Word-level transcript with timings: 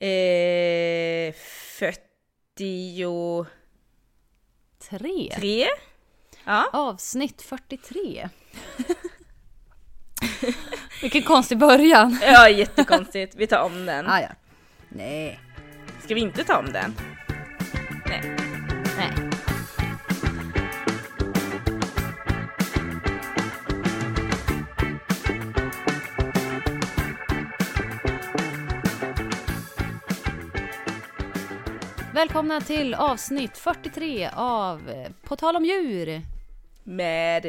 Eh, 0.00 1.34
43? 1.78 3.44
Tre. 5.36 5.66
Ja. 6.44 6.70
Avsnitt 6.72 7.38
43. 7.38 8.28
Vilken 11.02 11.22
konstig 11.22 11.58
början. 11.58 12.18
ja, 12.22 12.48
jättekonstigt. 12.48 13.34
Vi 13.34 13.46
tar 13.46 13.62
om 13.62 13.86
den. 13.86 14.06
Ah, 14.06 14.20
ja. 14.20 14.28
Nej. 14.88 15.40
Ska 16.04 16.14
vi 16.14 16.20
inte 16.20 16.44
ta 16.44 16.58
om 16.58 16.72
den? 16.72 16.96
Nej. 18.06 18.36
Välkomna 32.18 32.60
till 32.60 32.94
avsnitt 32.94 33.58
43 33.58 34.30
av 34.34 34.90
eh, 34.90 35.10
På 35.22 35.36
tal 35.36 35.56
om 35.56 35.64
djur. 35.64 36.22
Med... 36.84 37.44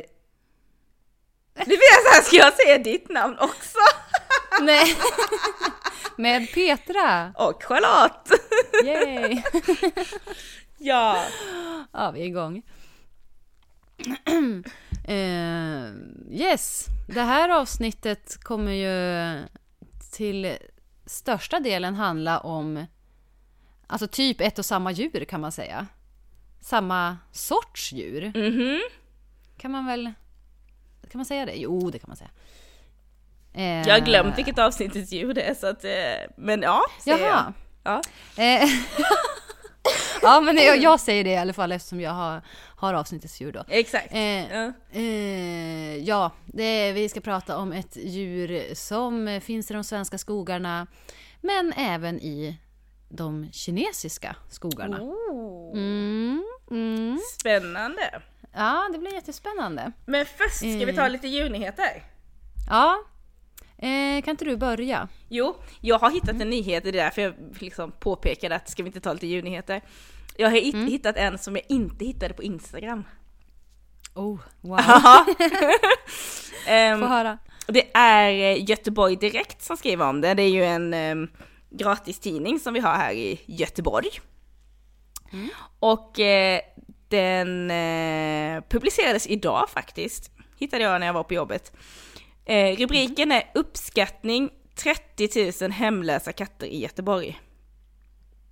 Nu 1.56 1.66
blir 1.66 1.94
jag 1.94 2.04
såhär, 2.04 2.22
ska 2.22 2.36
jag 2.36 2.54
säga 2.54 2.78
ditt 2.78 3.10
namn 3.10 3.38
också? 3.40 3.78
Nej. 4.62 4.96
Med 6.18 6.54
Petra. 6.54 7.34
Och 7.36 7.64
Charlotte! 7.64 8.32
Yay. 8.86 9.42
ja. 10.78 11.24
Ja, 11.92 12.12
vi 12.12 12.22
är 12.22 12.26
igång. 12.26 12.62
Eh, 15.08 15.92
yes, 16.32 16.86
det 17.08 17.22
här 17.22 17.50
avsnittet 17.50 18.44
kommer 18.44 18.72
ju 18.72 19.48
till 20.12 20.58
största 21.06 21.60
delen 21.60 21.96
handla 21.96 22.40
om 22.40 22.86
alltså 23.90 24.08
typ 24.08 24.42
ett 24.42 24.60
och 24.60 24.66
samma 24.66 24.92
djur 24.92 25.26
kan 25.26 25.42
man 25.42 25.52
säga. 25.52 25.88
Samma 26.62 27.18
sorts 27.32 27.92
djur. 27.94 28.32
Mhm. 28.36 28.80
Kan 29.58 29.72
man 29.72 29.86
väl... 29.86 30.04
Kan 31.12 31.20
man 31.20 31.26
säga 31.26 31.46
det? 31.46 31.56
Jo, 31.56 31.90
det 31.92 32.00
kan 32.00 32.08
man 32.10 32.18
säga. 32.18 32.30
Eh, 33.54 33.88
Jag 33.88 33.94
har 34.00 34.06
glömt 34.06 34.38
vilket 34.38 34.60
avsnittets 34.60 35.12
djur 35.12 35.34
det 35.34 35.42
är 35.42 35.54
så 35.54 35.68
att, 35.68 35.84
eh, 35.84 35.92
men 36.38 36.62
ja, 36.62 36.82
säger 37.04 37.18
Jaha. 37.28 37.54
jag. 37.84 38.02
Ja. 38.38 38.44
Eh, 38.44 38.70
ja, 40.22 40.42
men 40.42 40.58
jag, 40.58 40.78
jag 40.78 41.00
säger 41.00 41.24
det 41.24 41.30
i 41.30 41.38
alla 41.38 41.54
fall 41.54 41.72
eftersom 41.72 42.02
jag 42.02 42.12
har, 42.12 42.42
har 42.76 42.94
avsnittets 42.94 43.42
djur 43.42 43.52
då. 43.52 43.64
Exakt. 43.68 44.14
Eh, 44.14 44.20
Ja. 44.54 44.72
Eh, 44.92 45.96
ja, 45.98 46.32
det, 46.46 46.92
vi 46.92 47.10
ska 47.10 47.20
prata 47.22 47.58
om 47.58 47.72
ett 47.72 47.96
djur 47.98 48.76
som 48.76 49.40
finns 49.44 49.72
i 49.72 49.74
de 49.74 49.84
svenska 49.84 50.18
skogarna, 50.18 50.88
men 51.42 51.74
även 51.78 52.20
i 52.20 52.58
de 53.10 53.50
kinesiska 53.52 54.36
skogarna. 54.50 55.02
Oh. 55.02 55.72
Mm, 55.78 56.44
mm. 56.72 57.20
Spännande. 57.40 58.22
Ja, 58.54 58.90
det 58.94 59.00
blir 59.00 59.14
jättespännande. 59.14 59.92
Men 60.06 60.26
först 60.26 60.56
ska 60.58 60.86
vi 60.86 60.94
ta 60.96 61.06
Eh. 61.06 61.10
lite 61.12 61.28
djurnyheter. 61.28 62.04
Ja, 62.70 62.98
eh, 63.78 64.22
kan 64.24 64.32
inte 64.32 64.46
du 64.46 64.58
börja? 64.58 65.08
Jo, 65.30 65.56
jag 65.82 66.00
har 66.00 66.12
hittat 66.12 66.42
en 66.42 66.50
nyhet, 66.50 66.84
det 66.84 66.90
är 66.90 66.94
därför 66.94 67.22
jag 67.22 67.34
liksom 67.60 67.92
påpekade 67.92 68.56
att 68.56 68.70
ska 68.70 68.84
vi 68.84 68.88
inte 68.88 69.00
ta 69.00 69.14
lite 69.14 69.28
djurnyheter. 69.28 69.82
Jag 70.38 70.50
har 70.50 70.58
Mm. 70.58 70.88
hittat 70.88 71.18
en 71.18 71.38
som 71.38 71.56
jag 71.56 71.66
inte 71.70 72.06
hittade 72.06 72.34
på 72.34 72.44
Instagram. 72.44 73.04
Oh, 74.16 74.40
wow. 74.62 74.80
Ehm, 76.68 77.00
Få 77.00 77.06
höra. 77.06 77.38
det 77.68 77.92
är 77.98 78.30
eh, 78.32 78.70
Göteborg 78.70 79.16
Direkt 79.16 79.62
som 79.64 79.78
skriver 79.78 80.10
om 80.10 80.22
det. 80.22 80.34
Det 80.34 80.44
är 80.44 80.50
ju 80.50 80.64
en 80.66 80.94
um, 80.94 81.28
gratistidning 81.70 82.60
som 82.60 82.74
vi 82.74 82.80
har 82.80 82.94
här 82.94 83.14
i 83.14 83.40
Göteborg. 83.46 84.10
Och 85.80 86.20
eh, 86.20 86.62
den 87.08 87.72
eh, 87.72 88.64
publicerades 88.70 89.28
idag 89.28 89.70
faktiskt, 89.70 90.32
hittade 90.58 90.84
jag 90.84 91.00
när 91.00 91.08
jag 91.08 91.14
var 91.14 91.24
på 91.24 91.34
jobbet. 91.34 91.74
Eh, 92.46 92.78
rubriken 92.78 93.32
är 93.32 93.52
Uppskattning 93.54 94.50
30 94.76 95.64
000 95.64 95.72
hemlösa 95.72 96.32
katter 96.32 96.68
i 96.68 96.80
Göteborg. 96.80 97.40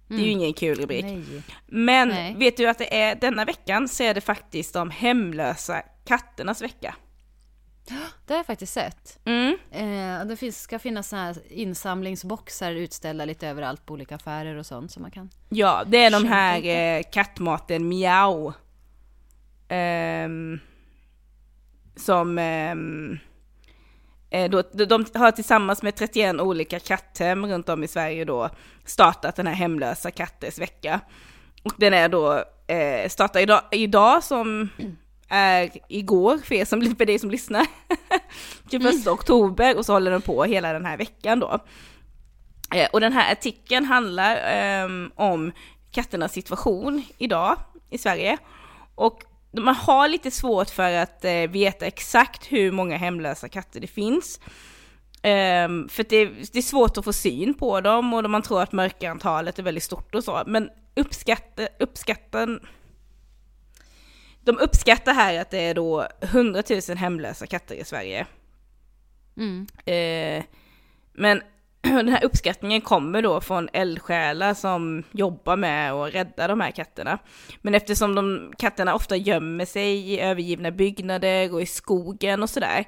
Det 0.08 0.16
är 0.16 0.20
ju 0.20 0.32
ingen 0.32 0.54
kul 0.54 0.80
rubrik. 0.80 1.06
Nej. 1.06 1.42
Men 1.68 2.10
Nej. 2.10 2.36
vet 2.38 2.58
du 2.58 2.70
att 2.70 2.78
det 2.78 2.98
är 3.02 3.16
denna 3.16 3.46
veckan 3.46 3.88
så 3.88 4.04
är 4.04 4.14
det 4.14 4.22
faktiskt 4.22 4.74
de 4.74 4.90
hemlösa 4.90 5.82
katternas 6.06 6.62
vecka. 6.62 6.96
Det 8.26 8.34
har 8.34 8.38
jag 8.40 8.46
faktiskt 8.46 8.74
sett. 8.74 9.20
Mm. 9.26 9.58
Eh, 9.72 10.26
det 10.28 10.36
finns, 10.38 10.62
ska 10.62 10.80
finnas 10.80 11.10
såna 11.10 11.24
här 11.24 11.38
insamlingsboxar 11.50 12.72
utställda 12.72 13.26
lite 13.26 13.48
överallt 13.48 13.86
på 13.86 13.94
olika 13.94 14.16
affärer 14.16 14.56
och 14.56 14.66
sånt 14.66 14.92
som 14.92 15.02
man 15.02 15.12
kan... 15.12 15.30
Ja, 15.50 15.84
det 15.88 16.04
är 16.04 16.12
de 16.12 16.26
här 16.26 16.66
eh, 16.66 17.04
kattmaten 17.12 17.88
Miau. 17.88 18.54
Ehm, 19.68 20.60
som 21.96 22.38
ehm, 22.38 23.18
eh, 24.30 24.50
då, 24.50 24.64
de- 24.74 24.86
de 24.86 25.06
har 25.14 25.32
tillsammans 25.32 25.84
med 25.84 25.96
31 25.96 26.36
olika 26.40 26.80
katthem 26.80 27.46
runt 27.46 27.70
om 27.70 27.84
i 27.84 27.88
Sverige 27.88 28.26
då 28.26 28.50
startat 28.86 29.36
den 29.36 29.48
här 29.48 29.54
hemlösa 29.54 30.12
katters 30.12 30.60
vecka. 30.60 31.00
Och 31.64 31.74
den 31.78 31.94
är 31.94 32.10
då, 32.10 32.44
eh, 32.68 33.10
startar 33.10 33.40
idag, 33.40 33.62
idag 33.72 34.24
som 34.24 34.70
är 35.30 35.70
igår 35.90 36.38
för 36.38 36.56
er 36.56 36.66
som, 36.66 36.96
för 36.96 37.06
dig 37.06 37.20
som 37.20 37.32
lyssnar. 37.32 37.66
Typ 38.70 38.82
21 38.82 39.08
oktober 39.08 39.78
och 39.78 39.86
så 39.86 39.94
håller 39.94 40.12
den 40.12 40.22
på 40.22 40.44
hela 40.44 40.74
den 40.74 40.86
här 40.86 40.98
veckan 40.98 41.40
då. 41.40 41.60
Eh, 42.76 42.90
och 42.94 43.02
den 43.02 43.14
här 43.14 43.32
artikeln 43.32 43.86
handlar 43.86 44.38
ehm, 44.38 45.12
om 45.16 45.52
katternas 45.92 46.34
situation 46.34 47.04
idag 47.18 47.56
i 47.90 47.98
Sverige. 47.98 48.38
Och 48.96 49.24
man 49.52 49.76
har 49.76 50.08
lite 50.08 50.32
svårt 50.32 50.70
för 50.70 50.92
att 50.92 51.26
eh, 51.26 51.34
veta 51.50 51.86
exakt 51.86 52.52
hur 52.52 52.72
många 52.72 52.98
hemlösa 52.98 53.50
katter 53.50 53.80
det 53.80 53.88
finns. 53.88 54.40
Um, 55.24 55.90
för 55.90 56.06
det, 56.10 56.26
det 56.26 56.58
är 56.58 56.62
svårt 56.62 56.98
att 56.98 57.06
få 57.06 57.14
syn 57.14 57.54
på 57.54 57.82
dem 57.82 58.14
och 58.14 58.30
man 58.30 58.42
tror 58.42 58.62
att 58.62 58.72
mörkerantalet 58.72 59.60
är 59.60 59.64
väldigt 59.64 59.84
stort 59.84 60.16
och 60.16 60.24
så. 60.24 60.44
Men 60.48 60.70
uppskatta, 60.96 61.68
uppskatten, 61.80 62.60
de 64.48 64.60
uppskattar 64.60 65.14
här 65.14 65.40
att 65.42 65.50
det 65.50 65.60
är 65.60 65.74
då 65.74 66.08
100 66.22 66.64
000 66.90 66.98
hemlösa 66.98 67.48
katter 67.48 67.76
i 67.76 67.84
Sverige. 67.84 68.26
Mm. 69.38 69.68
Eh, 69.86 70.44
men 71.14 71.42
den 71.82 72.10
här 72.10 72.26
uppskattningen 72.26 72.82
kommer 72.82 73.22
då 73.22 73.42
från 73.42 73.70
eldsjälar 73.74 74.54
som 74.54 75.04
jobbar 75.12 75.56
med 75.56 75.92
att 75.92 76.14
rädda 76.14 76.48
de 76.48 76.62
här 76.62 76.72
katterna. 76.72 77.20
Men 77.62 77.76
eftersom 77.76 78.16
de 78.16 78.54
katterna 78.58 78.96
ofta 78.96 79.16
gömmer 79.16 79.66
sig 79.66 80.14
i 80.14 80.20
övergivna 80.20 80.72
byggnader 80.72 81.54
och 81.54 81.62
i 81.62 81.66
skogen 81.66 82.44
och 82.44 82.50
sådär, 82.50 82.86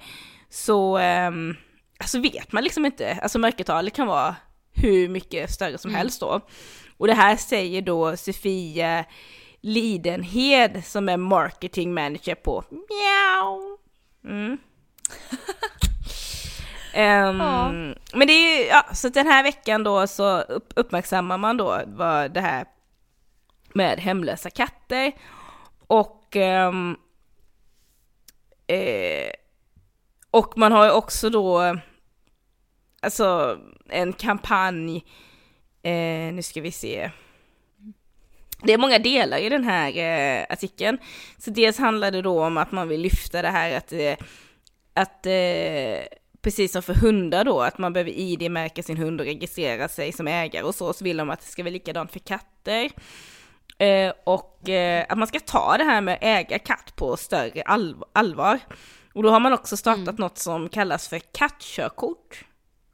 så 0.50 0.98
ehm, 0.98 1.56
alltså 1.98 2.20
vet 2.20 2.52
man 2.52 2.64
liksom 2.64 2.86
inte. 2.86 3.20
Alltså 3.22 3.40
mörkertalet 3.40 3.96
kan 3.96 4.08
vara 4.08 4.36
hur 4.74 5.10
mycket 5.10 5.52
större 5.52 5.78
som 5.78 5.96
helst 5.96 6.20
då. 6.20 6.42
Och 6.98 7.08
det 7.08 7.14
här 7.14 7.36
säger 7.36 7.82
då 7.82 8.18
Sofia 8.18 9.06
Lidenhed 9.62 10.86
som 10.86 11.10
är 11.10 11.18
marketing 11.18 11.94
manager 11.94 12.36
på 12.36 12.64
Miau. 12.70 13.78
Mm. 14.24 14.58
Ehm, 16.94 17.40
Ja. 17.40 17.72
Men 18.14 18.28
det 18.28 18.34
är 18.34 18.60
ju, 18.60 18.66
ja, 18.66 18.86
så 18.94 19.10
den 19.10 19.28
här 19.28 19.44
veckan 19.44 19.84
då 19.84 20.08
så 20.08 20.42
upp, 20.42 20.74
uppmärksammar 20.76 21.38
man 21.38 21.58
då 21.58 21.82
vad 21.86 22.34
det 22.34 22.42
här 22.42 22.66
med 23.74 24.00
hemlösa 24.00 24.50
katter 24.50 25.12
och 25.88 26.36
ehm, 26.36 26.98
eh, 28.68 29.32
och 30.32 30.58
man 30.58 30.72
har 30.72 30.86
ju 30.86 30.92
också 30.92 31.30
då 31.30 31.78
alltså 33.02 33.60
en 33.90 34.14
kampanj, 34.14 35.06
eh, 35.84 36.34
nu 36.34 36.42
ska 36.42 36.62
vi 36.62 36.72
se, 36.72 37.12
det 38.64 38.74
är 38.74 38.78
många 38.78 39.00
delar 39.00 39.38
i 39.38 39.50
den 39.50 39.64
här 39.64 39.98
eh, 39.98 40.46
artikeln. 40.50 40.98
Så 41.38 41.50
dels 41.52 41.78
handlar 41.78 42.12
det 42.12 42.22
då 42.22 42.46
om 42.46 42.58
att 42.58 42.72
man 42.72 42.88
vill 42.88 43.02
lyfta 43.02 43.42
det 43.42 43.50
här 43.50 43.78
att, 43.78 43.92
eh, 43.92 44.16
att 44.94 45.26
eh, 45.26 46.18
precis 46.42 46.72
som 46.72 46.82
för 46.82 46.94
hundar 46.94 47.46
då, 47.46 47.62
att 47.62 47.78
man 47.78 47.94
behöver 47.94 48.12
ID-märka 48.12 48.84
sin 48.84 48.98
hund 48.98 49.22
och 49.22 49.28
registrera 49.28 49.88
sig 49.88 50.12
som 50.12 50.28
ägare 50.28 50.64
och 50.64 50.76
så, 50.76 50.94
så 50.94 51.04
vill 51.04 51.18
de 51.18 51.30
att 51.30 51.40
det 51.40 51.48
ska 51.48 51.64
vara 51.64 51.72
likadant 51.72 52.12
för 52.12 52.20
katter. 52.20 52.90
Eh, 53.78 54.14
och 54.24 54.70
eh, 54.70 55.06
att 55.10 55.18
man 55.18 55.28
ska 55.28 55.40
ta 55.40 55.78
det 55.78 55.84
här 55.84 56.02
med 56.02 56.14
att 56.14 56.24
äga 56.24 56.60
katt 56.60 56.96
på 56.96 57.18
större 57.18 57.62
allv- 57.62 58.04
allvar. 58.14 58.60
Och 59.14 59.24
då 59.24 59.30
har 59.30 59.40
man 59.40 59.54
också 59.54 59.78
startat 59.78 60.18
något 60.18 60.38
som 60.38 60.70
kallas 60.70 61.08
för 61.08 61.20
kattkörkort. 61.20 62.46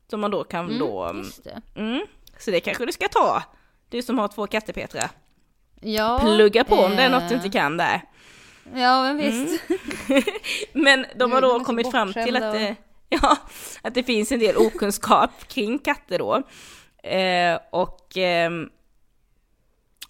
Som 0.09 0.21
man 0.21 0.31
då 0.31 0.43
kan 0.43 0.79
då... 0.79 1.03
Mm, 1.03 1.25
det. 1.43 1.61
Mm, 1.75 2.05
så 2.39 2.51
det 2.51 2.59
kanske 2.59 2.85
du 2.85 2.91
ska 2.91 3.07
ta. 3.07 3.43
Du 3.89 4.01
som 4.01 4.19
har 4.19 4.27
två 4.27 4.47
katter 4.47 4.73
Petra. 4.73 5.09
Ja, 5.85 6.19
Plugga 6.19 6.63
på 6.63 6.75
om 6.75 6.95
det 6.95 7.03
är 7.03 7.09
något 7.09 7.29
du 7.29 7.35
eh, 7.35 7.45
inte 7.45 7.57
kan 7.57 7.77
där. 7.77 8.01
Ja, 8.75 9.03
men 9.03 9.17
visst. 9.17 9.63
Men 10.73 11.05
de 11.15 11.31
har 11.31 11.41
då 11.41 11.59
kommit 11.59 11.91
fram 11.91 12.13
till 12.13 12.35
att 12.35 12.53
det, 12.53 12.75
ja, 13.09 13.37
att 13.81 13.93
det 13.93 14.03
finns 14.03 14.31
en 14.31 14.39
del 14.39 14.57
okunskap 14.57 15.47
kring 15.47 15.79
katter 15.79 16.19
då. 16.19 16.43
Eh, 17.09 17.59
och 17.69 18.05
och 18.15 18.17
eh, 18.17 18.51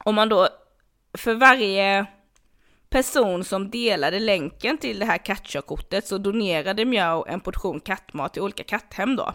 om 0.04 0.16
man 0.16 0.30
då 0.30 0.48
för 1.18 1.33
varje 1.33 2.06
person 2.89 3.44
som 3.44 3.69
delade 3.69 4.19
länken 4.19 4.77
till 4.77 5.00
det 5.00 5.06
här 5.06 5.18
kattkörkortet 5.18 6.07
så 6.07 6.18
donerade 6.18 6.86
Mjau 6.86 7.25
en 7.27 7.39
portion 7.39 7.80
kattmat 7.80 8.33
till 8.33 8.42
olika 8.42 8.63
katthem 8.63 9.16
då. 9.16 9.33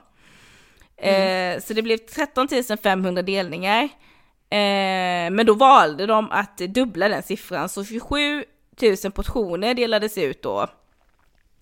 Mm. 0.97 1.57
Eh, 1.57 1.63
så 1.63 1.75
det 1.75 1.83
blev 1.83 1.97
13 1.97 2.49
500 2.83 3.23
delningar. 3.23 3.89
Eh, 4.51 5.31
men 5.31 5.47
då 5.47 5.55
valde 5.55 6.07
de 6.07 6.31
att 6.31 6.59
dubbla 6.59 7.09
den 7.09 7.23
siffran, 7.23 7.69
så 7.69 7.85
27 7.85 8.45
000 8.83 9.13
portioner 9.13 9.75
delades 9.75 10.19
ut 10.19 10.43
då. 10.43 10.67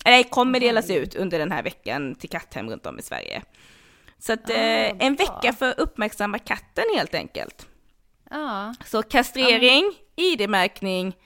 Nej, 0.04 0.24
kommer 0.24 0.60
delas 0.60 0.90
ut 0.90 1.14
under 1.14 1.38
den 1.38 1.52
här 1.52 1.62
veckan 1.62 2.14
till 2.14 2.30
katthem 2.30 2.70
runt 2.70 2.86
om 2.86 2.98
i 2.98 3.02
Sverige. 3.02 3.42
Så 4.18 4.32
att 4.32 4.50
ah, 4.50 4.52
eh, 4.52 4.96
en 4.98 5.14
vecka 5.14 5.52
för 5.52 5.80
uppmärksamma 5.80 6.38
katten 6.38 6.84
helt 6.96 7.14
enkelt. 7.14 7.66
Ja. 8.30 8.74
Så 8.86 9.02
kastrering, 9.02 9.84
ja. 10.14 10.24
ID-märkning, 10.24 11.16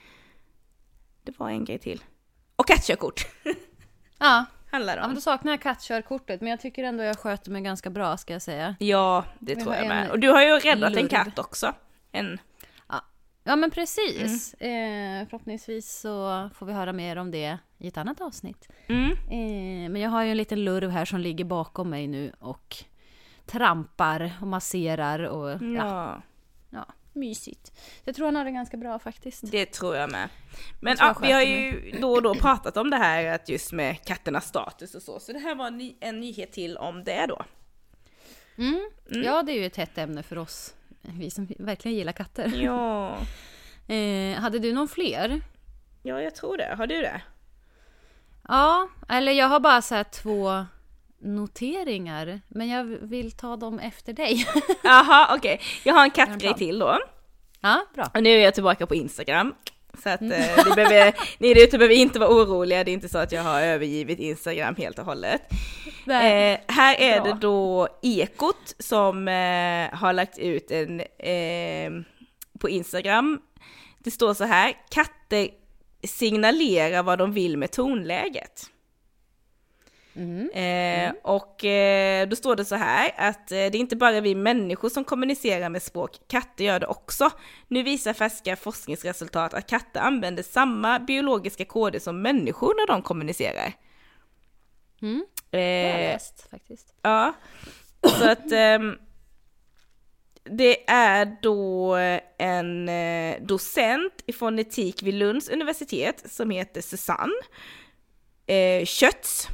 det 1.23 1.39
var 1.39 1.49
en 1.49 1.65
grej 1.65 1.79
till. 1.79 2.03
Och 2.55 2.67
kattkörkort. 2.67 3.27
Ja. 4.19 4.45
Handlar 4.73 4.97
om. 4.97 5.01
Ja, 5.01 5.07
men 5.07 5.15
då 5.15 5.21
saknar 5.21 5.51
jag 5.51 5.61
kattkörkortet, 5.61 6.41
men 6.41 6.49
jag 6.49 6.59
tycker 6.59 6.83
ändå 6.83 7.03
jag 7.03 7.19
sköter 7.19 7.51
mig 7.51 7.61
ganska 7.61 7.89
bra 7.89 8.17
ska 8.17 8.33
jag 8.33 8.41
säga. 8.41 8.75
Ja, 8.79 9.25
det 9.39 9.55
tror 9.55 9.75
jag 9.75 9.87
med. 9.87 10.11
Och 10.11 10.19
du 10.19 10.29
har 10.29 10.41
ju 10.41 10.59
räddat 10.59 10.95
en 10.95 11.07
katt 11.07 11.39
också. 11.39 11.73
En... 12.11 12.37
Ja. 12.89 13.01
ja, 13.43 13.55
men 13.55 13.71
precis. 13.71 14.55
Mm. 14.59 15.21
Eh, 15.21 15.27
förhoppningsvis 15.29 15.99
så 15.99 16.49
får 16.55 16.65
vi 16.65 16.73
höra 16.73 16.93
mer 16.93 17.15
om 17.15 17.31
det 17.31 17.57
i 17.77 17.87
ett 17.87 17.97
annat 17.97 18.21
avsnitt. 18.21 18.69
Mm. 18.87 19.11
Eh, 19.11 19.91
men 19.91 20.01
jag 20.01 20.09
har 20.09 20.23
ju 20.23 20.31
en 20.31 20.37
liten 20.37 20.63
lurv 20.63 20.89
här 20.89 21.05
som 21.05 21.19
ligger 21.19 21.45
bakom 21.45 21.89
mig 21.89 22.07
nu 22.07 22.31
och 22.39 22.75
trampar 23.45 24.33
och 24.41 24.47
masserar 24.47 25.19
och 25.19 25.49
ja. 25.49 25.57
ja. 25.75 26.21
ja 26.69 26.85
mysigt. 27.15 27.71
Jag 28.03 28.15
tror 28.15 28.25
han 28.25 28.35
har 28.35 28.45
det 28.45 28.51
ganska 28.51 28.77
bra 28.77 28.99
faktiskt. 28.99 29.51
Det 29.51 29.65
tror 29.65 29.95
jag 29.95 30.11
med. 30.11 30.29
Men 30.79 30.97
jag 30.99 31.09
ja, 31.09 31.15
vi 31.21 31.31
har 31.31 31.41
ju 31.41 31.91
då 32.01 32.11
och 32.11 32.21
då 32.21 32.35
pratat 32.35 32.77
om 32.77 32.89
det 32.89 32.97
här 32.97 33.25
att 33.25 33.49
just 33.49 33.71
med 33.71 34.05
katternas 34.05 34.47
status 34.47 34.95
och 34.95 35.01
så, 35.01 35.19
så 35.19 35.33
det 35.33 35.39
här 35.39 35.55
var 35.55 35.67
en, 35.67 35.77
ny, 35.77 35.95
en 35.99 36.19
nyhet 36.19 36.51
till 36.51 36.77
om 36.77 37.03
det 37.03 37.25
då. 37.25 37.45
Mm. 38.57 38.89
Mm. 39.11 39.23
Ja, 39.23 39.43
det 39.43 39.51
är 39.51 39.59
ju 39.59 39.65
ett 39.65 39.77
hett 39.77 39.97
ämne 39.97 40.23
för 40.23 40.37
oss, 40.37 40.73
vi 41.01 41.31
som 41.31 41.47
verkligen 41.59 41.97
gillar 41.97 42.13
katter. 42.13 42.51
Ja. 42.55 43.17
eh, 43.93 44.39
hade 44.39 44.59
du 44.59 44.73
någon 44.73 44.87
fler? 44.87 45.41
Ja, 46.03 46.21
jag 46.21 46.35
tror 46.35 46.57
det. 46.57 46.75
Har 46.77 46.87
du 46.87 47.01
det? 47.01 47.21
Ja, 48.47 48.89
eller 49.09 49.31
jag 49.31 49.47
har 49.47 49.59
bara 49.59 49.81
så 49.81 50.03
två 50.03 50.65
noteringar, 51.23 52.41
men 52.47 52.69
jag 52.69 52.83
vill 52.83 53.31
ta 53.31 53.55
dem 53.55 53.79
efter 53.79 54.13
dig. 54.13 54.47
Jaha, 54.83 55.35
okej. 55.37 55.53
Okay. 55.55 55.67
Jag 55.83 55.93
har 55.93 56.03
en 56.03 56.11
kattgrej 56.11 56.53
till 56.53 56.79
då. 56.79 56.99
Ja, 57.61 57.85
bra. 57.95 58.11
Och 58.13 58.23
nu 58.23 58.29
är 58.29 58.43
jag 58.43 58.53
tillbaka 58.53 58.87
på 58.87 58.95
Instagram. 58.95 59.53
Så 60.03 60.09
att 60.09 60.21
mm. 60.21 60.31
eh, 60.31 60.65
ni, 60.65 60.75
behöver, 60.75 61.13
ni 61.37 61.53
där 61.53 61.63
ute 61.63 61.77
behöver 61.77 61.95
inte 61.95 62.19
vara 62.19 62.29
oroliga, 62.29 62.83
det 62.83 62.91
är 62.91 62.93
inte 62.93 63.09
så 63.09 63.17
att 63.17 63.31
jag 63.31 63.43
har 63.43 63.61
övergivit 63.61 64.19
Instagram 64.19 64.75
helt 64.75 64.99
och 64.99 65.05
hållet. 65.05 65.41
Eh, 66.07 66.59
här 66.67 66.95
är 66.99 67.21
bra. 67.21 67.33
det 67.33 67.39
då 67.39 67.87
Ekot 68.01 68.75
som 68.79 69.27
eh, 69.27 69.97
har 69.99 70.13
lagt 70.13 70.37
ut 70.37 70.71
en 70.71 70.99
eh, 70.99 72.03
på 72.59 72.69
Instagram. 72.69 73.41
Det 73.99 74.11
står 74.11 74.33
så 74.33 74.43
här, 74.43 74.73
katter 74.89 75.47
signalerar 76.03 77.03
vad 77.03 77.17
de 77.17 77.33
vill 77.33 77.57
med 77.57 77.71
tonläget. 77.71 78.69
Mm. 80.15 80.49
Eh, 80.49 81.13
och 81.23 81.65
eh, 81.65 82.27
då 82.27 82.35
står 82.35 82.55
det 82.55 82.65
så 82.65 82.75
här 82.75 83.11
att 83.17 83.51
eh, 83.51 83.55
det 83.55 83.75
är 83.75 83.75
inte 83.75 83.95
bara 83.95 84.21
vi 84.21 84.35
människor 84.35 84.89
som 84.89 85.03
kommunicerar 85.03 85.69
med 85.69 85.83
språk, 85.83 86.19
katter 86.27 86.63
gör 86.63 86.79
det 86.79 86.87
också. 86.87 87.29
Nu 87.67 87.83
visar 87.83 88.13
färska 88.13 88.55
forskningsresultat 88.55 89.53
att 89.53 89.69
katter 89.69 89.99
använder 89.99 90.43
samma 90.43 90.99
biologiska 90.99 91.65
koder 91.65 91.99
som 91.99 92.21
människor 92.21 92.73
när 92.73 92.87
de 92.87 93.01
kommunicerar. 93.01 93.73
Mm. 95.01 95.25
Det 95.49 95.57
har 95.57 95.63
jag 95.63 95.89
eh, 95.89 96.13
läst 96.13 96.49
faktiskt. 96.49 96.93
Ja, 97.01 97.33
så 98.01 98.29
att 98.29 98.51
ehm, 98.51 98.97
det 100.43 100.89
är 100.89 101.37
då 101.41 101.95
en 102.37 102.89
eh, 102.89 103.41
docent 103.41 104.23
i 104.25 104.33
fonetik 104.33 105.03
vid 105.03 105.13
Lunds 105.13 105.49
universitet 105.49 106.31
som 106.31 106.49
heter 106.49 106.81
Susanne 106.81 107.33
eh, 108.47 108.85
Kötz 108.85 109.47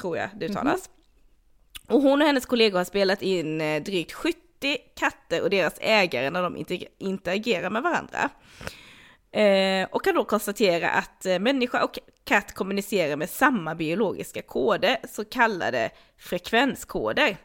tror 0.00 0.16
jag 0.16 0.28
det 0.36 0.46
uttalas. 0.46 0.88
Mm. 0.88 1.96
Och 1.96 2.02
hon 2.02 2.20
och 2.20 2.26
hennes 2.26 2.46
kollegor 2.46 2.78
har 2.78 2.84
spelat 2.84 3.22
in 3.22 3.60
eh, 3.60 3.82
drygt 3.82 4.12
70 4.12 4.38
katter 4.96 5.42
och 5.42 5.50
deras 5.50 5.74
ägare 5.80 6.30
när 6.30 6.42
de 6.42 6.66
interagerar 6.98 7.70
med 7.70 7.82
varandra. 7.82 8.30
Eh, 9.32 9.88
och 9.90 10.04
kan 10.04 10.14
då 10.14 10.24
konstatera 10.24 10.90
att 10.90 11.26
eh, 11.26 11.38
människa 11.38 11.84
och 11.84 11.98
katt 12.24 12.54
kommunicerar 12.54 13.16
med 13.16 13.30
samma 13.30 13.74
biologiska 13.74 14.42
koder, 14.42 14.96
så 15.08 15.24
kallade 15.24 15.90
frekvenskoder. 16.18 17.36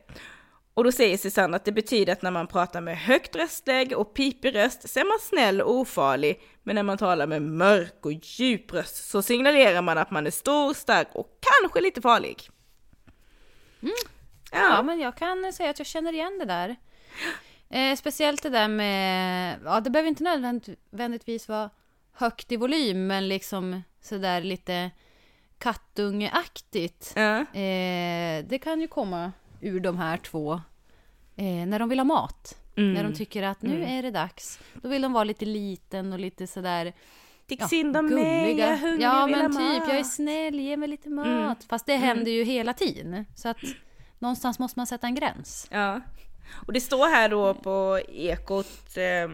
Och 0.73 0.83
då 0.83 0.91
säger 0.91 1.17
Susanne 1.17 1.55
att 1.55 1.65
det 1.65 1.71
betyder 1.71 2.13
att 2.13 2.21
när 2.21 2.31
man 2.31 2.47
pratar 2.47 2.81
med 2.81 2.97
högt 2.97 3.35
röstläge 3.35 3.95
och 3.95 4.13
pipig 4.13 4.55
röst 4.55 4.89
så 4.89 4.99
är 4.99 5.05
man 5.05 5.19
snäll 5.21 5.61
och 5.61 5.73
ofarlig, 5.73 6.41
men 6.65 6.75
när 6.75 6.83
man 6.83 6.97
talar 6.97 7.27
med 7.27 7.41
mörk 7.41 8.05
och 8.05 8.11
djup 8.11 8.73
röst 8.73 9.09
så 9.09 9.21
signalerar 9.21 9.81
man 9.81 9.97
att 9.97 10.11
man 10.11 10.27
är 10.27 10.31
stor, 10.31 10.73
stark 10.73 11.07
och 11.13 11.39
kanske 11.39 11.81
lite 11.81 12.01
farlig. 12.01 12.49
Mm. 13.81 13.93
Ja. 14.51 14.59
ja. 14.59 14.83
men 14.83 14.99
jag 14.99 15.17
kan 15.17 15.53
säga 15.53 15.69
att 15.69 15.79
jag 15.79 15.87
känner 15.87 16.13
igen 16.13 16.39
det 16.39 16.45
där. 16.45 16.75
Eh, 17.69 17.95
speciellt 17.95 18.43
det 18.43 18.49
där 18.49 18.67
med, 18.67 19.59
ja 19.65 19.79
det 19.79 19.89
behöver 19.89 20.09
inte 20.09 20.23
nödvändigtvis 20.23 21.47
vara 21.47 21.69
högt 22.11 22.51
i 22.51 22.57
volym, 22.57 23.07
men 23.07 23.27
liksom 23.27 23.81
sådär 24.01 24.41
lite 24.41 24.91
kattungeaktigt. 25.57 27.13
Ja. 27.15 27.39
Eh, 27.39 28.45
det 28.45 28.59
kan 28.63 28.81
ju 28.81 28.87
komma 28.87 29.31
ur 29.61 29.79
de 29.79 29.97
här 29.97 30.17
två 30.17 30.53
eh, 31.35 31.67
när 31.67 31.79
de 31.79 31.89
vill 31.89 31.99
ha 31.99 32.03
mat. 32.03 32.57
Mm. 32.77 32.93
När 32.93 33.03
de 33.03 33.13
tycker 33.13 33.43
att 33.43 33.61
nu 33.61 33.75
mm. 33.75 33.89
är 33.89 34.03
det 34.03 34.11
dags. 34.11 34.59
Då 34.73 34.89
vill 34.89 35.01
de 35.01 35.13
vara 35.13 35.23
lite 35.23 35.45
liten 35.45 36.13
och 36.13 36.19
lite 36.19 36.47
sådär 36.47 36.93
Tyck 37.47 37.61
ja, 37.61 37.67
synd 37.67 37.97
om 37.97 38.05
mig, 38.05 38.57
jag 38.59 38.69
är 38.69 38.77
hungrig, 38.77 39.01
Ja 39.01 39.27
men 39.27 39.51
typ, 39.51 39.59
mat. 39.59 39.83
jag 39.87 39.97
är 39.99 40.03
snäll, 40.03 40.59
ge 40.59 40.77
mig 40.77 40.89
lite 40.89 41.09
mat. 41.09 41.27
Mm. 41.27 41.55
Fast 41.69 41.85
det 41.85 41.93
mm. 41.93 42.07
händer 42.07 42.31
ju 42.31 42.43
hela 42.43 42.73
tiden. 42.73 43.25
Så 43.35 43.49
att 43.49 43.57
någonstans 44.19 44.59
måste 44.59 44.79
man 44.79 44.87
sätta 44.87 45.07
en 45.07 45.15
gräns. 45.15 45.67
Ja. 45.71 46.01
Och 46.67 46.73
det 46.73 46.81
står 46.81 47.07
här 47.07 47.29
då 47.29 47.53
på 47.53 47.99
Ekot 48.09 48.97
eh, 48.97 49.29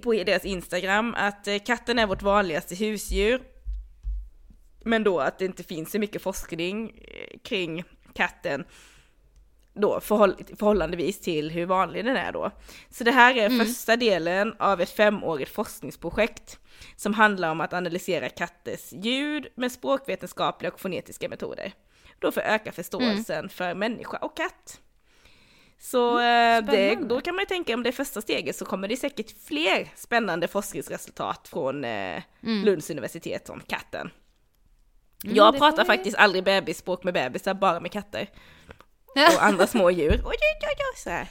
på 0.00 0.12
deras 0.12 0.44
Instagram 0.44 1.14
att 1.18 1.46
eh, 1.48 1.58
katten 1.58 1.98
är 1.98 2.06
vårt 2.06 2.22
vanligaste 2.22 2.74
husdjur 2.74 3.42
men 4.84 5.04
då 5.04 5.20
att 5.20 5.38
det 5.38 5.44
inte 5.44 5.62
finns 5.62 5.90
så 5.90 5.98
mycket 5.98 6.22
forskning 6.22 6.90
eh, 6.90 7.38
kring 7.44 7.84
katten 8.14 8.64
då 9.74 10.00
förhåll 10.00 10.34
förhållandevis 10.58 11.20
till 11.20 11.50
hur 11.50 11.66
vanlig 11.66 12.04
den 12.04 12.16
är 12.16 12.32
då. 12.32 12.50
Så 12.90 13.04
det 13.04 13.10
här 13.10 13.36
är 13.36 13.46
mm. 13.46 13.66
första 13.66 13.96
delen 13.96 14.54
av 14.58 14.80
ett 14.80 14.90
femårigt 14.90 15.54
forskningsprojekt 15.54 16.58
som 16.96 17.14
handlar 17.14 17.50
om 17.50 17.60
att 17.60 17.72
analysera 17.72 18.28
katters 18.28 18.92
ljud 18.92 19.46
med 19.54 19.72
språkvetenskapliga 19.72 20.72
och 20.72 20.80
fonetiska 20.80 21.28
metoder. 21.28 21.72
Då 22.18 22.32
för 22.32 22.40
att 22.40 22.46
öka 22.46 22.72
förståelsen 22.72 23.38
mm. 23.38 23.48
för 23.48 23.74
människa 23.74 24.16
och 24.16 24.36
katt. 24.36 24.80
Så 25.78 26.18
mm, 26.18 26.64
eh, 26.64 26.70
det, 26.70 26.94
då 26.94 27.20
kan 27.20 27.34
man 27.34 27.42
ju 27.42 27.46
tänka 27.46 27.74
om 27.74 27.82
det 27.82 27.90
är 27.90 27.92
första 27.92 28.20
steget 28.20 28.56
så 28.56 28.64
kommer 28.64 28.88
det 28.88 28.96
säkert 28.96 29.34
fler 29.46 29.92
spännande 29.96 30.48
forskningsresultat 30.48 31.48
från 31.48 31.84
eh, 31.84 32.22
mm. 32.42 32.64
Lunds 32.64 32.90
universitet 32.90 33.50
om 33.50 33.60
katten. 33.60 34.10
Mm, 35.24 35.36
jag 35.36 35.58
pratar 35.58 35.84
faktiskt 35.84 36.16
aldrig 36.16 36.44
bebisspråk 36.44 37.04
med 37.04 37.14
bebisar, 37.14 37.54
bara 37.54 37.80
med 37.80 37.92
katter. 37.92 38.28
Och 39.14 39.44
andra 39.44 39.66
små 39.66 39.90
djur. 39.90 40.12
Oj, 40.12 40.20
oj, 40.24 40.34
oj, 40.62 40.76
oj, 40.92 40.96
så, 40.96 41.10
här. 41.10 41.28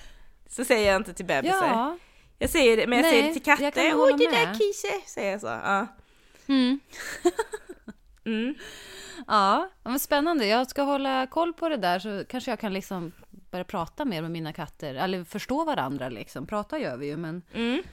så 0.50 0.66
säger 0.66 0.92
jag 0.92 1.02
inte 1.02 1.13
till 1.13 1.25
bebisar. 1.25 1.68
Ja. 1.68 1.98
Jag 2.40 2.50
säger 2.50 2.78
det, 2.78 2.88
men 2.88 2.98
jag 2.98 3.04
Nej, 3.04 3.12
säger 3.12 3.28
det 3.28 3.34
till 3.34 3.44
katter. 3.44 3.94
Oj, 3.96 4.13
det 4.18 4.32
där 4.32 4.54
kisse, 4.54 4.88
säger 5.08 5.32
jag 5.32 5.42
så. 5.42 5.48
Ja. 5.48 5.88
Mm. 6.48 6.80
mm. 8.25 8.56
Ja, 9.28 9.70
men 9.84 10.00
spännande. 10.00 10.46
Jag 10.46 10.68
ska 10.68 10.82
hålla 10.82 11.28
koll 11.28 11.54
på 11.54 11.70
det 11.70 11.78
där 11.78 12.00
så 12.00 12.24
kanske 12.30 12.52
jag 12.52 12.60
kan 12.60 12.74
liksom 12.74 13.12
börja 13.52 13.63
prata 13.63 14.06
mer 14.06 14.22
med 14.22 14.32
mina 14.32 14.54
katter. 14.54 14.96
Eller 14.96 15.24
förstå 15.24 15.63
varandra 15.63 16.10
liksom. 16.10 16.48
Prata 16.48 16.80
gör 16.80 16.98
vi 16.98 17.06
ju 17.06 17.18
men 17.18 17.42
mm. 17.54 17.84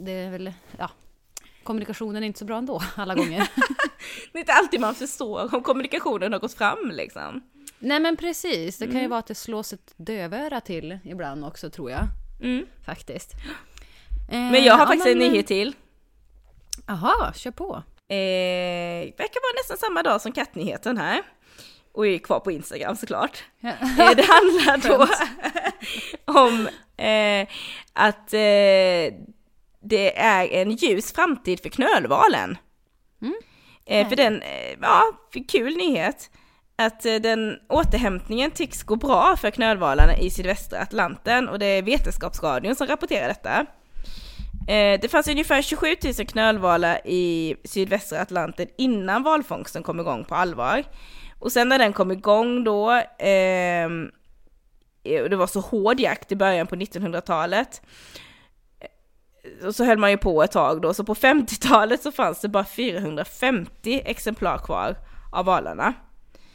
det 0.00 0.12
är 0.12 0.30
väl, 0.30 0.52
ja, 0.78 0.90
kommunikationen 1.62 2.22
är 2.22 2.26
inte 2.26 2.38
så 2.38 2.44
bra 2.44 2.58
ändå 2.58 2.82
alla 2.94 3.14
gånger. 3.14 3.38
det 4.32 4.38
är 4.38 4.40
inte 4.40 4.52
alltid 4.52 4.80
man 4.80 4.94
förstår 4.94 5.54
om 5.54 5.62
kommunikationen 5.62 6.32
har 6.32 6.40
gått 6.40 6.54
fram 6.54 6.90
liksom. 6.90 7.42
Nej 7.78 8.00
men 8.00 8.16
precis, 8.16 8.78
det 8.78 8.84
kan 8.84 8.92
mm. 8.92 9.02
ju 9.02 9.08
vara 9.08 9.18
att 9.18 9.26
det 9.26 9.34
slås 9.34 9.72
ett 9.72 9.94
dövöra 9.96 10.60
till 10.60 10.98
ibland 11.04 11.44
också 11.44 11.70
tror 11.70 11.90
jag. 11.90 12.08
Mm. 12.42 12.66
Faktiskt. 12.86 13.32
men 14.30 14.64
jag 14.64 14.74
har 14.74 14.82
eh, 14.82 14.86
faktiskt 14.86 15.06
ja, 15.06 15.14
men... 15.14 15.22
en 15.22 15.30
nyhet 15.32 15.46
till. 15.46 15.74
Jaha, 16.86 17.32
kör 17.34 17.50
på. 17.50 17.82
Eh, 18.08 19.12
verkar 19.16 19.42
vara 19.42 19.60
nästan 19.60 19.76
samma 19.76 20.02
dag 20.02 20.20
som 20.20 20.32
kattnyheten 20.32 20.98
här. 20.98 21.22
Och 21.92 22.06
är 22.06 22.18
kvar 22.18 22.40
på 22.40 22.50
Instagram 22.50 22.96
såklart. 22.96 23.44
Ja. 23.60 23.68
Eh, 23.68 24.16
det 24.16 24.26
handlar 24.26 24.88
då 24.88 25.06
om 26.40 26.68
eh, 27.06 27.48
att 27.92 28.32
eh, 28.32 29.14
det 29.80 30.18
är 30.18 30.48
en 30.48 30.70
ljus 30.70 31.12
framtid 31.12 31.60
för 31.60 31.68
knölvalen. 31.68 32.58
Mm. 33.22 33.34
Eh, 33.86 34.08
för 34.08 34.16
den, 34.16 34.42
eh, 34.42 34.76
ja, 34.80 35.02
för 35.32 35.48
kul 35.48 35.76
nyhet. 35.76 36.30
Att 36.78 37.06
eh, 37.06 37.14
den 37.14 37.58
återhämtningen 37.68 38.50
tycks 38.50 38.82
gå 38.82 38.96
bra 38.96 39.36
för 39.36 39.50
knölvalarna 39.50 40.16
i 40.16 40.30
sydvästra 40.30 40.80
Atlanten 40.80 41.48
och 41.48 41.58
det 41.58 41.66
är 41.66 41.82
Vetenskapsradion 41.82 42.76
som 42.76 42.86
rapporterar 42.86 43.28
detta. 43.28 43.66
Eh, 44.68 45.00
det 45.00 45.10
fanns 45.10 45.28
ungefär 45.28 45.62
27 45.62 45.86
000 46.04 46.14
knölvalar 46.14 47.00
i 47.04 47.56
sydvästra 47.64 48.20
Atlanten 48.20 48.66
innan 48.78 49.22
valfångsten 49.22 49.82
kom 49.82 50.00
igång 50.00 50.24
på 50.24 50.34
allvar. 50.34 50.84
Och 51.38 51.52
sen 51.52 51.68
när 51.68 51.78
den 51.78 51.92
kom 51.92 52.12
igång 52.12 52.64
då, 52.64 53.02
ehm, 53.18 54.10
eh, 55.04 55.22
och 55.22 55.30
det 55.30 55.36
var 55.36 55.46
så 55.46 55.60
hård 55.60 56.00
jakt 56.00 56.32
i 56.32 56.36
början 56.36 56.66
på 56.66 56.76
1900-talet, 56.76 57.82
och 59.60 59.66
eh, 59.66 59.70
så 59.70 59.84
höll 59.84 59.98
man 59.98 60.10
ju 60.10 60.18
på 60.18 60.42
ett 60.42 60.52
tag 60.52 60.82
då, 60.82 60.94
så 60.94 61.04
på 61.04 61.14
50-talet 61.14 62.02
så 62.02 62.12
fanns 62.12 62.40
det 62.40 62.48
bara 62.48 62.64
450 62.64 64.02
exemplar 64.04 64.58
kvar 64.58 64.96
av 65.32 65.44
valarna. 65.44 65.94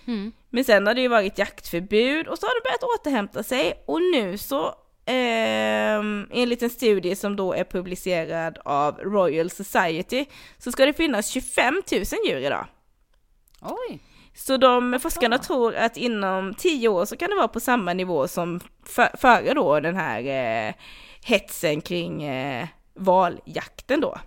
Mm. 0.08 0.32
Men 0.50 0.64
sen 0.64 0.88
har 0.88 0.94
det 0.94 1.02
ju 1.02 1.08
varit 1.08 1.38
jaktförbud 1.38 2.28
och 2.28 2.38
så 2.38 2.46
har 2.46 2.54
det 2.56 2.64
börjat 2.64 3.00
återhämta 3.00 3.44
sig 3.44 3.84
och 3.88 4.02
nu 4.02 4.38
så 4.38 4.66
eh, 5.06 6.00
enligt 6.42 6.64
en 6.64 6.70
studie 6.70 7.16
som 7.16 7.36
då 7.36 7.54
är 7.54 7.64
publicerad 7.64 8.58
av 8.66 8.98
Royal 9.00 9.50
Society 9.50 10.26
så 10.58 10.72
ska 10.72 10.86
det 10.86 10.94
finnas 10.94 11.28
25 11.28 11.74
000 11.92 12.04
djur 12.28 12.38
idag. 12.38 12.68
Oj! 13.62 14.00
Så 14.36 14.58
de 14.58 15.00
forskarna 15.02 15.38
tror 15.38 15.76
att 15.76 15.98
inom 15.98 16.54
10 16.54 16.88
år 16.88 17.06
så 17.06 17.18
kan 17.18 17.30
det 17.30 17.36
vara 17.36 17.48
på 17.48 17.60
samma 17.60 17.94
nivå 17.94 18.28
som 18.28 18.60
för, 18.86 19.18
före 19.18 19.54
då 19.54 19.80
den 19.80 19.96
här 19.96 20.20
eh, 20.68 20.74
hetsen 21.26 21.82
kring 21.82 22.24
eh, 22.24 22.68
valjakten 22.96 24.02
då 24.02 24.18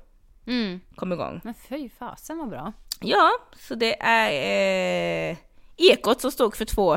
Mm. 0.47 0.81
kom 0.97 1.13
igång. 1.13 1.41
Men 1.45 1.55
fy 1.69 1.89
fasen 1.99 2.39
vad 2.39 2.49
bra. 2.49 2.73
Ja, 3.01 3.31
så 3.59 3.75
det 3.75 4.03
är 4.03 5.31
eh, 5.31 5.37
Ekot 5.77 6.21
som 6.21 6.31
stod 6.31 6.57
för 6.57 6.65
två 6.65 6.95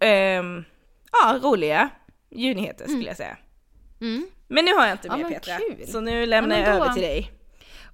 eh, 0.00 0.42
ja, 1.12 1.38
roliga 1.42 1.90
djurnyheter 2.30 2.84
skulle 2.88 3.04
jag 3.06 3.16
säga. 3.16 3.36
Mm. 4.00 4.26
Men 4.48 4.64
nu 4.64 4.74
har 4.74 4.86
jag 4.86 4.94
inte 4.94 5.08
Ja, 5.08 5.16
mer 5.16 5.22
men 5.24 5.32
Petra, 5.32 5.56
kul. 5.58 5.86
så 5.88 6.00
nu 6.00 6.26
lämnar 6.26 6.56
Ja, 6.56 6.62
men 6.62 6.70
jag 6.70 6.80
då- 6.80 6.84
över 6.84 6.94
till 6.94 7.02
dig. 7.02 7.32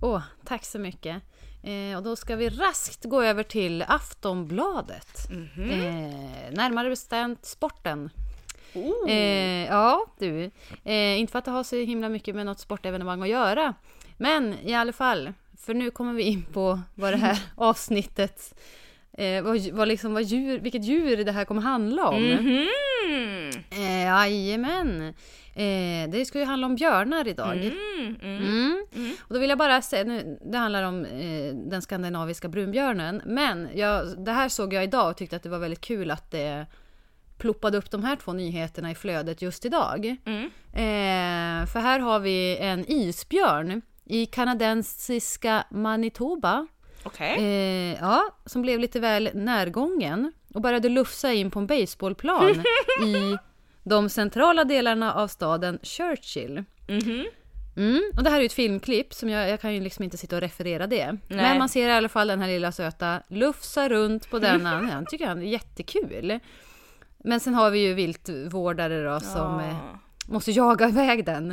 Åh, 0.01 0.23
tack 0.45 0.65
så 0.65 0.79
mycket. 0.79 1.23
Eh, 1.63 1.97
och 1.97 2.03
då 2.03 2.17
ska 2.17 2.37
vi 2.37 2.49
raskt 2.49 3.05
gå 3.05 3.23
över 3.23 3.43
till 3.43 3.85
Aftonbladet. 3.89 5.31
Mhm. 5.31 5.71
Eh, 5.71 6.53
närmare 6.53 6.89
bestämt 6.89 7.45
sporten. 7.47 8.11
Oh. 8.75 9.11
Eh, 9.11 9.67
ja, 9.67 10.07
du. 10.19 10.51
Eh, 10.85 11.19
inte 11.21 11.31
för 11.31 11.39
att 11.39 11.45
det 11.45 11.51
har 11.51 11.65
så 11.65 11.77
himla 11.77 12.09
mycket 12.09 12.35
med 12.35 12.47
något 12.47 12.61
sportevenemang 12.61 13.23
att 13.23 13.29
göra. 13.29 13.75
Men 14.17 14.55
i 14.63 14.75
alla 14.75 14.93
fall, 14.93 15.33
för 15.59 15.75
nu 15.75 15.91
kommer 15.91 16.13
vi 16.13 16.23
in 16.23 16.43
på 16.53 16.81
vad 16.95 17.13
det 17.13 17.17
här 17.17 17.39
avsnittet, 17.57 18.55
eh, 19.19 19.43
vad, 19.43 19.71
vad 19.73 19.89
liksom, 19.89 20.15
vad 20.15 20.23
djur, 20.23 20.59
vilket 20.59 20.85
djur 20.85 21.25
det 21.25 21.33
här 21.33 21.45
kommer 21.45 21.63
handla 21.63 22.09
om. 22.09 22.25
Mhm. 22.25 22.69
Eh, 23.71 24.05
jajamän. 24.05 25.15
Eh, 25.55 26.11
det 26.11 26.25
ska 26.27 26.39
ju 26.39 26.45
handla 26.45 26.67
om 26.67 26.75
björnar 26.75 27.29
idag. 27.29 27.57
Mm, 27.57 28.17
mm. 28.23 28.37
Mm. 28.37 28.87
Mm. 28.97 29.17
Och 29.21 29.35
då 29.35 29.41
vill 29.41 29.49
jag 29.49 29.59
bara 29.59 29.83
säga, 29.83 30.05
nu, 30.05 30.39
det 30.45 30.59
handlar 30.59 30.83
om 30.83 31.05
eh, 31.05 31.55
den 31.55 31.83
skandinaviska 31.83 32.49
brunbjörnen. 32.49 33.23
Men 33.27 33.69
jag, 33.75 34.25
det 34.25 34.33
här 34.33 34.49
såg 34.49 34.73
jag 34.73 34.85
idag 34.85 35.11
och 35.11 35.17
tyckte 35.17 35.37
att 35.37 35.43
det 35.43 35.49
var 35.49 35.59
väldigt 35.59 35.81
kul 35.81 36.11
att 36.11 36.31
det 36.31 36.67
ploppade 37.39 37.79
upp 37.79 37.91
de 37.91 38.05
här 38.05 38.17
två 38.17 38.33
nyheterna 38.33 38.91
i 38.91 38.95
flödet 38.95 39.43
just 39.43 39.65
idag. 39.65 40.17
Mm. 40.25 40.45
Eh, 40.73 41.67
för 41.67 41.81
här 41.81 41.99
har 41.99 42.21
vi 42.21 42.57
en 42.57 42.85
isbjörn 42.91 43.83
i 44.05 44.27
kanadensiska 44.27 45.65
Manitoba. 45.71 46.67
Okej. 47.03 47.37
Eh, 47.39 47.99
ja, 48.01 48.23
som 48.47 48.63
blev 48.63 48.81
lite 48.81 49.01
väl 49.01 49.31
närgången 49.35 50.33
och 50.55 50.61
började 50.61 50.89
lufsa 50.89 51.33
in 51.33 51.51
på 51.51 51.59
en 51.59 51.67
baseballplan 51.67 52.51
i 53.07 53.39
de 53.85 54.09
centrala 54.09 54.65
delarna 54.65 55.15
av 55.15 55.29
staden 55.29 55.79
Churchill. 55.83 56.65
Mhm. 56.89 57.27
Mm, 57.77 58.03
och 58.17 58.23
det 58.25 58.31
här 58.31 58.41
är 58.41 58.45
ett 58.45 58.53
filmklipp, 58.53 59.15
som 59.15 59.29
jag, 59.29 59.49
jag 59.51 59.61
kan 59.61 59.75
ju 59.75 59.81
liksom 59.81 60.05
inte 60.05 60.17
sitta 60.19 60.37
och 60.37 60.43
referera 60.43 60.87
det. 60.87 61.17
Men 61.29 61.59
man 61.59 61.69
ser 61.69 61.89
i 61.89 61.93
alla 61.93 62.09
fall 62.09 62.29
den 62.29 62.41
här 62.41 62.49
lilla 62.49 62.73
söta 62.73 63.23
lufsa 63.29 63.89
runt 63.89 64.31
på 64.31 64.39
denna. 64.39 64.71
Han 64.93 65.07
tycker 65.07 65.27
han 65.27 65.43
är 65.43 65.47
jättekul. 65.47 66.39
Men 67.19 67.41
sen 67.41 67.55
har 67.55 67.71
vi 67.71 67.79
ju 67.79 67.95
viltvårdare 67.95 69.05
då 69.05 69.21
som 69.21 69.61
eh, 69.61 69.67
Ja. 69.69 69.99
måste 70.27 70.51
jaga 70.51 70.89
iväg 70.89 71.25
den. 71.25 71.51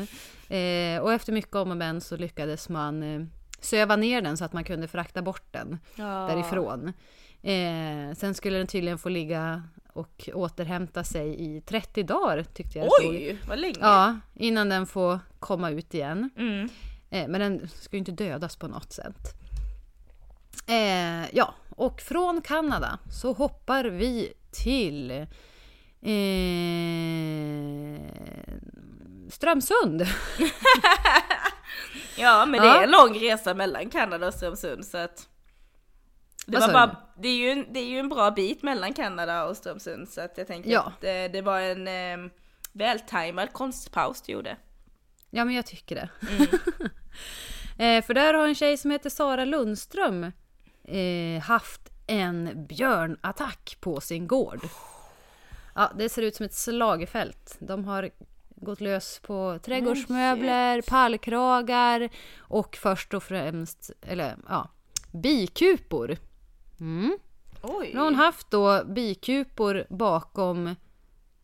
Eh, 0.49 1.01
och 1.01 1.13
efter 1.13 1.31
mycket 1.33 1.55
om 1.55 1.71
och 1.71 1.77
men 1.77 2.01
så 2.01 2.17
lyckades 2.17 2.69
man 2.69 3.03
eh, 3.03 3.21
söva 3.65 3.95
ner 3.95 4.21
den 4.21 4.37
så 4.37 4.45
att 4.45 4.53
man 4.53 4.63
kunde 4.63 4.87
frakta 4.87 5.21
bort 5.21 5.43
den 5.51 5.77
Ja. 5.95 6.05
därifrån. 6.05 6.93
Eh, 7.41 8.15
sen 8.17 8.33
skulle 8.33 8.57
den 8.57 8.67
tydligen 8.67 8.97
få 8.97 9.09
ligga 9.09 9.63
och 9.93 10.29
återhämta 10.33 11.03
sig 11.03 11.55
i 11.57 11.61
30 11.61 12.03
dagar 12.03 12.43
tyckte 12.43 12.79
jag 12.79 12.91
stod. 12.91 13.09
Oj, 13.09 13.37
vad 13.47 13.59
länge. 13.59 13.75
Ja, 13.79 14.19
innan 14.35 14.69
den 14.69 14.85
får 14.87 15.19
komma 15.39 15.69
ut 15.69 15.93
igen. 15.93 16.29
Mm. 16.37 16.69
Eh, 17.09 17.27
men 17.27 17.41
den 17.41 17.69
ska 17.69 17.95
ju 17.95 17.99
inte 17.99 18.11
dödas 18.11 18.55
på 18.55 18.67
något 18.67 18.93
sätt. 18.93 19.33
Eh, 20.67 21.35
ja, 21.35 21.53
och 21.69 22.01
från 22.01 22.41
Kanada 22.41 22.99
så 23.11 23.33
hoppar 23.33 23.83
vi 23.85 24.33
till 24.51 25.11
eh, 25.11 25.25
Strömsund. 29.29 30.01
Ja, 32.17 32.45
men 32.45 32.61
det 32.61 32.67
är 32.67 32.83
en 32.83 32.91
lång 32.91 33.19
resa 33.19 33.53
mellan 33.53 33.89
Kanada 33.89 34.27
och 34.27 34.33
Strömsund 34.33 34.85
så 34.85 34.97
att 34.97 35.27
det, 36.45 36.59
var 36.59 36.73
bara, 36.73 36.95
det, 37.17 37.27
är 37.27 37.35
ju 37.35 37.49
en, 37.49 37.73
det 37.73 37.79
är 37.79 37.85
ju 37.85 37.99
en 37.99 38.09
bra 38.09 38.31
bit 38.31 38.63
mellan 38.63 38.93
Kanada 38.93 39.45
och 39.45 39.57
Strömsund 39.57 40.09
så 40.09 40.21
att 40.21 40.37
jag 40.37 40.47
tänker 40.47 40.71
Ja. 40.71 40.81
att 40.81 41.01
det, 41.01 41.27
det 41.27 41.41
var 41.41 41.59
en 41.59 41.87
eh, 41.87 42.31
vältajmad 42.71 43.53
konstpaus 43.53 44.21
du 44.21 44.31
gjorde. 44.31 44.57
Ja, 45.29 45.45
men 45.45 45.55
jag 45.55 45.65
tycker 45.65 45.95
det. 45.95 46.09
eh, 47.85 48.05
för 48.05 48.13
där 48.13 48.33
har 48.33 48.47
en 48.47 48.55
tjej 48.55 48.77
som 48.77 48.91
heter 48.91 49.09
Sara 49.09 49.45
Lundström 49.45 50.31
eh, 50.83 51.41
haft 51.43 51.81
en 52.07 52.65
björnattack 52.67 53.77
på 53.79 54.01
sin 54.01 54.27
gård. 54.27 54.59
Ja, 55.75 55.91
det 55.97 56.09
ser 56.09 56.21
ut 56.21 56.35
som 56.35 56.45
ett 56.45 56.53
slagfält. 56.53 57.57
De 57.59 57.85
har 57.85 58.09
gått 58.55 58.81
lös 58.81 59.19
på 59.23 59.59
trädgårdsmöbler, 59.63 60.81
pallkragar 60.81 62.09
och 62.39 62.75
först 62.75 63.13
och 63.13 63.23
främst, 63.23 63.91
eller 64.01 64.37
ja, 64.49 64.69
bikupor. 65.11 66.17
Mm. 66.79 67.17
Oj! 67.61 67.91
Nu 67.93 67.97
har 67.99 68.05
hon 68.05 68.15
haft 68.15 68.51
då 68.51 68.83
bikupor 68.85 69.85
bakom 69.89 70.75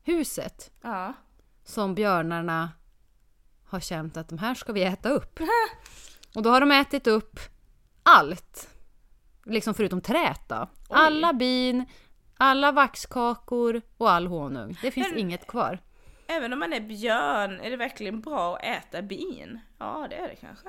huset 0.03 0.71
Ja. 0.81 1.13
som 1.63 1.95
björnarna 1.95 2.71
har 3.65 3.79
känt 3.79 4.17
att 4.17 4.29
de 4.29 4.37
här 4.37 4.55
ska 4.55 4.73
vi 4.73 4.83
äta 4.83 5.09
upp. 5.09 5.39
Och 6.35 6.41
då 6.43 6.49
har 6.49 6.59
de 6.61 6.71
ätit 6.71 7.07
upp 7.07 7.39
allt. 8.03 8.69
Liksom 9.45 9.73
förutom 9.73 10.01
trät 10.01 10.41
då. 10.47 10.67
Alla 10.89 11.33
bin, 11.33 11.85
alla 12.37 12.71
vaxkakor 12.71 13.81
och 13.97 14.11
all 14.11 14.27
honung. 14.27 14.77
Det 14.81 14.91
finns 14.91 15.09
Men- 15.09 15.19
inget 15.19 15.47
kvar. 15.47 15.79
Även 16.31 16.53
om 16.53 16.59
man 16.59 16.73
är 16.73 16.79
björn, 16.79 17.59
är 17.61 17.69
det 17.69 17.77
verkligen 17.77 18.21
bra 18.21 18.55
att 18.55 18.63
äta 18.63 19.01
bin? 19.01 19.59
Ja, 19.79 20.07
det 20.09 20.15
är 20.15 20.27
det 20.27 20.35
kanske. 20.35 20.67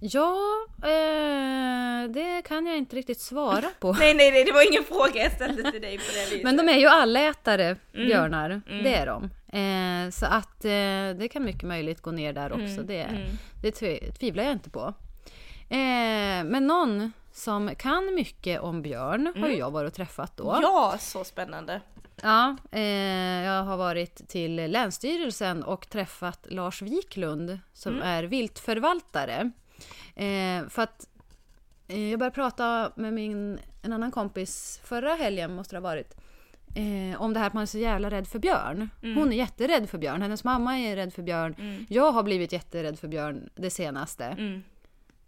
Ja, 0.00 0.36
eh, 0.82 2.10
det 2.10 2.42
kan 2.42 2.66
jag 2.66 2.76
inte 2.76 2.96
riktigt 2.96 3.20
svara 3.20 3.68
på. 3.80 3.92
Nej, 3.98 4.14
nej, 4.14 4.30
nej, 4.32 4.44
det 4.44 4.52
var 4.52 4.70
ingen 4.72 4.84
fråga 4.84 5.22
jag 5.22 5.32
ställde 5.32 5.70
till 5.72 5.80
dig 5.82 5.98
på 5.98 6.04
det 6.14 6.24
viset. 6.30 6.44
Men 6.44 6.56
de 6.56 6.68
är 6.68 6.78
ju 6.78 6.86
allätare, 6.86 7.64
Mm. 7.94 8.06
björnar. 8.06 8.60
Det 8.82 8.94
är 8.94 9.06
de. 9.06 9.24
Eh, 9.58 10.10
så 10.10 10.26
att 10.26 10.64
eh, 10.64 11.18
det 11.18 11.28
kan 11.32 11.44
mycket 11.44 11.62
möjligt 11.62 12.00
gå 12.00 12.10
ner 12.10 12.32
där 12.32 12.52
också. 12.52 12.62
Mm, 12.64 12.86
Det, 12.86 13.00
mm. 13.02 13.22
det 13.62 13.70
tv- 13.72 14.12
tvivlar 14.12 14.44
jag 14.44 14.52
inte 14.52 14.70
på. 14.70 14.94
Eh, 15.68 16.44
men 16.44 16.66
någon 16.66 17.12
som 17.32 17.74
kan 17.78 18.14
mycket 18.14 18.60
om 18.60 18.82
björn 18.82 19.32
har 19.36 19.48
ju 19.48 19.56
jag 19.56 19.70
varit 19.70 19.88
och 19.88 19.94
träffat 19.94 20.36
då. 20.36 20.50
Mm. 20.50 20.62
Ja, 20.62 20.94
så 20.98 21.24
spännande. 21.24 21.80
Ja, 22.22 22.56
eh, 22.72 22.80
jag 23.44 23.62
har 23.64 23.76
varit 23.76 24.28
till 24.28 24.54
Länsstyrelsen 24.54 25.62
och 25.62 25.88
träffat 25.88 26.46
Lars 26.50 26.82
Wiklund 26.82 27.58
som 27.72 27.92
Mm. 27.94 28.06
är 28.08 28.24
viltförvaltare. 28.24 29.50
Eh, 30.14 30.68
för 30.68 30.82
att 30.82 31.08
eh, 31.88 32.10
jag 32.10 32.18
började 32.18 32.34
prata 32.34 32.92
med 32.96 33.12
min, 33.12 33.58
en 33.82 33.92
annan 33.92 34.10
kompis 34.10 34.80
förra 34.84 35.14
helgen, 35.14 35.54
måste 35.54 35.76
det 35.76 35.80
ha 35.80 35.88
varit, 35.88 36.14
eh, 36.74 37.22
om 37.22 37.32
det 37.32 37.40
här 37.40 37.46
att 37.46 37.52
man 37.52 37.62
är 37.62 37.66
så 37.66 37.78
jävla 37.78 38.10
rädd 38.10 38.28
för 38.28 38.38
björn. 38.38 38.88
Hon 39.02 39.32
är 39.32 39.36
jätterädd 39.36 39.90
för 39.90 39.98
björn, 39.98 40.22
hennes 40.22 40.44
mamma 40.44 40.78
är 40.78 40.96
rädd 40.96 41.14
för 41.14 41.22
björn. 41.22 41.54
Mm. 41.58 41.86
Jag 41.88 42.12
har 42.12 42.22
blivit 42.22 42.52
jätterädd 42.52 42.98
för 42.98 43.08
björn 43.08 43.48
det 43.54 43.70
senaste. 43.70 44.24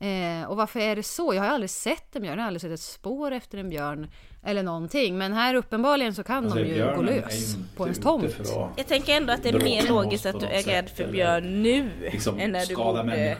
Eh, 0.00 0.50
och 0.50 0.56
varför 0.56 0.80
är 0.80 0.96
det 0.96 1.02
så? 1.02 1.34
Jag 1.34 1.42
har 1.42 1.48
aldrig 1.48 1.70
sett 1.70 2.16
en 2.16 2.22
björn, 2.22 2.34
jag 2.38 2.42
har 2.42 2.46
aldrig 2.46 2.60
sett 2.60 2.72
ett 2.72 2.80
spår 2.80 3.32
efter 3.32 3.58
en 3.58 3.68
björn 3.70 4.10
eller 4.44 4.62
någonting. 4.62 5.18
Men 5.18 5.32
här 5.32 5.54
uppenbarligen 5.54 6.14
så 6.14 6.22
kan 6.22 6.44
Alltså, 6.44 6.58
de 6.58 6.68
ju 6.68 6.94
gå 6.96 7.02
lös 7.02 7.56
på 7.76 7.84
ens 7.84 7.98
tomt. 7.98 8.36
Jag 8.76 8.86
tänker 8.86 9.16
ändå 9.16 9.32
att 9.32 9.42
det 9.42 9.48
är 9.48 9.60
mer 9.60 9.88
logiskt 9.88 10.26
att 10.26 10.40
du 10.40 10.46
är 10.46 10.62
rädd 10.62 10.90
för 10.90 11.08
björn 11.12 11.62
nu 11.62 11.90
liksom 12.00 12.38
än 12.38 12.50
när 12.52 12.66
du 12.66 12.74
bodde 12.76 13.02
vid 13.02 13.36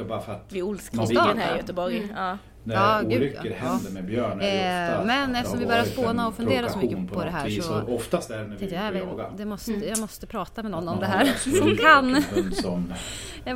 vill. 1.34 1.42
här 1.42 1.54
i 1.54 1.56
Göteborg. 1.58 1.96
Mm. 1.96 2.10
Ja. 2.16 2.38
När 2.68 2.74
Ja, 2.74 3.00
gud, 3.02 3.12
olyckor 3.12 3.46
ja. 3.46 3.68
händer 3.68 3.90
med 3.90 4.04
björn 4.04 4.40
Eh, 4.40 5.04
men 5.04 5.34
eftersom 5.34 5.58
vi 5.58 5.66
börjar 5.66 5.84
spåna 5.84 6.28
och 6.28 6.34
fundera 6.34 6.68
så 6.68 6.78
mycket 6.78 7.12
på 7.12 7.24
det 7.24 7.30
här 7.30 7.46
vis. 7.46 7.66
så 7.66 7.82
oftast 7.82 8.30
är 8.30 8.38
det 8.38 8.44
när 8.46 8.56
vi 8.56 8.74
är 8.74 8.92
jagar. 8.92 9.30
det 9.36 9.44
måste, 9.44 9.72
jag 9.72 9.98
måste 9.98 10.26
prata 10.26 10.62
med 10.62 10.70
någon 10.70 10.84
Man 10.84 10.94
om 10.94 11.00
det 11.00 11.06
här 11.06 11.24
som 11.36 11.76
kan. 11.76 12.22
som 12.52 12.94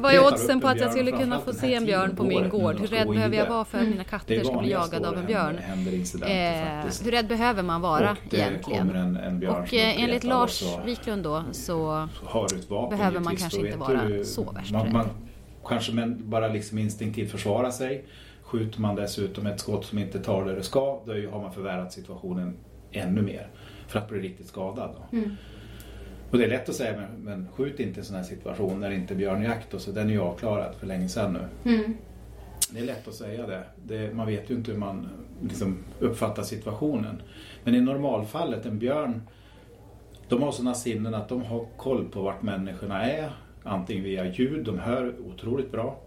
Vad 0.00 0.14
är 0.14 0.26
oddsen 0.26 0.60
på 0.60 0.68
att 0.68 0.80
jag 0.80 0.92
skulle 0.92 1.12
kunna 1.12 1.40
få 1.40 1.52
se 1.52 1.74
en 1.74 1.84
björn 1.84 2.10
på 2.10 2.16
på 2.16 2.24
min 2.24 2.48
gård? 2.48 2.80
Hur 2.80 2.86
rädd 2.86 3.08
behöver 3.08 3.36
jag 3.36 3.48
vara 3.48 3.64
för 3.64 3.78
att 3.78 3.88
mina 3.88 4.04
katter 4.04 4.44
ska 4.44 4.58
bli 4.58 4.70
jagade 4.70 5.08
av 5.08 5.18
en 5.18 5.26
björn? 5.26 5.58
Eh, 5.58 6.92
hur 7.04 7.10
rädd 7.10 7.26
behöver 7.26 7.62
man 7.62 7.80
vara 7.80 8.16
det 8.30 8.36
egentligen? 8.36 8.88
Och 9.48 9.74
eh, 9.74 10.02
enligt 10.02 10.24
Lars 10.24 10.64
Wiklund 10.84 11.22
då 11.22 11.42
så 11.52 12.08
behöver 12.90 13.20
man 13.20 13.36
kanske 13.36 13.66
inte 13.66 13.78
vara 13.78 14.24
så 14.24 14.52
värst 14.52 14.74
rädd. 14.74 15.04
Kanske 15.68 15.92
men 15.92 16.30
bara 16.30 16.48
liksom 16.48 16.78
instinktivt 16.78 17.30
försvara 17.30 17.72
sig. 17.72 18.04
Skjuter 18.52 18.80
man 18.80 18.96
dessutom 18.96 19.46
ett 19.46 19.60
skott 19.60 19.84
som 19.84 19.98
inte 19.98 20.18
tar 20.18 20.44
där 20.44 20.56
det 20.56 20.62
ska, 20.62 21.00
då 21.06 21.12
har 21.12 21.40
man 21.40 21.52
förvärrat 21.52 21.92
situationen 21.92 22.56
ännu 22.90 23.22
mer. 23.22 23.48
För 23.88 23.98
att 23.98 24.08
bli 24.08 24.20
riktigt 24.20 24.46
skadad. 24.46 24.90
Då. 24.96 25.16
Mm. 25.16 25.36
Och 26.30 26.38
det 26.38 26.44
är 26.44 26.48
lätt 26.48 26.68
att 26.68 26.74
säga, 26.74 26.96
men, 26.96 27.24
men 27.24 27.48
skjut 27.52 27.80
inte 27.80 27.96
i 27.96 27.98
en 27.98 28.04
sån 28.04 28.16
här 28.16 28.22
situation 28.22 28.80
när 28.80 28.90
det 28.90 28.94
inte 28.94 29.14
är 29.14 29.16
björnjakt 29.16 29.74
och 29.74 29.80
så. 29.80 29.90
Den 29.90 30.08
är 30.08 30.12
ju 30.12 30.20
avklarad 30.20 30.74
för 30.74 30.86
länge 30.86 31.08
sedan 31.08 31.32
nu. 31.32 31.74
Mm. 31.74 31.94
Det 32.70 32.78
är 32.78 32.84
lätt 32.84 33.08
att 33.08 33.14
säga 33.14 33.46
det. 33.46 33.64
det 33.84 34.14
man 34.14 34.26
vet 34.26 34.50
ju 34.50 34.54
inte 34.54 34.70
hur 34.70 34.78
man 34.78 35.08
liksom 35.42 35.78
uppfattar 36.00 36.42
situationen. 36.42 37.22
Men 37.64 37.74
i 37.74 37.80
normalfallet, 37.80 38.66
en 38.66 38.78
björn, 38.78 39.22
de 40.28 40.42
har 40.42 40.52
sådana 40.52 40.74
sinnen 40.74 41.14
att 41.14 41.28
de 41.28 41.42
har 41.42 41.66
koll 41.76 42.08
på 42.08 42.22
vart 42.22 42.42
människorna 42.42 43.04
är. 43.04 43.32
Antingen 43.62 44.04
via 44.04 44.26
ljud, 44.26 44.64
de 44.64 44.78
hör 44.78 45.14
otroligt 45.26 45.72
bra. 45.72 46.00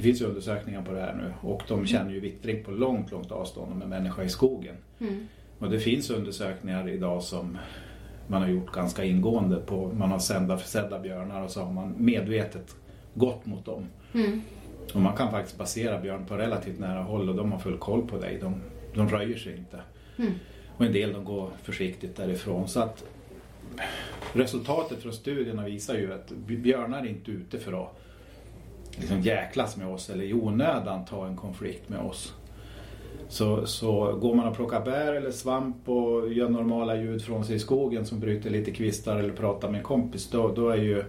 Det 0.00 0.04
finns 0.04 0.20
ju 0.20 0.24
undersökningar 0.24 0.82
på 0.82 0.92
det 0.92 1.00
här 1.00 1.14
nu 1.14 1.48
och 1.48 1.62
de 1.68 1.86
känner 1.86 2.12
ju 2.12 2.20
vittring 2.20 2.64
på 2.64 2.70
långt, 2.70 3.10
långt 3.10 3.32
avstånd 3.32 3.72
om 3.72 3.82
en 3.82 3.88
människa 3.88 4.22
i 4.22 4.28
skogen. 4.28 4.76
Mm. 5.00 5.26
Och 5.58 5.70
det 5.70 5.80
finns 5.80 6.10
undersökningar 6.10 6.88
idag 6.88 7.22
som 7.22 7.58
man 8.26 8.42
har 8.42 8.48
gjort 8.48 8.72
ganska 8.72 9.04
ingående 9.04 9.56
på, 9.56 9.92
man 9.92 10.10
har 10.10 10.18
sända 10.18 10.58
försedda 10.58 10.98
björnar 10.98 11.42
och 11.42 11.50
så 11.50 11.60
har 11.60 11.72
man 11.72 11.94
medvetet 11.98 12.76
gått 13.14 13.46
mot 13.46 13.64
dem. 13.64 13.86
Mm. 14.14 14.40
Och 14.94 15.00
man 15.00 15.16
kan 15.16 15.30
faktiskt 15.30 15.58
basera 15.58 16.00
björn 16.00 16.26
på 16.26 16.36
relativt 16.36 16.78
nära 16.78 17.02
håll 17.02 17.28
och 17.28 17.36
de 17.36 17.52
har 17.52 17.58
full 17.58 17.78
koll 17.78 18.06
på 18.06 18.18
dig. 18.18 18.38
De, 18.40 18.54
de 18.94 19.08
röjer 19.08 19.38
sig 19.38 19.56
inte. 19.56 19.80
Mm. 20.18 20.32
Och 20.76 20.84
en 20.84 20.92
del 20.92 21.12
de 21.12 21.24
går 21.24 21.50
försiktigt 21.62 22.16
därifrån. 22.16 22.68
Så 22.68 22.80
att 22.80 23.04
resultatet 24.32 25.02
från 25.02 25.12
studierna 25.12 25.64
visar 25.64 25.94
ju 25.94 26.12
att 26.12 26.30
björnar 26.30 27.00
är 27.00 27.08
inte 27.08 27.30
ute 27.30 27.58
för 27.58 27.82
att 27.82 27.99
liksom 29.00 29.20
jäklas 29.20 29.76
med 29.76 29.86
oss 29.86 30.10
eller 30.10 30.24
i 30.24 30.34
onödan 30.34 31.04
ta 31.04 31.26
en 31.26 31.36
konflikt 31.36 31.88
med 31.88 32.00
oss. 32.00 32.34
Så, 33.28 33.66
så 33.66 34.12
går 34.20 34.34
man 34.34 34.48
och 34.48 34.56
plockar 34.56 34.84
bär 34.84 35.12
eller 35.14 35.30
svamp 35.30 35.88
och 35.88 36.32
gör 36.32 36.48
normala 36.48 36.96
ljud 36.96 37.22
från 37.22 37.44
sig 37.44 37.56
i 37.56 37.58
skogen 37.58 38.06
som 38.06 38.20
bryter 38.20 38.50
lite 38.50 38.70
kvistar 38.70 39.16
eller 39.16 39.32
pratar 39.32 39.68
med 39.70 39.78
en 39.78 39.84
kompis 39.84 40.30
då, 40.30 40.48
då 40.48 40.68
är 40.68 40.76
ju 40.76 41.04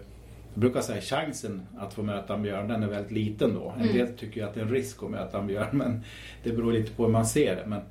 jag 0.54 0.60
brukar 0.60 0.82
säga 0.82 1.02
chansen 1.02 1.62
att 1.78 1.94
få 1.94 2.04
möta 2.04 2.34
en 2.34 2.44
björn 2.44 2.68
den 2.68 2.84
är 2.84 2.88
väldigt 2.88 3.12
liten 3.12 3.54
då. 3.56 3.74
En 3.78 3.82
Mm. 3.82 3.94
del 3.98 4.18
tycker 4.18 4.42
ju 4.42 4.48
att 4.48 4.54
det 4.54 4.60
är 4.60 4.66
en 4.66 4.72
risk 4.72 5.04
att 5.04 5.10
möta 5.10 5.40
en 5.40 5.48
björn 5.48 5.68
men 5.72 6.02
det 6.44 6.52
beror 6.52 6.74
lite 6.74 6.92
på 6.92 7.04
hur 7.04 7.12
man 7.12 7.26
ser 7.26 7.56
det. 7.56 7.66
Men 7.68 7.82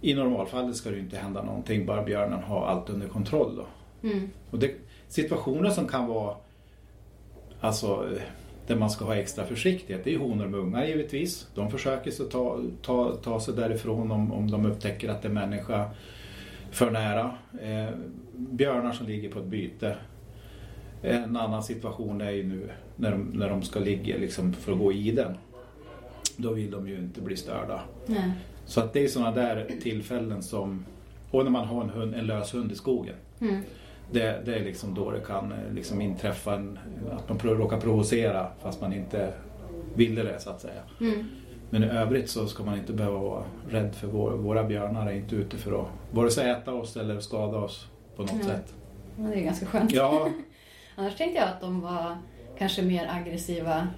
i 0.00 0.14
normalfallet 0.14 0.76
ska 0.76 0.90
det 0.90 0.96
ju 0.96 1.02
inte 1.02 1.16
hända 1.16 1.42
någonting 1.42 1.86
bara 1.86 2.02
björnen 2.02 2.42
har 2.42 2.66
allt 2.66 2.90
under 2.90 3.08
kontroll 3.08 3.56
då. 3.56 3.66
Mm. 4.08 4.30
Och 4.50 4.58
det, 4.58 4.70
situationer 5.08 5.70
som 5.70 5.88
kan 5.88 6.06
vara 6.06 6.36
alltså, 7.60 8.08
där 8.66 8.76
man 8.76 8.90
ska 8.90 9.04
ha 9.04 9.16
extra 9.16 9.44
försiktighet, 9.44 10.04
det 10.04 10.14
är 10.14 10.18
honor 10.18 10.46
med 10.46 10.60
ungar 10.60 10.84
givetvis. 10.84 11.46
De 11.54 11.70
försöker 11.70 12.10
så 12.10 12.24
ta, 12.24 12.60
ta, 12.82 13.16
ta 13.16 13.40
sig 13.40 13.54
därifrån 13.54 14.10
om, 14.10 14.32
om 14.32 14.50
de 14.50 14.66
upptäcker 14.66 15.08
att 15.08 15.22
det 15.22 15.28
är 15.28 15.32
människa 15.32 15.90
för 16.70 16.90
nära. 16.90 17.34
Eh, 17.62 17.94
björnar 18.32 18.92
som 18.92 19.06
ligger 19.06 19.30
på 19.30 19.38
ett 19.38 19.44
byte. 19.44 19.96
En 21.02 21.36
annan 21.36 21.62
situation 21.62 22.20
är 22.20 22.30
ju 22.30 22.42
nu 22.42 22.68
när 22.96 23.10
de, 23.10 23.30
när 23.34 23.48
de 23.48 23.62
ska 23.62 23.80
ligga 23.80 24.16
liksom 24.16 24.52
för 24.52 24.72
att 24.72 24.78
gå 24.78 24.92
i 24.92 25.10
den. 25.10 25.34
Då 26.36 26.52
vill 26.52 26.70
de 26.70 26.88
ju 26.88 26.96
inte 26.96 27.20
bli 27.20 27.36
störda. 27.36 27.80
Nej. 28.06 28.32
Så 28.66 28.80
att 28.80 28.92
det 28.92 29.04
är 29.04 29.08
sådana 29.08 29.30
där 29.30 29.70
tillfällen 29.82 30.42
som, 30.42 30.84
och 31.30 31.44
när 31.44 31.50
man 31.50 31.66
har 31.66 31.82
en, 31.82 31.90
hund, 31.90 32.14
en 32.14 32.26
lös 32.26 32.54
hund 32.54 32.72
i 32.72 32.74
skogen. 32.74 33.14
Mm. 33.40 33.62
Det, 34.12 34.42
det 34.44 34.54
är 34.54 34.64
liksom 34.64 34.94
då 34.94 35.10
det 35.10 35.20
kan 35.20 35.52
eh, 35.52 35.72
liksom 35.74 36.00
inträffa 36.00 36.54
en, 36.54 36.78
att 37.12 37.28
man 37.28 37.38
råkar 37.38 37.80
provocera 37.80 38.46
fast 38.62 38.80
man 38.80 38.92
inte 38.92 39.32
ville 39.94 40.22
det 40.22 40.40
så 40.40 40.50
att 40.50 40.60
säga. 40.60 40.80
Mm. 41.00 41.24
Men 41.70 41.84
i 41.84 41.86
övrigt 41.86 42.30
så 42.30 42.46
ska 42.46 42.64
man 42.64 42.78
inte 42.78 42.92
behöva 42.92 43.18
vara 43.18 43.44
rädd 43.70 43.94
för 43.94 44.06
vår, 44.06 44.30
våra 44.30 44.64
björnar 44.64 45.06
är 45.06 45.12
inte 45.12 45.36
ute 45.36 45.56
för 45.56 45.80
att 45.80 45.86
vare 46.10 46.30
sig 46.30 46.50
äta 46.50 46.72
oss 46.74 46.96
eller 46.96 47.20
skada 47.20 47.58
oss 47.58 47.86
på 48.16 48.22
något 48.22 48.32
Mm. 48.32 48.44
sätt. 48.46 48.74
Ja, 49.18 49.22
Det 49.24 49.34
är 49.34 49.40
ganska 49.44 49.66
skönt. 49.66 49.92
Ja, 49.92 50.28
Annars 50.96 51.16
tänkte 51.16 51.38
jag 51.40 51.48
att 51.48 51.60
de 51.60 51.80
var 51.80 52.16
kanske 52.58 52.82
mer 52.82 53.08
aggressiva 53.10 53.88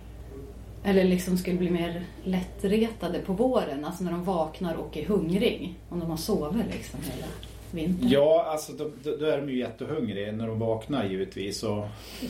eller 0.85 1.05
liksom 1.05 1.37
skulle 1.39 1.59
bli 1.59 1.71
mer 1.71 2.03
lättretade 2.25 3.19
på 3.19 3.33
våren, 3.33 3.85
alltså 3.85 4.05
när 4.05 4.11
de 4.11 4.25
vaknar 4.25 4.75
och 4.75 4.97
är 4.97 5.05
hungrig. 5.07 5.75
Om 5.89 6.01
de 6.01 6.11
har 6.11 6.17
sovit 6.17 6.67
liksom 6.67 7.01
hela 7.15 7.27
vintern. 7.75 8.09
ja 8.09 8.47
alltså 8.49 8.73
då, 8.73 8.91
då 9.03 9.17
då 9.17 9.27
är 9.27 9.39
de 9.39 9.51
ju 9.51 9.59
jättehungriga 9.59 10.33
när 10.33 10.47
de 10.47 10.59
vaknar 10.59 11.05
givetvis. 11.05 11.63
Och 11.63 11.85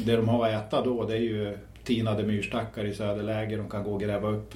det 0.04 0.16
de 0.16 0.28
har 0.28 0.48
att 0.48 0.66
äta 0.66 0.84
då 0.84 1.04
det 1.04 1.14
är 1.14 1.20
ju 1.20 1.58
tinade 1.84 2.22
myrstackar 2.22 2.84
i 2.84 2.94
söderläge 2.94 3.56
de 3.56 3.68
kan 3.68 3.84
gå 3.84 3.92
och 3.92 4.00
gräva 4.00 4.28
upp. 4.28 4.54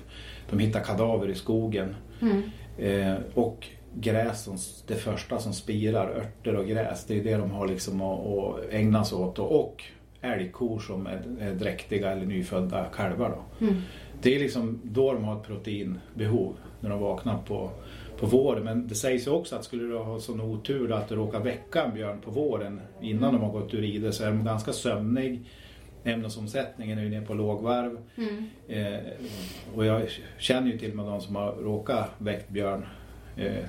De 0.50 0.58
hittar 0.58 0.80
kadaver 0.80 1.28
i 1.28 1.34
skogen. 1.34 1.96
Mm. 2.20 2.42
Eh, 2.78 3.16
och 3.34 3.66
gräs, 3.94 4.44
som, 4.44 4.56
det 4.86 4.94
första 4.94 5.38
som 5.38 5.52
spirar, 5.52 6.10
örter 6.10 6.56
och 6.56 6.66
gräs, 6.66 7.04
det 7.06 7.18
är 7.18 7.24
det 7.24 7.36
de 7.36 7.50
har 7.50 7.68
liksom 7.68 8.00
att, 8.00 8.26
att 8.26 8.72
ägna 8.72 9.04
sig 9.04 9.18
åt. 9.18 9.38
Och, 9.38 9.60
och 9.60 9.84
älgkor 10.20 10.78
som 10.78 11.06
är, 11.06 11.22
är 11.40 11.54
dräktiga 11.54 12.10
eller 12.12 12.26
nyfödda 12.26 12.84
kalvar. 12.84 13.30
Då. 13.30 13.66
Mm. 13.66 13.82
Det 14.22 14.36
är 14.36 14.40
liksom 14.40 14.80
då 14.84 15.12
de 15.12 15.24
har 15.24 15.36
ett 15.36 15.46
proteinbehov 15.46 16.56
när 16.80 16.90
de 16.90 17.00
vaknar 17.00 17.38
på, 17.38 17.70
på 18.18 18.26
våren. 18.26 18.64
Men 18.64 18.88
det 18.88 18.94
sägs 18.94 19.26
ju 19.26 19.30
också 19.30 19.56
att 19.56 19.64
skulle 19.64 19.84
du 19.84 19.98
ha 19.98 20.20
sån 20.20 20.40
otur 20.40 20.92
att 20.92 21.08
du 21.08 21.14
råkar 21.14 21.40
väcka 21.40 21.84
en 21.84 21.94
björn 21.94 22.20
på 22.20 22.30
våren 22.30 22.80
innan 23.00 23.34
de 23.34 23.42
har 23.42 23.52
gått 23.52 23.74
ur 23.74 23.84
ide 23.84 24.12
så 24.12 24.24
är 24.24 24.28
de 24.28 24.44
ganska 24.44 24.72
sömnig. 24.72 25.40
Ämnesomsättningen 26.04 26.98
är 26.98 27.02
ju 27.02 27.10
ner 27.10 27.22
på 27.22 27.34
lågvarv. 27.34 27.98
Mm. 28.16 28.44
Eh, 28.68 29.00
och 29.74 29.84
jag 29.84 30.08
känner 30.38 30.72
ju 30.72 30.78
till 30.78 30.94
med 30.94 31.06
de 31.06 31.20
som 31.20 31.36
har 31.36 31.52
råkat 31.52 32.10
väckt 32.18 32.48
björn. 32.48 32.86
Eh, 33.36 33.64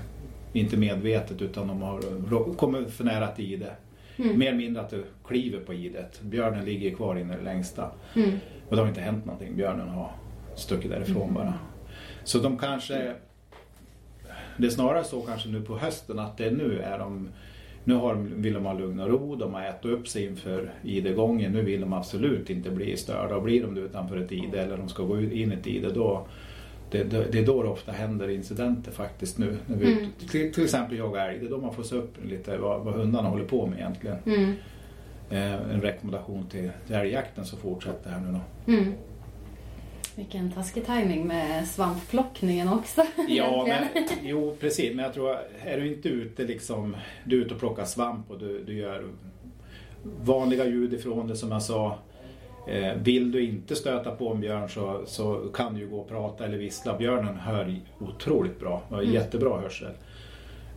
inte 0.54 0.78
medvetet 0.78 1.42
utan 1.42 1.68
de 1.68 1.82
har 1.82 2.54
kommit 2.54 2.92
för 2.92 3.04
nära 3.04 3.28
till 3.28 3.54
ide. 3.54 3.72
Mm. 4.18 4.40
Mer 4.40 4.48
eller 4.48 4.58
mindre 4.58 4.82
att 4.82 4.90
du 4.90 5.04
kliver 5.26 5.60
på 5.60 5.74
idet. 5.74 6.22
Björnen 6.22 6.66
ligger 6.66 6.96
kvar 6.96 7.16
in 7.16 7.32
i 7.32 7.36
det 7.36 7.44
längsta. 7.44 7.92
Mm. 8.16 8.32
Och 8.70 8.76
det 8.76 8.82
har 8.82 8.90
inte 8.90 9.02
hänt 9.02 9.26
någonting. 9.26 9.56
Björnen 9.56 9.90
har 9.90 10.12
stuckit 10.56 10.92
därifrån 10.92 11.34
bara. 11.34 11.54
Så 12.24 12.40
de 12.40 12.58
kanske... 12.58 13.14
Det 14.60 14.66
är 14.66 14.70
snarare 14.72 15.04
så 15.04 15.22
kanske 15.22 15.50
nu 15.50 15.62
på 15.62 15.78
hösten 15.78 16.20
att 16.20 16.38
det 16.38 16.52
nu 16.52 16.80
är 16.80 17.00
de... 17.00 17.30
Nu 17.84 17.96
har 17.96 18.14
de, 18.16 18.42
vill 18.42 18.54
de 18.54 18.66
ha 18.66 18.74
lugn 18.74 19.00
och 19.00 19.10
ro, 19.10 19.36
de 19.36 19.54
har 19.54 19.62
ätit 19.66 19.86
upp 19.86 20.08
sig 20.08 20.26
inför 20.26 20.72
idegången. 20.84 21.52
Nu 21.52 21.62
vill 21.62 21.82
de 21.82 21.94
absolut 21.94 22.50
inte 22.50 22.70
bli 22.70 22.98
störda. 22.98 23.36
Och 23.36 23.44
blir 23.44 23.62
de 23.62 23.76
det 23.76 23.82
utanför 23.82 24.18
ett 24.18 24.32
ide 24.32 24.62
eller 24.62 24.78
de 24.78 24.90
ska 24.90 25.04
gå 25.04 25.22
in 25.22 25.52
i 25.52 25.56
ett 25.56 25.68
ide 25.68 25.90
då... 25.94 26.26
Det, 26.92 27.04
det, 27.04 27.26
det 27.32 27.40
är 27.40 27.46
då 27.46 27.64
det 27.64 27.70
ofta 27.70 27.92
händer 27.92 28.30
incidenter 28.30 28.92
faktiskt 28.92 29.38
nu. 29.38 29.58
När 29.66 29.78
vi, 29.78 29.94
Mm. 29.94 30.06
till, 30.32 30.54
till 30.54 30.64
exempel 30.64 30.98
jaga 30.98 31.26
älg. 31.26 31.40
Det 31.40 31.46
är 31.46 31.50
då 31.50 31.58
man 31.58 31.74
får 31.74 31.84
se 31.84 31.96
upp 31.96 32.26
lite 32.26 32.58
vad, 32.58 32.82
vad 32.82 32.94
hundarna 32.94 33.30
håller 33.30 33.46
på 33.46 33.68
med 33.68 33.80
egentligen. 33.80 34.18
Mm. 34.26 34.54
Eh, 35.30 35.74
en 35.74 35.82
rekommendation 35.82 36.48
till, 36.48 36.72
till 36.88 36.96
älgjakten 36.96 37.46
som 37.46 37.60
fortsätter 37.60 38.10
här 38.10 38.20
nu 38.20 38.32
då. 38.32 38.72
Mm. 38.74 38.94
Vilken 40.20 40.52
taskig 40.52 40.86
timing 40.86 41.28
med 41.28 41.68
svampplockningen 41.68 42.70
också. 42.70 43.02
Ja, 43.28 43.66
men, 43.68 44.04
jo 44.24 44.56
precis. 44.60 44.96
Men 44.96 45.06
jag 45.06 45.14
tror, 45.14 45.38
är 45.66 45.78
du 45.80 45.88
inte 45.88 46.10
ute 46.10 46.44
liksom, 46.44 46.96
du 47.24 47.42
är 47.42 47.46
ute 47.46 47.54
och 47.54 47.60
plockar 47.60 47.86
svamp 47.86 48.32
och 48.32 48.40
du, 48.40 48.64
du 48.64 48.74
gör 48.74 49.04
vanliga 50.24 50.66
ljud 50.66 50.94
ifrån 50.94 51.28
det 51.28 51.36
som 51.36 51.52
jag 51.52 51.62
sa. 51.62 51.98
Eh, 52.68 52.94
vill 53.04 53.32
du 53.32 53.44
inte 53.46 53.76
stöta 53.76 54.12
på 54.12 54.30
en 54.34 54.42
björn 54.42 54.70
så, 54.70 55.02
så 55.06 55.36
kan 55.54 55.74
du 55.74 55.80
ju 55.80 55.88
gå 55.90 56.00
och 56.00 56.10
prata 56.10 56.46
eller 56.46 56.58
vissla. 56.58 56.98
Björnen 56.98 57.36
hör 57.36 57.76
otroligt 58.00 58.60
bra, 58.60 58.82
har 58.90 59.02
Mm. 59.02 59.14
jättebra 59.14 59.60
hörsel. 59.62 59.92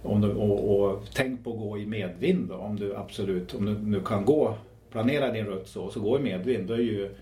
Om 0.02 0.20
du, 0.20 0.32
och, 0.32 0.80
och 0.80 1.02
tänk 1.14 1.44
på 1.44 1.50
att 1.52 1.58
gå 1.58 1.78
i 1.78 1.86
medvind 1.86 2.48
då, 2.48 2.54
om 2.54 2.76
du 2.76 2.96
absolut, 2.96 3.54
om 3.54 3.66
du 3.66 3.78
nu 3.78 4.00
kan 4.00 4.24
gå, 4.24 4.54
planera 4.90 5.32
din 5.32 5.44
rutt 5.46 5.68
så, 5.68 5.90
så 5.90 6.00
gå 6.00 6.18
i 6.18 6.22
medvind. 6.22 6.68
Då 6.68 6.74
är 6.74 6.78
ju 6.78 7.14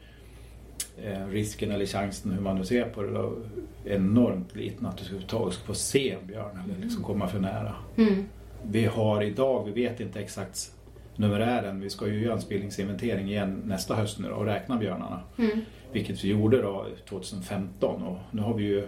eh, 1.04 1.26
risken 1.26 1.70
eller 1.70 1.86
chansen, 1.86 2.32
hur 2.32 2.40
man 2.40 2.56
nu 2.56 2.64
ser 2.64 2.84
på 2.84 3.02
det, 3.02 3.10
då, 3.10 3.36
enormt 3.84 4.56
liten 4.56 4.86
att 4.86 4.96
du 4.96 5.04
överhuvudtaget 5.04 5.54
ska 5.54 5.64
få 5.64 5.74
se 5.74 6.10
en 6.10 6.26
björn 6.26 6.60
eller 6.64 6.82
liksom 6.82 7.02
komma 7.02 7.28
för 7.28 7.38
nära. 7.38 7.74
Mm. 7.96 8.24
Vi 8.62 8.84
har 8.84 9.22
idag, 9.22 9.64
vi 9.64 9.82
vet 9.82 10.00
inte 10.00 10.20
exakt 10.20 10.72
numerären, 11.16 11.80
vi 11.80 11.90
ska 11.90 12.08
ju 12.08 12.22
göra 12.22 12.34
en 12.34 12.40
spillningsinventering 12.40 13.28
igen 13.28 13.62
nästa 13.64 13.94
höst 13.94 14.18
nu 14.18 14.28
då, 14.28 14.34
och 14.34 14.44
räkna 14.44 14.76
björnarna. 14.76 15.20
Mm. 15.38 15.60
Vilket 15.92 16.24
vi 16.24 16.28
gjorde 16.28 16.62
då 16.62 16.86
2015 17.08 18.02
och 18.02 18.18
nu 18.30 18.42
har 18.42 18.54
vi 18.54 18.64
ju 18.64 18.86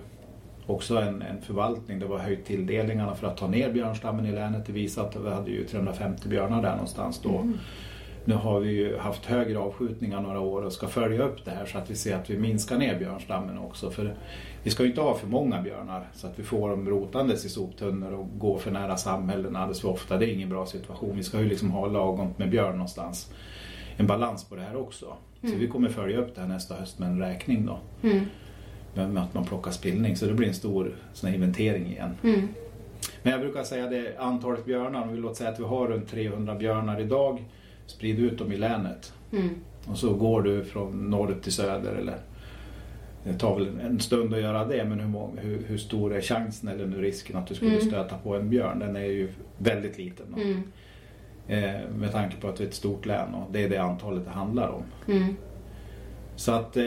också 0.67 0.97
en, 0.97 1.23
en 1.23 1.41
förvaltning 1.43 1.99
där 1.99 2.07
vi 2.07 2.13
har 2.13 2.21
höjt 2.21 2.45
tilldelningarna 2.45 3.15
för 3.15 3.27
att 3.27 3.37
ta 3.37 3.49
ner 3.49 3.73
björnstammen 3.73 4.27
i 4.27 4.33
länet. 4.33 4.67
Det 4.67 4.73
visar 4.73 5.07
att 5.07 5.17
vi 5.17 5.31
hade 5.31 5.51
ju 5.51 5.65
350 5.65 6.29
björnar 6.29 6.63
där 6.63 6.73
någonstans 6.73 7.21
då. 7.23 7.39
Mm. 7.39 7.59
Nu 8.25 8.35
har 8.35 8.61
vi 8.61 8.71
ju 8.71 8.97
haft 8.97 9.25
högre 9.27 9.59
avskjutningar 9.59 10.21
några 10.21 10.41
år 10.41 10.63
och 10.63 10.73
ska 10.73 10.89
följa 10.89 11.23
upp 11.23 11.45
det 11.45 11.51
här 11.51 11.67
så 11.67 11.79
att 11.79 11.91
vi 11.91 11.95
ser 11.95 12.17
att 12.17 12.31
vi 12.31 12.39
minskar 12.39 12.79
ner 12.79 12.99
björnstammen 12.99 13.59
också. 13.59 13.91
För 13.91 14.15
vi 14.63 14.71
ska 14.71 14.83
ju 14.83 14.89
inte 14.89 15.01
ha 15.01 15.15
för 15.15 15.27
många 15.27 15.63
björnar 15.63 16.09
så 16.15 16.27
att 16.27 16.39
vi 16.39 16.43
får 16.43 16.71
dem 16.71 16.89
rotandes 16.89 17.45
i 17.45 17.49
soptunnor 17.49 18.13
och 18.13 18.27
gå 18.39 18.59
för 18.59 18.71
nära 18.71 18.97
samhällen 18.97 19.57
alldeles 19.57 19.81
för 19.81 19.89
ofta. 19.89 20.17
Det 20.17 20.27
är 20.27 20.35
ingen 20.35 20.49
bra 20.49 20.67
situation. 20.67 21.17
Vi 21.17 21.23
ska 21.23 21.41
ju 21.41 21.49
liksom 21.49 21.71
ha 21.71 21.87
lagom 21.87 22.35
med 22.37 22.51
björn 22.51 22.73
någonstans. 22.73 23.33
En 23.97 24.07
balans 24.07 24.45
på 24.45 24.57
det 24.57 24.63
här 24.63 24.77
också. 24.77 25.07
Så 25.41 25.47
Mm. 25.47 25.59
vi 25.61 25.69
kommer 25.69 25.89
följa 25.89 26.19
upp 26.19 26.35
det 26.35 26.41
här 26.41 26.49
nästa 26.49 26.75
höst 26.75 26.99
med 26.99 27.09
en 27.09 27.19
räkning 27.21 27.67
då. 27.67 27.79
Mm. 28.09 28.25
Med 28.95 29.23
att 29.23 29.35
man 29.35 29.45
plockar 29.45 29.71
spillning. 29.71 30.17
Så 30.17 30.27
det 30.27 30.35
blir 30.35 30.49
en 30.49 30.55
stor 30.55 30.95
sån 31.13 31.35
inventering 31.35 31.87
igen. 31.87 32.11
Mm. 32.23 32.49
Men 33.23 33.33
jag 33.33 33.41
brukar 33.41 33.63
säga 33.65 33.87
det 33.87 34.17
antalet 34.19 34.65
björnar. 34.65 35.03
Om 35.03 35.09
vi 35.13 35.17
låter 35.19 35.35
säga 35.35 35.51
att 35.51 35.61
vi 35.61 35.65
har 35.65 35.89
runt 35.89 36.09
300 36.11 36.55
björnar 36.55 37.01
idag. 37.01 37.45
Sprid 37.87 38.19
ut 38.21 38.39
dem 38.39 38.53
i 38.53 38.57
länet. 38.57 39.13
Mm. 39.33 39.49
Och 39.87 39.99
så 39.99 40.15
går 40.15 40.43
du 40.43 40.65
från 40.65 41.11
norr 41.11 41.37
till 41.43 41.53
söder 41.53 41.93
eller 41.95 42.17
det 43.25 43.39
tar 43.39 43.55
väl 43.59 43.69
en 43.83 44.01
stund 44.01 44.35
att 44.35 44.41
göra 44.41 44.65
det 44.65 44.85
men 44.85 45.01
hur, 45.01 45.41
hur, 45.43 45.63
hur 45.67 45.79
stor 45.79 46.15
är 46.15 46.21
chansen 46.21 46.69
eller 46.69 46.87
nu 46.87 47.03
risken 47.03 47.37
att 47.37 47.47
du 47.47 47.55
skulle 47.55 47.71
Mm. 47.71 47.87
stöta 47.87 48.19
på 48.19 48.37
en 48.37 48.51
björn? 48.51 48.79
Den 48.79 48.97
är 48.97 49.05
ju 49.05 49.29
väldigt 49.59 49.99
liten. 49.99 50.27
då. 50.37 50.43
Mm. 50.43 50.63
Eh, 51.49 51.81
med 51.99 52.13
tanke 52.13 52.37
på 52.37 52.49
att 52.49 52.57
det 52.57 52.65
är 52.65 52.69
ett 52.69 52.75
stort 52.75 53.07
län 53.07 53.35
och 53.35 53.53
det 53.53 53.65
är 53.65 53.69
det 53.69 53.79
antalet 53.79 54.25
det 54.25 54.31
handlar 54.31 54.69
om. 54.69 54.83
Mm. 55.09 55.37
Så 56.37 56.53
att 56.53 56.77
eh, 56.77 56.85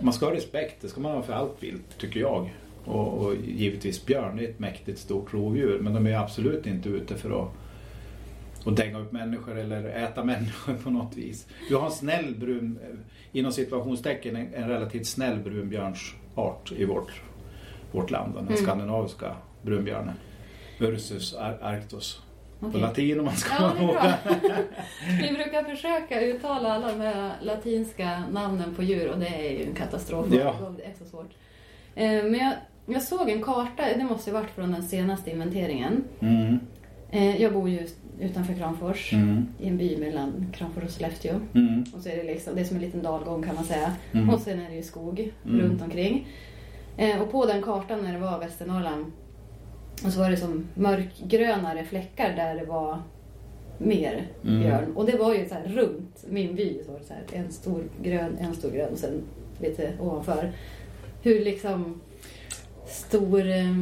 man 0.00 0.12
ska 0.12 0.26
ha 0.26 0.34
respekt, 0.34 0.76
det 0.80 0.88
ska 0.88 1.00
man 1.00 1.12
ha 1.12 1.22
för 1.22 1.32
allt 1.32 1.56
vilt 1.62 1.98
tycker 1.98 2.20
jag. 2.20 2.54
Och, 2.84 3.18
och 3.18 3.34
givetvis 3.46 4.06
björn 4.06 4.36
det 4.36 4.44
är 4.44 4.48
ett 4.48 4.58
mäktigt 4.58 4.98
stort 4.98 5.34
rovdjur 5.34 5.78
men 5.80 5.94
de 5.94 6.06
är 6.06 6.16
absolut 6.18 6.66
inte 6.66 6.88
ute 6.88 7.14
för 7.14 7.42
att 7.42 7.48
och 8.64 8.72
dänga 8.72 8.98
upp 8.98 9.12
människor 9.12 9.58
eller 9.58 9.84
äta 9.84 10.24
människor 10.32 10.74
på 10.74 10.90
något 10.90 11.16
vis. 11.16 11.46
Vi 11.68 11.74
har 11.74 11.84
en 11.86 11.90
snäll 11.92 12.34
brun, 12.38 12.78
eh, 12.82 12.96
inom 13.32 13.52
situationstecken, 13.52 14.36
en, 14.36 14.54
en 14.54 14.68
relativt 14.68 15.06
snäll 15.06 15.38
brunbjörnsart 15.38 16.72
i 16.76 16.84
vårt, 16.84 17.22
vårt 17.92 18.10
land. 18.10 18.34
Den 18.34 18.46
Mm. 18.48 18.56
skandinaviska 18.56 19.36
brunbjörnen. 19.62 20.14
Ursus 20.80 21.34
ar- 21.34 21.58
arctos. 21.62 22.22
På 22.60 22.66
Okej. 22.66 22.80
latin 22.80 23.18
om 23.18 23.24
man 23.24 23.36
ska 23.36 23.54
Ja, 23.62 23.72
bra. 23.78 24.12
Vi 25.22 25.32
brukar 25.32 25.62
försöka 25.64 26.20
uttala 26.20 26.72
alla 26.72 26.88
de 26.92 27.00
här 27.00 27.32
latinska 27.42 28.22
namnen 28.32 28.74
på 28.74 28.82
djur 28.82 29.10
och 29.10 29.18
det 29.18 29.26
är 29.26 29.58
ju 29.58 29.64
en 29.66 29.74
katastrof. 29.74 30.26
Ja. 30.30 30.72
Det 30.76 30.82
är 30.84 30.92
så 30.98 31.04
svårt. 31.04 31.30
Eh, 31.94 32.10
Men 32.24 32.34
jag, 32.34 32.52
jag 32.86 33.02
såg 33.02 33.30
en 33.30 33.42
karta, 33.42 33.82
det 33.96 34.04
måste 34.04 34.30
ju 34.30 34.34
varit 34.34 34.50
från 34.50 34.72
den 34.72 34.82
senaste 34.82 35.30
inventeringen. 35.30 36.04
Mm, 36.20 36.58
Eh, 37.10 37.42
Jag 37.42 37.52
bor 37.52 37.68
ju 37.68 37.88
utanför 38.20 38.54
Kramfors, 38.54 39.12
mm, 39.12 39.46
i 39.60 39.68
en 39.68 39.78
by 39.78 39.96
mellan 39.96 40.46
Kramfors 40.54 40.84
och 40.84 40.90
Sollefteå. 40.90 41.40
mm, 41.54 41.84
Och 41.94 42.00
så 42.02 42.08
är 42.08 42.16
det, 42.16 42.22
liksom, 42.22 42.54
det 42.54 42.60
är 42.60 42.64
som 42.64 42.76
en 42.76 42.82
liten 42.82 43.02
dalgång 43.02 43.42
kan 43.42 43.54
man 43.54 43.64
säga. 43.64 43.92
mm. 44.12 44.30
Och 44.30 44.40
sen 44.40 44.60
är 44.60 44.68
det 44.68 44.76
ju 44.76 44.82
skog 44.82 45.32
Mm. 45.46 45.60
runt 45.60 45.82
omkring. 45.82 46.26
Eh, 46.96 47.22
och 47.22 47.30
på 47.32 47.46
den 47.46 47.62
kartan 47.62 48.02
när 48.02 48.12
det 48.12 48.18
var 48.18 48.38
Västernorrland 48.38 49.04
och 50.04 50.12
så 50.12 50.20
var 50.20 50.30
det 50.30 50.36
som 50.36 50.66
mörkgrönare 50.74 51.84
fläckar 51.84 52.36
där 52.36 52.54
det 52.54 52.64
var 52.64 53.02
mer 53.78 54.26
Mm. 54.44 54.60
björn. 54.60 54.92
Och 54.96 55.06
det 55.06 55.16
var 55.16 55.34
ju 55.34 55.48
så 55.48 55.54
här 55.54 55.64
runt 55.68 56.24
min 56.28 56.54
by. 56.54 56.80
Så 56.86 56.92
var 56.92 56.98
det 56.98 57.04
så 57.04 57.14
här, 57.14 57.42
en 57.44 57.52
stor 57.52 57.82
grön, 58.02 58.36
en 58.40 58.54
stor 58.54 58.70
grön 58.70 58.92
och 58.92 58.98
sen 58.98 59.22
lite 59.60 59.92
ovanför. 60.00 60.52
Hur 61.22 61.44
liksom 61.44 62.00
stor... 62.86 63.40
eh, 63.48 63.76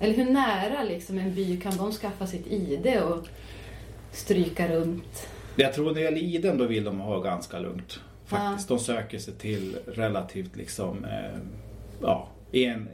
Eller 0.00 0.14
hur 0.14 0.30
nära 0.30 0.82
liksom 0.82 1.18
en 1.18 1.34
by 1.34 1.56
kan 1.60 1.76
de 1.76 1.92
skaffa 1.92 2.26
sitt 2.26 2.46
ID 2.46 2.86
och 3.02 3.28
stryka 4.12 4.68
runt? 4.68 5.28
Jag 5.56 5.72
tror 5.72 5.86
när 5.86 5.94
det 5.94 6.00
gäller 6.00 6.18
iden 6.18 6.58
då 6.58 6.66
vill 6.66 6.84
de 6.84 7.00
ha 7.00 7.20
ganska 7.20 7.58
lugnt. 7.58 8.00
Faktiskt. 8.26 8.68
De 8.68 8.78
söker 8.78 9.18
sig 9.18 9.34
till 9.34 9.76
relativt 9.86 10.56
liksom, 10.56 11.04
eh, 11.04 11.38
ja, 12.02 12.28
en, 12.52 12.88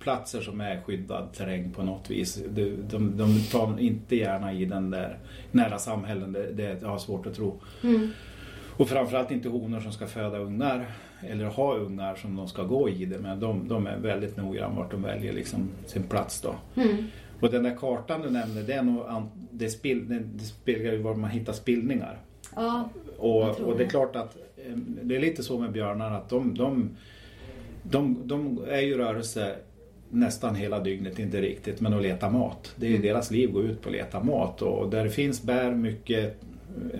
platser 0.00 0.40
som 0.40 0.60
är 0.60 0.80
skyddad 0.80 1.32
terräng 1.32 1.72
på 1.72 1.82
något 1.82 2.10
vis. 2.10 2.42
De, 2.48 2.76
de, 2.90 3.16
de 3.16 3.40
tar 3.50 3.80
inte 3.80 4.16
gärna 4.16 4.52
i 4.52 4.64
den 4.64 4.90
där 4.90 5.18
nära 5.50 5.78
samhällen, 5.78 6.32
det, 6.32 6.52
det 6.52 6.78
jag 6.82 6.88
har 6.88 6.98
svårt 6.98 7.26
att 7.26 7.34
tro. 7.34 7.60
Mm. 7.82 8.10
Och 8.76 8.88
framförallt 8.88 9.30
inte 9.30 9.48
honor 9.48 9.80
som 9.80 9.92
ska 9.92 10.06
föda 10.06 10.38
ungar 10.38 10.86
eller 11.28 11.44
ha 11.44 11.74
ungar 11.74 12.14
som 12.14 12.36
de 12.36 12.48
ska 12.48 12.62
gå 12.62 12.88
i 12.88 13.04
det 13.04 13.18
med. 13.18 13.38
De, 13.38 13.68
de 13.68 13.86
är 13.86 13.96
väldigt 13.96 14.36
noggranna 14.36 14.74
vart 14.74 14.90
de 14.90 15.02
väljer 15.02 15.32
liksom 15.32 15.70
sin 15.86 16.02
plats 16.02 16.40
då. 16.40 16.54
Mm. 16.82 17.04
Och 17.40 17.50
den 17.50 17.62
där 17.62 17.76
kartan 17.76 18.22
du 18.22 18.30
nämnde, 18.30 18.62
det, 18.62 18.72
är 18.72 18.82
nog, 18.82 19.04
det, 19.50 19.68
speglar 20.44 20.92
ju 20.92 20.98
var 20.98 21.14
man 21.14 21.30
hittar 21.30 21.52
spillningar. 21.52 22.18
Ja, 22.56 22.88
Och, 23.18 23.60
och 23.60 23.78
det 23.78 23.84
är 23.84 23.88
klart 23.88 24.16
att 24.16 24.36
eh, 24.56 24.76
det 25.02 25.16
är 25.16 25.20
lite 25.20 25.42
så 25.42 25.58
med 25.58 25.72
björnar 25.72 26.10
att 26.10 26.28
de, 26.28 26.54
de, 26.54 26.90
de, 27.82 28.22
de 28.24 28.60
är 28.68 28.80
ju 28.80 28.98
rörelse 28.98 29.56
nästan 30.10 30.54
hela 30.54 30.80
dygnet, 30.80 31.18
inte 31.18 31.40
riktigt, 31.40 31.80
men 31.80 31.94
att 31.94 32.02
leta 32.02 32.30
mat. 32.30 32.74
Det 32.76 32.86
är 32.86 32.90
ju 32.90 32.96
Mm. 32.96 33.08
deras 33.08 33.30
liv 33.30 33.52
går 33.52 33.64
ut 33.64 33.82
på 33.82 33.88
att 33.88 33.94
leta 33.94 34.22
mat 34.22 34.62
och 34.62 34.90
där 34.90 35.04
det 35.04 35.10
finns 35.10 35.42
bär 35.42 35.74
mycket 35.74 36.40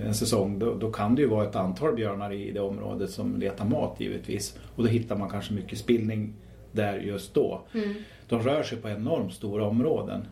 en 0.07 0.15
säsong 0.15 0.59
då, 0.59 0.75
då 0.75 0.93
kan 0.93 1.15
det 1.15 1.23
ju 1.23 1.29
vara 1.29 1.49
ett 1.49 1.57
antal 1.57 1.95
björnar 1.95 2.33
i 2.33 2.51
det 2.53 2.61
området 2.61 3.11
som 3.11 3.41
letar 3.41 3.65
mat 3.65 3.97
givetvis. 3.99 4.59
Och 4.77 4.83
då 4.83 4.89
hittar 4.89 5.17
man 5.17 5.31
kanske 5.31 5.55
mycket 5.55 5.79
spillning 5.79 6.33
där 6.73 6.99
just 6.99 7.35
då. 7.35 7.61
mm. 7.75 7.95
De 8.31 8.43
rör 8.43 8.63
sig 8.63 8.79
på 8.79 8.89
enormt 8.89 9.33
stora 9.33 9.65
områden. 9.65 10.27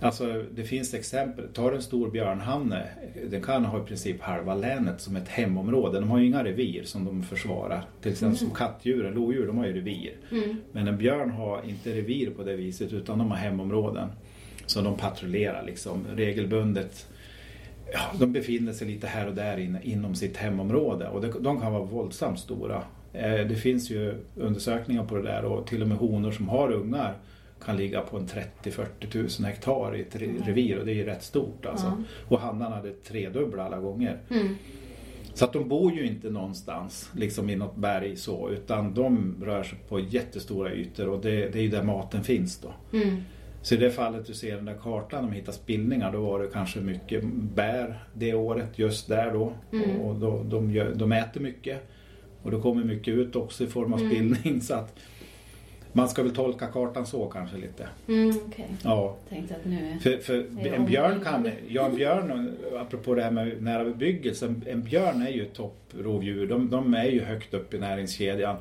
Alltså 0.00 0.44
det 0.54 0.64
finns 0.64 0.94
exempel, 0.94 1.48
tar 1.48 1.72
en 1.72 1.82
stor 1.82 2.10
björnhanne, 2.10 2.88
den 3.30 3.42
kan 3.42 3.64
ha 3.64 3.82
i 3.82 3.84
princip 3.84 4.20
halva 4.20 4.54
länet 4.54 5.00
som 5.00 5.16
ett 5.16 5.28
hemområde. 5.28 6.00
De 6.00 6.10
har 6.10 6.18
ju 6.18 6.26
inga 6.26 6.44
revir 6.44 6.84
som 6.84 7.04
de 7.04 7.22
försvarar. 7.22 7.84
Till 8.02 8.12
exempel 8.12 8.38
som 8.38 8.50
kattdjuren, 8.50 9.14
lodjur, 9.14 9.46
de 9.46 9.58
har 9.58 9.66
ju 9.66 9.72
revir. 9.72 10.12
Mm. 10.30 10.56
Men 10.72 10.88
en 10.88 10.98
björn 10.98 11.30
har 11.30 11.62
inte 11.68 11.94
revir 11.94 12.30
på 12.30 12.42
det 12.42 12.56
viset 12.56 12.92
utan 12.92 13.18
de 13.18 13.30
har 13.30 13.38
hemområden. 13.38 14.08
som 14.66 14.84
de 14.84 14.96
patrullerar 14.96 15.62
liksom 15.66 16.04
regelbundet. 16.14 17.06
Ja, 17.92 18.00
de 18.18 18.32
befinner 18.32 18.72
sig 18.72 18.88
lite 18.88 19.06
här 19.06 19.26
och 19.26 19.34
där 19.34 19.56
in, 19.58 19.78
inom 19.82 20.14
sitt 20.14 20.36
hemområde 20.36 21.08
och 21.08 21.20
det, 21.20 21.32
de 21.40 21.60
kan 21.60 21.72
vara 21.72 21.84
våldsamt 21.84 22.38
stora. 22.38 22.82
Eh, 23.16 23.46
Det 23.46 23.54
finns 23.56 23.90
ju 23.90 24.14
undersökningar 24.36 25.04
på 25.04 25.14
det 25.16 25.22
där 25.22 25.44
och 25.44 25.66
till 25.66 25.82
och 25.82 25.88
med 25.88 25.98
honor 25.98 26.30
som 26.30 26.48
har 26.48 26.72
ungar 26.72 27.14
kan 27.64 27.76
ligga 27.76 28.00
på 28.00 28.16
en 28.16 28.26
30-40 28.62 28.86
tusen 29.10 29.44
hektar 29.44 29.96
i 29.96 30.00
ett 30.00 30.16
re- 30.16 30.44
revir 30.46 30.78
och 30.78 30.86
det 30.86 30.92
är 30.92 30.94
ju 30.96 31.04
rätt 31.04 31.22
stort 31.22 31.66
alltså. 31.66 31.86
Ja. 31.86 31.96
Och 32.28 32.40
hannarna 32.40 32.76
hade 32.76 32.92
tredubbla 32.92 33.64
alla 33.64 33.78
gånger. 33.78 34.16
Mm. 34.30 34.56
Så 35.34 35.44
att 35.44 35.52
de 35.52 35.68
bor 35.68 35.92
ju 35.92 36.06
inte 36.06 36.30
någonstans 36.30 37.10
liksom 37.16 37.50
i 37.50 37.56
något 37.56 37.76
berg 37.76 38.16
så 38.16 38.50
utan 38.50 38.94
de 38.94 39.34
rör 39.44 39.62
sig 39.62 39.78
på 39.88 40.00
jättestora 40.00 40.72
ytor 40.72 41.08
och 41.08 41.20
det, 41.22 41.48
det 41.48 41.58
är 41.58 41.62
ju 41.62 41.68
där 41.68 41.82
maten 41.82 42.24
finns 42.24 42.58
då. 42.58 42.98
Mm. 42.98 43.16
Så 43.62 43.74
i 43.74 43.78
det 43.78 43.90
fallet 43.90 44.26
du 44.26 44.34
ser 44.34 44.56
den 44.56 44.64
där 44.64 44.76
kartan, 44.82 45.24
de 45.26 45.32
hittar 45.32 45.52
spillningar, 45.52 46.12
då 46.12 46.20
var 46.20 46.40
det 46.42 46.48
kanske 46.52 46.80
mycket 46.80 47.24
bär 47.54 47.98
det 48.14 48.34
året 48.34 48.78
just 48.78 49.08
där 49.08 49.32
då. 49.32 49.52
Mm. 49.72 50.00
Och 50.00 50.14
då, 50.14 50.42
de, 50.42 50.70
gör, 50.70 50.94
de 50.94 51.12
äter 51.12 51.40
mycket. 51.40 51.88
Och 52.46 52.52
då 52.52 52.60
kommer 52.62 52.84
mycket 52.84 53.14
ut 53.14 53.36
också 53.36 53.64
i 53.64 53.66
form 53.66 53.92
av 53.92 54.00
Mm. 54.00 54.10
spillning. 54.10 54.60
Så 54.62 54.74
att 54.74 54.96
man 55.92 56.08
ska 56.08 56.22
väl 56.22 56.34
tolka 56.34 56.66
kartan 56.66 57.06
så 57.06 57.26
kanske 57.26 57.56
lite. 57.56 57.88
Mm, 58.08 58.38
Okej, 58.46 58.66
Ja. 58.82 59.16
tänkte 59.28 59.56
att 59.56 59.64
nu... 59.64 59.98
För, 60.02 60.16
för 60.18 60.66
en 60.66 60.86
björn 60.86 61.20
kan, 61.24 61.50
ja 61.68 61.86
en 61.86 61.94
björn, 61.96 62.56
apropå 62.78 63.14
det 63.14 63.22
här 63.22 63.30
med 63.30 63.62
nära 63.62 63.84
bebyggelse, 63.84 64.54
en 64.66 64.82
björn 64.82 65.22
är 65.22 65.30
ju 65.30 65.42
ett 65.42 65.54
topprovdjur. 65.54 66.46
De, 66.46 66.70
de 66.70 66.94
är 66.94 67.04
ju 67.04 67.20
högt 67.24 67.54
upp 67.54 67.74
i 67.74 67.78
näringskedjan. 67.78 68.56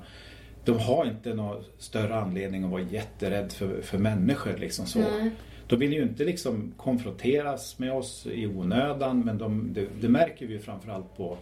De 0.66 0.80
har 0.80 1.06
inte 1.06 1.34
någon 1.34 1.64
större 1.78 2.16
anledning 2.16 2.64
att 2.64 2.72
vara 2.72 2.82
jätterädd 2.82 3.52
för, 3.52 3.82
för 3.82 3.98
människor 3.98 4.58
liksom 4.58 4.86
så. 4.86 5.00
Nej. 5.00 5.32
De 5.68 5.76
vill 5.80 5.94
ju 5.94 6.02
inte 6.04 6.24
liksom 6.24 6.74
konfronteras 6.78 7.80
med 7.80 7.94
oss 7.94 8.28
i 8.32 8.48
onödan 8.48 9.20
men 9.26 9.38
de, 9.38 9.74
det, 9.74 9.88
det 10.02 10.10
märker 10.10 10.48
vi 10.48 10.60
framförallt 10.60 11.18
på, 11.18 11.38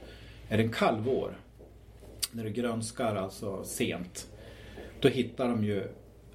är 0.50 0.58
det 0.58 0.64
en 0.64 0.70
kall 0.72 0.98
vår, 1.06 1.38
när 2.34 2.44
det 2.44 2.50
grönskar 2.50 3.16
alltså 3.16 3.64
sent, 3.64 4.28
då 5.00 5.08
hittar 5.08 5.50
de 5.50 5.64
ju 5.64 5.84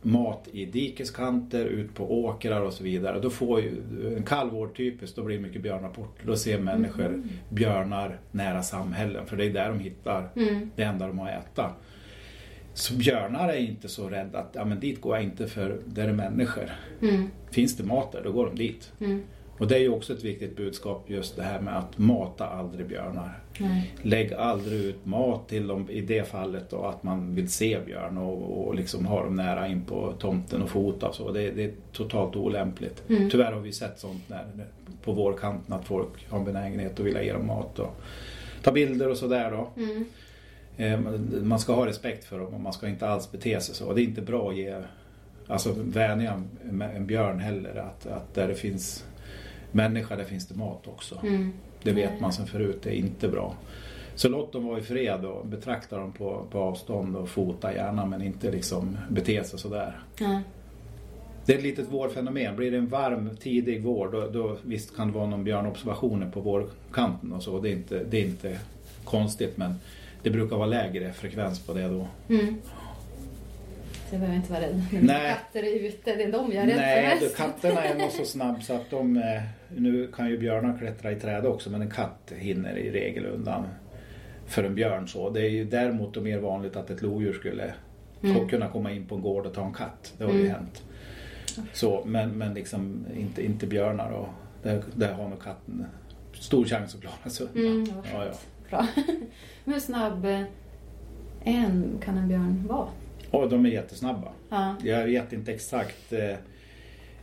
mat 0.03 0.49
i 0.53 0.65
dikeskanter, 0.65 1.65
ut 1.65 1.95
på 1.95 2.25
åkrar 2.25 2.61
och 2.61 2.73
så 2.73 2.85
vidare. 2.85 3.21
Då 3.21 3.31
får 3.31 3.61
ju 3.61 3.71
en 4.17 4.23
kalvår 4.23 4.69
typiskt, 4.69 5.17
då 5.17 5.23
blir 5.23 5.37
det 5.37 5.43
mycket 5.43 5.63
björnrapporter. 5.63 6.27
Då 6.27 6.37
ser 6.37 6.59
människor 6.59 7.07
Mm. 7.07 7.29
björnar 7.49 8.19
nära 8.31 8.63
samhällen 8.63 9.27
för 9.27 9.37
det 9.37 9.45
är 9.45 9.51
där 9.51 9.69
de 9.69 9.79
hittar 9.81 10.29
Mm. 10.37 10.71
det 10.77 10.83
enda 10.83 11.07
de 11.07 11.19
har 11.19 11.29
att 11.29 11.45
äta. 11.53 11.71
Så 12.75 12.95
björnar 12.95 13.49
är 13.49 13.57
inte 13.59 13.89
så 13.89 14.09
rädda 14.09 14.39
att 14.39 14.51
ja, 14.53 14.65
men 14.65 14.81
dit 14.81 15.01
går 15.01 15.17
jag 15.17 15.25
inte 15.25 15.47
för 15.47 15.81
där 15.85 16.09
är 16.09 16.13
människor. 16.13 16.71
Mm. 17.03 17.29
Finns 17.51 17.77
det 17.77 17.85
mat 17.85 18.13
där, 18.13 18.23
då 18.25 18.33
går 18.33 18.47
de 18.47 18.55
dit. 18.57 18.93
Och 19.59 19.69
det 19.69 19.75
är 19.77 19.81
ju 19.81 19.89
också 19.89 20.13
ett 20.13 20.25
viktigt 20.25 20.57
budskap 20.57 21.05
just 21.07 21.37
det 21.37 21.43
här 21.43 21.61
med 21.61 21.79
att 21.79 21.99
mata 21.99 22.47
aldrig 22.47 22.87
björnar. 22.87 23.39
Nej. 23.59 23.95
Lägg 24.03 24.33
aldrig 24.33 24.81
ut 24.85 25.07
mat 25.07 25.49
till 25.49 25.67
dem 25.67 25.91
i 25.91 26.01
det 26.01 26.29
fallet 26.29 26.71
då 26.71 26.85
att 26.85 27.03
man 27.03 27.35
vill 27.35 27.49
se 27.51 27.79
björn 27.87 28.19
och, 28.19 28.67
och 28.67 28.75
liksom 28.75 29.07
ha 29.07 29.25
dem 29.25 29.37
nära 29.37 29.69
in 29.69 29.85
på 29.85 30.13
tomten 30.19 30.63
och 30.63 30.71
fota 30.71 31.09
och 31.09 31.15
så. 31.15 31.33
Det, 31.33 31.51
det 31.51 31.65
är 31.65 31.73
totalt 31.93 32.37
olämpligt. 32.37 33.03
Mm. 33.09 33.31
Tyvärr 33.31 33.53
har 33.53 33.61
vi 33.61 33.73
sett 33.73 33.99
sånt 33.99 34.23
när, 34.29 34.45
på 35.05 35.13
vårkanten 35.13 35.75
att 35.75 35.85
folk 35.85 36.29
har 36.31 36.39
en 36.39 36.45
benägenhet 36.45 36.93
att 36.93 37.07
vilja 37.07 37.23
ge 37.23 37.33
dem 37.33 37.47
mat 37.47 37.79
och 37.79 37.97
ta 38.63 38.73
bilder 38.73 39.09
och 39.09 39.17
sådär 39.17 39.51
då. 39.51 39.83
Mm. 39.83 40.05
Eh, 40.77 41.01
man- 41.43 41.59
ska 41.59 41.75
ha 41.75 41.87
respekt 41.87 42.25
för 42.25 42.39
dem 42.39 42.55
och 42.55 42.61
man 42.61 42.73
ska 42.73 42.89
inte 42.89 43.09
alls 43.09 43.33
bete 43.33 43.61
sig 43.61 43.75
så. 43.75 43.93
Det 43.93 44.03
är 44.03 44.05
inte 44.05 44.23
bra 44.23 44.51
att 44.51 44.57
ge 44.57 44.83
alltså, 45.47 45.75
vänja 45.77 46.43
en 46.95 47.07
björn 47.07 47.41
heller. 47.41 47.77
Att, 47.77 48.07
att 48.07 48.35
där 48.35 48.49
det 48.49 48.55
finns 48.55 49.05
människa, 49.73 50.17
där 50.17 50.25
finns 50.25 50.47
det 50.49 50.55
mat 50.55 50.87
också. 50.87 51.21
Mm. 51.23 51.53
Det 51.83 51.93
vet 51.93 52.21
man 52.21 52.33
sen 52.33 52.47
förut, 52.47 52.81
det 52.83 52.91
är 52.91 52.95
inte 52.95 53.29
bra. 53.29 53.55
Så 54.15 54.29
låt 54.29 54.53
dem 54.53 54.67
vara 54.67 54.79
i 54.79 54.83
fred 54.83 55.25
och 55.25 55.47
betrakta 55.47 55.97
dem 55.97 56.13
på, 56.13 56.47
på 56.51 56.59
avstånd 56.59 57.17
och 57.17 57.29
fota 57.29 57.75
gärna 57.75 58.07
men 58.07 58.23
inte 58.23 58.51
liksom 58.51 58.99
bete 59.11 59.45
sig 59.45 59.59
sådär. 59.59 60.01
Nej. 60.21 60.41
Det 61.45 61.55
är 61.55 61.57
ett 61.57 61.63
litet 61.63 61.89
vårfenomen. 61.89 62.57
Blir 62.57 62.71
det 62.71 62.77
en 62.77 62.87
varm 62.87 63.37
tidig 63.41 63.83
vår 63.83 64.09
då, 64.09 64.29
då 64.29 64.57
visst 64.63 64.97
kan 64.97 65.07
det 65.07 65.15
vara 65.15 65.27
någon 65.27 65.45
björnobservationer 65.45 66.31
på 66.31 66.41
vårkanten 66.41 67.33
och 67.33 67.43
så. 67.43 67.61
Det 67.61 67.69
är 67.69 67.73
inte, 67.73 68.05
det 68.05 68.19
är 68.19 68.25
inte 68.25 68.59
konstigt 69.05 69.57
men 69.57 69.75
det 70.23 70.31
brukar 70.31 70.57
vara 70.57 70.67
lägre 70.67 71.13
frekvens 71.13 71.67
på 71.67 71.75
det 71.75 71.89
då. 71.89 72.07
Mm. 72.29 72.55
Så 74.09 74.15
jag 74.15 74.21
behöver 74.21 74.37
inte 74.37 74.53
vara 74.53 74.63
rädd. 74.63 74.87
När 74.93 75.01
Nej. 75.03 75.35
katter 75.35 75.63
är 75.63 75.89
ute, 75.89 76.17
det 76.17 76.23
är 76.23 76.33
de 76.33 76.53
jag 76.53 76.63
är 76.63 76.67
rädd 76.67 76.77
Nej, 76.77 77.17
för 77.19 77.25
mest. 77.25 77.37
katterna 77.37 77.85
är 77.85 77.99
nog 77.99 78.11
så 78.11 78.25
snabb 78.25 78.63
så 78.63 78.75
att 78.75 78.91
de... 78.91 79.23
eh, 79.77 79.81
Nu 79.83 80.07
kan 80.13 80.29
ju 80.29 80.39
björnar 80.39 80.79
klättra 80.79 81.13
i 81.13 81.17
träd 81.17 81.47
också 81.47 81.71
men 81.71 81.83
en 81.83 81.91
katt 81.91 82.33
hinner 82.37 82.77
i 82.79 82.91
regel 82.91 83.27
undan 83.27 83.65
för 84.47 84.65
en 84.65 84.75
björn 84.75 85.09
så. 85.09 85.31
Det 85.31 85.41
är 85.41 85.51
ju 85.51 85.65
däremot 85.65 86.15
då 86.15 86.21
mer 86.21 86.39
vanligt 86.39 86.77
att 86.77 86.91
ett 86.91 87.03
lodjur 87.03 87.33
skulle 87.33 87.75
Mm. 88.23 88.49
kunna 88.49 88.69
komma 88.69 88.93
in 88.93 89.07
på 89.07 89.15
en 89.15 89.21
gård 89.23 89.47
och 89.47 89.55
ta 89.55 89.67
en 89.67 89.73
katt. 89.75 90.15
Det 90.19 90.25
har 90.25 90.33
ju 90.33 90.41
Mm. 90.41 90.53
hänt. 90.53 90.83
Så, 91.73 92.03
men, 92.07 92.31
men 92.31 92.55
liksom 92.55 93.07
inte, 93.17 93.45
inte 93.45 93.67
björnar 93.67 94.11
och 94.11 94.29
där, 94.63 94.83
där 94.95 95.13
har 95.13 95.29
nog 95.29 95.43
katten 95.43 95.85
stor 96.33 96.65
chans 96.65 96.95
att 96.95 97.01
klara 97.01 97.31
sig 97.31 97.47
undan. 97.55 97.73
Mm, 97.73 97.87
vad 98.15 98.27
ja, 98.27 98.33
ja. 98.33 98.35
Bra. 98.71 98.87
Hur 99.65 99.81
snabb 99.81 100.25
eh, 100.25 100.43
en 101.45 101.99
kan 102.05 102.19
en 102.19 102.29
björn 102.29 102.67
vara? 102.69 102.89
Och 103.31 103.49
de 103.49 103.67
är 103.67 103.71
jättesnabba. 103.71 104.29
Ja. 104.49 104.77
Jag 104.85 105.05
vet 105.05 105.33
inte 105.33 105.53
exakt. 105.53 106.13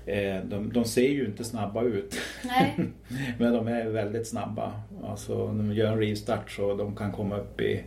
Eh, 0.06 0.44
De, 0.44 0.74
de 0.74 0.86
ser 0.86 1.10
ju 1.10 1.26
inte 1.26 1.44
snabba 1.44 1.84
ut. 1.84 2.20
Men 3.38 3.54
de 3.54 3.68
är 3.68 3.90
väldigt 3.90 4.28
snabba. 4.28 4.74
Alltså 5.04 5.52
när 5.52 5.64
de 5.64 5.74
gör 5.74 5.92
en 5.92 6.00
rivstart 6.00 6.52
så 6.52 6.74
de 6.74 6.96
kan 6.96 7.12
komma 7.12 7.38
upp 7.38 7.62
i 7.62 7.84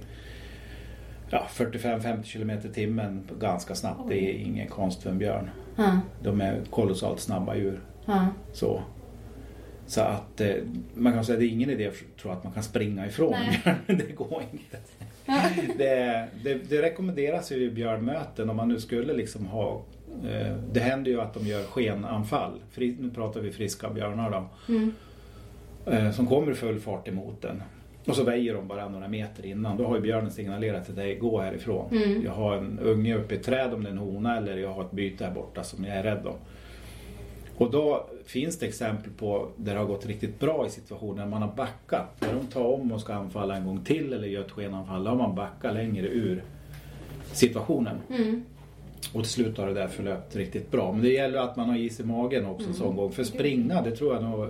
ja, 1.31 1.47
45-50 1.51 2.23
km 2.33 2.51
i 2.51 2.75
timmen 2.75 3.29
ganska 3.41 3.75
snabbt. 3.75 4.09
Det 4.09 4.31
är 4.31 4.33
ingen 4.33 4.69
konst 4.69 5.03
för 5.03 5.11
en 5.11 5.19
björn. 5.19 5.51
Ja. 5.77 6.01
De 6.23 6.41
är 6.41 6.61
kolossalt 6.71 7.21
snabba 7.21 7.57
djur. 7.57 7.81
Ja. 8.07 8.27
Så, 8.53 8.83
så 9.87 10.01
att 10.01 10.41
eh, 10.41 10.55
man 10.95 11.13
kan 11.13 11.25
säga 11.25 11.35
att 11.37 11.41
det 11.41 11.47
är 11.47 11.51
ingen 11.51 11.71
idé 11.71 11.87
att 11.89 12.23
tro 12.23 12.31
att 12.31 12.45
man 12.45 12.53
kan 12.53 12.63
springa 12.63 13.07
ifrån. 13.07 13.35
Det 13.87 14.17
går 14.17 14.43
inte. 14.53 14.79
Det, 15.79 16.29
det, 16.45 16.55
det 16.55 16.83
rekommenderas 16.83 17.53
ju 17.53 17.57
i 17.57 17.71
björnmöten 17.71 18.51
om 18.51 18.57
man 18.57 18.69
nu 18.69 18.81
skulle 18.81 19.13
liksom 19.13 19.47
ha 19.47 19.83
Det 20.73 20.81
händer 20.81 21.11
ju 21.11 21.21
att 21.21 21.35
de 21.35 21.47
gör 21.47 21.63
skenanfall. 21.63 22.53
Nu 22.77 23.11
pratar 23.15 23.41
vi 23.41 23.51
friska 23.51 23.91
björnar 23.91 24.31
då. 24.31 24.73
Mm. 24.73 24.93
eh, 25.87 26.11
som 26.11 26.27
kommer 26.27 26.53
i 26.53 26.55
full 26.55 26.81
fart 26.81 27.09
emot 27.09 27.43
den. 27.43 27.63
Och 28.07 28.17
så 28.17 28.25
väjer 28.25 28.55
de 28.55 28.69
bara 28.69 28.89
några 28.89 29.09
meter 29.09 29.47
innan. 29.47 29.77
Då 29.77 29.87
har 29.87 29.97
ju 29.97 30.01
björnen 30.01 30.31
signalerat 30.31 30.87
till 30.87 30.95
dig, 30.95 31.19
gå 31.19 31.41
härifrån. 31.41 31.89
Mm. 31.93 32.25
Jag 32.25 32.33
har 32.33 32.57
en 32.57 32.79
unge 32.79 33.17
uppe 33.17 33.35
i 33.35 33.39
ett 33.39 33.45
träd 33.45 33.75
om 33.75 33.83
det 33.83 33.89
är 33.89 33.93
en 33.93 33.99
hona 33.99 34.37
eller 34.37 34.57
jag 34.57 34.73
har 34.73 34.85
ett 34.85 34.91
byte 34.91 35.25
här 35.25 35.35
borta 35.35 35.63
som 35.63 35.85
jag 35.85 35.97
är 35.97 36.03
rädd 36.03 36.27
om. 36.27 36.37
Och 37.57 37.71
då 37.71 38.07
finns 38.27 38.59
det 38.59 38.67
exempel 38.67 39.13
på 39.13 39.49
där 39.57 39.73
det 39.73 39.79
har 39.79 39.87
gått 39.87 40.07
riktigt 40.07 40.41
bra 40.41 40.67
i 40.67 40.71
situationer 40.71 41.15
när 41.15 41.27
man 41.27 41.43
har 41.43 41.53
backat. 41.57 42.21
När 42.21 42.35
de 42.35 42.47
tar 42.47 42.65
om 42.65 42.93
och 42.93 43.01
ska 43.01 43.15
anfalla 43.15 43.57
en 43.57 43.67
gång 43.67 43.85
till 43.85 44.13
eller 44.13 44.29
gör 44.29 44.45
ett 44.45 44.51
skenanfall, 44.51 45.05
då 45.05 45.11
har 45.11 45.17
man 45.17 45.35
backat 45.35 45.75
längre 45.75 46.07
ur 46.07 46.43
situationen. 47.33 47.97
Mm. 48.11 48.45
Och 49.13 49.23
till 49.23 49.33
slut 49.33 49.59
har 49.59 49.67
det 49.67 49.75
där 49.75 49.89
förlöpt 49.89 50.37
riktigt 50.37 50.71
bra. 50.71 50.93
Men 50.93 51.03
det 51.03 51.13
gäller 51.13 51.39
att 51.39 51.57
man 51.57 51.69
har 51.69 51.77
is 51.77 52.01
i 52.01 52.05
magen 52.05 52.47
också 52.47 52.69
en 52.69 52.75
sån 52.75 52.97
gång. 52.97 53.13
För 53.13 53.25
springa, 53.25 53.83
det 53.83 53.91
tror 53.91 54.15
jag 54.15 54.23
nog 54.23 54.49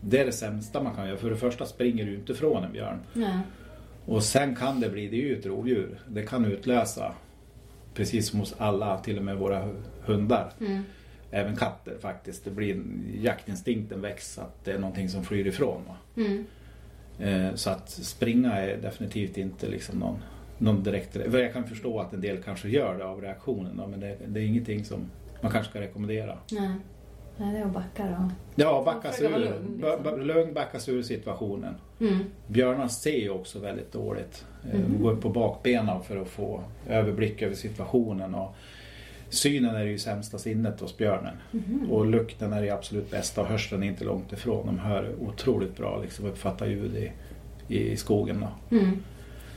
det 0.00 0.18
är 0.18 0.26
det 0.26 0.32
sämsta 0.32 0.82
man 0.82 0.94
kan 0.94 1.06
göra. 1.06 1.16
För 1.16 1.30
det 1.30 1.36
första 1.36 1.66
springer 1.66 2.04
du 2.04 2.14
inte 2.14 2.34
från 2.34 2.64
en 2.64 2.72
björn. 2.72 2.98
Ja. 3.12 3.40
Och 4.06 4.22
sen 4.22 4.56
kan 4.56 4.80
det 4.80 4.88
bli, 4.88 5.08
det 5.08 5.16
är 5.16 5.26
ju 5.26 5.38
ett 5.38 5.46
rovdjur. 5.46 6.00
Det 6.08 6.22
kan 6.22 6.44
utlösa, 6.44 7.14
precis 7.94 8.28
som 8.28 8.40
hos 8.40 8.54
alla, 8.58 8.98
till 8.98 9.18
och 9.18 9.24
med 9.24 9.36
våra 9.36 9.68
hundar. 10.04 10.52
Mm. 10.60 10.82
Även 11.30 11.56
katter 11.56 11.96
faktiskt. 12.00 12.44
Det 12.44 12.50
blir, 12.50 12.82
jaktinstinkten 13.22 14.00
väcks 14.00 14.38
att 14.38 14.64
det 14.64 14.72
är 14.72 14.78
någonting 14.78 15.08
som 15.08 15.24
flyr 15.24 15.46
ifrån. 15.46 15.82
Mm. 16.16 16.44
Eh, 17.18 17.54
så 17.54 17.70
att 17.70 17.90
springa 17.90 18.52
är 18.52 18.76
definitivt 18.76 19.36
inte 19.36 19.68
liksom 19.68 19.98
någon, 19.98 20.18
någon 20.64 20.82
direkt... 20.82 21.16
Jag 21.32 21.52
kan 21.52 21.64
förstå 21.64 22.00
att 22.00 22.12
en 22.12 22.20
del 22.20 22.42
kanske 22.42 22.68
gör 22.68 22.98
det 22.98 23.04
av 23.04 23.20
reaktionen. 23.20 23.90
Men 23.90 24.00
det, 24.00 24.16
det 24.26 24.40
är 24.40 24.44
ingenting 24.44 24.84
som 24.84 25.10
man 25.42 25.52
kanske 25.52 25.70
ska 25.70 25.80
rekommendera. 25.80 26.38
Nej. 26.52 26.70
Nej, 27.36 27.52
det 27.52 27.58
är 27.58 27.64
att 27.64 27.72
backa 27.72 28.06
då. 28.06 28.30
Ja, 28.54 28.82
backa 28.84 29.12
sig 29.12 29.26
ur. 29.26 29.38
lugn, 29.38 29.82
liksom. 29.82 30.20
Lugn, 30.20 30.54
backa 30.54 30.78
sig 30.78 30.94
ur 30.94 31.02
situationen. 31.02 31.74
Mm. 32.00 32.18
Björnar 32.46 32.88
ser 32.88 33.18
ju 33.18 33.30
också 33.30 33.58
väldigt 33.58 33.92
dåligt. 33.92 34.44
De 34.72 35.02
går 35.02 35.16
på 35.16 35.28
bakbenen 35.28 36.02
för 36.02 36.16
att 36.16 36.28
få 36.28 36.60
överblick 36.88 37.42
över 37.42 37.54
situationen. 37.54 38.34
Och 38.34 38.54
synen 39.28 39.74
är 39.74 39.84
ju 39.84 39.98
sämsta 39.98 40.38
sinnet 40.38 40.80
hos 40.80 40.96
björnen. 40.96 41.34
Mhm. 41.50 41.90
Och 41.90 42.06
lukten 42.06 42.52
är 42.52 42.62
det 42.62 42.70
absolut 42.70 43.10
bästa 43.10 43.40
och 43.40 43.46
hörseln 43.46 43.82
är 43.82 43.86
inte 43.86 44.04
långt 44.04 44.32
ifrån. 44.32 44.66
De 44.66 44.78
hör 44.78 45.14
otroligt 45.20 45.76
bra 45.76 46.00
liksom, 46.02 46.26
uppfattar 46.26 46.66
ljud 46.66 46.96
i, 46.96 47.12
i 47.68 47.96
skogen. 47.96 48.40
Då. 48.40 48.76
Mm. 48.76 49.02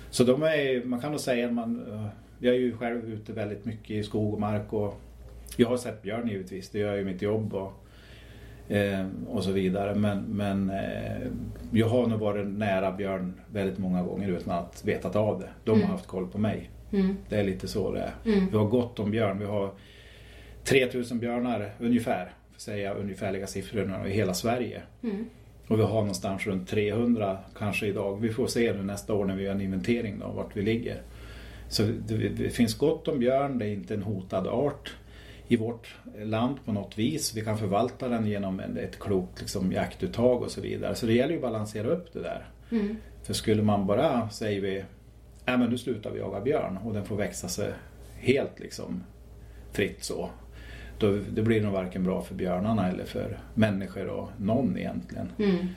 Så 0.09 0.23
de 0.23 0.43
är, 0.43 0.85
man 0.85 1.01
kan 1.01 1.11
nog 1.11 1.19
säga 1.19 1.47
att 1.47 1.53
man, 1.53 1.85
eh, 1.93 2.05
jag 2.39 2.55
är 2.55 2.59
ju 2.59 2.77
själv 2.77 3.09
ute 3.13 3.33
väldigt 3.33 3.65
mycket 3.65 3.89
i 3.91 4.03
skog 4.03 4.33
och 4.33 4.39
mark 4.39 4.73
och 4.73 5.01
jag 5.57 5.67
har 5.69 5.77
sett 5.77 6.01
björn 6.01 6.27
givetvis, 6.27 6.69
det 6.69 6.79
gör 6.79 6.97
i 6.97 7.03
mitt 7.03 7.21
jobb 7.21 7.53
och, 7.53 7.73
eh, 8.75 9.07
och 9.27 9.43
så 9.43 9.51
vidare. 9.51 9.95
Men, 9.95 10.19
men 10.23 10.69
eh, 10.69 11.27
jag 11.71 11.87
har 11.87 12.07
nog 12.07 12.19
varit 12.19 12.47
nära 12.47 12.91
björn 12.91 13.33
väldigt 13.51 13.77
många 13.77 14.03
gånger 14.03 14.29
utan 14.29 14.53
att 14.59 14.85
vetat 14.85 15.15
av 15.15 15.39
det. 15.39 15.49
De 15.63 15.71
Mm. 15.71 15.83
har 15.85 15.91
haft 15.91 16.07
koll 16.07 16.27
på 16.27 16.37
mig. 16.37 16.69
Mm. 16.91 17.15
Det 17.29 17.35
är 17.39 17.43
lite 17.43 17.67
så 17.67 17.91
det 17.91 17.99
är. 17.99 18.13
Mm. 18.33 18.47
Vi 18.51 18.57
har 18.57 18.65
gott 18.65 18.99
om 18.99 19.11
björn. 19.11 19.39
Vi 19.39 19.45
har 19.45 19.71
3000 20.63 21.19
björnar 21.19 21.71
ungefär, 21.79 22.25
för 22.49 22.55
att 22.55 22.61
säga 22.61 22.93
ungefärliga 22.93 23.47
siffror 23.47 24.07
i 24.07 24.11
hela 24.11 24.33
Sverige. 24.33 24.81
Och 25.67 25.79
vi 25.79 25.83
har 25.83 25.99
någonstans 25.99 26.47
runt 26.47 26.69
300 26.69 27.37
kanske 27.57 27.87
idag. 27.87 28.21
Vi 28.21 28.29
får 28.29 28.47
se 28.47 28.73
nu 28.73 28.83
nästa 28.83 29.13
år 29.13 29.25
när 29.25 29.35
vi 29.35 29.43
gör 29.43 29.51
en 29.51 29.61
inventering 29.61 30.19
då, 30.19 30.27
vart 30.27 30.55
vi 30.55 30.61
ligger. 30.61 31.01
Så 31.69 31.83
det, 31.83 32.17
det 32.17 32.49
finns 32.49 32.77
gott 32.77 33.07
om 33.07 33.19
björn, 33.19 33.57
det 33.57 33.65
är 33.65 33.69
inte 33.69 33.93
en 33.93 34.03
hotad 34.03 34.47
art 34.47 34.93
i 35.47 35.55
vårt 35.55 35.95
land 36.23 36.55
på 36.65 36.71
något 36.71 36.97
vis. 36.97 37.35
Vi 37.35 37.41
kan 37.41 37.57
förvalta 37.57 38.07
den 38.07 38.25
genom 38.25 38.59
en, 38.59 38.77
ett 38.77 38.99
klokt 38.99 39.39
liksom, 39.39 39.71
jaktuttag 39.71 40.41
och 40.41 40.51
så 40.51 40.61
vidare. 40.61 40.95
Så 40.95 41.05
det 41.05 41.13
gäller 41.13 41.31
ju 41.31 41.35
att 41.35 41.41
balansera 41.41 41.87
upp 41.87 42.13
det 42.13 42.19
där. 42.19 42.47
Mm. 42.71 42.95
För 43.23 43.33
skulle 43.33 43.63
man 43.63 43.87
bara, 43.87 44.29
säger 44.29 44.61
vi, 44.61 44.83
nej 45.45 45.57
men 45.57 45.69
nu 45.69 45.77
slutar 45.77 46.11
vi 46.11 46.19
jaga 46.19 46.41
björn 46.41 46.77
och 46.77 46.93
den 46.93 47.05
får 47.05 47.15
växa 47.15 47.47
sig 47.47 47.73
helt 48.17 48.59
liksom 48.59 49.03
fritt 49.71 50.03
så. 50.03 50.29
Då, 50.99 51.19
det 51.31 51.41
blir 51.41 51.61
nog 51.61 51.73
varken 51.73 52.03
bra 52.03 52.21
för 52.21 52.35
björnarna 52.35 52.89
eller 52.89 53.05
för 53.05 53.39
människor 53.53 54.07
och 54.07 54.29
någon 54.37 54.77
egentligen. 54.77 55.31
Mm. 55.39 55.67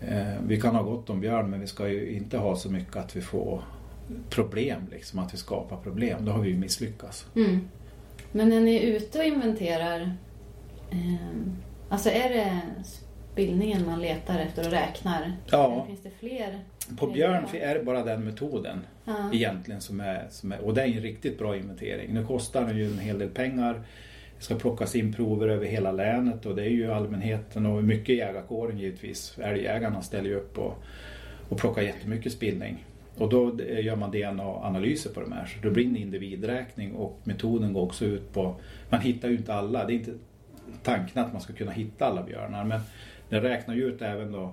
Eh, 0.00 0.34
vi 0.46 0.60
kan 0.60 0.74
ha 0.74 0.82
gott 0.82 1.10
om 1.10 1.20
björn 1.20 1.50
men 1.50 1.60
vi 1.60 1.66
ska 1.66 1.88
ju 1.88 2.10
inte 2.10 2.38
ha 2.38 2.56
så 2.56 2.70
mycket 2.70 2.96
att 2.96 3.16
vi 3.16 3.20
får 3.20 3.62
problem, 4.30 4.80
liksom, 4.90 5.18
att 5.18 5.34
vi 5.34 5.38
skapar 5.38 5.76
problem. 5.76 6.24
Då 6.24 6.32
har 6.32 6.40
vi 6.40 6.48
ju 6.48 6.56
misslyckats. 6.56 7.26
Mm. 7.36 7.68
Men 8.32 8.48
när 8.48 8.60
ni 8.60 8.76
är 8.76 8.80
ute 8.96 9.18
och 9.18 9.24
inventerar, 9.24 10.00
eh, 10.90 11.36
alltså 11.88 12.10
är 12.10 12.28
det 12.28 12.60
spillningen 13.32 13.86
man 13.86 14.00
letar 14.00 14.38
efter 14.38 14.66
och 14.66 14.72
räknar? 14.72 15.32
Ja. 15.50 15.72
Eller 15.72 15.86
finns 15.86 16.02
det 16.02 16.10
fler? 16.18 16.58
På 16.98 17.06
björn 17.06 17.44
är 17.52 17.74
det 17.74 17.84
bara 17.84 18.04
den 18.04 18.24
metoden 18.24 18.80
Ja. 19.04 19.30
egentligen 19.32 19.80
som 19.80 20.00
är, 20.00 20.26
som 20.30 20.52
är, 20.52 20.60
och 20.60 20.74
det 20.74 20.82
är 20.82 20.86
en 20.86 20.92
riktigt 21.00 21.38
bra 21.38 21.56
inventering. 21.56 22.14
Nu 22.14 22.24
kostar 22.26 22.64
den 22.66 22.76
ju 22.76 22.86
en 22.86 22.98
hel 22.98 23.18
del 23.18 23.28
pengar. 23.28 23.82
Det 24.38 24.44
ska 24.44 24.54
plockas 24.54 24.96
in 24.96 25.12
prover 25.12 25.48
över 25.48 25.66
hela 25.66 25.92
länet 25.92 26.46
och 26.46 26.56
det 26.56 26.62
är 26.62 26.70
ju 26.70 26.92
allmänheten 26.92 27.66
och 27.66 27.84
mycket 27.84 28.16
jägarkåren 28.16 28.78
givetvis. 28.78 29.38
Älgjägarna 29.38 30.02
ställer 30.02 30.28
ju 30.30 30.36
upp 30.36 30.58
och, 30.58 30.82
och 31.48 31.58
plockar 31.58 31.82
jättemycket 31.82 32.32
spillning. 32.32 32.84
Och 33.16 33.28
då 33.28 33.60
gör 33.62 33.96
man 33.96 34.10
DNA-analyser 34.10 35.10
på 35.10 35.20
de 35.20 35.32
här. 35.32 35.46
Så 35.46 35.58
det 35.62 35.70
blir 35.70 35.86
en 35.86 35.96
individräkning 35.96 36.94
och 36.94 37.20
metoden 37.24 37.72
går 37.72 37.82
också 37.82 38.04
ut 38.04 38.32
på, 38.32 38.56
man 38.88 39.00
hittar 39.00 39.28
ju 39.28 39.36
inte 39.36 39.54
alla, 39.54 39.84
det 39.84 39.92
är 39.92 39.94
inte 39.94 40.14
tanken 40.82 41.22
att 41.22 41.32
man 41.32 41.42
ska 41.42 41.52
kunna 41.52 41.72
hitta 41.72 42.06
alla 42.06 42.22
björnar 42.22 42.64
men 42.64 42.80
den 43.28 43.42
räknar 43.42 43.74
ju 43.74 43.84
ut 43.84 44.02
även 44.02 44.32
då 44.32 44.52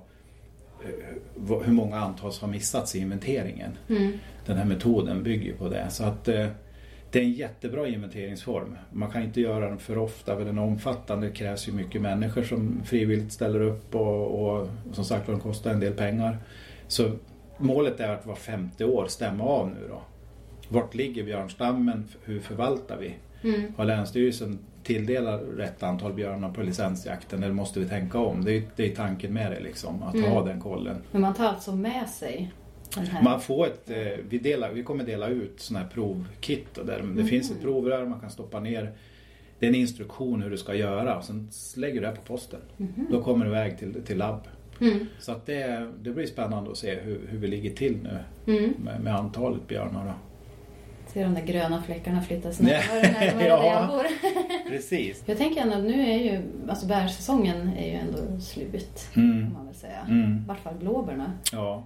eh, 0.84 1.60
hur 1.65 1.74
många 1.74 2.00
antal 2.00 2.34
som 2.34 2.50
har 2.50 2.54
missats 2.54 2.95
i 2.95 3.00
inventeringen. 3.00 3.71
Mm. 3.89 4.12
Den 4.45 4.58
här 4.58 4.65
metoden 4.65 5.24
bygger 5.24 5.54
på 5.54 5.69
det. 5.69 5.89
Så 5.89 6.04
att 6.04 6.28
eh, 6.28 6.48
det 7.15 7.21
är 7.21 7.23
en 7.23 7.32
jättebra 7.32 7.88
inventeringsform. 7.88 8.75
Man 8.91 9.12
kan 9.12 9.23
inte 9.23 9.41
göra 9.41 9.69
den 9.69 9.78
för 9.80 9.97
ofta 9.97 10.36
för 10.38 10.45
den 10.45 10.58
är 10.58 10.62
omfattande. 10.62 11.28
Det 11.28 11.34
krävs 11.34 11.67
ju 11.67 11.71
mycket 11.71 12.01
människor 12.01 12.43
som 12.43 12.82
frivilligt 12.86 13.34
ställer 13.34 13.62
upp 13.62 13.95
och, 13.95 14.45
och, 14.47 14.67
som 14.93 15.06
sagt 15.06 15.28
den 15.28 15.39
kostar 15.39 15.71
en 15.71 15.80
del 15.80 15.93
pengar. 15.93 16.38
Så 16.88 17.12
målet 17.58 17.99
är 17.99 18.10
att 18.10 18.25
var 18.25 18.36
femte 18.36 18.86
år 18.86 19.06
stämma 19.08 19.43
av 19.43 19.69
nu 19.69 19.88
då. 19.89 20.01
Vart 20.69 20.95
ligger 20.95 21.23
björnstammen? 21.23 22.08
Hur 22.23 22.39
förvaltar 22.39 22.97
vi? 22.97 23.15
Mm. 23.49 23.73
Har 23.78 23.86
Länsstyrelsen 23.86 24.60
tilldelat 24.84 25.41
rätt 25.58 25.84
antal 25.84 26.13
björnar 26.13 26.51
på 26.51 26.62
licensjakten 26.62 27.43
eller 27.43 27.54
måste 27.54 27.80
vi 27.80 27.86
tänka 27.89 28.19
om? 28.19 28.45
Det 28.45 28.51
är, 28.58 28.63
det 28.75 28.91
är 28.91 28.95
tanken 28.95 29.34
med 29.34 29.51
det 29.51 29.60
liksom, 29.60 30.04
att 30.04 30.15
Mm. 30.15 30.32
ha 30.32 30.45
den 30.45 30.62
kollen. 30.62 30.97
Men 31.12 31.21
man 31.21 31.34
tar 31.34 31.45
alltså 31.45 31.75
med 31.75 32.10
sig? 32.10 32.51
Man 33.24 33.41
får 33.41 33.67
ett, 33.67 33.89
eh, 33.89 33.98
vi, 34.30 34.38
delar, 34.38 34.71
vi 34.71 34.84
kommer 34.84 35.04
dela 35.04 35.28
ut 35.28 35.54
sådana 35.60 35.86
här 35.86 35.91
provkit 35.91 36.78
och 36.78 36.86
där 36.86 36.98
det 36.98 37.04
Mm. 37.04 37.26
finns 37.28 37.52
ett 37.52 37.62
provrör 37.62 38.06
man 38.06 38.19
kan 38.19 38.30
stoppa 38.30 38.60
ner. 38.60 38.91
Det 39.60 39.65
är 39.65 39.69
en 39.69 39.76
instruktion 39.76 40.41
hur 40.41 40.50
du 40.50 40.58
ska 40.58 40.74
göra 40.76 41.17
och 41.17 41.24
sen 41.24 41.50
lägger 41.78 42.02
du 42.02 42.08
det 42.08 42.15
på 42.15 42.21
posten. 42.21 42.60
Då 43.12 43.24
kommer 43.24 43.45
det 43.45 43.52
iväg 43.52 43.78
till, 43.80 44.04
till 44.06 44.17
labb. 44.17 44.41
Mm. 44.82 45.06
Så 45.19 45.32
att 45.32 45.45
det, 45.45 45.91
det 46.02 46.10
blir 46.12 46.26
spännande 46.26 46.71
att 46.71 46.78
se 46.78 46.95
hur, 46.95 47.21
hur 47.30 47.38
vi 47.38 47.48
ligger 47.48 47.69
till 47.69 47.98
nu 48.04 48.17
Mm. 48.58 48.74
med, 48.84 49.02
med 49.02 49.15
antalet 49.15 49.67
björnar. 49.67 50.06
Då. 50.06 50.12
Se 51.08 51.24
de 51.24 51.34
där 51.34 51.41
gröna 51.45 51.84
fleckarna 51.84 52.21
flyttas 52.21 52.60
Nej. 52.60 52.71
närmare 52.93 53.12
närmare 53.12 53.48
Ja. 53.48 53.58
där 53.62 53.69
jag 53.71 53.88
bor. 53.89 54.06
Precis. 54.69 55.24
Jag 55.26 55.38
tänker 55.38 55.62
ändå 55.62 55.76
att 55.76 55.84
nu 55.84 56.02
är 56.10 56.17
ju, 56.17 56.41
alltså 56.69 56.88
bärsäsongen 56.88 57.67
är 57.78 57.86
ju 57.88 57.93
ändå 57.93 58.39
slut. 58.41 59.08
Mm. 59.15 59.43
Kan 59.43 59.54
man 59.54 59.65
väl 59.65 59.76
säga. 59.76 60.00
Mm. 60.10 60.38
I 60.38 60.48
vart 60.48 60.60
fall 60.60 60.76
blåbärna. 60.76 61.32
Ja. 61.52 61.84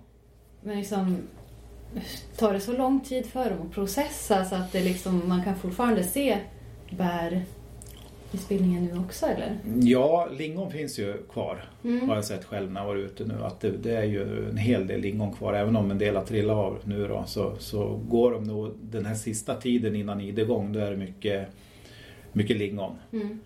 Men 0.61 0.77
liksom, 0.77 1.17
tar 2.37 2.53
det 2.53 2.59
så 2.59 2.73
lång 2.73 2.99
tid 2.99 3.25
för 3.25 3.49
dem 3.49 3.61
att 3.67 3.71
processa 3.71 4.45
så 4.45 4.55
att 4.55 4.71
det 4.71 4.83
liksom, 4.83 5.29
man 5.29 5.43
kan 5.43 5.55
fortfarande 5.55 6.03
se 6.03 6.37
bär 6.89 7.45
i 8.31 8.37
spillningen 8.37 8.85
nu 8.85 8.99
också 8.99 9.25
eller? 9.25 9.59
ja, 9.81 10.27
lingon 10.37 10.71
finns 10.71 10.99
ju 10.99 11.13
kvar. 11.33 11.69
Mm. 11.83 12.09
Har 12.09 12.15
jag 12.15 12.25
sett 12.25 12.45
själv 12.45 12.71
när 12.71 12.81
jag 12.81 12.87
varit 12.87 13.05
ute 13.05 13.25
nu. 13.25 13.43
Att 13.43 13.59
det, 13.59 13.71
det 13.71 13.95
är 13.95 14.03
ju 14.03 14.49
en 14.49 14.57
hel 14.57 14.87
del 14.87 15.01
lingon 15.01 15.33
kvar. 15.33 15.53
Även 15.53 15.75
om 15.75 15.91
en 15.91 15.97
del 15.97 16.15
har 16.15 16.25
trillat 16.25 16.57
av 16.57 16.79
nu 16.83 17.07
då. 17.07 17.23
Så, 17.27 17.55
så 17.59 17.99
går 18.09 18.31
de 18.31 18.43
nog 18.43 18.71
den 18.81 19.05
här 19.05 19.15
sista 19.15 19.55
tiden 19.55 19.95
innan 19.95 20.21
idegång. 20.21 20.73
Då 20.73 20.79
är 20.79 20.91
det 20.91 20.97
mycket, 20.97 21.47
mycket 22.33 22.57
lingon. 22.57 22.95
Mm. 23.13 23.39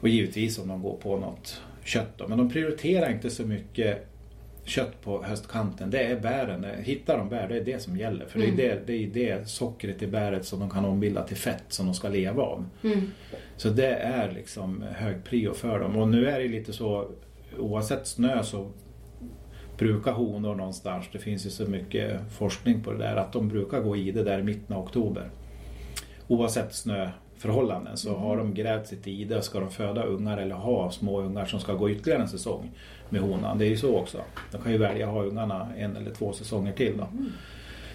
Och 0.00 0.08
givetvis 0.08 0.58
om 0.58 0.68
de 0.68 0.82
går 0.82 0.96
på 0.96 1.16
något 1.16 1.60
kött 1.84 2.18
då. 2.18 2.28
Men 2.28 2.38
de 2.38 2.50
prioriterar 2.50 3.10
inte 3.12 3.30
så 3.30 3.42
mycket 3.42 4.09
kött 4.64 5.02
på 5.02 5.22
höstkanten. 5.24 5.90
Det 5.90 6.02
är 6.02 6.20
bären. 6.20 6.66
Hittar 6.82 7.18
de 7.18 7.28
bär, 7.28 7.48
det 7.48 7.56
är 7.56 7.64
det 7.64 7.82
som 7.82 7.96
gäller. 7.96 8.26
För 8.26 8.38
Mm. 8.40 8.56
det, 8.56 8.66
är 8.66 8.82
det, 8.86 9.06
det 9.06 9.30
är 9.30 9.38
det 9.38 9.48
sockret 9.48 10.02
i 10.02 10.06
bäret 10.06 10.44
som 10.44 10.60
de 10.60 10.70
kan 10.70 10.84
ombilda 10.84 11.22
till 11.22 11.36
fett 11.36 11.64
som 11.68 11.86
de 11.86 11.94
ska 11.94 12.08
leva 12.08 12.42
av. 12.42 12.64
Mm. 12.84 13.00
Så 13.56 13.68
det 13.68 13.94
är 13.94 14.32
liksom 14.32 14.84
hög 14.92 15.24
prio 15.24 15.54
för 15.54 15.80
dem. 15.80 15.96
Och 15.96 16.08
nu 16.08 16.28
är 16.28 16.40
det 16.40 16.48
lite 16.48 16.72
så 16.72 17.08
oavsett 17.58 18.06
snö 18.06 18.42
så 18.42 18.70
brukar 19.78 20.12
honor 20.12 20.54
någonstans, 20.54 21.06
det 21.12 21.18
finns 21.18 21.46
ju 21.46 21.50
så 21.50 21.64
mycket 21.64 22.20
forskning 22.38 22.82
på 22.82 22.92
det 22.92 22.98
där, 22.98 23.16
att 23.16 23.32
de 23.32 23.48
brukar 23.48 23.80
gå 23.80 23.96
i 23.96 24.12
det 24.12 24.22
där 24.24 24.38
i 24.38 24.42
mitten 24.42 24.76
av 24.76 24.82
oktober. 24.84 25.30
Oavsett 26.28 26.74
snöförhållanden 26.74 27.96
så 27.96 28.14
har 28.16 28.36
de 28.36 28.54
grävt 28.54 28.86
sitt 28.86 29.06
ide 29.06 29.36
och 29.36 29.44
ska 29.44 29.60
de 29.60 29.70
föda 29.70 30.02
ungar 30.02 30.38
eller 30.38 30.54
ha 30.54 30.90
små 30.90 31.20
ungar 31.20 31.44
som 31.46 31.60
ska 31.60 31.74
gå 31.74 31.90
ytterligare 31.90 32.22
en 32.22 32.28
säsong 32.28 32.70
med 33.10 33.20
honan. 33.20 33.58
Det 33.58 33.66
är 33.66 33.68
ju 33.68 33.76
så 33.76 33.96
också. 33.98 34.18
De 34.50 34.62
kan 34.62 34.72
ju 34.72 34.78
välja 34.78 35.06
att 35.06 35.12
ha 35.12 35.22
ungarna 35.22 35.68
en 35.76 35.96
eller 35.96 36.10
två 36.10 36.32
säsonger 36.32 36.72
till. 36.72 36.96
Då. 36.96 37.08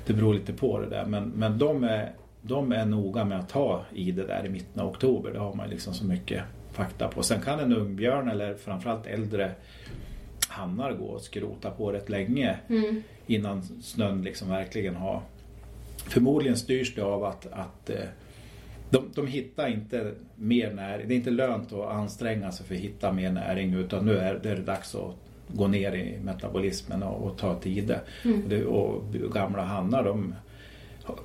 Det 0.06 0.14
beror 0.14 0.34
lite 0.34 0.54
på 0.54 0.80
det 0.80 0.90
där 0.90 1.06
men, 1.06 1.24
men 1.36 1.58
de, 1.58 1.84
är, 1.84 2.12
de 2.42 2.72
är 2.72 2.86
noga 2.86 3.26
med 3.26 3.40
att 3.40 3.50
ta 3.50 3.82
i 3.94 4.12
det 4.12 4.26
där 4.28 4.46
i 4.46 4.50
mitten 4.50 4.82
av 4.82 4.90
oktober. 4.90 5.32
Det 5.32 5.40
har 5.40 5.54
man 5.54 5.70
liksom 5.70 5.94
så 5.94 6.06
mycket 6.06 6.44
fakta 6.72 7.08
på. 7.08 7.24
Sen 7.24 7.42
kan 7.42 7.60
en 7.60 7.74
ungbjörn 7.76 8.30
eller 8.30 8.56
framförallt 8.56 9.08
äldre 9.08 9.52
hannar 10.48 10.92
gå 10.94 11.06
och 11.06 11.22
skrota 11.22 11.72
på 11.72 11.92
rätt 11.92 12.10
länge 12.10 12.58
Mm. 12.70 13.04
innan 13.28 13.64
snön 13.64 14.22
liksom 14.22 14.50
verkligen 14.50 14.96
har... 14.96 15.22
Förmodligen 15.98 16.58
styrs 16.58 16.96
det 16.96 17.02
av 17.02 17.24
att, 17.24 17.48
att 17.52 17.90
eh, 17.90 17.96
de, 18.90 19.04
de 19.16 19.28
hittar 19.28 19.68
inte 19.68 20.12
mer 20.36 20.74
näring. 20.74 21.08
Det 21.08 21.14
är 21.14 21.16
inte 21.16 21.32
lönt 21.32 21.74
att 21.74 21.92
anstränga 21.92 22.52
sig 22.52 22.66
för 22.66 22.76
att 22.76 22.82
hitta 22.82 23.12
mer 23.12 23.32
näring 23.32 23.74
utan 23.74 24.06
nu 24.06 24.18
är 24.18 24.40
det 24.44 24.56
dags 24.56 24.96
att 24.96 25.16
gå 25.48 25.68
ner 25.68 25.96
i 25.96 26.20
metabolismen 26.24 27.04
och, 27.04 27.28
och 27.28 27.38
ta 27.38 27.60
tid. 27.60 27.96
Mm. 28.26 28.44
Och, 28.44 28.50
det, 28.50 28.66
och 28.66 29.34
gamla 29.34 29.64
hannar 29.64 30.04
de 30.04 30.36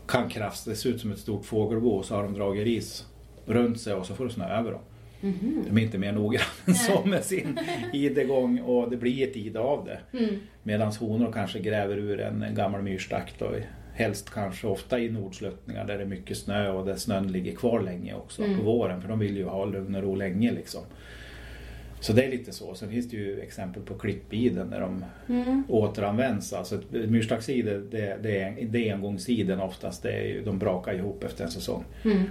kan 0.06 0.28
krafsa, 0.28 0.70
det 0.70 0.76
ser 0.76 0.90
ut 0.90 1.00
som 1.00 1.12
ett 1.12 1.18
stort 1.18 1.44
fågelbo 1.44 1.88
och 1.88 2.04
så 2.04 2.14
har 2.14 2.22
de 2.22 2.34
dragit 2.34 2.64
ris 2.64 3.06
runt 3.46 3.80
sig 3.80 3.94
och 3.94 4.06
så 4.06 4.14
får 4.14 4.24
det 4.24 4.32
snö 4.32 4.48
över 4.58 4.72
dem. 4.72 4.80
Mhm. 5.20 5.64
De 5.68 5.78
är 5.78 5.82
inte 5.82 5.98
mer 5.98 6.12
noggranna 6.12 6.44
än 6.64 6.74
så 6.74 7.04
med 7.04 7.24
sin 7.24 7.58
idegång 7.92 8.60
och 8.60 8.90
det 8.90 8.96
blir 8.96 9.28
ett 9.28 9.36
ide 9.36 9.60
av 9.60 9.84
det. 9.84 10.18
Mm. 10.18 10.34
Medan 10.62 10.92
honor 10.92 11.32
kanske 11.32 11.58
gräver 11.58 11.96
ur 11.96 12.20
en 12.20 12.54
gammal 12.54 12.82
myrstack 12.82 13.34
då, 13.38 13.50
helst 14.00 14.30
kanske 14.30 14.66
ofta 14.66 14.98
i 14.98 15.08
nordsluttningar 15.10 15.84
där 15.86 15.96
det 15.98 16.02
är 16.04 16.08
mycket 16.08 16.38
snö 16.38 16.70
och 16.70 16.86
där 16.86 16.96
snön 16.96 17.32
ligger 17.32 17.56
kvar 17.56 17.80
länge 17.80 18.14
också 18.14 18.42
Mm. 18.44 18.58
på 18.58 18.64
våren 18.64 19.00
för 19.02 19.08
de 19.08 19.18
vill 19.18 19.36
ju 19.36 19.44
ha 19.44 19.64
lugn 19.64 19.94
och 19.94 20.02
ro 20.02 20.14
länge 20.14 20.52
liksom. 20.52 20.80
Så 22.00 22.12
det 22.12 22.24
är 22.24 22.30
lite 22.30 22.52
så. 22.52 22.74
Sen 22.74 22.90
finns 22.90 23.08
det 23.10 23.16
ju 23.16 23.40
exempel 23.40 23.82
på 23.82 23.94
klippiden 23.94 24.70
där 24.70 24.80
de 24.80 25.04
Mm. 25.28 25.62
återanvänds. 25.68 26.52
Alltså 26.52 26.74
ett 26.76 26.90
myrstackside 27.10 27.64
det, 27.90 28.16
det, 28.22 28.38
är, 28.40 28.66
det 28.70 28.88
är 28.88 28.94
engångssiden 28.94 29.60
oftast. 29.60 30.02
Det 30.02 30.12
är 30.12 30.24
ju, 30.24 30.42
de 30.44 30.58
brakar 30.58 30.94
ihop 30.94 31.24
efter 31.24 31.44
en 31.44 31.50
säsong. 31.50 31.84
Mm. 32.04 32.22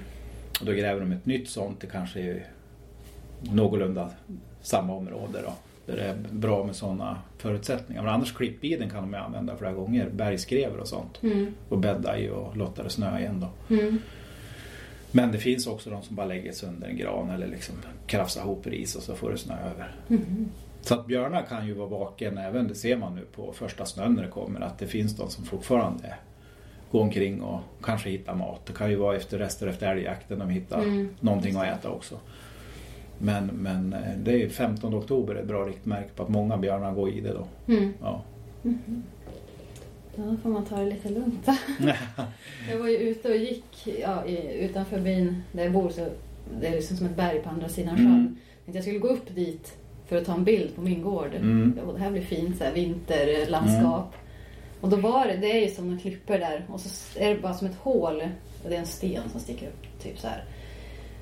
Och 0.59 0.65
då 0.65 0.71
gräver 0.71 0.99
de 1.01 1.11
ett 1.11 1.25
nytt 1.25 1.49
sånt. 1.49 1.81
Det 1.81 1.87
kanske 1.87 2.19
är 2.21 2.45
någorlunda 3.51 4.09
samma 4.61 4.93
område 4.93 5.39
då. 5.45 5.53
Där 5.89 5.95
det 5.95 6.03
är 6.03 6.15
bra 6.31 6.63
med 6.63 6.75
sådana 6.75 7.17
förutsättningar. 7.37 8.03
Men 8.03 8.13
annars 8.13 8.33
klippiden 8.33 8.89
kan 8.89 9.01
de 9.01 9.13
ju 9.13 9.19
använda 9.19 9.57
flera 9.57 9.73
gånger. 9.73 10.09
Bergskrever 10.09 10.77
och 10.77 10.87
sånt. 10.87 11.23
Mm. 11.23 11.53
Och 11.69 11.77
bädda 11.77 12.19
i 12.19 12.29
och 12.29 12.57
låta 12.57 12.83
det 12.83 12.89
snöa 12.89 13.19
igen 13.19 13.39
då. 13.67 13.75
Mm. 13.75 13.99
Men 15.11 15.31
det 15.31 15.37
finns 15.37 15.67
också 15.67 15.89
de 15.89 16.03
som 16.03 16.15
bara 16.15 16.25
lägger 16.25 16.51
sönder 16.51 16.87
en 16.87 16.97
gran 16.97 17.29
eller 17.29 17.47
liksom 17.47 17.75
krafsar 18.07 18.41
ihop 18.41 18.67
ris 18.67 18.95
och 18.95 19.03
så 19.03 19.15
får 19.15 19.31
det 19.31 19.37
snö 19.37 19.53
över. 19.53 19.95
Mm. 20.09 20.49
Så 20.81 20.93
att 20.93 21.05
björnar 21.05 21.41
kan 21.41 21.67
ju 21.67 21.73
vara 21.73 21.87
vaken 21.87 22.37
även, 22.37 22.67
det 22.67 22.75
ser 22.75 22.97
man 22.97 23.15
nu 23.15 23.25
på 23.35 23.53
första 23.53 23.85
snön 23.85 24.13
när 24.13 24.23
det 24.23 24.29
kommer, 24.29 24.61
att 24.61 24.79
det 24.79 24.87
finns 24.87 25.17
de 25.17 25.29
som 25.29 25.45
fortfarande 25.45 26.13
går 26.91 27.01
omkring 27.01 27.41
och 27.41 27.59
kanske 27.83 28.09
hittar 28.09 28.35
mat. 28.35 28.65
Det 28.65 28.73
kan 28.73 28.89
ju 28.89 28.95
vara 28.95 29.15
efter 29.15 29.37
rester 29.37 29.67
efter 29.67 29.91
älgjakten 29.91 30.39
de 30.39 30.49
hittar 30.49 30.81
Mm. 30.81 31.09
någonting 31.19 31.55
att 31.55 31.67
äta 31.67 31.89
också. 31.89 32.19
Men, 33.19 33.45
men 33.45 33.93
eh, 33.93 34.17
det 34.23 34.43
är 34.43 34.49
15 34.49 34.95
oktober 34.95 35.35
är 35.35 35.39
ett 35.39 35.47
bra 35.47 35.65
riktmärke 35.65 36.09
på 36.15 36.23
att 36.23 36.29
många 36.29 36.57
björnar 36.57 36.93
går 36.93 37.09
i 37.09 37.21
det 37.21 37.33
då. 37.33 37.73
Mm. 37.73 37.93
Ja. 38.01 38.23
Ja, 40.15 40.23
då 40.23 40.37
får 40.37 40.49
man 40.49 40.65
ta 40.65 40.79
det 40.79 40.85
lite 40.85 41.09
lugnt. 41.09 41.47
Jag 42.69 42.79
var 42.79 42.87
ju 42.87 42.97
ute 42.97 43.29
och 43.29 43.35
gick 43.35 43.87
ja, 44.01 44.23
utanför 44.53 44.99
byn 44.99 45.43
där 45.51 45.63
jag 45.63 45.73
bor. 45.73 45.89
Så 45.89 46.07
det 46.61 46.67
är 46.67 46.71
liksom 46.71 46.97
som 46.97 47.05
ett 47.05 47.15
berg 47.15 47.39
på 47.39 47.49
andra 47.49 47.69
sidan 47.69 47.97
sjön. 47.97 48.05
Mm. 48.05 48.37
Jag 48.65 48.83
skulle 48.83 48.99
gå 48.99 49.07
upp 49.07 49.35
dit 49.35 49.77
för 50.07 50.17
att 50.17 50.25
ta 50.25 50.33
en 50.33 50.43
bild 50.43 50.75
på 50.75 50.81
min 50.81 51.01
gård. 51.01 51.35
Mm. 51.35 51.79
Det 51.95 51.99
här 51.99 52.11
blir 52.11 52.21
fint, 52.21 52.57
så 52.57 52.63
här, 52.63 52.73
vinterlandskap. 52.73 54.15
Och 54.81 54.89
då 54.89 54.95
var 54.97 55.27
det, 55.27 55.37
det 55.37 55.51
är 55.51 55.61
ju 55.61 55.75
som 55.75 55.89
en 55.89 55.99
klippor 55.99 56.37
där 56.37 56.65
och 56.69 56.79
så 56.79 57.19
är 57.19 57.35
det 57.35 57.41
bara 57.41 57.53
som 57.53 57.67
ett 57.67 57.75
hål. 57.75 58.23
Och 58.63 58.69
det 58.69 58.75
är 58.75 58.79
en 58.79 58.85
sten 58.85 59.29
som 59.31 59.39
sticker 59.39 59.67
upp 59.67 60.01
typ 60.01 60.19
så 60.19 60.27
här 60.27 60.43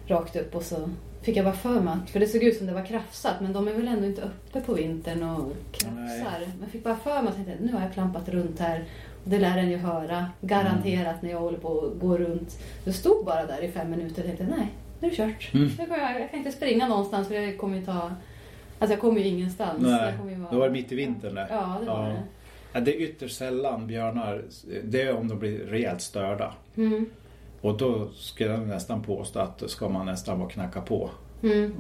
rakt 0.08 0.36
upp 0.36 0.56
och 0.56 0.64
så 0.64 0.90
fick 1.22 1.38
jag 1.38 1.46
bara 1.46 1.56
för 1.56 1.80
mig 1.80 1.94
att, 2.04 2.10
för 2.10 2.20
det 2.20 2.28
såg 2.28 2.44
ut 2.44 2.58
som 2.58 2.68
det 2.68 2.74
var 2.74 2.86
krafsat 2.86 3.42
men 3.42 3.54
de 3.54 3.68
är 3.68 3.74
väl 3.74 3.88
ändå 3.88 4.06
inte 4.06 4.22
uppe 4.22 4.62
på 4.62 4.74
vintern 4.74 5.24
och 5.24 5.54
krafsar. 5.72 6.40
Men 6.40 6.62
jag 6.62 6.70
fick 6.72 6.84
bara 6.84 6.98
för 6.98 7.22
mig 7.22 7.32
att 7.32 7.48
jag 7.48 7.62
nu 7.62 7.74
har 7.74 7.82
jag 7.82 7.94
klampat 7.94 8.30
runt 8.30 8.60
här 8.60 8.86
och 9.24 9.30
det 9.30 9.40
lär 9.40 9.56
den 9.56 9.70
ju 9.70 9.78
höra 9.78 10.26
garanterat 10.42 11.22
när 11.22 11.30
jag 11.30 11.40
håller 11.40 11.58
på 11.58 11.86
att 11.86 12.00
gå 12.02 12.18
runt. 12.18 12.60
Jag 12.84 12.96
stod 12.96 13.26
bara 13.26 13.46
där 13.46 13.64
i 13.64 13.72
fem 13.72 13.90
minuter 13.90 14.22
och 14.22 14.28
tänkte 14.28 14.48
nej, 14.58 14.68
nu 15.00 15.08
är 15.08 15.12
det 15.12 15.18
kört. 15.18 15.54
Mm. 15.54 15.68
Nu 15.80 15.86
kan 15.86 16.00
jag, 16.00 16.22
jag 16.22 16.30
kan 16.30 16.40
inte 16.40 16.52
springa 16.52 16.88
någonstans 16.88 17.28
för 17.28 17.36
det 17.36 17.54
kommer 17.54 17.78
ju 17.78 17.86
ta 17.86 18.12
Alltså 18.80 18.94
jag 18.94 19.02
kommer 19.02 19.22
ju 19.22 19.28
ingenstans. 19.28 19.82
Nej, 19.82 20.14
jag 20.20 20.32
ju 20.32 20.38
vara... 20.38 20.52
då 20.52 20.60
var 20.60 20.68
det 20.68 20.74
mitt 20.74 20.92
i 20.92 20.96
vintern 20.96 21.36
där. 21.36 21.48
Ja, 21.50 21.78
det 21.80 21.86
var 21.86 22.10
Ja. 22.10 22.16
Ja, 22.74 22.80
det 22.80 22.96
är 22.96 23.02
ytterst 23.02 23.38
sällan 23.38 23.88
björnar, 23.88 24.42
det 24.84 25.02
är 25.02 25.16
om 25.16 25.28
de 25.28 25.40
blir 25.40 25.60
rejält 25.60 26.02
störda. 26.02 26.54
det. 26.76 26.82
Mm. 26.82 27.10
Och 27.62 27.78
då 27.78 28.08
skulle 28.16 28.50
jag 28.50 28.68
nästan 28.68 29.04
påstå 29.04 29.40
att 29.40 29.70
ska 29.70 29.90
man 29.90 30.06
nästan 30.06 30.40
vara 30.40 30.50
knacka 30.50 30.82
på. 30.82 31.10
Mm. 31.44 31.72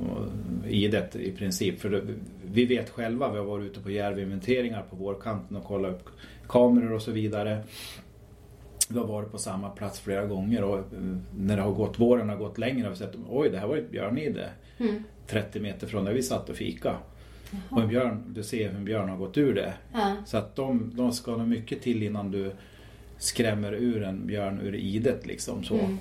I 0.67 0.87
det 0.87 1.15
i 1.15 1.31
princip. 1.31 1.79
För 1.79 1.89
det, 1.89 2.01
vi 2.45 2.65
vet 2.65 2.89
själva, 2.89 3.31
vi 3.31 3.37
har 3.37 3.45
varit 3.45 3.71
ute 3.71 3.79
på 3.79 3.91
järvinventeringar 3.91 4.83
på 4.89 4.95
vårkanten 4.95 5.57
och 5.57 5.63
kollat 5.63 5.93
upp 5.93 6.09
kameror 6.47 6.91
och 6.91 7.01
så 7.01 7.11
vidare. 7.11 7.63
Vi 8.89 8.99
har 8.99 9.07
varit 9.07 9.31
på 9.31 9.37
samma 9.37 9.69
plats 9.69 9.99
flera 9.99 10.25
gånger 10.25 10.63
och 10.63 10.77
eh, 10.77 10.83
när 11.37 11.57
det 11.57 11.61
har 11.61 11.71
gått, 11.71 11.99
våren 11.99 12.29
har 12.29 12.35
gått 12.35 12.57
längre 12.57 12.83
har 12.83 12.89
vi 12.89 12.95
sett 12.95 13.15
oj 13.29 13.49
det 13.49 13.57
här 13.57 13.67
var 13.67 13.77
ett 13.77 13.91
björnide. 13.91 14.49
Mm. 14.77 15.03
30 15.27 15.59
meter 15.59 15.87
från 15.87 16.05
där 16.05 16.13
vi 16.13 16.23
satt 16.23 16.49
och 16.49 16.55
fika. 16.55 16.95
Och 17.69 17.81
en 17.81 17.87
björn, 17.87 18.23
du 18.27 18.43
ser 18.43 18.69
hur 18.69 18.77
en 18.77 18.85
björn 18.85 19.09
har 19.09 19.17
gått 19.17 19.37
ur 19.37 19.55
det. 19.55 19.73
Ja. 19.93 20.15
Så 20.25 20.37
att 20.37 20.55
de, 20.55 20.91
de 20.95 21.11
ska 21.11 21.37
nog 21.37 21.47
mycket 21.47 21.81
till 21.81 22.03
innan 22.03 22.31
du 22.31 22.51
skrämmer 23.17 23.73
ur 23.73 24.03
en 24.03 24.27
björn 24.27 24.61
ur 24.63 24.75
idet 24.75 25.25
liksom. 25.25 25.63
Så. 25.63 25.79
Mm. 25.79 25.97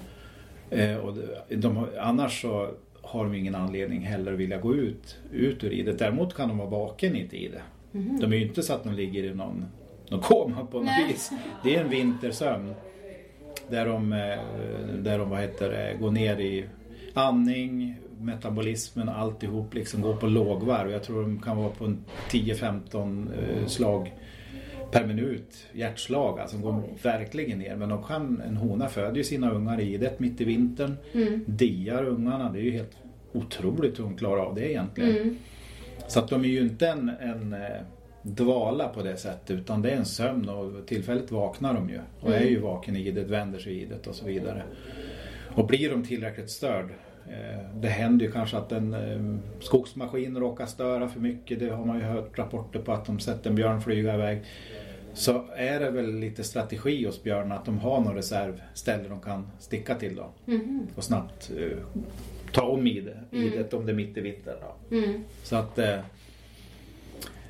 Eh, 0.71 0.97
och 0.97 1.14
de, 1.49 1.87
annars 2.01 2.43
så 2.43 2.71
har 3.03 3.25
de 3.25 3.35
ingen 3.35 3.55
anledning 3.55 4.01
heller 4.01 4.33
att 4.33 4.39
vilja 4.39 4.59
gå 4.59 4.75
ut, 4.75 5.19
ut 5.33 5.64
ur 5.64 5.73
idet. 5.73 5.99
Däremot 5.99 6.35
kan 6.35 6.49
de 6.49 6.59
vara 6.59 6.71
vaken 6.71 7.17
i 7.17 7.21
ett 7.21 7.35
ide. 7.35 7.62
Mhm. 7.93 8.21
De 8.21 8.33
är 8.33 8.37
ju 8.37 8.47
inte 8.47 8.62
så 8.62 8.73
att 8.73 8.85
de 8.85 8.95
ligger 8.95 9.25
i 9.25 9.35
någon, 9.35 9.67
någon 10.09 10.21
koma 10.21 10.67
på 10.67 10.79
något 10.79 10.87
Nej. 10.87 11.07
vis. 11.09 11.31
Det 11.64 11.77
är 11.77 11.81
en 11.81 11.91
vintersömn. 11.91 12.75
Där 13.71 13.87
de, 13.87 14.12
eh, 14.12 14.39
där 14.99 15.19
de 15.19 15.31
vad 15.31 15.41
heter 15.41 15.71
det, 15.71 15.97
går 16.01 16.11
ner 16.11 16.41
i 16.41 16.64
andning, 17.14 17.97
metabolismen, 18.21 19.09
alltihop 19.09 19.75
liksom 19.75 20.03
går 20.03 20.17
på 20.17 20.27
lågvarv. 20.27 20.91
Jag 20.91 21.03
tror 21.03 21.23
de 21.23 21.43
kan 21.43 21.57
vara 21.57 21.69
på 21.69 21.85
en 21.85 22.05
10-15 22.31 23.29
eh, 23.33 23.67
slag 23.67 24.14
per 24.91 25.07
minut, 25.07 25.66
hjärtslag. 25.72 26.41
Alltså 26.41 26.57
de 26.57 26.62
går 26.62 26.82
verkligen 27.03 27.59
ner. 27.59 27.76
Men 27.76 27.89
de 27.89 28.03
kan, 28.03 28.41
en 28.41 28.57
hona 28.57 28.89
föder 28.89 29.16
ju 29.16 29.24
sina 29.24 29.51
ungar 29.51 29.80
i 29.80 29.97
det 29.97 30.20
mitt 30.20 30.41
i 30.41 30.45
vintern. 30.45 30.97
Mm. 31.12 31.45
Diar 31.47 32.05
ungarna. 32.05 32.53
Det 32.53 32.59
är 32.59 32.62
ju 32.62 32.70
helt 32.70 32.97
otroligt 33.32 33.99
hur 33.99 34.05
de 34.05 34.16
klarar 34.16 34.41
av 34.41 34.55
det 34.55 34.70
egentligen. 34.70 35.16
Mm. 35.16 35.37
Så 36.09 36.18
att 36.18 36.28
de 36.28 36.45
är 36.45 36.49
ju 36.49 36.61
inte 36.61 36.89
en, 36.89 37.09
en 37.09 37.53
eh, 37.53 37.80
dvala 38.22 38.89
på 38.89 39.03
det 39.03 39.16
sättet 39.16 39.51
utan 39.51 39.82
det 39.82 39.91
är 39.91 39.97
en 39.97 40.05
sömn 40.05 40.49
och 40.49 40.87
tillfälligt 40.87 41.30
vaknar 41.30 41.74
de 41.74 41.91
ju. 41.91 42.01
Och 42.20 42.34
är 42.34 42.47
ju 42.47 42.61
vaken 42.61 42.97
i 42.97 43.11
det, 43.11 43.24
vänder 43.24 43.59
sig 43.59 43.82
i 43.82 43.84
det 43.84 44.07
och 44.07 44.14
så 44.14 44.26
vidare. 44.26 44.62
Och 45.55 45.66
blir 45.66 45.91
de 45.91 46.05
tillräckligt 46.05 46.51
störd 46.51 46.89
det 47.74 47.89
händer 47.89 48.27
ju 48.27 48.33
kanske 48.33 48.57
att 48.57 48.72
en 48.72 48.95
eh, 48.95 49.39
skogsmaskin 49.61 50.39
råkar 50.39 50.66
störa 50.66 51.09
för 51.09 51.20
mycket. 51.20 51.59
Det 51.59 51.70
har 51.70 51.85
man 51.85 51.99
ju 51.99 52.05
hört 52.05 52.39
rapporter 52.39 52.81
på 52.81 52.93
att 52.93 53.07
de 53.07 53.18
sett 53.18 53.47
en 53.47 53.55
björn 53.55 53.81
flyga 53.81 54.14
iväg. 54.14 54.43
Så 55.14 55.45
är 55.57 55.81
det 55.81 55.91
väl 55.91 56.14
lite 56.18 56.45
strategi 56.45 57.05
hos 57.05 57.22
björnen 57.22 57.53
att 57.53 57.64
de 57.64 57.79
har 57.79 58.01
någon 58.01 58.14
reservställe 58.14 59.09
de 59.09 59.20
kan 59.20 59.49
sticka 59.59 59.95
till 59.95 60.16
då. 60.16 60.31
Mhm. 60.45 60.87
Och 60.97 61.05
snabbt 61.05 61.51
eh, 61.57 61.79
ta 62.53 62.62
om 62.62 62.87
i 62.87 63.01
det, 63.01 63.37
i 63.37 63.49
det 63.49 63.74
om 63.74 63.87
det 63.87 63.93
är 63.93 63.97
mitt 63.97 64.16
i 64.16 64.20
vintern. 64.20 64.57
Då. 64.61 64.97
Mm. 64.97 65.24
Så 65.43 65.57
att 65.57 65.79
eh, 65.79 65.99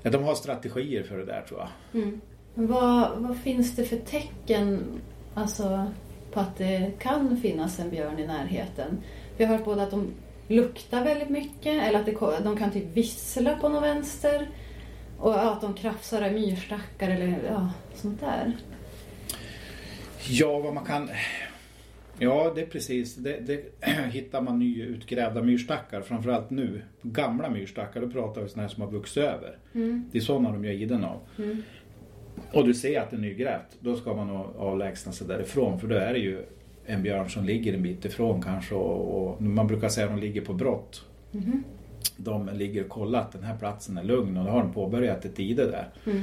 ja, 0.02 0.10
de 0.10 0.24
har 0.24 0.34
strategier 0.34 1.02
för 1.02 1.18
det 1.18 1.24
där 1.24 1.44
tror 1.48 1.60
jag. 1.60 2.02
Mm. 2.02 2.20
Vad, 2.54 3.18
vad 3.18 3.36
finns 3.36 3.76
det 3.76 3.84
för 3.84 3.96
tecken 3.96 4.84
alltså, 5.34 5.86
på 6.32 6.40
att 6.40 6.56
det 6.56 6.92
kan 6.98 7.36
finnas 7.36 7.80
en 7.80 7.90
björn 7.90 8.18
i 8.18 8.26
närheten? 8.26 8.98
Vi 9.36 9.44
har 9.44 9.56
hört 9.56 9.64
både 9.64 9.82
att 9.82 9.90
de 9.90 10.12
luktar 10.48 11.04
väldigt 11.04 11.28
mycket 11.28 11.82
eller 11.82 11.98
att 11.98 12.06
det, 12.06 12.44
de 12.44 12.56
kan 12.56 12.70
typ 12.70 12.96
vissla 12.96 13.56
på 13.56 13.68
något 13.68 13.82
vänster. 13.82 14.48
Och 15.18 15.32
ja, 15.32 15.52
att 15.52 15.60
de 15.60 15.74
krafsar 15.74 16.26
i 16.26 16.30
myrstackar 16.30 17.10
eller 17.10 17.38
ja, 17.48 17.70
sånt 17.94 18.20
där. 18.20 18.52
Ja, 20.28 20.58
vad 20.58 20.74
man 20.74 20.84
kan... 20.84 21.10
Ja, 22.18 22.52
det 22.54 22.60
är 22.60 22.66
precis. 22.66 23.14
Det, 23.14 23.40
det 23.40 23.64
hittar 24.12 24.40
man 24.40 24.58
nyutgrävda 24.58 25.42
myrstackar, 25.42 26.00
framförallt 26.00 26.50
nu. 26.50 26.82
Gamla 27.02 27.50
myrstackar, 27.50 28.00
då 28.00 28.10
pratar 28.10 28.42
vi 28.42 28.48
sådana 28.48 28.68
här 28.68 28.74
som 28.74 28.82
har 28.82 28.90
vuxit 28.90 29.22
över. 29.22 29.58
Mm. 29.74 30.08
Det 30.12 30.18
är 30.18 30.22
sådana 30.22 30.52
de 30.52 30.64
gör 30.64 30.72
iden 30.72 31.04
av. 31.04 31.20
Mm. 31.38 31.62
Och 32.52 32.66
du 32.66 32.74
ser 32.74 33.00
att 33.00 33.10
det 33.10 33.16
är 33.16 33.20
nygrävt, 33.20 33.76
då 33.80 33.96
ska 33.96 34.14
man 34.14 34.30
avlägsna 34.56 35.12
sig 35.12 35.26
därifrån 35.26 35.80
för 35.80 35.88
då 35.88 35.94
är 35.94 36.12
det 36.12 36.18
ju 36.18 36.46
en 36.86 37.02
björn 37.02 37.30
som 37.30 37.44
ligger 37.44 37.74
en 37.74 37.82
bit 37.82 38.04
ifrån 38.04 38.42
kanske 38.42 38.74
och, 38.74 39.28
och 39.28 39.42
man 39.42 39.66
brukar 39.66 39.88
säga 39.88 40.06
att 40.06 40.12
de 40.12 40.20
ligger 40.20 40.40
på 40.40 40.54
brott. 40.54 41.04
Mhm. 41.30 41.64
De 42.16 42.50
ligger 42.54 42.84
och 42.84 42.88
kollar 42.88 43.20
att 43.20 43.32
den 43.32 43.42
här 43.42 43.56
platsen 43.56 43.98
är 43.98 44.02
lugn 44.02 44.36
och 44.36 44.44
då 44.44 44.50
har 44.50 44.60
de 44.60 44.72
påbörjat 44.72 45.24
ett 45.24 45.40
ide 45.40 45.70
där. 45.70 45.88
Mm. 46.06 46.22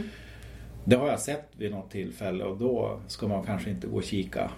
Det 0.86 0.96
har 0.96 1.08
jag 1.08 1.20
sett 1.20 1.50
vid 1.58 1.72
något 1.72 1.92
tillfälle 1.92 2.44
och 2.44 2.58
då 2.58 3.00
ska 3.08 3.28
man 3.28 3.44
kanske 3.44 3.70
inte 3.70 3.88
gå 3.88 3.98
och 3.98 4.04
kika 4.04 4.52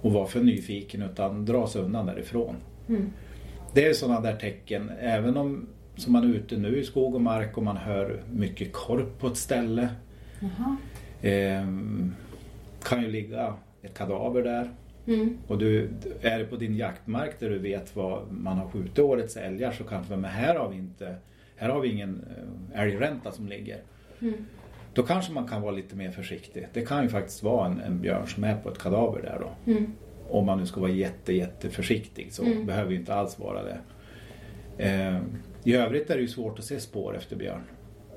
och 0.00 0.12
vara 0.12 0.26
för 0.26 0.40
nyfiken 0.40 1.02
utan 1.02 1.44
dra 1.44 1.66
sig 1.66 1.82
undan 1.82 2.06
därifrån. 2.06 2.56
Mm. 2.88 3.10
Det 3.74 3.86
är 3.86 3.92
sådana 3.92 4.20
där 4.20 4.36
tecken, 4.36 4.90
även 5.00 5.36
om 5.36 5.66
som 5.96 6.12
man 6.12 6.24
är 6.24 6.34
ute 6.34 6.56
nu 6.56 6.80
i 6.80 6.84
skog 6.84 7.14
och 7.14 7.20
mark 7.20 7.56
och 7.56 7.62
man 7.62 7.76
hör 7.76 8.22
mycket 8.32 8.72
korp 8.72 9.18
på 9.18 9.26
ett 9.26 9.36
ställe. 9.36 9.88
Ehm, 11.22 12.14
kan 12.82 13.02
ju 13.02 13.10
ligga 13.10 13.54
ett 13.82 13.94
kadaver 13.94 14.42
där. 14.42 14.70
Mm. 15.10 15.38
Och 15.46 15.58
du, 15.58 15.88
är 16.20 16.38
det 16.38 16.44
på 16.44 16.56
din 16.56 16.76
jaktmark 16.76 17.40
där 17.40 17.50
du 17.50 17.58
vet 17.58 17.96
vad 17.96 18.32
man 18.32 18.58
har 18.58 18.68
skjutit 18.68 18.98
årets 18.98 19.36
älgar 19.36 19.72
så 19.72 19.84
kanske, 19.84 20.16
men 20.16 20.30
här 20.30 20.54
har 20.54 20.68
vi 20.68 20.76
inte, 20.76 21.14
här 21.56 21.68
har 21.68 21.80
vi 21.80 21.88
ingen 21.88 22.24
eh, 22.74 22.82
älgränta 22.82 23.32
som 23.32 23.48
ligger. 23.48 23.78
Mm. 24.20 24.34
Då 24.94 25.02
kanske 25.02 25.32
man 25.32 25.48
kan 25.48 25.62
vara 25.62 25.72
lite 25.72 25.96
mer 25.96 26.10
försiktig. 26.10 26.66
Det 26.72 26.86
kan 26.86 27.02
ju 27.02 27.08
faktiskt 27.08 27.42
vara 27.42 27.66
en, 27.66 27.80
en 27.80 28.00
björn 28.00 28.26
som 28.26 28.44
är 28.44 28.56
på 28.56 28.68
ett 28.70 28.78
kadaver 28.78 29.22
där 29.22 29.38
då. 29.40 29.72
Mm. 29.72 29.92
Om 30.28 30.46
man 30.46 30.58
nu 30.58 30.66
ska 30.66 30.80
vara 30.80 30.90
jätte, 30.90 31.32
jätte 31.32 31.70
försiktig 31.70 32.32
så 32.32 32.44
Mm. 32.44 32.66
behöver 32.66 32.90
ju 32.90 32.96
inte 32.96 33.14
alls 33.14 33.38
vara 33.38 33.62
det. 33.62 33.78
Eh, 34.78 35.18
I 35.64 35.74
övrigt 35.74 36.10
är 36.10 36.14
det 36.14 36.20
ju 36.22 36.28
svårt 36.28 36.58
att 36.58 36.64
se 36.64 36.80
spår 36.80 37.16
efter 37.16 37.36
björn. 37.36 37.62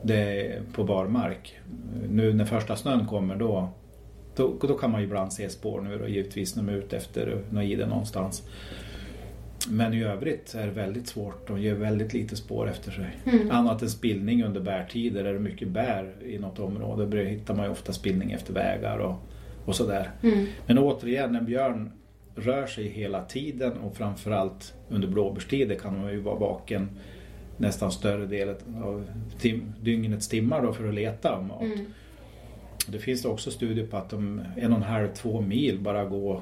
Det 0.02 0.16
är 0.48 0.62
på 0.74 0.84
barmark. 0.84 1.60
Nu 2.10 2.34
när 2.34 2.46
första 2.46 2.76
snön 2.76 3.08
kommer 3.08 3.36
då, 3.36 3.70
då, 4.36 4.58
då 4.62 4.78
kan 4.78 4.92
man 4.92 5.02
ju 5.02 5.08
ibland 5.08 5.34
se 5.34 5.50
spår 5.50 5.82
nu 5.82 5.98
då, 5.98 6.08
givetvis 6.08 6.56
när 6.56 6.64
de 6.64 6.72
är 6.72 6.78
ute 6.78 6.98
efter 6.98 7.42
något 7.50 7.64
ide 7.64 7.86
någonstans. 7.86 8.44
Men 9.70 9.94
i 9.94 10.04
övrigt 10.04 10.56
är 10.56 10.66
det 10.66 10.74
väldigt 10.74 11.08
svårt. 11.08 11.48
De 11.48 11.62
ger 11.62 11.74
väldigt 11.74 12.14
lite 12.14 12.36
spår 12.36 12.70
efter 12.70 12.92
sig. 12.92 13.18
Mm. 13.26 13.52
Annat 13.52 13.82
än 13.82 13.90
spillning 13.90 14.44
under 14.44 14.62
bärtider. 14.62 15.26
Är 15.26 15.34
det 15.34 15.40
mycket 15.40 15.68
bär 15.68 16.14
i 16.26 16.40
något 16.40 16.60
område 16.60 17.06
då 17.06 17.18
hittar 17.18 17.56
man 17.56 17.66
ju 17.66 17.72
ofta 17.72 17.94
spillning 17.94 18.32
efter 18.32 18.54
vägar 18.54 18.98
och, 18.98 19.16
och 19.66 19.76
sådär. 19.76 20.12
Mm. 20.24 20.46
Men 20.68 20.78
återigen, 20.78 21.36
en 21.36 21.46
björn 21.46 21.92
rör 22.36 22.66
sig 22.66 22.88
hela 22.88 23.26
tiden 23.26 23.78
och 23.78 23.96
framförallt 23.96 24.74
under 24.90 25.08
blåbärstider 25.08 25.76
kan 25.76 26.02
man 26.02 26.12
ju 26.12 26.20
vara 26.20 26.40
vaken 26.40 26.90
nästan 27.58 27.92
större 27.92 28.26
delen 28.26 28.56
av 28.84 29.06
tim- 29.40 29.74
dygnets 29.82 30.28
timmar 30.28 30.62
då 30.62 30.74
för 30.74 30.88
att 30.88 30.94
leta 30.94 31.42
mat. 31.42 31.62
Mm. 31.62 31.86
Det 32.88 33.00
finns 33.00 33.22
det 33.22 33.28
också 33.28 33.52
studier 33.52 33.88
på 33.88 33.98
att 33.98 34.10
de 34.10 34.42
en 34.58 34.72
och 34.72 34.78
en 34.78 34.84
halv, 34.84 35.14
två 35.14 35.42
mil 35.42 35.80
bara 35.80 36.06
gå, 36.06 36.42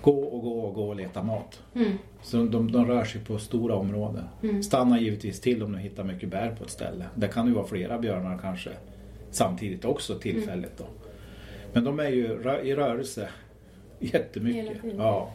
gå 0.00 0.20
och 0.22 0.42
gå 0.42 0.60
och 0.60 0.74
gå 0.74 0.88
och 0.88 0.96
leta 0.96 1.22
mat. 1.22 1.62
Mm. 1.74 1.92
Så 2.22 2.36
de, 2.36 2.72
de 2.72 2.86
rör 2.86 3.04
sig 3.04 3.20
på 3.20 3.38
stora 3.38 3.74
områden. 3.74 4.24
Mm. 4.42 4.62
Stannar 4.62 4.98
givetvis 4.98 5.40
till 5.40 5.62
om 5.62 5.72
de 5.72 5.78
hittar 5.78 6.04
mycket 6.04 6.28
bär 6.28 6.54
på 6.58 6.64
ett 6.64 6.70
ställe. 6.70 7.04
Det 7.14 7.28
kan 7.28 7.46
ju 7.46 7.52
vara 7.52 7.66
flera 7.66 7.98
björnar 7.98 8.38
kanske 8.38 8.70
samtidigt 9.30 9.84
också 9.84 10.18
tillfälligt 10.18 10.78
då. 10.78 10.84
Men 11.72 11.84
de 11.84 12.00
är 12.00 12.08
ju 12.08 12.42
rö- 12.42 12.62
i 12.62 12.74
rörelse 12.74 13.28
jättemycket. 13.98 14.76
Ja. 14.96 15.30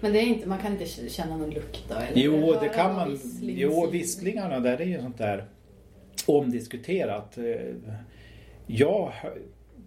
Men 0.00 0.12
det 0.12 0.18
är 0.18 0.26
inte, 0.26 0.48
man 0.48 0.58
kan 0.58 0.72
inte 0.72 0.86
känna 1.08 1.36
någon 1.36 1.50
lukt 1.50 1.84
då? 1.88 1.94
Eller 1.94 2.22
Jo, 2.22 2.54
det 2.60 2.68
kan 2.68 2.94
man. 2.94 3.10
vissling? 3.10 3.56
Jo, 3.58 3.86
visslingarna 3.92 4.60
där 4.60 4.80
är 4.80 4.84
ju 4.86 4.98
sånt 5.00 5.18
där 5.18 5.44
omdiskuterat. 6.26 7.38
Eh, 8.68 8.74
Jag 8.76 9.12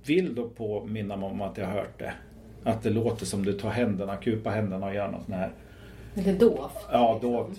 vill 0.06 0.36
då 0.36 0.50
påminna 0.50 1.16
mig 1.18 1.30
om 1.30 1.42
att 1.42 1.58
jag 1.58 1.66
har 1.66 1.74
hört 1.74 2.00
det. 2.00 2.14
Att 2.64 2.84
det 2.84 2.90
låter 2.90 3.26
som 3.26 3.46
du 3.46 3.54
tar 3.54 3.70
händerna, 3.70 4.18
kupar 4.18 4.52
händerna 4.52 4.86
och 4.86 4.96
gör 4.96 5.12
något 5.12 5.26
sån 5.26 5.34
här 5.34 5.52
Lite 6.14 6.34
dovt? 6.34 6.88
ja, 6.92 7.14
liksom. 7.14 7.32
då, 7.32 7.50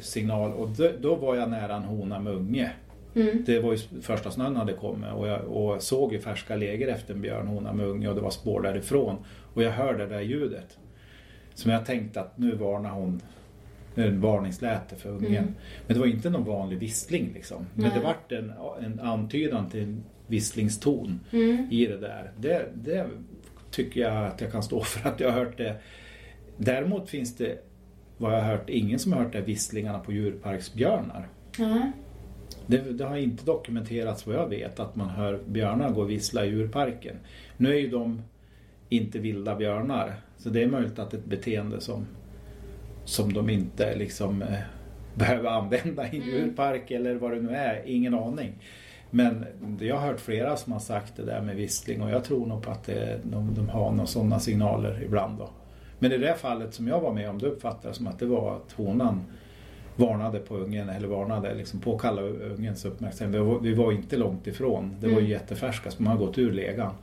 signal. 0.00 0.52
Och 0.52 0.68
då, 0.68 0.90
då 1.00 1.14
var 1.14 1.36
jag 1.36 1.50
nära 1.50 1.74
en 1.76 1.82
hona 1.82 2.20
med 2.20 2.32
unge. 2.32 2.70
Mm. 3.14 3.44
Det 3.46 3.60
var 3.60 3.72
ju 3.72 3.78
första 4.02 4.30
snön 4.30 4.56
hade 4.56 4.72
kommit 4.72 5.12
och 5.12 5.28
jag 5.28 5.44
och 5.44 5.82
såg 5.82 6.12
ju 6.12 6.20
färska 6.20 6.56
läger 6.56 6.88
efter 6.88 7.14
en 7.14 7.20
björnhona 7.20 7.72
med 7.72 7.86
unge 7.86 8.08
och 8.08 8.14
det 8.14 8.20
var 8.20 8.30
spår 8.30 8.62
därifrån. 8.62 9.16
Och 9.54 9.62
jag 9.62 9.70
hörde 9.70 9.98
det 9.98 10.14
där 10.14 10.20
ljudet. 10.20 10.78
Som 11.54 11.70
jag 11.70 11.86
tänkte 11.86 12.20
att 12.20 12.38
nu 12.38 12.54
varnar 12.54 12.90
hon 12.90 13.20
en 13.94 14.20
varningsläte 14.20 14.96
för 14.96 15.08
ungen. 15.08 15.32
Mm. 15.36 15.54
Men 15.86 15.94
det 15.94 16.00
var 16.00 16.06
inte 16.06 16.30
någon 16.30 16.44
vanlig 16.44 16.78
vissling 16.78 17.30
liksom. 17.34 17.66
Men 17.74 17.84
Nej. 17.84 17.92
det 17.98 18.04
vart 18.04 18.32
en, 18.32 18.52
en 18.82 19.00
antydan 19.00 19.70
till 19.70 19.96
visslingston 20.26 21.20
Mm. 21.32 21.66
i 21.70 21.86
det 21.86 21.96
där. 21.96 22.32
Det, 22.38 22.68
det 22.74 23.06
tycker 23.70 24.00
jag 24.00 24.26
att 24.26 24.40
jag 24.40 24.52
kan 24.52 24.62
stå 24.62 24.80
för 24.80 25.08
att 25.08 25.20
jag 25.20 25.30
har 25.30 25.44
hört 25.44 25.58
det. 25.58 25.76
Däremot 26.56 27.10
finns 27.10 27.36
det, 27.36 27.58
vad 28.18 28.32
jag 28.32 28.40
har 28.40 28.50
hört, 28.50 28.70
ingen 28.70 28.98
som 28.98 29.12
har 29.12 29.22
hört 29.22 29.32
det 29.32 29.40
visslingarna 29.40 29.98
på 29.98 30.12
djurparksbjörnar. 30.12 31.28
Ja. 31.58 31.92
Det, 32.66 32.78
det, 32.78 33.04
har 33.04 33.16
inte 33.16 33.44
dokumenterats 33.44 34.26
vad 34.26 34.36
jag 34.36 34.48
vet 34.48 34.80
att 34.80 34.96
man 34.96 35.08
hör 35.08 35.40
björnar 35.46 35.90
gå 35.90 36.00
och 36.00 36.10
vissla 36.10 36.44
i 36.44 36.48
djurparken. 36.48 37.16
Nu 37.56 37.74
är 37.74 37.78
ju 37.78 37.88
de 37.88 38.22
inte 38.88 39.18
vilda 39.18 39.56
björnar 39.56 40.14
så 40.38 40.50
det 40.50 40.62
är 40.62 40.66
möjligt 40.66 40.98
att 40.98 41.14
ett 41.14 41.24
beteende 41.24 41.80
som, 41.80 42.06
som 43.04 43.32
de 43.32 43.50
inte 43.50 43.96
liksom 43.96 44.42
eh, 44.42 44.58
behöver 45.14 45.50
använda 45.50 46.12
i 46.12 46.16
mm. 46.16 46.28
djurpark 46.28 46.90
eller 46.90 47.14
vad 47.14 47.30
det 47.30 47.40
nu 47.40 47.56
är, 47.56 47.82
ingen 47.86 48.14
aning. 48.14 48.52
Men 49.14 49.46
jag 49.80 49.96
har 49.96 50.06
hört 50.06 50.20
flera 50.20 50.56
som 50.56 50.72
har 50.72 50.80
sagt 50.80 51.16
det 51.16 51.24
där 51.24 51.40
med 51.40 51.56
vissling 51.56 52.02
och 52.02 52.10
jag 52.10 52.24
tror 52.24 52.46
nog 52.46 52.62
på 52.62 52.70
att 52.70 52.84
det, 52.84 53.20
de, 53.22 53.54
de 53.54 53.68
har 53.68 53.90
några 53.90 54.06
sådana 54.06 54.40
signaler 54.40 55.02
ibland. 55.04 55.38
Då. 55.38 55.50
Men 55.98 56.12
i 56.12 56.18
det 56.18 56.34
fallet 56.34 56.74
som 56.74 56.88
jag 56.88 57.00
var 57.00 57.12
med 57.12 57.30
om, 57.30 57.38
det 57.38 57.46
uppfattades 57.46 57.96
som 57.96 58.06
att 58.06 58.18
det 58.18 58.26
var 58.26 58.56
att 58.56 58.72
honan 58.72 59.24
varnade 59.96 60.38
på 60.38 60.56
ungen 60.56 60.88
eller 60.88 61.08
varnade, 61.08 61.54
liksom 61.54 61.80
påkallade 61.80 62.28
ungens 62.28 62.84
uppmärksamhet. 62.84 63.40
Vi 63.40 63.44
var, 63.44 63.58
vi 63.58 63.74
var 63.74 63.92
inte 63.92 64.16
långt 64.16 64.46
ifrån. 64.46 64.96
Det 65.00 65.06
var 65.06 65.14
ju 65.14 65.18
mm. 65.18 65.30
jättefärska, 65.30 65.90
man 65.98 66.12
har 66.12 66.26
gått 66.26 66.38
ur 66.38 66.52
legan. 66.52 66.94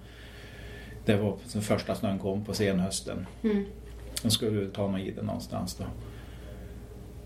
Det 1.06 1.16
var 1.16 1.38
den 1.54 1.62
första 1.62 1.96
snön 1.96 2.20
kom 2.20 2.46
på 2.46 2.54
senhösten. 2.54 3.26
Mm. 3.44 3.66
De 4.22 4.32
skulle 4.32 4.70
ta 4.70 4.88
någon 4.88 5.00
i 5.00 5.12
den 5.12 5.26
någonstans 5.26 5.76
då. 5.76 5.84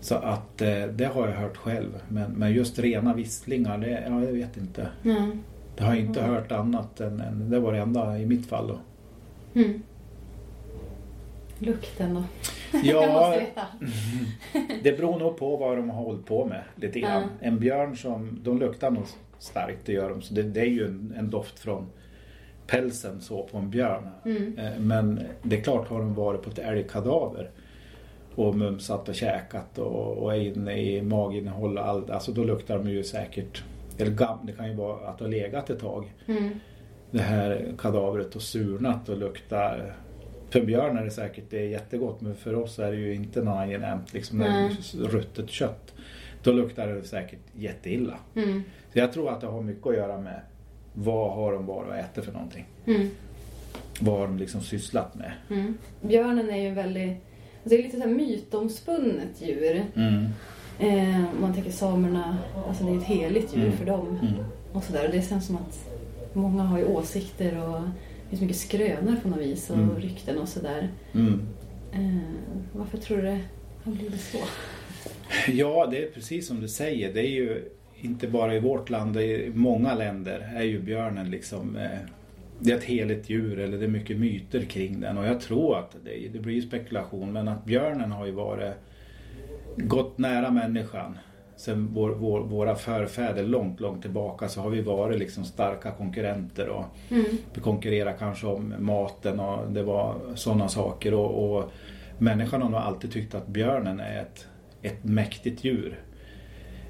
Så 0.00 0.14
att 0.14 0.62
eh, 0.62 0.82
det 0.82 1.04
har 1.04 1.28
jag 1.28 1.36
hört 1.36 1.56
själv. 1.56 2.02
Men, 2.08 2.30
men 2.32 2.52
just 2.52 2.78
rena 2.78 3.14
visslingar, 3.14 3.78
det, 3.78 4.04
ja, 4.08 4.24
jag 4.24 4.32
vet 4.32 4.56
inte. 4.56 4.88
Mm. 5.04 5.42
Det 5.76 5.84
har 5.84 5.94
jag 5.94 6.00
inte 6.00 6.20
mm. 6.20 6.34
hört 6.34 6.52
annat 6.52 7.00
än, 7.00 7.20
än, 7.20 7.50
det 7.50 7.60
var 7.60 7.72
det 7.72 7.78
enda 7.78 8.18
i 8.18 8.26
mitt 8.26 8.46
fall 8.46 8.68
då. 8.68 8.78
Mm. 9.60 9.82
Lukten 11.58 12.14
då? 12.14 12.22
Ja, 12.82 13.40
det 14.82 14.92
beror 14.92 15.18
nog 15.18 15.36
på 15.36 15.56
vad 15.56 15.76
de 15.76 15.90
har 15.90 16.02
hållit 16.02 16.26
på 16.26 16.44
med 16.44 16.62
lite 16.76 17.00
grann. 17.00 17.22
Mm. 17.22 17.34
En 17.40 17.58
björn 17.58 17.96
som, 17.96 18.38
de 18.42 18.58
luktar 18.58 18.90
nog 18.90 19.04
starkt, 19.38 19.78
det 19.84 19.92
gör 19.92 20.10
de. 20.10 20.22
Så 20.22 20.34
det, 20.34 20.42
det 20.42 20.60
är 20.60 20.66
ju 20.66 20.86
en, 20.86 21.14
en, 21.18 21.30
doft 21.30 21.58
från 21.58 21.86
pälsen 22.66 23.20
så 23.20 23.42
på 23.42 23.58
en 23.58 23.70
björn. 23.70 24.08
Mm. 24.24 24.58
Eh, 24.58 24.78
men 24.78 25.20
det 25.42 25.56
är 25.56 25.60
klart 25.60 25.88
har 25.88 25.98
de 25.98 26.14
varit 26.14 26.42
på 26.42 26.50
ett 26.50 26.58
älgkadaver 26.58 27.50
och 28.36 28.54
mumsat 28.54 29.08
och 29.08 29.14
käkat 29.14 29.78
och, 29.78 30.18
och 30.18 30.34
är 30.34 30.40
inne 30.40 30.80
i 30.80 31.02
maginnehåll 31.02 31.78
och 31.78 31.86
allt. 31.86 32.10
Alltså 32.10 32.32
då 32.32 32.44
luktar 32.44 32.78
de 32.78 32.90
ju 32.90 33.04
säkert, 33.04 33.64
eller 33.98 34.10
gam, 34.10 34.38
det 34.42 34.52
kan 34.52 34.68
ju 34.68 34.74
vara 34.74 35.08
att 35.08 35.18
det 35.18 35.24
har 35.24 35.30
legat 35.30 35.70
ett 35.70 35.80
tag. 35.80 36.12
Mm. 36.26 36.50
Det 37.10 37.22
här 37.22 37.74
kadavret 37.78 38.36
och 38.36 38.42
surnat 38.42 39.08
och 39.08 39.18
luktar 39.18 39.94
för 40.50 40.60
björn 40.60 40.96
är 40.96 41.04
det 41.04 41.10
säkert 41.10 41.44
det 41.50 41.58
är 41.58 41.68
jättegott 41.68 42.20
men 42.20 42.34
för 42.34 42.54
oss 42.54 42.78
är 42.78 42.92
det 42.92 42.98
ju 42.98 43.14
inte 43.14 43.42
något 43.42 43.56
angenämt. 43.56 44.12
Liksom 44.12 44.42
mm. 44.42 44.72
ruttet 44.94 45.50
kött. 45.50 45.94
Då 46.42 46.52
luktar 46.52 46.86
det 46.86 47.04
säkert 47.04 47.40
jätteilla. 47.54 48.18
Mm. 48.34 48.62
Så 48.92 48.98
jag 48.98 49.12
tror 49.12 49.30
att 49.30 49.40
det 49.40 49.46
har 49.46 49.62
mycket 49.62 49.86
att 49.86 49.94
göra 49.94 50.18
med 50.18 50.40
vad 50.92 51.34
har 51.34 51.52
de 51.52 51.66
varit 51.66 51.88
och 51.88 51.96
ätit 51.96 52.24
för 52.24 52.32
någonting. 52.32 52.66
Mm. 52.86 53.08
Vad 54.00 54.18
har 54.18 54.26
de 54.26 54.38
liksom 54.38 54.60
sysslat 54.60 55.14
med. 55.14 55.32
Mm. 55.50 55.78
Björnen 56.00 56.50
är 56.50 56.62
ju 56.62 56.70
väldigt, 56.70 57.16
det 57.68 57.78
är 57.78 57.82
lite 57.82 57.96
så 57.96 58.02
här 58.02 58.14
mytomspunnet 58.14 59.42
djur. 59.42 59.84
Mm. 59.94 60.26
Eh, 60.78 61.24
man 61.40 61.54
tänker 61.54 61.70
samerna, 61.70 62.38
alltså 62.68 62.84
det 62.84 62.90
är 62.92 62.96
ett 62.96 63.04
heligt 63.04 63.56
djur 63.56 63.64
mm. 63.64 63.76
för 63.76 63.86
dem. 63.86 64.18
Mm. 64.22 64.44
Och 64.72 64.84
sådär. 64.84 65.08
Det 65.12 65.28
känns 65.28 65.46
som 65.46 65.56
att 65.56 65.88
många 66.32 66.62
har 66.62 66.78
ju 66.78 66.84
åsikter 66.84 67.68
och 67.68 67.80
det 68.22 68.30
finns 68.30 68.42
mycket 68.42 68.56
skrönor 68.56 69.16
på 69.22 69.28
något 69.28 69.40
vis 69.40 69.70
och 69.70 69.76
mm. 69.76 69.96
rykten 69.96 70.38
och 70.38 70.48
sådär. 70.48 70.88
Mm. 71.12 71.40
Eh, 71.92 72.58
varför 72.72 72.98
tror 72.98 73.16
du 73.16 73.22
det 73.22 73.40
har 73.84 73.92
blivit 73.92 74.20
så? 74.20 74.38
Ja, 75.52 75.86
det 75.90 76.02
är 76.02 76.10
precis 76.10 76.46
som 76.46 76.60
du 76.60 76.68
säger. 76.68 77.14
Det 77.14 77.20
är 77.20 77.30
ju 77.30 77.62
inte 78.00 78.28
bara 78.28 78.54
i 78.54 78.60
vårt 78.60 78.90
land, 78.90 79.16
i 79.16 79.52
många 79.54 79.94
länder 79.94 80.52
är 80.56 80.62
ju 80.62 80.80
björnen 80.80 81.30
liksom 81.30 81.76
eh, 81.76 81.98
det 82.60 82.72
är 82.72 82.76
ett 82.76 82.84
heligt 82.84 83.30
djur 83.30 83.58
eller 83.58 83.78
det 83.78 83.84
är 83.84 83.88
mycket 83.88 84.16
myter 84.16 84.60
kring 84.60 85.00
den 85.00 85.18
och 85.18 85.26
jag 85.26 85.40
tror 85.40 85.78
att 85.78 85.96
det, 86.04 86.28
det 86.32 86.38
blir 86.38 86.60
spekulation 86.60 87.32
men 87.32 87.48
att 87.48 87.64
björnen 87.64 88.12
har 88.12 88.26
ju 88.26 88.32
varit 88.32 88.72
gått 89.76 90.18
nära 90.18 90.50
människan 90.50 91.18
sen 91.56 91.88
vår, 91.94 92.10
vår, 92.10 92.40
våra 92.40 92.74
förfäder 92.74 93.44
långt, 93.44 93.80
långt 93.80 94.02
tillbaka 94.02 94.48
så 94.48 94.60
har 94.60 94.70
vi 94.70 94.82
varit 94.82 95.18
liksom 95.18 95.44
starka 95.44 95.90
konkurrenter 95.90 96.68
och 96.68 96.84
mm. 97.08 97.24
vi 97.54 97.60
konkurrerar 97.60 98.16
kanske 98.18 98.46
om 98.46 98.74
maten 98.78 99.40
och 99.40 99.72
det 99.72 99.82
var 99.82 100.16
sådana 100.34 100.68
saker 100.68 101.14
och, 101.14 101.56
och 101.56 101.70
människan 102.18 102.62
har 102.62 102.68
nog 102.68 102.80
alltid 102.80 103.12
tyckt 103.12 103.34
att 103.34 103.46
björnen 103.46 104.00
är 104.00 104.20
ett, 104.20 104.46
ett 104.82 105.04
mäktigt 105.04 105.64
djur. 105.64 106.00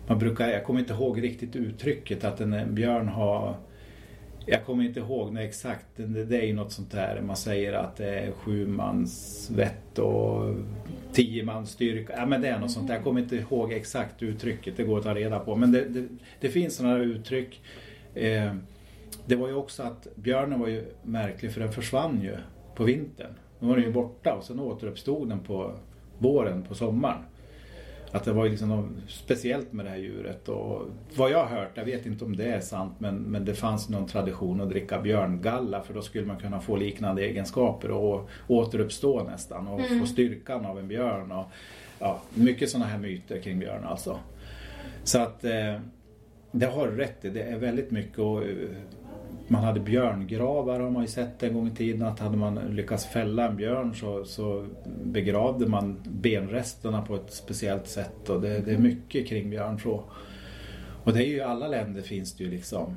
Man 0.07 0.19
brukar, 0.19 0.49
jag 0.49 0.65
kommer 0.65 0.81
inte 0.81 0.93
ihåg 0.93 1.23
riktigt 1.23 1.57
uttrycket 1.57 2.25
att 2.25 2.41
en 2.41 2.75
björn 2.75 3.09
har 3.09 3.57
jag 4.47 4.65
kommer 4.65 4.85
inte 4.85 5.01
ihåg 5.01 5.33
när 5.33 5.43
exakt, 5.43 5.87
det, 5.97 6.25
det 6.25 6.39
är 6.39 6.47
ju 6.47 6.55
något 6.55 6.73
sånt 6.73 6.91
där 6.91 7.21
man 7.21 7.37
säger 7.37 7.73
att 7.73 7.97
det 7.97 8.19
är 8.19 8.33
sju 8.33 8.67
mans 8.67 9.51
vett 9.55 9.99
och 9.99 10.55
tio 11.13 11.45
mans 11.45 11.71
styrka. 11.71 12.13
Ja 12.17 12.27
men 12.27 12.41
det 12.41 12.49
är 12.49 12.59
något 12.59 12.71
sånt 12.71 12.89
där. 12.89 12.95
Jag 12.95 13.05
kommer 13.05 13.21
inte 13.21 13.37
ihåg 13.37 13.73
exakt 13.73 14.23
uttrycket, 14.23 14.77
det 14.77 14.83
går 14.83 14.99
att 14.99 15.05
ta 15.05 15.15
reda 15.15 15.39
på. 15.39 15.57
Men 15.57 15.73
det, 15.73 15.85
det, 15.85 16.09
det 16.41 16.49
finns 16.49 16.77
sådana 16.77 16.99
uttryck. 16.99 17.61
Eh, 18.15 18.55
det 19.27 19.37
var 19.37 19.49
ju 19.49 19.55
också 19.55 19.83
att 19.83 20.07
björnen 20.17 20.61
var 20.61 20.69
ju 20.69 20.85
märklig 21.03 21.53
för 21.53 21.61
den 21.61 21.73
försvann 21.73 22.23
ju 22.23 22.37
på 22.75 22.85
vintern. 22.85 23.33
Nu 23.59 23.69
var 23.69 23.77
den 23.77 23.85
ju 23.85 23.93
borta 23.93 24.35
och 24.35 24.45
sen 24.45 24.61
återuppstod 24.61 25.29
den 25.29 25.41
på 25.41 25.73
våren, 26.19 26.63
på 26.63 26.75
sommaren. 26.75 27.23
Att 28.11 28.25
det 28.25 28.33
var 28.33 28.49
liksom 28.49 28.69
något 28.69 28.91
speciellt 29.09 29.73
med 29.73 29.87
det 29.87 29.91
här 29.91 29.97
djuret. 29.97 30.49
Och 30.49 30.83
vad 31.17 31.31
jag 31.31 31.47
har 31.47 31.57
hört, 31.57 31.71
jag 31.75 31.85
vet 31.85 32.07
inte 32.07 32.25
om 32.25 32.37
det 32.37 32.45
är 32.45 32.61
sant, 32.61 32.95
men, 32.99 33.17
men 33.17 33.45
det 33.45 33.55
fanns 33.55 33.89
någon 33.89 34.07
tradition 34.07 34.61
att 34.61 34.69
dricka 34.69 35.01
björngalla 35.01 35.83
för 35.83 35.95
då 35.95 36.03
skulle 36.03 36.27
man 36.27 36.37
kunna 36.37 36.61
få 36.61 36.77
liknande 36.77 37.23
egenskaper 37.23 37.91
och 37.91 38.29
återuppstå 38.49 39.25
nästan 39.25 39.69
och 39.69 39.81
mm. 39.81 40.01
få 40.01 40.07
styrkan 40.07 40.67
av 40.67 40.79
en 40.79 40.89
björn. 40.89 41.33
Och, 41.33 41.45
ja, 41.99 42.21
mycket 42.35 42.71
sådana 42.71 42.87
här 42.87 42.99
myter 42.99 43.41
kring 43.41 43.59
björn 43.59 43.85
alltså. 43.85 44.19
Så 45.05 45.19
att 45.19 45.45
eh, 45.45 45.81
det 46.53 46.67
har 46.67 46.89
rätt 46.89 47.25
i, 47.25 47.31
det 47.31 47.43
är 47.43 47.57
väldigt 47.57 47.91
mycket 47.91 48.19
och, 48.19 48.43
man 49.49 49.65
hade 49.65 49.81
björngravar 49.81 50.81
har 50.81 50.91
man 50.91 51.03
ju 51.03 51.09
sett 51.09 51.43
en 51.43 51.55
gång 51.55 51.69
i 51.69 51.71
tiden 51.71 52.03
att 52.03 52.19
hade 52.19 52.37
man 52.37 52.55
lyckats 52.55 53.07
fälla 53.07 53.49
en 53.49 53.57
björn 53.57 53.95
så, 53.95 54.25
så 54.25 54.67
begravde 55.05 55.67
man 55.67 56.03
benresterna 56.05 57.03
på 57.03 57.15
ett 57.15 57.33
speciellt 57.33 57.87
sätt 57.87 58.29
och 58.29 58.41
det, 58.41 58.59
det 58.59 58.73
är 58.73 58.79
mycket 58.79 59.27
kring 59.27 59.51
björn 59.51 59.81
så. 59.81 60.03
Och 61.05 61.13
det 61.13 61.25
är 61.25 61.27
ju 61.27 61.37
i 61.37 61.41
alla 61.41 61.69
länder 61.69 62.03
finns 62.03 62.37
det 62.37 62.45
ju 62.45 62.51
liksom 62.51 62.97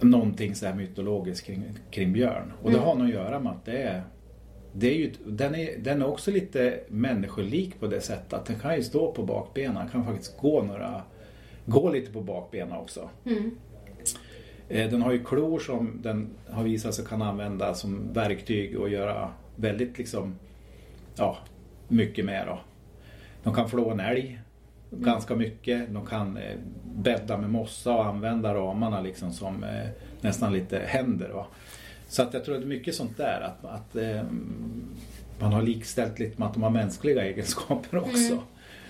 någonting 0.00 0.54
så 0.54 0.66
här 0.66 0.74
mytologiskt 0.74 1.46
kring, 1.46 1.64
kring 1.90 2.12
björn. 2.12 2.52
Och 2.62 2.70
det 2.70 2.76
mm. 2.76 2.88
har 2.88 2.94
nog 2.94 3.06
att 3.06 3.14
göra 3.14 3.40
med 3.40 3.52
att 3.52 3.64
det 3.64 3.82
är 3.82 4.02
det 4.78 4.86
är 4.86 4.94
ju, 4.94 5.12
den, 5.26 5.54
är, 5.54 5.78
den 5.78 6.02
är 6.02 6.06
också 6.06 6.30
lite 6.30 6.80
människolik 6.88 7.80
på 7.80 7.86
det 7.86 8.00
sättet 8.00 8.32
att 8.32 8.46
den 8.46 8.58
kan 8.58 8.76
ju 8.76 8.82
stå 8.82 9.12
på 9.12 9.22
bakbenen, 9.22 9.88
kan 9.88 10.04
faktiskt 10.04 10.40
gå 10.40 10.62
några, 10.62 11.02
gå 11.66 11.90
lite 11.90 12.12
på 12.12 12.20
bakbenen 12.20 12.76
också. 12.76 13.10
Mm. 13.24 13.50
Eh, 14.68 14.90
den 14.90 15.02
har 15.02 15.12
ju 15.12 15.24
klor 15.24 15.58
som 15.58 15.98
den 16.02 16.28
har 16.50 16.64
visat 16.64 16.94
sig 16.94 17.04
kan 17.04 17.22
använda 17.22 17.74
som 17.74 18.12
verktyg 18.12 18.80
och 18.80 18.88
göra 18.88 19.30
väldigt 19.56 19.98
liksom, 19.98 20.34
ja, 21.16 21.38
mycket 21.88 22.24
med 22.24 22.46
då. 22.46 22.60
De 23.42 23.54
kan 23.54 23.68
flå 23.68 23.90
en 23.90 24.00
älg 24.00 24.40
mm. 24.92 25.04
ganska 25.04 25.36
mycket. 25.36 25.94
De 25.94 26.06
kan 26.06 26.36
eh, 26.36 26.56
bädda 26.84 27.38
med 27.38 27.50
mossa 27.50 27.94
och 27.94 28.06
använda 28.06 28.54
ramarna 28.54 29.00
liksom 29.00 29.32
som 29.32 29.64
eh, 29.64 29.88
nästan 30.20 30.52
lite 30.52 30.78
händer. 30.86 31.28
Va? 31.28 31.46
Så 32.08 32.22
att 32.22 32.34
jag 32.34 32.44
tror 32.44 32.54
att 32.54 32.60
det 32.60 32.66
är 32.66 32.78
mycket 32.78 32.94
sånt 32.94 33.16
där 33.16 33.40
att, 33.40 33.64
att 33.64 33.96
eh, 33.96 34.22
man 35.38 35.52
har 35.52 35.62
likställt 35.62 36.18
lite 36.18 36.38
med 36.38 36.48
att 36.48 36.54
de 36.54 36.62
har 36.62 36.70
mänskliga 36.70 37.24
egenskaper 37.24 37.98
också, 37.98 38.32
mm. 38.32 38.44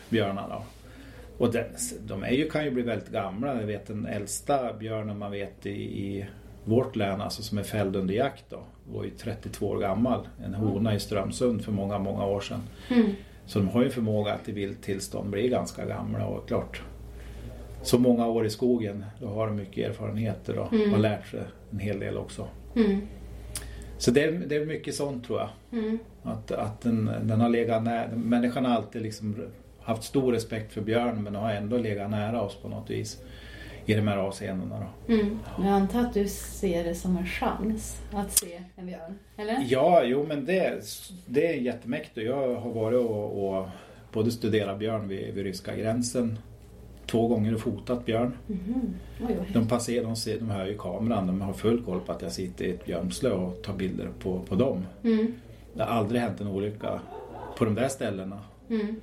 björnarna. 0.09 0.62
Och 1.39 1.53
den, 1.53 1.64
de 2.07 2.22
är 2.22 2.30
ju, 2.30 2.51
kan 2.51 2.64
ju 2.64 2.70
bli 2.70 2.82
väldigt 2.82 3.09
gamla. 3.09 3.61
Jag 3.61 3.66
vet 3.66 3.87
den 3.87 4.07
äldsta 4.07 4.72
björnen 4.72 5.18
man 5.18 5.30
vet 5.30 5.66
i, 5.66 5.70
i 6.07 6.26
vårt 6.64 6.97
län, 6.97 7.20
alltså 7.20 7.43
som 7.43 7.59
är 7.59 7.62
fälld 7.62 7.97
under 7.97 8.14
jakt 8.14 8.45
då, 8.49 8.61
var 8.87 9.05
ju 9.05 9.11
32 9.11 9.66
år 9.66 9.78
gammal. 9.78 10.28
En 10.45 10.55
hona 10.55 10.95
i 10.95 11.01
Strömsund 11.01 11.64
för 11.64 11.72
många, 11.72 11.99
många 11.99 12.26
år 12.26 12.41
sedan. 12.41 12.62
Mm. 12.91 13.11
Så 13.47 13.59
de 13.59 13.68
har 13.68 13.82
ju 13.82 13.91
förmåga 13.91 14.32
att 14.32 14.49
i 14.49 14.53
vilt 14.53 14.82
tillstånd 14.82 15.30
bli 15.30 15.49
ganska 15.49 15.87
gamla 15.87 16.26
och 16.26 16.49
klart 16.49 16.82
så 17.87 17.99
många 17.99 18.26
år 18.26 18.47
i 18.47 18.51
skogen, 18.51 19.05
då 19.20 19.28
har 19.28 19.47
de 19.47 19.57
mycket 19.57 19.91
erfarenheter 19.91 20.59
och 20.59 20.72
mm. 20.72 20.91
har 20.91 20.99
lärt 20.99 21.26
sig 21.26 21.41
en 21.70 21.78
hel 21.78 22.01
del 22.01 22.16
också. 22.16 22.49
Mm. 22.76 23.01
Så 23.99 24.11
det 24.11 24.24
är, 24.24 24.32
det 24.32 24.57
är 24.57 24.66
mycket 24.66 24.95
sånt 24.95 25.26
tror 25.26 25.39
jag. 25.39 25.49
Mm. 25.80 25.99
Att, 26.22 26.53
att 26.53 26.80
den, 26.80 27.11
den 27.22 27.41
har 27.41 27.49
legat 27.49 27.82
nära, 27.82 28.09
människan 28.16 28.64
har 28.64 28.74
alltid 28.74 29.03
liksom 29.03 29.37
haft 29.87 30.03
stor 30.03 30.32
respekt 30.32 30.72
för 30.72 30.80
björn 30.80 31.22
men 31.22 31.34
har 31.34 31.51
ändå 31.51 31.78
legat 31.78 32.11
nära 32.11 32.43
oss 32.43 32.57
på 32.62 32.68
något 32.68 32.91
vis 32.91 33.22
i 33.87 33.95
de 33.95 34.09
här 34.09 34.16
avseendena. 34.16 34.87
Då. 35.07 35.14
Mm. 35.14 35.39
Jag 35.59 35.68
antar 35.68 36.01
att 36.01 36.14
du 36.14 36.28
ser 36.28 36.84
det 36.84 36.95
som 36.95 37.16
en 37.16 37.26
chans 37.26 38.03
att 38.12 38.32
se 38.32 38.62
en 38.76 38.87
björn? 38.87 39.18
Eller? 39.37 39.66
Ja, 39.68 40.03
jo 40.05 40.24
men 40.28 40.45
det, 40.45 40.82
det 41.26 41.47
är 41.47 41.55
jättemäktigt. 41.55 42.26
Jag 42.26 42.57
har 42.61 42.72
varit 42.72 43.01
och, 43.01 43.57
och 43.59 43.68
både 44.12 44.30
studerat 44.30 44.78
björn 44.78 45.09
vid, 45.09 45.34
vid 45.34 45.45
ryska 45.45 45.76
gränsen 45.76 46.39
två 47.07 47.28
gånger 47.28 47.55
och 47.55 47.61
fotat 47.61 48.05
björn. 48.07 48.32
Mhm. 48.47 48.95
Oj, 49.28 49.37
De 49.53 49.68
passerar, 49.68 50.05
de, 50.05 50.16
ser, 50.16 50.39
de 50.39 50.51
hör 50.51 50.66
ju 50.66 50.78
kameran, 50.78 51.26
de 51.26 51.41
har 51.41 51.53
full 51.53 51.82
koll 51.82 52.01
på 52.01 52.12
att 52.12 52.22
jag 52.22 52.32
sitter 52.32 52.64
i 52.64 52.70
ett 52.70 52.84
björnslö 52.87 53.30
och 53.30 53.62
tar 53.62 53.74
bilder 53.74 54.09
på, 54.22 54.41
på 54.49 54.55
dem. 54.55 54.87
Mm. 55.03 55.34
Det 55.74 55.82
har 55.82 55.91
aldrig 55.91 56.20
hänt 56.20 56.41
en 56.41 56.47
olycka 56.47 57.01
på 57.59 57.64
de 57.64 57.74
där 57.74 57.89
ställena. 57.89 58.39
Mm. 58.70 58.97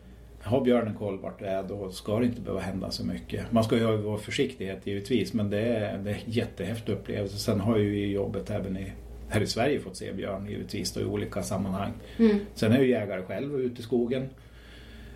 Har 0.43 0.61
björnen 0.61 0.93
koll 0.95 1.19
vart 1.19 1.39
det 1.39 1.47
är 1.47 1.63
då 1.63 1.91
ska 1.91 2.19
det 2.19 2.25
inte 2.25 2.41
behöva 2.41 2.61
hända 2.61 2.91
så 2.91 3.05
mycket. 3.05 3.51
Man 3.51 3.63
ska 3.63 3.77
ju 3.77 3.97
vara 3.97 4.17
försiktighet 4.17 4.87
givetvis 4.87 5.33
men 5.33 5.49
det 5.49 5.59
är, 5.59 5.97
det 5.97 6.09
är 6.11 6.13
en 6.13 6.21
jättehäftig 6.25 6.93
upplevelse. 6.93 7.37
Sen 7.37 7.59
har 7.59 7.77
jag 7.77 7.85
ju 7.85 7.99
i 7.99 8.11
jobbet 8.11 8.49
även 8.49 8.77
i, 8.77 8.91
här 9.29 9.41
i 9.41 9.47
Sverige 9.47 9.79
fått 9.79 9.95
se 9.95 10.13
björn 10.13 10.47
givetvis 10.49 10.93
då, 10.93 11.01
i 11.01 11.05
olika 11.05 11.43
sammanhang. 11.43 11.91
Mm. 12.17 12.39
Sen 12.53 12.71
är 12.71 12.75
jag 12.75 12.85
ju 12.85 12.91
jägare 12.91 13.21
själv 13.21 13.59
ute 13.61 13.79
i 13.81 13.83
skogen. 13.83 14.29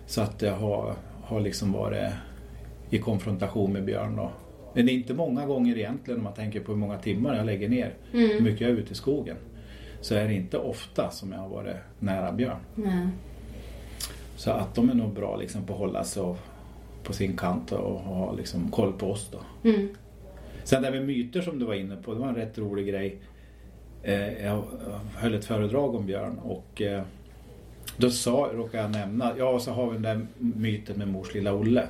Så 0.06 0.20
att 0.20 0.42
jag 0.42 0.54
har, 0.56 0.94
har 1.22 1.40
liksom 1.40 1.72
varit 1.72 2.12
i 2.90 2.98
konfrontation 2.98 3.72
med 3.72 3.84
björn 3.84 4.16
då. 4.16 4.30
Men 4.74 4.86
det 4.86 4.92
är 4.92 4.94
inte 4.94 5.14
många 5.14 5.46
gånger 5.46 5.78
egentligen 5.78 6.18
om 6.18 6.24
man 6.24 6.34
tänker 6.34 6.60
på 6.60 6.72
hur 6.72 6.78
många 6.78 6.98
timmar 6.98 7.36
jag 7.36 7.46
lägger 7.46 7.68
ner. 7.68 7.94
Hur 8.10 8.30
Mm. 8.30 8.44
mycket 8.44 8.60
jag 8.60 8.70
är 8.70 8.74
ute 8.74 8.92
i 8.92 8.96
skogen. 8.96 9.36
Så 10.00 10.14
är 10.14 10.28
det 10.28 10.34
inte 10.34 10.58
ofta 10.58 11.10
som 11.10 11.32
jag 11.32 11.38
har 11.38 11.48
varit 11.48 11.76
nära 11.98 12.32
björn. 12.32 12.58
Nej. 12.74 13.08
Så 14.38 14.50
att 14.50 14.74
de 14.74 14.90
är 14.90 14.94
nog 14.94 15.12
bra 15.14 15.36
liksom 15.36 15.66
på 15.66 15.72
att 15.72 15.78
hålla 15.78 16.04
sig 16.04 16.22
av- 16.22 16.38
på 17.02 17.12
sin 17.12 17.36
kant 17.36 17.72
och 17.72 18.00
ha 18.00 18.32
liksom 18.32 18.70
koll 18.70 18.92
på 18.92 19.10
oss 19.10 19.28
då. 19.32 19.68
Mm. 19.70 19.88
Sen 20.64 20.82
det 20.82 20.88
här 20.88 20.94
med 20.94 21.06
myter 21.06 21.40
som 21.42 21.58
du 21.58 21.64
var 21.64 21.74
inne 21.74 21.96
på, 21.96 22.14
det 22.14 22.20
var 22.20 22.28
en 22.28 22.34
rätt 22.34 22.58
rolig 22.58 22.86
grej. 22.88 23.16
Eh, 24.02 24.44
Jag 24.46 24.62
höll 25.16 25.34
ett 25.34 25.44
föredrag 25.44 25.94
om 25.94 26.06
björn 26.06 26.38
och 26.38 26.82
eh, 26.82 27.02
då 27.96 28.10
sa, 28.10 28.50
råkade 28.54 28.82
jag 28.82 28.90
nämna, 28.90 29.32
ja 29.38 29.58
så 29.58 29.70
har 29.72 29.86
vi 29.86 29.92
den 29.92 30.02
där 30.02 30.26
myten 30.38 30.98
med 30.98 31.08
mors 31.08 31.34
lilla 31.34 31.54
Olle. 31.54 31.86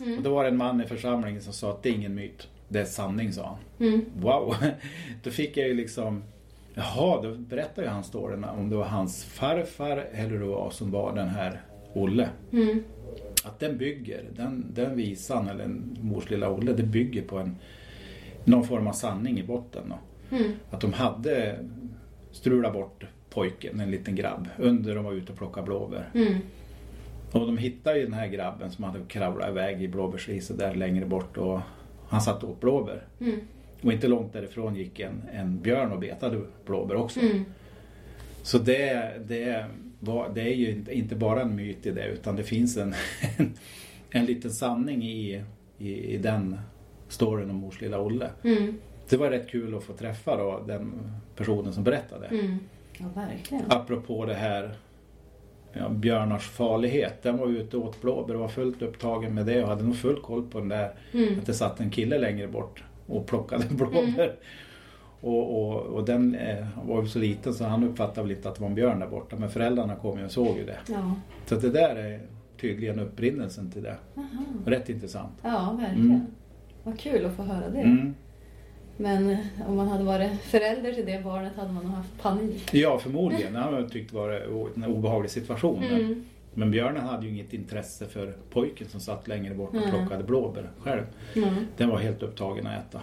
Mm. 0.00 0.16
Och 0.18 0.22
då 0.24 0.34
var 0.34 0.42
det 0.44 0.48
en 0.50 0.56
man 0.56 0.80
i 0.80 0.86
församlingen 0.86 1.42
som 1.42 1.52
sa 1.52 1.70
att 1.70 1.82
det 1.82 1.88
är 1.88 1.92
ingen 1.92 2.14
myt, 2.14 2.48
det 2.68 2.80
är 2.80 2.84
sanning 2.84 3.32
sa 3.32 3.46
han. 3.78 3.88
Mm. 3.88 4.04
Wow! 4.20 4.54
Då 5.22 5.30
fick 5.30 5.56
jag 5.56 5.68
ju 5.68 5.74
liksom 5.74 6.22
Jaha, 6.78 7.22
då 7.22 7.34
berättade 7.34 7.86
ju 7.86 7.92
han 7.92 8.04
storyn 8.04 8.44
om 8.44 8.70
det 8.70 8.76
var 8.76 8.84
hans 8.84 9.24
farfar 9.24 10.06
eller 10.12 10.38
det 10.38 10.44
var 10.44 10.70
som 10.70 10.90
var 10.90 11.14
den 11.14 11.28
här 11.28 11.60
Olle. 11.92 12.28
Mm. 12.52 12.82
Att 13.44 13.58
den 13.58 13.78
bygger, 13.78 14.24
den, 14.36 14.64
den 14.74 14.96
visan 14.96 15.48
eller 15.48 15.66
mors 16.00 16.30
lilla 16.30 16.50
Olle, 16.50 16.72
det 16.72 16.82
bygger 16.82 17.22
på 17.22 17.38
en 17.38 17.56
någon 18.44 18.64
form 18.64 18.86
av 18.86 18.92
sanning 18.92 19.38
i 19.38 19.42
botten. 19.42 19.82
Då. 19.88 20.36
Mm. 20.36 20.52
Att 20.70 20.80
de 20.80 20.92
hade 20.92 21.58
strulat 22.32 22.72
bort 22.72 23.06
pojken, 23.30 23.80
en 23.80 23.90
liten 23.90 24.14
grabb, 24.14 24.48
under 24.58 24.94
de 24.94 25.04
var 25.04 25.12
ute 25.12 25.32
och 25.32 25.38
plockade 25.38 25.66
blåbär. 25.66 26.10
Mm. 26.14 26.34
Och 27.32 27.46
de 27.46 27.58
hittade 27.58 27.98
ju 27.98 28.04
den 28.04 28.14
här 28.14 28.26
grabben 28.26 28.70
som 28.70 28.84
hade 28.84 29.00
kravlat 29.08 29.48
iväg 29.48 29.82
i 29.82 29.88
blåbärsriset 29.88 30.58
där 30.58 30.74
längre 30.74 31.06
bort 31.06 31.36
och 31.36 31.60
han 32.08 32.20
satt 32.20 32.42
och 32.42 32.50
åt 32.50 32.60
blåbär. 32.60 33.04
Mm. 33.20 33.40
Och 33.82 33.92
inte 33.92 34.08
långt 34.08 34.32
därifrån 34.32 34.76
gick 34.76 35.00
en, 35.00 35.22
en 35.32 35.60
björn 35.60 35.92
och 35.92 35.98
betade 35.98 36.40
blåbär 36.66 36.94
också. 36.94 37.20
Mm. 37.20 37.44
Så 38.42 38.58
det, 38.58 39.12
det, 39.26 39.66
var, 40.00 40.30
det 40.34 40.40
är 40.40 40.54
ju 40.54 40.84
inte, 40.90 41.16
bara 41.16 41.40
en 41.40 41.56
myt 41.56 41.86
i 41.86 41.90
det 41.90 42.06
utan 42.06 42.36
det 42.36 42.42
finns 42.42 42.76
en, 42.76 42.94
en, 43.36 43.54
en 44.10 44.24
liten 44.24 44.50
sanning 44.50 45.02
i, 45.02 45.42
i, 45.78 46.14
i 46.14 46.16
den 46.16 46.58
storyn 47.08 47.50
om 47.50 47.56
mors 47.56 47.80
lilla 47.80 48.00
Olle. 48.00 48.30
Mm. 48.44 48.78
Det 49.08 49.16
var 49.16 49.30
rätt 49.30 49.48
kul 49.48 49.74
att 49.74 49.84
få 49.84 49.92
träffa 49.92 50.36
då, 50.36 50.64
den 50.66 50.92
personen 51.36 51.72
som 51.72 51.84
berättade. 51.84 52.26
Mm. 52.26 52.58
Ja, 52.98 53.06
verkligen. 53.14 53.64
Apropå 53.68 54.24
det 54.24 54.34
här 54.34 54.74
ja, 55.72 55.88
björnars 55.88 56.48
farlighet. 56.48 57.22
Den 57.22 57.38
var 57.38 57.46
ute 57.46 57.76
och 57.76 57.84
åt 57.84 58.02
blåbär 58.02 58.34
och 58.34 58.40
var 58.40 58.48
fullt 58.48 58.82
upptagen 58.82 59.34
med 59.34 59.46
det 59.46 59.62
och 59.62 59.68
hade 59.68 59.84
nog 59.84 59.96
full 59.96 60.20
koll 60.20 60.46
på 60.46 60.58
den 60.58 60.68
där 60.68 60.94
Mm. 61.12 61.38
att 61.38 61.46
det 61.46 61.54
satt 61.54 61.80
en 61.80 61.90
kille 61.90 62.18
längre 62.18 62.48
bort 62.48 62.82
och 63.06 63.26
plockade 63.26 63.64
blåbär. 63.70 64.36
Och, 65.20 65.62
och, 65.62 65.80
och 65.80 66.04
den 66.04 66.34
eh, 66.34 66.66
var 66.84 67.02
ju 67.02 67.08
så 67.08 67.18
liten 67.18 67.54
så 67.54 67.64
han 67.64 67.84
uppfattade 67.84 68.22
väl 68.22 68.36
inte 68.36 68.48
att 68.48 68.54
det 68.54 68.60
var 68.60 68.68
en 68.68 68.74
björn 68.74 69.00
där 69.00 69.06
borta. 69.06 69.36
Men 69.36 69.50
föräldrarna 69.50 69.96
kom 69.96 70.18
ju 70.18 70.24
och 70.24 70.30
såg 70.30 70.56
ju 70.56 70.66
det. 70.66 70.78
Ja. 70.88 71.14
Så 71.46 71.54
det 71.54 71.70
där 71.70 71.96
är 71.96 72.20
tydligen 72.60 72.98
upprinnelsen 72.98 73.70
till 73.70 73.82
det. 73.82 73.96
Aha. 74.16 74.44
Rätt 74.66 74.88
intressant. 74.88 75.32
ja, 75.42 75.76
verkligen. 75.80 76.10
Mm. 76.10 76.26
Vad 76.82 76.98
kul 76.98 77.26
att 77.26 77.36
få 77.36 77.42
höra 77.42 77.68
det. 77.68 77.80
Mm. 77.80 78.14
Men 78.96 79.30
eh, 79.30 79.38
om 79.66 79.76
man 79.76 79.88
hade 79.88 80.04
varit 80.04 80.40
förälder 80.40 80.92
till 80.92 81.06
det 81.06 81.24
barnet 81.24 81.56
hade 81.56 81.72
man 81.72 81.84
nog 81.84 81.94
haft 81.94 82.22
panik. 82.22 82.74
Ja, 82.74 82.98
förmodligen. 82.98 83.54
Han 83.54 83.74
har 83.74 83.82
tyckt 83.82 84.10
det 84.10 84.16
var 84.16 84.30
en 84.76 84.84
obehaglig 84.84 85.30
situation. 85.30 85.82
Mm. 85.82 86.24
Men 86.56 86.70
björnen 86.70 87.02
hade 87.02 87.26
ju 87.26 87.32
inget 87.32 87.52
intresse 87.52 88.06
för 88.06 88.34
pojken 88.50 88.88
som 88.88 89.00
satt 89.00 89.28
längre 89.28 89.54
bort 89.54 89.70
och 89.70 89.76
Mm. 89.76 89.90
plockade 89.90 90.24
blåbär 90.24 90.70
själv. 90.78 91.02
Mm. 91.36 91.54
Den 91.76 91.88
var 91.88 91.98
helt 91.98 92.22
upptagen 92.22 92.66
att 92.66 92.88
äta. 92.88 92.98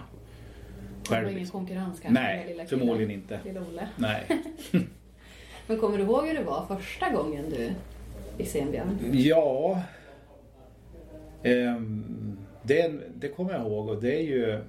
Det 1.04 1.10
var 1.10 1.16
Själv. 1.18 1.28
ingen 1.28 1.40
liksom. 1.40 1.60
konkurrens 1.60 2.00
kanske 2.00 2.22
Nej, 2.22 2.46
lilla 2.48 2.66
killen. 2.66 2.80
förmodligen 2.80 3.12
inte. 3.12 3.40
Lilla 3.46 3.62
Olle. 3.62 3.88
Nej. 3.98 4.24
Men 5.68 5.78
kommer 5.80 5.98
du 5.98 6.04
ihåg 6.04 6.28
hur 6.28 6.34
det 6.34 6.44
var 6.44 6.66
första 6.78 7.10
gången 7.10 7.46
du 7.50 7.70
fick 8.38 8.48
se 8.48 8.60
en 8.60 8.72
björn? 8.72 8.98
Ja, 9.14 9.82
ehm, 11.44 12.38
det, 12.64 12.92
det 13.16 13.28
kommer 13.28 13.52
jag 13.54 13.62
ihåg 13.62 13.90
och 13.90 14.02
det 14.02 14.16
är 14.20 14.24
ju 14.24 14.60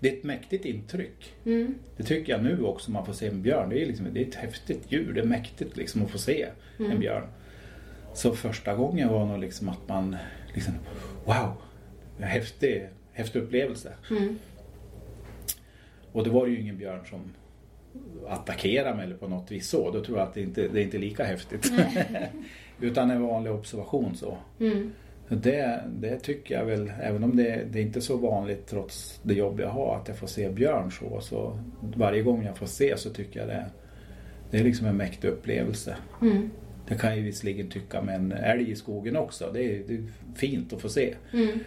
det 0.00 0.08
är 0.08 0.12
ett 0.16 0.24
mäktigt 0.24 0.64
intryck. 0.64 1.34
Mm. 1.44 1.74
Det 1.96 2.02
tycker 2.02 2.32
jag 2.32 2.42
nu 2.42 2.62
också 2.62 2.90
man 2.90 3.06
får 3.06 3.12
se 3.12 3.26
en 3.26 3.42
björn. 3.42 3.68
Det 3.70 3.82
är, 3.82 3.86
liksom, 3.86 4.06
det 4.12 4.20
är 4.22 4.26
ett 4.28 4.34
häftigt 4.34 4.92
djur. 4.92 5.12
Det 5.12 5.20
är 5.20 5.24
mäktigt 5.24 5.76
liksom 5.76 6.02
att 6.02 6.10
få 6.10 6.18
se 6.18 6.46
Mm. 6.78 6.90
en 6.92 7.00
björn. 7.00 7.26
Så 8.16 8.32
första 8.32 8.74
gången 8.74 9.08
var 9.08 9.26
nog 9.26 9.38
liksom 9.38 9.68
att 9.68 9.88
man 9.88 10.16
liksom, 10.54 10.74
wow, 11.24 11.52
häftig, 12.18 12.88
häftig 13.12 13.42
upplevelse. 13.42 13.92
Mm. 14.10 14.38
Och 16.12 16.24
det 16.24 16.30
var 16.30 16.46
ju 16.46 16.60
ingen 16.60 16.78
björn 16.78 17.00
som 17.10 17.20
attackerade 18.28 18.96
mig 18.96 19.04
eller 19.04 19.16
på 19.16 19.28
något 19.28 19.50
vis 19.50 19.68
så. 19.68 19.90
Då 19.90 20.04
tror 20.04 20.18
jag 20.18 20.28
att 20.28 20.34
det 20.34 20.40
inte 20.40 20.68
det 20.68 20.80
är 20.80 20.84
inte 20.84 20.98
lika 20.98 21.24
häftigt. 21.24 21.72
Utan 22.80 23.10
en 23.10 23.22
vanlig 23.22 23.52
observation 23.52 24.16
så. 24.16 24.36
Mm. 24.60 24.92
Det, 25.28 25.84
det 25.86 26.18
tycker 26.18 26.54
jag 26.54 26.64
väl, 26.64 26.92
även 27.02 27.24
om 27.24 27.36
det, 27.36 27.64
det 27.70 27.78
är 27.78 27.82
inte 27.82 28.00
så 28.00 28.16
vanligt 28.16 28.66
trots 28.66 29.20
det 29.22 29.34
jobb 29.34 29.60
jag 29.60 29.68
har 29.68 29.96
att 29.96 30.08
jag 30.08 30.16
får 30.16 30.26
se 30.26 30.48
björn 30.48 30.90
så. 30.90 31.20
så 31.20 31.58
varje 31.96 32.22
gång 32.22 32.44
jag 32.44 32.56
får 32.56 32.66
se 32.66 32.96
så 32.96 33.10
tycker 33.10 33.40
jag 33.40 33.48
det, 33.48 33.66
det 34.50 34.58
är 34.58 34.64
liksom 34.64 34.86
en 34.86 34.96
mäktig 34.96 35.28
upplevelse. 35.28 35.96
Mm. 36.22 36.50
Det 36.88 36.94
kan 36.94 37.10
jag 37.10 37.18
ju 37.18 37.24
visserligen 37.24 37.70
tycka 37.70 38.02
med 38.02 38.14
en 38.14 38.32
älg 38.32 38.70
i 38.70 38.76
skogen 38.76 39.16
också. 39.16 39.50
Det 39.52 39.64
är, 39.64 39.82
det 39.88 39.94
är 39.94 40.04
fint 40.34 40.72
att 40.72 40.82
få 40.82 40.88
se. 40.88 41.14
Mm. 41.32 41.58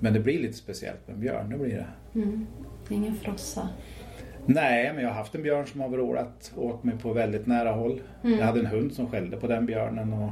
Men 0.00 0.12
det 0.12 0.20
blir 0.20 0.38
lite 0.38 0.56
speciellt 0.56 1.06
med 1.06 1.14
en 1.14 1.20
björn, 1.20 1.50
det 1.50 1.58
blir 1.58 1.76
det. 1.76 2.20
Mm. 2.20 2.46
Ingen 2.88 3.14
frossa. 3.14 3.68
Nej, 4.46 4.92
men 4.94 5.02
jag 5.02 5.10
har 5.10 5.16
haft 5.16 5.34
en 5.34 5.42
björn 5.42 5.66
som 5.66 5.80
har 5.80 5.88
vrålat 5.88 6.52
åt 6.56 6.84
mig 6.84 6.98
på 6.98 7.12
väldigt 7.12 7.46
nära 7.46 7.72
håll. 7.72 8.00
Mm. 8.24 8.38
Jag 8.38 8.46
hade 8.46 8.60
en 8.60 8.66
hund 8.66 8.92
som 8.92 9.10
skällde 9.10 9.36
på 9.36 9.46
den 9.46 9.66
björnen 9.66 10.12
och, 10.12 10.30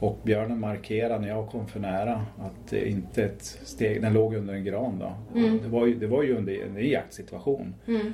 och 0.00 0.18
björnen 0.22 0.60
markerade 0.60 1.18
när 1.18 1.28
jag 1.28 1.48
kom 1.48 1.66
för 1.66 1.80
nära 1.80 2.26
att 2.38 2.70
det 2.70 2.88
inte 2.88 3.24
ett 3.24 3.42
steg, 3.42 4.02
den 4.02 4.12
låg 4.12 4.34
under 4.34 4.54
en 4.54 4.64
gran 4.64 4.98
då. 4.98 5.38
Mm. 5.38 5.58
Det, 5.62 5.68
var 5.68 5.86
ju, 5.86 5.94
det 5.94 6.06
var 6.06 6.22
ju 6.22 6.36
under 6.36 6.64
en 6.64 6.88
jaktsituation. 6.88 7.74
Mm. 7.86 8.12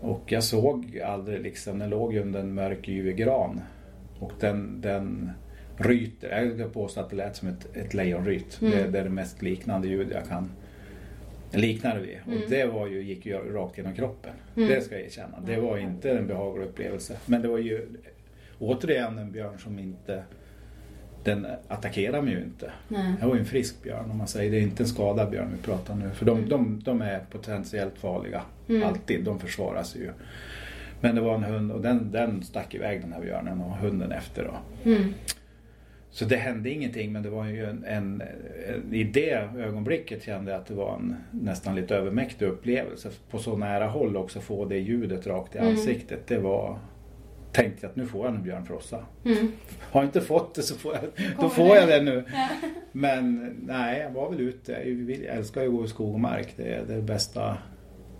Och 0.00 0.32
jag 0.32 0.44
såg 0.44 1.00
aldrig 1.04 1.40
liksom, 1.40 1.78
den 1.78 1.90
låg 1.90 2.16
under 2.16 2.40
en 2.40 2.54
mörk 2.54 2.86
gran. 3.16 3.60
Och 4.20 4.32
den, 4.40 4.80
den 4.80 5.30
ryter, 5.76 6.38
jag 6.38 6.46
vill 6.46 6.66
påstå 6.66 7.00
att 7.00 7.10
det 7.10 7.16
lät 7.16 7.36
som 7.36 7.48
ett, 7.48 7.76
ett 7.76 7.94
lejonryt. 7.94 8.58
Mm. 8.60 8.72
Det, 8.72 8.88
det 8.90 8.98
är 8.98 9.04
det 9.04 9.10
mest 9.10 9.42
liknande 9.42 9.88
ljud 9.88 10.08
jag 10.12 10.28
kan 10.28 10.50
likna 11.52 11.94
det 11.94 12.00
vid. 12.00 12.18
Mm. 12.26 12.38
Och 12.42 12.50
det 12.50 12.64
var 12.64 12.86
ju, 12.86 13.02
gick 13.02 13.26
ju 13.26 13.36
rakt 13.52 13.78
genom 13.78 13.94
kroppen. 13.94 14.32
Mm. 14.56 14.68
Det 14.68 14.80
ska 14.80 14.94
jag 14.94 15.04
erkänna. 15.04 15.40
Det 15.46 15.56
var 15.60 15.78
inte 15.78 16.10
en 16.10 16.26
behaglig 16.26 16.64
upplevelse. 16.66 17.16
Men 17.26 17.42
det 17.42 17.48
var 17.48 17.58
ju 17.58 17.86
återigen 18.58 19.18
en 19.18 19.32
björn 19.32 19.58
som 19.58 19.78
inte 19.78 20.22
den 21.24 21.46
attackerar 21.68 22.22
mig 22.22 22.34
ju 22.34 22.40
inte. 22.42 22.72
Nej. 22.88 23.14
Det 23.20 23.26
var 23.26 23.34
ju 23.34 23.40
en 23.40 23.46
frisk 23.46 23.82
björn 23.82 24.10
om 24.10 24.18
man 24.18 24.28
säger. 24.28 24.50
Det 24.50 24.56
är 24.58 24.62
inte 24.62 24.82
en 24.82 24.88
skadad 24.88 25.30
björn 25.30 25.48
vi 25.56 25.62
pratar 25.62 25.94
nu. 25.94 26.10
För 26.10 26.26
de, 26.26 26.38
Mm. 26.38 26.48
de, 26.48 26.80
de 26.84 27.02
är 27.02 27.20
potentiellt 27.30 27.98
farliga. 27.98 28.42
Mm. 28.68 28.82
Alltid. 28.82 29.24
De 29.24 29.40
försvarar 29.40 29.82
sig 29.82 30.00
ju. 30.00 30.10
Men 31.00 31.14
det 31.14 31.20
var 31.20 31.34
en 31.34 31.44
hund 31.44 31.72
och 31.72 31.80
den, 31.80 32.12
den 32.12 32.42
stack 32.42 32.74
iväg 32.74 33.00
den 33.00 33.12
här 33.12 33.20
björnen 33.20 33.60
och 33.60 33.70
hunden 33.76 34.12
efter 34.12 34.44
då. 34.44 34.90
Mm. 34.90 35.14
Så 36.10 36.24
det 36.24 36.36
hände 36.36 36.70
ingenting 36.70 37.12
men 37.12 37.22
det 37.22 37.30
var 37.30 37.44
ju 37.44 37.64
en, 37.64 37.84
en, 37.84 38.22
en 38.68 38.94
i 38.94 39.04
det 39.04 39.48
ögonblicket 39.58 40.22
kände 40.22 40.50
jag 40.50 40.60
att 40.60 40.66
det 40.66 40.74
var 40.74 40.94
en 40.96 41.16
nästan 41.30 41.74
lite 41.74 41.96
övermäktig 41.96 42.46
upplevelse. 42.46 43.08
På 43.30 43.38
så 43.38 43.56
nära 43.56 43.86
håll 43.86 44.16
också 44.16 44.40
få 44.40 44.64
det 44.64 44.78
ljudet 44.78 45.26
rakt 45.26 45.54
i 45.54 45.58
Mm. 45.58 45.70
ansiktet. 45.70 46.26
Det 46.26 46.38
var 46.38 46.78
tänkte 47.52 47.78
jag 47.80 47.90
att 47.90 47.96
nu 47.96 48.06
får 48.06 48.26
jag 48.26 48.34
en 48.34 48.42
björnfrossa. 48.42 48.98
Mm. 49.24 49.52
Har 49.90 50.00
jag 50.00 50.08
inte 50.08 50.20
fått 50.20 50.54
det 50.54 50.62
så 50.62 50.74
får 50.74 50.94
jag, 50.94 51.02
då 51.40 51.48
får 51.48 51.76
jag 51.76 51.88
det. 51.88 52.02
nu. 52.02 52.24
Men 52.92 53.54
nej, 53.66 54.00
jag 54.00 54.10
var 54.10 54.30
väl 54.30 54.40
ute. 54.40 54.72
Jag 54.72 55.10
älskar 55.36 55.62
ju 55.62 55.68
att 55.68 55.74
gå 55.74 55.84
i 55.84 55.88
skog 55.88 56.14
och 56.14 56.20
mark. 56.20 56.48
Det 56.56 56.74
är 56.74 56.84
det 56.86 57.02
bästa 57.02 57.58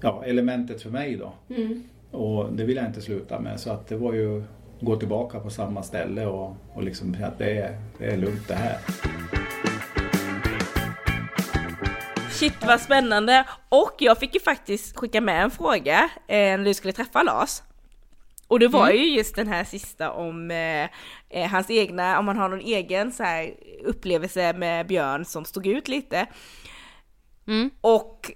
ja, 0.01 0.25
elementet 0.27 0.83
för 0.83 0.91
mig 0.91 1.17
då. 1.17 1.33
Mm. 1.57 1.83
Och 2.11 2.53
det 2.53 2.65
vill 2.65 2.77
jag 2.77 2.87
inte 2.87 3.01
sluta 3.01 3.41
med. 3.41 3.61
Så 3.61 3.71
att 3.71 3.89
det 3.89 3.97
var 3.97 4.13
ju 4.13 4.43
gå 4.81 4.97
tillbaka 4.97 5.41
på 5.41 5.51
samma 5.51 5.83
ställe 5.83 6.27
och, 6.27 6.57
och 6.75 6.83
liksom 6.83 7.17
att 7.25 7.39
det 7.39 7.59
är, 7.59 7.81
det 7.99 8.07
är 8.07 8.17
lugnt 8.17 8.49
det 8.49 8.55
här. 8.55 8.79
Shit 12.31 12.67
vad 12.67 12.81
spännande! 12.81 13.45
Och 13.69 13.95
jag 13.99 14.19
fick 14.19 14.35
ju 14.35 14.41
faktiskt 14.41 14.97
skicka 14.97 15.21
med 15.21 15.43
en 15.43 15.51
fråga 15.51 16.11
eh, 16.27 16.37
när 16.37 16.65
du 16.65 16.75
skulle 16.75 16.93
träffa 16.93 17.23
Lars. 17.23 17.63
Och 18.49 18.59
det 18.61 18.69
var 18.69 18.87
Mm. 18.91 19.03
ju 19.03 19.17
just 19.17 19.37
den 19.37 19.49
här 19.49 19.65
sista 19.65 20.13
om 20.13 20.51
eh, 20.51 20.85
eh, 21.29 21.51
hans 21.51 21.71
egna, 21.71 22.19
om 22.19 22.25
man 22.25 22.37
har 22.37 22.49
någon 22.49 22.61
egen 22.61 23.13
så 23.13 23.23
här 23.23 23.55
upplevelse 23.85 24.53
med 24.53 24.87
Björn 24.87 25.25
som 25.25 25.45
stod 25.45 25.67
ut 25.67 25.89
lite. 25.89 26.27
Mm. 27.47 27.71
Och 27.81 28.33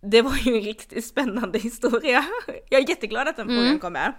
det 0.00 0.22
var 0.22 0.36
ju 0.36 0.56
en 0.56 0.62
riktigt 0.64 1.04
spännande 1.06 1.58
historia. 1.58 2.24
Jag 2.68 2.80
är 2.82 2.88
jätteglad 2.88 3.28
att 3.28 3.36
den 3.36 3.46
frågan 3.46 3.66
Mm. 3.66 3.80
kom 3.80 3.92
med. 3.92 4.12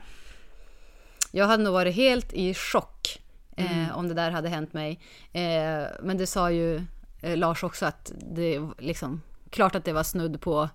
Jag 1.32 1.48
hade 1.48 1.64
nog 1.64 1.74
varit 1.74 1.96
helt 1.96 2.34
i 2.34 2.54
chock 2.54 3.18
Mm. 3.58 3.82
eh, 3.86 3.98
om 3.98 4.08
det 4.08 4.14
där 4.14 4.32
hade 4.32 4.50
hänt 4.50 4.74
mig. 4.74 5.00
Eh, 5.34 5.88
men 6.04 6.18
det 6.18 6.28
sa 6.28 6.52
ju 6.52 6.82
eh, 7.22 7.38
Lars 7.38 7.64
också 7.64 7.86
att 7.86 8.12
det 8.36 8.60
liksom 8.80 9.22
klart 9.50 9.76
att 9.76 9.86
det 9.86 9.94
var 9.94 10.04
snudd 10.04 10.42
på 10.42 10.70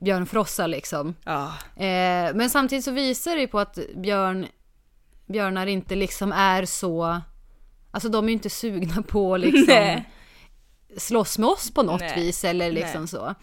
björnfrossa 0.00 0.66
liksom. 0.66 1.14
Ja. 1.24 1.46
Eh, 1.76 2.34
men 2.34 2.50
samtidigt 2.50 2.84
så 2.84 2.90
visar 2.90 3.34
det 3.34 3.40
ju 3.40 3.46
på 3.48 3.58
att 3.58 3.78
björn, 3.96 4.46
björnar 5.26 5.66
inte 5.66 5.94
liksom 5.94 6.32
är 6.32 6.64
så... 6.64 7.20
Alltså 7.90 8.08
de 8.08 8.24
är 8.24 8.28
ju 8.28 8.32
inte 8.34 8.50
sugna 8.50 9.02
på 9.02 9.36
liksom 9.36 9.64
Nej. 9.74 10.10
slåss 10.96 11.38
med 11.38 11.48
oss 11.48 11.70
på 11.70 11.82
något 11.82 12.00
Nej. 12.00 12.12
vis 12.16 12.44
eller 12.44 12.72
liksom 12.72 13.00
Nej. 13.00 13.08
så. 13.08 13.34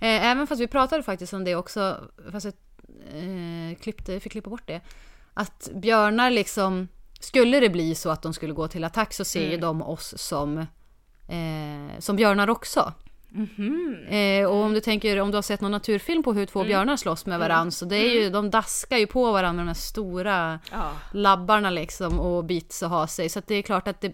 Eh, 0.00 0.26
även 0.26 0.46
fast 0.46 0.60
vi 0.60 0.66
pratade 0.66 1.02
faktiskt 1.02 1.32
om 1.32 1.44
det 1.44 1.54
också, 1.56 2.00
fast 2.32 2.44
jag 2.46 2.54
eh, 3.14 3.76
klippte, 3.80 4.20
fick 4.20 4.32
klippa 4.32 4.50
bort 4.50 4.66
det. 4.66 4.80
Att 5.34 5.68
björnar 5.74 6.30
liksom, 6.30 6.88
skulle 7.20 7.60
det 7.60 7.68
bli 7.68 7.94
så 7.94 8.10
att 8.10 8.22
de 8.22 8.32
skulle 8.34 8.52
gå 8.52 8.68
till 8.68 8.84
attack 8.84 9.14
så 9.14 9.24
ser 9.24 9.40
ju 9.40 9.46
Mm. 9.48 9.60
de 9.60 9.82
oss 9.82 10.14
som, 10.18 10.58
eh, 11.28 11.98
som 11.98 12.16
björnar 12.16 12.50
också. 12.50 12.92
Mhm. 13.30 13.96
Eh, 14.08 14.46
och 14.46 14.56
om 14.56 14.74
du 14.74 14.80
tänker, 14.80 15.20
om 15.20 15.30
du 15.30 15.36
har 15.36 15.42
sett 15.42 15.60
någon 15.60 15.70
naturfilm 15.70 16.22
på 16.22 16.32
hur 16.32 16.46
två 16.46 16.58
Mm. 16.60 16.68
björnar 16.68 16.96
slåss 16.96 17.26
med 17.26 17.38
varandra 17.38 17.70
så 17.70 17.84
det 17.84 17.96
är 17.96 18.22
ju, 18.22 18.30
de 18.30 18.50
daskar 18.50 18.96
ju 18.98 19.06
på 19.06 19.32
varandra 19.32 19.52
med 19.52 19.62
de 19.64 19.68
här 19.68 19.74
stora 19.74 20.60
Ja. 20.72 20.92
labbarna 21.12 21.70
liksom 21.70 22.20
och 22.20 22.44
bits 22.44 22.82
och 22.82 22.90
ha 22.90 23.06
sig. 23.06 23.28
Så 23.28 23.42
det 23.46 23.54
är 23.54 23.62
klart 23.62 23.88
att 23.88 24.00
det, 24.00 24.12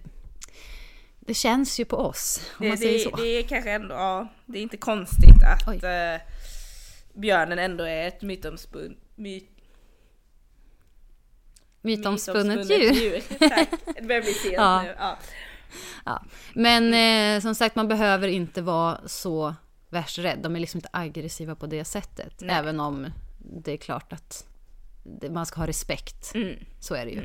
det 1.27 1.35
känns 1.35 1.81
ju 1.81 1.85
på 1.85 1.97
oss, 1.97 2.51
om 2.59 2.65
Det, 2.65 2.69
man 2.69 2.79
säger 2.79 2.93
det, 3.05 3.11
så. 3.11 3.17
det 3.17 3.27
är 3.27 3.43
kanske 3.43 3.71
ändå, 3.71 3.95
ja, 3.95 4.29
det 4.47 4.59
är 4.59 4.63
inte 4.63 4.77
konstigt 4.77 5.43
att 5.53 5.69
eh, 5.85 6.27
björnen 7.15 7.59
ändå 7.59 7.85
är 7.85 8.09
ett 8.09 8.23
mytomspunnet 8.23 8.99
myt, 9.15 9.51
Mytomspunnet 11.81 12.71
djur. 12.71 13.23
Tack, 13.49 13.69
det 13.97 14.03
börjar 14.03 14.23
bli 14.23 14.33
sent 14.33 14.55
Ja. 14.55 14.83
nu. 14.83 14.95
Ja. 14.99 15.19
Ja. 16.05 16.25
Men 16.55 16.95
eh, 17.37 17.41
som 17.43 17.55
sagt, 17.55 17.77
man 17.77 17.89
behöver 17.89 18.29
inte 18.29 18.63
vara 18.63 19.01
så 19.07 19.55
värst 19.91 20.19
rädd. 20.19 20.39
De 20.43 20.57
är 20.57 20.61
liksom 20.61 20.79
inte 20.79 20.89
aggressiva 20.93 21.55
på 21.55 21.67
det 21.67 21.85
sättet. 21.85 22.35
Nej. 22.41 22.57
Även 22.57 22.81
om 22.81 23.07
det 23.39 23.73
är 23.73 23.77
klart 23.77 24.13
att 24.13 24.47
man 25.31 25.47
ska 25.47 25.61
ha 25.61 25.67
respekt. 25.67 26.35
Mm. 26.35 26.57
Så 26.81 26.95
är 26.95 27.05
det 27.05 27.11
ju. 27.11 27.23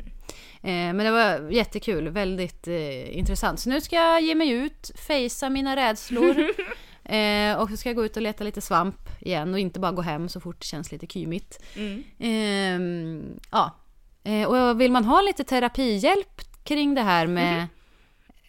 Eh, 0.62 0.94
men 0.94 0.98
det 0.98 1.12
var 1.12 1.52
jättekul, 1.52 2.10
väldigt 2.10 2.68
eh, 2.68 3.18
intressant. 3.18 3.60
Så 3.60 3.70
nu 3.70 3.82
ska 3.82 3.96
jag 3.96 4.22
ge 4.22 4.36
mig 4.36 4.50
ut, 4.50 4.92
fejsa 5.08 5.50
mina 5.50 5.76
rädslor. 5.76 6.36
eh, 7.04 7.54
och 7.54 7.70
så 7.70 7.78
ska 7.78 7.90
jag 7.90 7.96
gå 7.96 8.06
ut 8.06 8.16
och 8.16 8.24
leta 8.24 8.44
lite 8.44 8.62
svamp 8.62 9.10
igen 9.22 9.54
och 9.54 9.60
inte 9.60 9.80
bara 9.80 9.92
gå 9.92 10.02
hem 10.02 10.30
så 10.30 10.40
fort 10.40 10.60
det 10.60 10.66
känns 10.66 10.92
lite 10.92 11.08
kymigt. 11.08 11.64
Mm. 11.76 12.04
Ehm, 12.20 13.40
ja. 13.52 13.76
Eh, 14.24 14.48
och 14.48 14.82
vill 14.82 14.92
man 14.92 15.06
ha 15.06 15.22
lite 15.22 15.44
terapihjälp 15.44 16.42
kring 16.64 16.96
det 16.96 17.02
här 17.02 17.28
med 17.28 17.68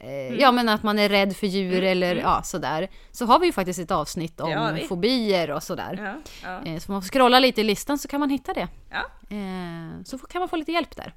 eh, 0.00 0.34
Ja 0.40 0.52
men 0.52 0.68
att 0.68 0.82
man 0.82 0.98
är 0.98 1.08
rädd 1.08 1.36
för 1.36 1.46
djur 1.46 1.82
eller 1.84 2.16
ja 2.16 2.42
sådär. 2.42 2.88
Så 3.10 3.24
har 3.26 3.38
vi 3.38 3.46
ju 3.46 3.52
faktiskt 3.52 3.78
ett 3.78 3.90
avsnitt 3.90 4.40
om 4.40 4.78
fobier 4.88 5.50
och 5.50 5.62
sådär. 5.62 6.20
Ja, 6.42 6.60
ja, 6.64 6.70
Eh, 6.72 6.78
så 6.78 6.92
man 6.92 7.02
får 7.02 7.08
scrolla 7.08 7.38
lite 7.40 7.60
i 7.60 7.64
listan 7.64 7.98
så 7.98 8.08
kan 8.08 8.20
man 8.20 8.30
hitta 8.30 8.52
det. 8.52 8.68
Eh, 9.30 10.02
så 10.04 10.18
kan 10.18 10.38
man 10.40 10.48
få 10.48 10.56
lite 10.56 10.72
hjälp 10.72 10.96
där. 10.96 11.14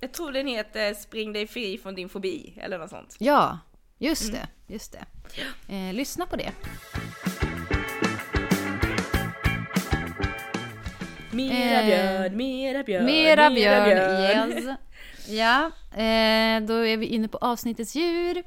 Jag 0.00 0.12
tror 0.12 0.32
den 0.32 0.46
heter 0.46 0.94
Spring 0.94 1.32
dig 1.32 1.46
fri 1.46 1.78
från 1.78 1.94
din 1.94 2.08
fobi 2.08 2.54
eller 2.62 2.78
något 2.78 2.90
sånt. 2.90 3.16
Ja, 3.18 3.58
just 3.98 4.28
Mm. 4.28 4.34
det. 4.66 4.72
Just 4.74 4.96
det. 5.66 5.92
Lyssna 5.92 6.26
på 6.26 6.36
det. 6.36 6.52
Mera 11.30 11.80
Eh, 11.80 11.86
björn, 11.86 12.36
mera 12.36 12.82
björn, 12.82 13.04
Mera 13.04 13.50
björn, 13.50 14.52
yes. 14.52 14.64
Ja, 15.32 15.64
eh, 15.92 16.60
då 16.62 16.86
är 16.86 16.96
vi 16.96 17.06
inne 17.06 17.28
på 17.28 17.38
avsnittets 17.38 17.94
djur. 17.94 18.42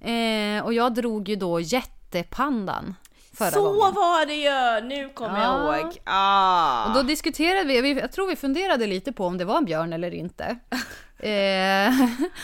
Eh, 0.00 0.64
och 0.64 0.74
jag 0.74 0.94
drog 0.94 1.28
ju 1.28 1.36
då 1.36 1.60
jättepandan 1.60 2.94
förra 3.34 3.50
Så 3.50 3.62
gången. 3.62 3.94
var 3.94 4.26
det 4.26 4.34
ju! 4.34 4.88
Nu 4.88 5.08
kommer 5.08 5.40
Ja. 5.42 5.74
jag 5.74 5.80
ihåg. 5.80 5.98
Ah. 6.04 6.86
Och 6.86 6.94
då 6.94 7.02
diskuterade 7.02 7.64
vi, 7.82 7.92
jag 8.00 8.12
tror 8.12 8.26
vi 8.28 8.36
funderade 8.36 8.86
lite 8.86 9.12
på 9.12 9.26
om 9.26 9.38
det 9.38 9.44
var 9.44 9.56
en 9.56 9.64
björn 9.64 9.92
eller 9.92 10.14
inte. 10.14 10.44
eh, 11.18 11.94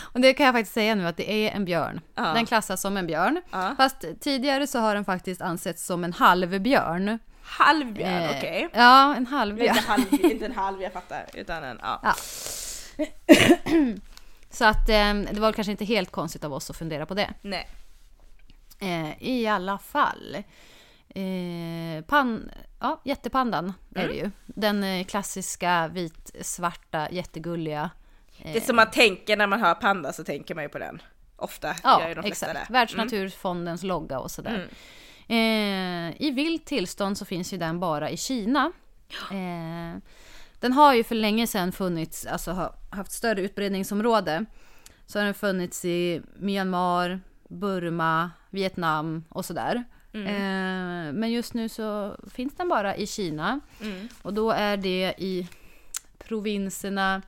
och 0.02 0.20
det 0.20 0.34
kan 0.34 0.46
jag 0.46 0.54
faktiskt 0.54 0.74
säga 0.74 0.94
nu 0.94 1.06
att 1.06 1.16
det 1.16 1.30
är 1.32 1.50
en 1.56 1.64
björn. 1.64 2.00
Ja. 2.14 2.22
Den 2.22 2.46
klassas 2.46 2.80
som 2.80 2.96
en 2.96 3.06
björn. 3.06 3.42
Ja. 3.50 3.74
Fast 3.76 4.04
tidigare 4.20 4.66
så 4.66 4.78
har 4.78 4.94
den 4.94 5.04
faktiskt 5.04 5.42
ansetts 5.42 5.86
som 5.86 6.04
en 6.04 6.12
halvbjörn. 6.12 7.18
Halvbjörn, 7.46 8.22
Eh, 8.22 8.30
okej. 8.36 8.68
Ja, 8.72 9.14
en 9.16 9.26
halvbjörn. 9.26 9.76
Inte, 9.76 9.88
halv, 9.90 10.04
inte 10.24 10.46
en 10.46 10.52
halv, 10.52 10.82
jag 10.82 10.92
fattar. 10.98 11.24
Utan 11.34 11.64
en, 11.64 11.78
ja. 11.82 12.00
Ja. 12.02 12.14
Så 14.50 14.64
att 14.64 14.88
eh, 14.88 15.14
det 15.14 15.40
var 15.40 15.52
kanske 15.52 15.70
inte 15.70 15.84
helt 15.84 16.10
konstigt 16.10 16.44
av 16.44 16.52
oss 16.52 16.70
att 16.70 16.76
fundera 16.76 17.06
på 17.06 17.14
det. 17.14 17.34
Nej. 17.42 17.68
Eh, 18.80 19.22
I 19.22 19.46
alla 19.46 19.78
fall. 19.78 20.36
Eh, 21.08 22.04
pan, 22.06 22.50
ja, 22.80 23.00
jättepandan 23.04 23.72
är 23.94 24.08
det 24.08 24.14
ju. 24.14 24.30
Den 24.46 24.84
eh, 24.84 25.04
klassiska 25.04 25.88
vit-svarta 25.88 27.08
jättegulliga. 27.10 27.90
Det 28.52 28.64
som 28.64 28.76
man 28.76 28.90
tänker 28.90 29.36
när 29.36 29.46
man 29.46 29.60
hör 29.60 29.74
panda 29.74 30.12
så 30.12 30.24
tänker 30.24 30.54
man 30.54 30.64
ju 30.64 30.68
på 30.68 30.78
den. 30.78 31.02
Ofta 31.36 31.68
gör 31.68 31.74
Ja, 31.82 32.08
ju 32.08 32.14
de 32.14 32.22
flesta 32.22 32.46
exakt. 32.50 32.66
det. 32.68 32.72
Världsnaturfondens 32.72 33.82
logga 33.82 34.18
och 34.18 34.30
sådär. 34.30 34.68
Eh, 35.28 36.22
I 36.22 36.30
vilt 36.34 36.64
tillstånd 36.66 37.18
så 37.18 37.24
finns 37.24 37.52
ju 37.52 37.58
den 37.58 37.80
bara 37.80 38.10
i 38.10 38.16
Kina. 38.16 38.72
Eh, 39.30 39.98
den 40.64 40.72
har 40.72 40.94
ju 40.94 41.04
för 41.04 41.14
länge 41.14 41.46
sedan 41.46 41.72
funnits, 41.72 42.26
alltså 42.26 42.50
har 42.52 42.74
haft 42.90 43.12
större 43.12 43.40
utbredningsområde. 43.42 44.44
Så 45.06 45.18
har 45.18 45.24
den 45.24 45.34
funnits 45.34 45.84
i 45.84 46.22
Myanmar, 46.36 47.20
Burma, 47.48 48.30
Vietnam 48.50 49.24
och 49.28 49.44
sådär. 49.44 49.84
Eh, 50.12 51.12
men 51.12 51.32
just 51.32 51.54
nu 51.54 51.68
så 51.68 52.16
finns 52.30 52.54
den 52.56 52.68
bara 52.68 52.96
i 52.96 53.06
Kina. 53.06 53.60
Mm. 53.80 54.08
Och 54.22 54.34
då 54.34 54.50
är 54.50 54.76
det 54.76 55.14
i 55.18 55.48
provinserna 56.18 57.22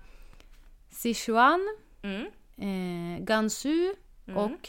Sichuan, 0.91 1.61
Mm. 2.03 2.27
eh, 2.57 3.25
Gansu 3.25 3.95
och 4.35 4.69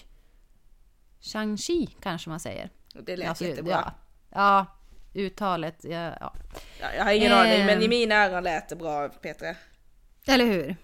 Shaanxi 1.22 1.88
kanske 2.01 2.30
man 2.30 2.39
säger. 2.39 2.70
Och 2.95 3.03
Det 3.03 3.15
lät 3.18 3.30
Alltså, 3.30 3.45
jättebra. 3.45 3.72
Ja, 3.72 3.93
ja 4.30 4.65
uttalet, 5.14 5.80
ja, 5.84 6.14
ja. 6.20 6.34
Ja, 6.82 6.88
jag 6.97 7.03
har 7.03 7.12
ingen 7.12 7.32
Eh. 7.32 7.38
aning 7.39 7.66
men 7.66 7.82
i 7.82 7.88
mina 7.88 8.16
öron 8.26 8.43
lät 8.43 8.70
det 8.70 8.76
bra 8.76 9.10
Petra. 9.10 9.55
Eller 10.28 10.45
hur? 10.45 10.76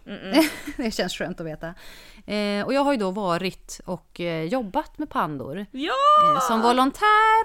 det 0.83 0.91
känns 0.91 1.13
skönt 1.13 1.39
att 1.39 1.45
veta. 1.47 1.73
Eh, 2.25 2.65
och 2.65 2.73
jag 2.73 2.81
har 2.83 2.91
ju 2.91 2.97
då 2.99 3.11
varit 3.11 3.79
och 3.85 4.19
eh, 4.19 4.43
jobbat 4.43 4.97
med 4.97 5.09
pandor 5.09 5.65
Ja! 5.71 5.93
eh, 6.35 6.39
som 6.47 6.61
volontär 6.61 7.43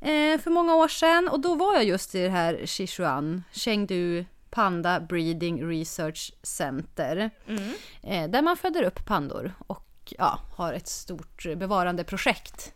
eh, 0.00 0.40
för 0.40 0.50
många 0.50 0.74
år 0.74 0.88
sedan. 0.88 1.28
Och 1.28 1.40
då 1.40 1.54
var 1.54 1.74
jag 1.74 1.84
just 1.84 2.14
i 2.14 2.22
det 2.22 2.28
här 2.30 2.66
Sichuan, 2.66 3.44
Chengdu 3.52 4.24
Panda 4.50 5.00
Breeding 5.00 5.68
Research 5.70 6.32
Center. 6.42 7.30
Mm. 7.48 7.72
Eh, 8.02 8.30
där 8.30 8.42
man 8.42 8.56
föder 8.56 8.82
upp 8.82 9.06
pandor 9.06 9.52
och 9.66 10.12
ja, 10.18 10.38
har 10.56 10.72
ett 10.72 10.88
stort 10.88 11.46
bevarandeprojekt. 11.56 12.72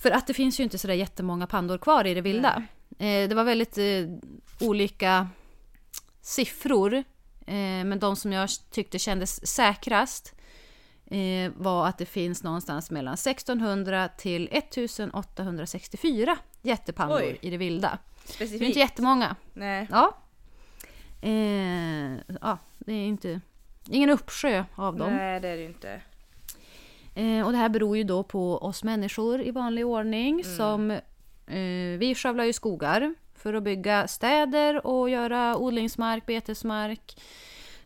För 0.00 0.10
att 0.10 0.26
det 0.26 0.34
finns 0.34 0.60
ju 0.60 0.64
inte 0.64 0.78
sådär 0.78 0.94
jättemånga 0.94 1.46
pandor 1.46 1.78
kvar 1.78 2.06
i 2.06 2.14
det 2.14 2.20
vilda. 2.20 2.62
Eh, 2.98 3.28
det 3.28 3.34
var 3.34 3.44
väldigt 3.44 3.78
eh, 3.78 3.84
olika 4.60 5.28
siffror. 6.20 6.94
Eh, 6.94 7.04
men 7.84 7.98
de 7.98 8.16
som 8.16 8.32
jag 8.32 8.48
tyckte 8.70 8.98
kändes 8.98 9.46
säkrast 9.46 10.34
eh, 11.06 11.52
var 11.56 11.86
att 11.86 11.98
det 11.98 12.06
finns 12.06 12.42
någonstans 12.42 12.90
mellan 12.90 13.14
1600 13.14 14.08
till 14.08 14.48
1864 14.52 16.36
jättepandor 16.62 17.20
Oj. 17.20 17.38
i 17.40 17.50
det 17.50 17.56
vilda. 17.56 17.98
Det 18.26 18.32
är 18.32 18.32
Specifikt. 18.32 18.62
inte 18.62 18.78
jättemånga. 18.78 19.36
Nej. 19.52 19.86
Ja. 19.90 20.16
Eh, 21.22 22.36
ja, 22.40 22.58
det 22.78 22.92
är 22.92 23.06
inte... 23.06 23.40
Ingen 23.88 24.10
uppsjö 24.10 24.64
av 24.74 24.96
dem. 24.96 25.16
Nej 25.16 25.40
det 25.40 25.48
är 25.48 25.56
det 25.56 25.64
inte. 25.64 26.00
Eh, 27.14 27.46
och 27.46 27.52
det 27.52 27.58
här 27.58 27.68
beror 27.68 27.96
ju 27.96 28.04
då 28.04 28.22
på 28.22 28.58
oss 28.58 28.84
människor 28.84 29.42
i 29.42 29.50
vanlig 29.50 29.86
ordning 29.86 30.44
som 30.44 30.90
eh, 30.90 31.98
vi 31.98 32.14
skövlar 32.16 32.44
ju 32.44 32.52
skogar 32.52 33.14
för 33.34 33.54
att 33.54 33.62
bygga 33.62 34.08
städer 34.08 34.86
och 34.86 35.10
göra 35.10 35.56
odlingsmark, 35.56 36.26
betesmark, 36.26 37.20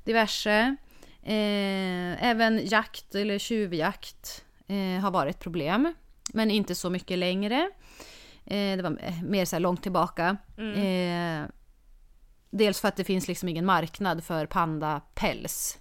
diverse. 0.05 0.77
Eh, 1.23 2.25
även 2.25 2.61
jakt 2.67 3.15
eller 3.15 3.39
tjuvjakt 3.39 4.45
eh, 4.67 5.03
har 5.03 5.11
varit 5.11 5.41
problem. 5.41 5.95
men 6.33 6.51
inte 6.51 6.75
så 6.75 6.91
mycket 6.91 7.19
längre. 7.19 7.71
Eh, 8.47 8.77
det 8.77 8.83
var 8.83 9.23
mer 9.25 9.45
så 9.45 9.57
här 9.57 9.61
långt 9.61 9.83
tillbaka. 9.83 10.37
Eh, 10.77 11.49
dels 12.51 12.81
för 12.81 12.89
att 12.89 12.97
det 12.97 13.05
finns 13.05 13.29
liksom 13.29 13.49
ingen 13.49 13.67
marknad 13.67 14.25
för 14.25 14.47
pandapäls. 14.47 15.79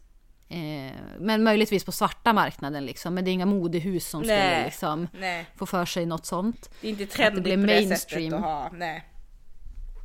Eh, 0.53 0.91
men 1.19 1.43
möjligtvis 1.43 1.83
på 1.85 1.91
svarta 1.91 2.33
marknaden 2.33 2.85
liksom. 2.85 3.13
Men 3.13 3.25
det 3.25 3.31
är 3.31 3.33
inga 3.33 3.45
modehus 3.45 4.07
som 4.07 4.21
skulle 4.21 4.35
Nej. 4.37 4.65
liksom 4.65 5.07
Nej, 5.19 5.45
få 5.55 5.65
för 5.65 5.85
sig 5.85 6.05
något 6.05 6.25
sånt. 6.25 6.69
det 6.81 6.87
är 6.87 6.91
inte 6.91 7.03
Att 7.03 7.09
det 7.09 7.15
trendigt 7.15 7.43
blir 7.43 7.55
på 7.57 7.61
det 7.61 7.65
mainstream. 7.87 8.31
sättet 8.31 8.33
att 8.33 8.41
ha. 8.41 8.69
Nej, 8.73 9.03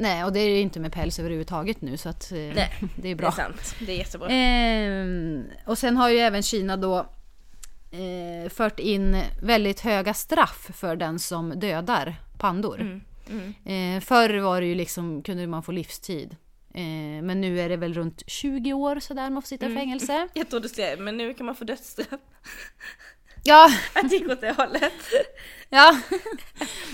Nej, 0.01 0.25
och 0.25 0.33
det 0.33 0.41
är 0.41 0.49
ju 0.49 0.61
inte 0.61 0.81
med 0.81 0.93
päls 0.93 1.19
överhuvudtaget 1.19 1.81
nu 1.81 1.97
så 1.97 2.09
att 2.09 2.33
eh, 2.33 2.39
Nej, 2.39 2.55
det 2.81 2.85
är 2.85 3.03
det 3.03 3.09
är 3.11 3.15
bra. 3.15 3.33
sant. 3.33 3.75
Det 3.87 3.93
är 3.93 3.97
jättebra. 3.99 4.29
Ehm, 4.31 5.45
och 5.67 5.79
sen 5.79 5.97
har 5.97 6.09
ju 6.11 6.19
även 6.19 6.43
Kina 6.43 6.77
då 6.77 6.99
eh, 7.91 8.51
fört 8.51 8.79
in 8.81 9.23
väldigt 9.43 9.81
höga 9.81 10.15
straff 10.15 10.71
för 10.75 10.97
den 10.97 11.19
som 11.19 11.51
dödar 11.61 12.15
pandor. 12.39 12.81
Mm, 12.81 13.01
mm. 13.31 13.97
Eh, 13.97 14.01
förr 14.01 14.39
var 14.39 14.61
det 14.61 14.67
ju 14.67 14.75
liksom, 14.75 15.23
kunde 15.23 15.47
man 15.47 15.63
få 15.63 15.73
livstid. 15.73 16.37
Eh, 16.75 17.23
men 17.23 17.41
nu 17.41 17.61
är 17.61 17.69
det 17.69 17.77
väl 17.77 17.95
runt 17.95 18.23
20 18.27 18.73
år 18.73 19.01
sådär 19.01 19.31
man 19.31 19.43
får 19.43 19.47
sitta 19.47 19.67
i 19.67 19.69
Mm. 19.69 19.79
fängelse. 19.81 20.29
Jag 20.35 20.49
trodde 20.51 20.65
du 20.65 20.69
skulle 20.69 20.97
men 20.97 21.17
nu 21.17 21.35
kan 21.35 21.47
man 21.47 21.55
få 21.55 21.65
dödsstraff. 21.65 22.21
Ja, 23.45 23.71
Att 23.95 24.11
det 24.11 24.17
gick 24.17 24.29
åt 24.29 24.41
det 24.41 24.53
hållet. 24.57 24.93
ja. 25.69 26.01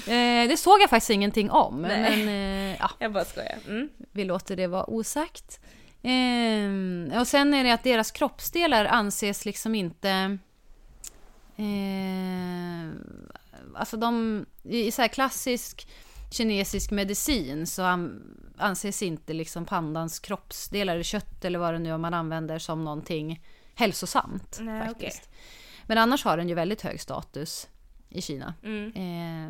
eh, 0.06 0.48
det 0.48 0.56
såg 0.58 0.80
jag 0.82 0.90
faktiskt 0.90 1.10
ingenting 1.10 1.50
om. 1.50 1.82
Nej. 1.82 2.24
Men 2.26 2.28
eh, 2.28 2.76
ja, 2.80 2.90
Jag 2.98 3.12
bara 3.12 3.24
skojar. 3.24 3.58
Mm. 3.68 3.88
vi 4.12 4.24
låter 4.24 4.56
det 4.56 4.66
vara 4.66 4.84
osagt. 4.90 5.60
Ehm, 6.02 7.12
och 7.18 7.26
sen 7.28 7.54
är 7.54 7.64
det 7.64 7.70
att 7.70 7.82
deras 7.84 8.10
kroppsdelar 8.10 8.84
anses 8.84 9.44
liksom 9.44 9.74
inte... 9.74 10.38
Eh, 11.56 12.90
alltså 13.74 13.96
de... 13.96 14.46
I 14.62 14.90
så 14.90 15.02
här 15.02 15.08
klassisk 15.08 15.88
kinesisk 16.34 16.90
medicin 16.90 17.66
så 17.66 17.82
an, 17.82 18.36
anses 18.56 19.02
inte 19.02 19.32
liksom 19.32 19.64
pandans 19.64 20.18
kroppsdelar, 20.18 21.02
kött 21.02 21.44
eller 21.44 21.58
vad 21.58 21.74
det 21.74 21.78
nu 21.78 21.90
är 21.90 21.98
man 21.98 22.14
använder 22.14 22.58
som 22.58 22.84
någonting 22.84 23.42
hälsosamt. 23.74 24.58
Nej, 24.60 24.88
faktiskt. 24.88 25.30
Men 25.86 25.98
annars 25.98 26.24
har 26.24 26.36
den 26.36 26.48
ju 26.48 26.54
väldigt 26.54 26.82
hög 26.82 27.00
status 27.00 27.68
i 28.08 28.22
Kina. 28.22 28.54
Mm. 28.62 28.92
Eh, 28.94 29.46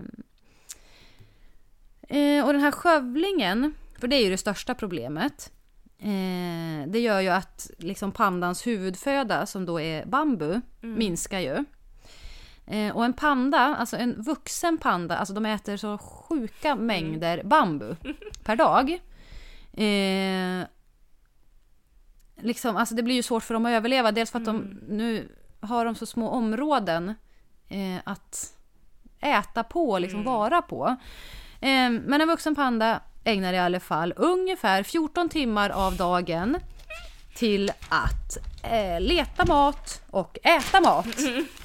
eh, 2.18 2.46
och 2.46 2.52
den 2.52 2.62
här 2.62 2.72
skövlingen, 2.72 3.74
för 3.98 4.08
det 4.08 4.16
är 4.16 4.24
ju 4.24 4.30
det 4.30 4.38
största 4.38 4.74
problemet. 4.74 5.52
Eh, 5.98 6.88
det 6.88 6.98
gör 6.98 7.20
ju 7.20 7.28
att 7.28 7.70
liksom 7.78 8.12
pandans 8.12 8.66
huvudföda, 8.66 9.46
som 9.46 9.66
då 9.66 9.80
är 9.80 10.06
bambu, 10.06 10.60
minskar 10.80 11.40
ju. 11.40 11.64
Eh, 12.66 12.96
och 12.96 13.04
en 13.04 13.12
panda, 13.12 13.58
alltså 13.58 13.96
en 13.96 14.22
vuxen 14.22 14.78
panda, 14.78 15.16
alltså 15.16 15.34
de 15.34 15.46
äter 15.46 15.76
så 15.76 15.98
sjuka 15.98 16.76
mängder 16.76 17.42
bambu 17.44 17.96
per 18.44 18.56
dag. 18.56 18.90
Eh, 19.72 20.66
liksom, 22.36 22.76
alltså 22.76 22.94
det 22.94 23.02
blir 23.02 23.14
ju 23.14 23.22
svårt 23.22 23.42
för 23.42 23.54
dem 23.54 23.66
att 23.66 23.70
överleva. 23.70 24.12
Dels 24.12 24.30
för 24.30 24.38
att 24.38 24.44
de 24.44 24.80
nu 24.88 25.28
har 25.60 25.84
de 25.84 25.94
så 25.94 26.06
små 26.06 26.28
områden 26.28 27.14
eh, 27.68 27.96
att 28.04 28.56
äta 29.20 29.64
på, 29.64 29.98
liksom 29.98 30.24
vara 30.24 30.62
på. 30.62 30.96
Eh, 31.60 31.90
men 31.90 32.20
en 32.20 32.28
vuxen 32.28 32.54
panda 32.54 33.00
ägnar 33.24 33.52
i 33.52 33.58
alla 33.58 33.80
fall 33.80 34.14
ungefär 34.16 34.82
14 34.82 35.28
timmar 35.28 35.70
av 35.70 35.96
dagen 35.96 36.56
till 37.34 37.70
att 37.88 38.36
eh, 38.62 39.00
leta 39.00 39.44
mat 39.44 40.02
och 40.10 40.38
äta 40.42 40.80
mat. 40.80 41.06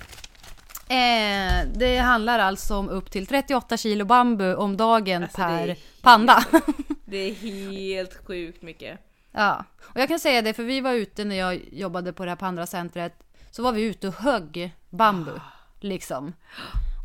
Eh, 0.90 1.68
det 1.76 1.98
handlar 1.98 2.40
alltså 2.40 2.76
om 2.76 2.90
upp 2.90 3.12
till 3.12 3.28
38 3.28 3.78
kilo 3.78 4.06
bambu 4.06 4.56
om 4.56 4.78
dagen 4.78 5.24
Alltså, 5.24 5.38
det 5.42 5.48
per 5.48 5.68
helt- 5.68 6.02
panda. 6.02 6.44
Det 7.06 7.18
är 7.18 7.34
helt 7.34 8.28
sjukt 8.28 8.62
mycket. 8.62 9.00
Ja, 9.32 9.64
och 9.82 9.98
jag 10.00 10.08
kan 10.08 10.20
säga 10.20 10.42
det 10.42 10.54
för 10.54 10.64
vi 10.64 10.82
var 10.82 10.94
ute 10.94 11.26
när 11.26 11.36
jag 11.36 11.62
jobbade 11.72 12.14
på 12.14 12.26
det 12.26 12.32
här 12.32 12.36
Pandracentret. 12.36 13.14
Så 13.52 13.64
var 13.64 13.72
vi 13.72 13.82
ute 13.82 14.08
och 14.08 14.14
högg 14.14 14.72
bambu. 14.90 15.32
Liksom. 15.80 16.34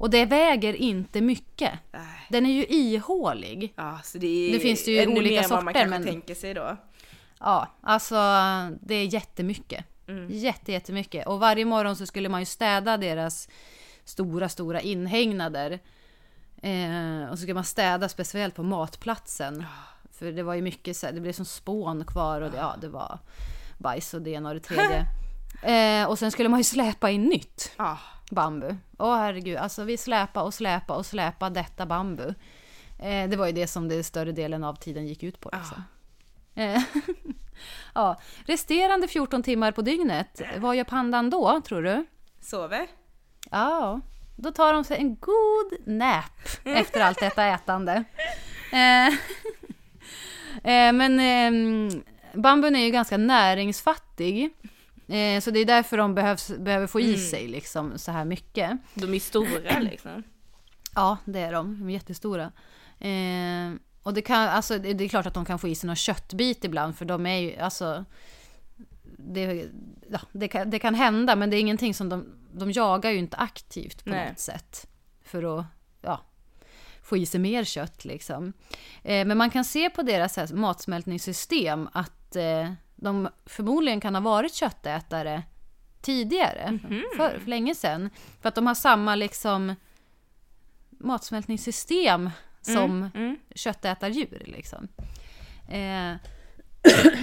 Och 0.01 0.11
det 0.11 0.25
väger 0.27 0.75
inte 0.75 1.21
mycket. 1.21 1.73
Den 2.29 2.47
är 2.47 2.51
ju 2.53 2.67
ihålig. 2.67 3.73
Ja, 3.77 3.99
så 4.05 4.19
det 4.19 4.27
är 4.49 4.53
Nu 4.53 4.59
finns 4.59 4.85
det 4.85 4.91
ju 4.91 4.99
ännu 4.99 5.13
olika 5.17 5.31
mer 5.35 5.43
än 5.45 5.51
vad 5.51 5.65
man 5.65 5.75
sorter, 5.75 5.81
kanske 5.81 5.99
men- 5.99 6.09
tänker 6.09 6.35
sig 6.35 6.55
då. 6.55 6.77
Ja, 7.41 7.69
alltså 7.83 8.15
det 8.81 8.95
är 8.95 9.05
jättemycket. 9.15 9.85
Jätte, 10.29 10.73
jättemycket. 10.73 11.27
Och 11.27 11.41
varje 11.41 11.65
morgon 11.65 11.97
så 11.97 12.07
skulle 12.07 12.29
man 12.29 12.41
ju 12.41 12.47
städa 12.47 12.97
deras 12.97 13.49
stora, 14.05 14.49
stora 14.49 14.81
inhägnader. 14.81 15.81
Eh, 16.63 17.31
och 17.31 17.39
så 17.39 17.43
skulle 17.43 17.55
man 17.55 17.65
städa 17.65 18.09
speciellt 18.09 18.55
på 18.55 18.63
matplatsen. 18.63 19.65
För 20.13 20.33
det 20.33 20.43
var 20.43 20.55
ju 20.55 20.63
mycket 20.63 20.97
så 20.97 21.11
det 21.11 21.21
blev 21.21 21.33
som 21.33 21.45
spån 21.45 22.05
kvar 22.05 22.41
och 22.41 22.51
det, 22.51 22.57
ja, 22.57 22.77
det 22.81 22.89
var 22.89 23.19
bajs 23.79 24.15
och 24.15 24.23
det 24.23 24.31
ena 24.31 24.49
och 24.49 24.55
det 24.55 24.61
tredje. 24.61 25.07
Eh, 25.63 26.07
och 26.09 26.19
sen 26.19 26.31
skulle 26.31 26.49
man 26.49 26.61
ju 26.61 26.65
släpa 26.65 27.11
in 27.11 27.23
nytt 27.25 27.73
Ja, 27.79 27.99
bambu. 28.31 28.77
Åh 28.99 29.17
herregud, 29.17 29.57
alltså 29.57 29.85
vi 29.85 29.97
släpa 29.97 30.43
och 30.43 30.55
släpa 30.55 30.97
och 30.97 31.07
släpa 31.07 31.51
detta 31.51 31.87
bambu. 31.87 32.35
Eh, 32.99 33.29
det 33.29 33.37
var 33.37 33.47
ju 33.47 33.53
det 33.53 33.67
som 33.67 33.89
det 33.89 34.05
större 34.05 34.33
delen 34.33 34.65
av 34.65 34.75
tiden 34.75 35.07
gick 35.07 35.23
ut 35.23 35.41
på. 35.41 35.51
Liksom. 35.53 35.77
Eh, 35.77 35.83
ja. 37.95 38.21
Resterande 38.47 39.09
14 39.09 39.43
timmar 39.43 39.73
på 39.73 39.83
dygnet, 39.83 40.43
vad 40.59 40.77
gör 40.77 40.85
pandan 40.85 41.31
då 41.31 41.61
tror 41.61 41.83
du? 41.83 42.07
sover. 42.45 42.87
Ja, 43.51 44.01
då 44.37 44.53
tar 44.53 44.73
de 44.73 44.85
sig 44.85 44.97
en 44.97 45.17
god 45.17 45.87
nap 45.87 46.41
efter 46.65 47.01
allt 47.01 47.21
detta 47.21 47.45
ätande. 47.47 48.05
Eh, 48.73 49.07
eh, 50.73 50.93
men 50.93 51.21
eh, 51.21 52.01
bambun 52.33 52.77
är 52.77 52.85
ju 52.85 52.91
ganska 52.91 53.17
näringsfattig. 53.17 54.51
Eh, 55.09 55.41
så 55.41 55.51
det 55.51 55.59
är 55.59 55.65
därför 55.65 55.97
de 55.97 56.15
behövs, 56.15 56.49
behöver 56.59 56.87
få 56.87 57.01
i 57.01 57.19
sig 57.19 57.49
liksom 57.49 57.99
så 57.99 58.13
här 58.13 58.25
mycket. 58.25 58.79
De 58.95 59.15
är 59.15 59.21
stora 59.21 59.79
liksom. 59.79 60.23
Ja, 60.97 61.17
det 61.25 61.41
är 61.41 61.53
de. 61.53 61.79
De 61.79 61.89
är 61.89 61.93
jättestora. 61.93 62.53
Eh, 62.99 63.73
och 64.05 64.15
det, 64.15 64.23
kan, 64.23 64.49
alltså, 64.49 64.79
det 64.79 65.05
är 65.05 65.09
klart 65.09 65.27
att 65.27 65.35
de 65.35 65.45
kan 65.45 65.59
få 65.59 65.69
i 65.69 65.75
sig 65.75 65.87
någon 65.87 65.97
köttbit 65.97 66.65
ibland, 66.65 66.97
för 66.97 67.05
de 67.05 67.27
är 67.27 67.39
ju, 67.39 67.57
alltså... 67.57 68.05
Det, 69.17 69.69
ja, 70.11 70.21
det, 70.33 70.49
kan, 70.49 70.71
det 70.71 70.79
kan 70.79 70.95
hända, 70.95 71.37
men 71.37 71.51
det 71.51 71.57
är 71.57 71.61
ingenting 71.61 71.95
som 71.95 72.09
de... 72.09 72.27
De 72.53 72.73
jagar 72.73 73.11
ju 73.11 73.19
inte 73.19 73.37
aktivt 73.37 74.05
på 74.05 74.11
Nej. 74.11 74.29
något 74.29 74.39
sätt. 74.39 74.87
För 75.23 75.59
att, 75.59 75.65
ja, 76.03 76.21
få 77.03 77.17
i 77.17 77.27
sig 77.27 77.41
mer 77.41 77.65
kött 77.65 78.05
liksom. 78.05 78.53
Eh, 79.03 79.27
men 79.27 79.39
man 79.39 79.51
kan 79.51 79.65
se 79.65 79.91
på 79.91 80.03
deras 80.03 80.37
här, 80.37 80.55
matsmältningssystem 80.55 81.89
att 81.93 82.37
eh, 82.37 82.73
de 82.97 83.29
förmodligen 83.47 84.01
kan 84.01 84.15
ha 84.15 84.23
varit 84.23 84.55
köttätare 84.55 85.43
tidigare, 86.01 86.79
för, 87.17 87.39
för 87.39 87.51
länge 87.51 87.75
sedan. 87.75 88.11
För 88.41 88.49
att 88.49 88.55
de 88.55 88.67
har 88.67 88.75
samma 88.75 89.15
liksom 89.15 89.75
matsmältningssystem 90.91 92.31
som 92.65 93.11
Mm. 93.15 93.37
köttätardjur. 93.55 94.43
Liksom. 94.47 94.89
Eh, 95.69 96.15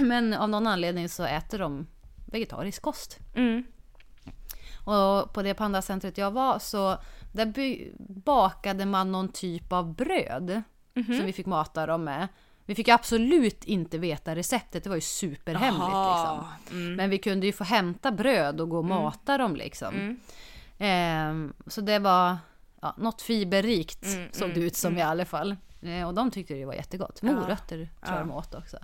men 0.00 0.34
av 0.34 0.48
någon 0.48 0.66
anledning 0.66 1.08
så 1.08 1.24
äter 1.24 1.58
de 1.58 1.86
vegetarisk 2.32 2.82
kost. 2.82 3.18
Mm. 3.34 3.64
Och 4.84 5.32
på 5.34 5.42
det 5.42 5.54
pandacentret 5.54 6.18
jag 6.18 6.30
var 6.30 6.58
så 6.58 6.98
där 7.32 7.52
bakade 8.24 8.86
man 8.86 9.12
någon 9.12 9.28
typ 9.28 9.72
av 9.72 9.94
bröd 9.94 10.62
som 10.94 11.26
vi 11.26 11.32
fick 11.32 11.46
mata 11.46 11.86
dem 11.86 12.04
med. 12.04 12.28
Vi 12.66 12.74
fick 12.74 12.88
absolut 12.88 13.64
inte 13.64 13.98
veta 13.98 14.34
receptet, 14.34 14.84
det 14.84 14.88
var 14.90 14.96
ju 14.96 15.00
superhemligt. 15.02 15.84
Liksom. 15.84 16.46
Mm. 16.70 16.94
Men 16.94 17.10
vi 17.10 17.18
kunde 17.18 17.46
ju 17.46 17.52
få 17.52 17.64
hämta 17.64 18.12
bröd 18.12 18.60
och 18.60 18.68
gå 18.68 18.78
och 18.78 18.84
mata 18.84 19.38
dem 19.38 19.56
liksom. 19.56 19.94
Mm. 19.94 20.20
Ehm, 20.78 21.52
så 21.66 21.80
det 21.80 21.98
var 21.98 22.36
ja, 22.82 22.94
något 22.98 23.22
fiberrikt 23.22 24.04
Mm, 24.04 24.28
såg 24.32 24.48
det 24.48 24.54
mm, 24.54 24.66
ut 24.66 24.76
som 24.76 24.98
i 24.98 25.02
alla 25.02 25.24
fall. 25.24 25.56
Eh, 25.82 26.06
och 26.08 26.14
de 26.14 26.30
tyckte 26.30 26.54
det 26.54 26.64
var 26.64 26.74
jättegott. 26.74 27.22
Morötter 27.22 27.76
tror 27.76 27.88
jag 28.00 28.10
ja. 28.14 28.18
de 28.18 28.30
åt 28.30 28.54
också. 28.54 28.78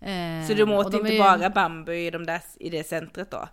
Ehm, 0.00 0.46
Så 0.46 0.54
de 0.54 0.62
och 0.62 0.78
åt 0.78 0.92
de 0.92 0.98
inte 1.00 1.12
ju- 1.12 1.18
bara 1.18 1.50
bambu 1.50 1.94
i, 1.94 2.10
de 2.10 2.26
där, 2.26 2.40
i 2.56 2.70
det 2.70 2.84
centret 2.86 3.30
då? 3.30 3.48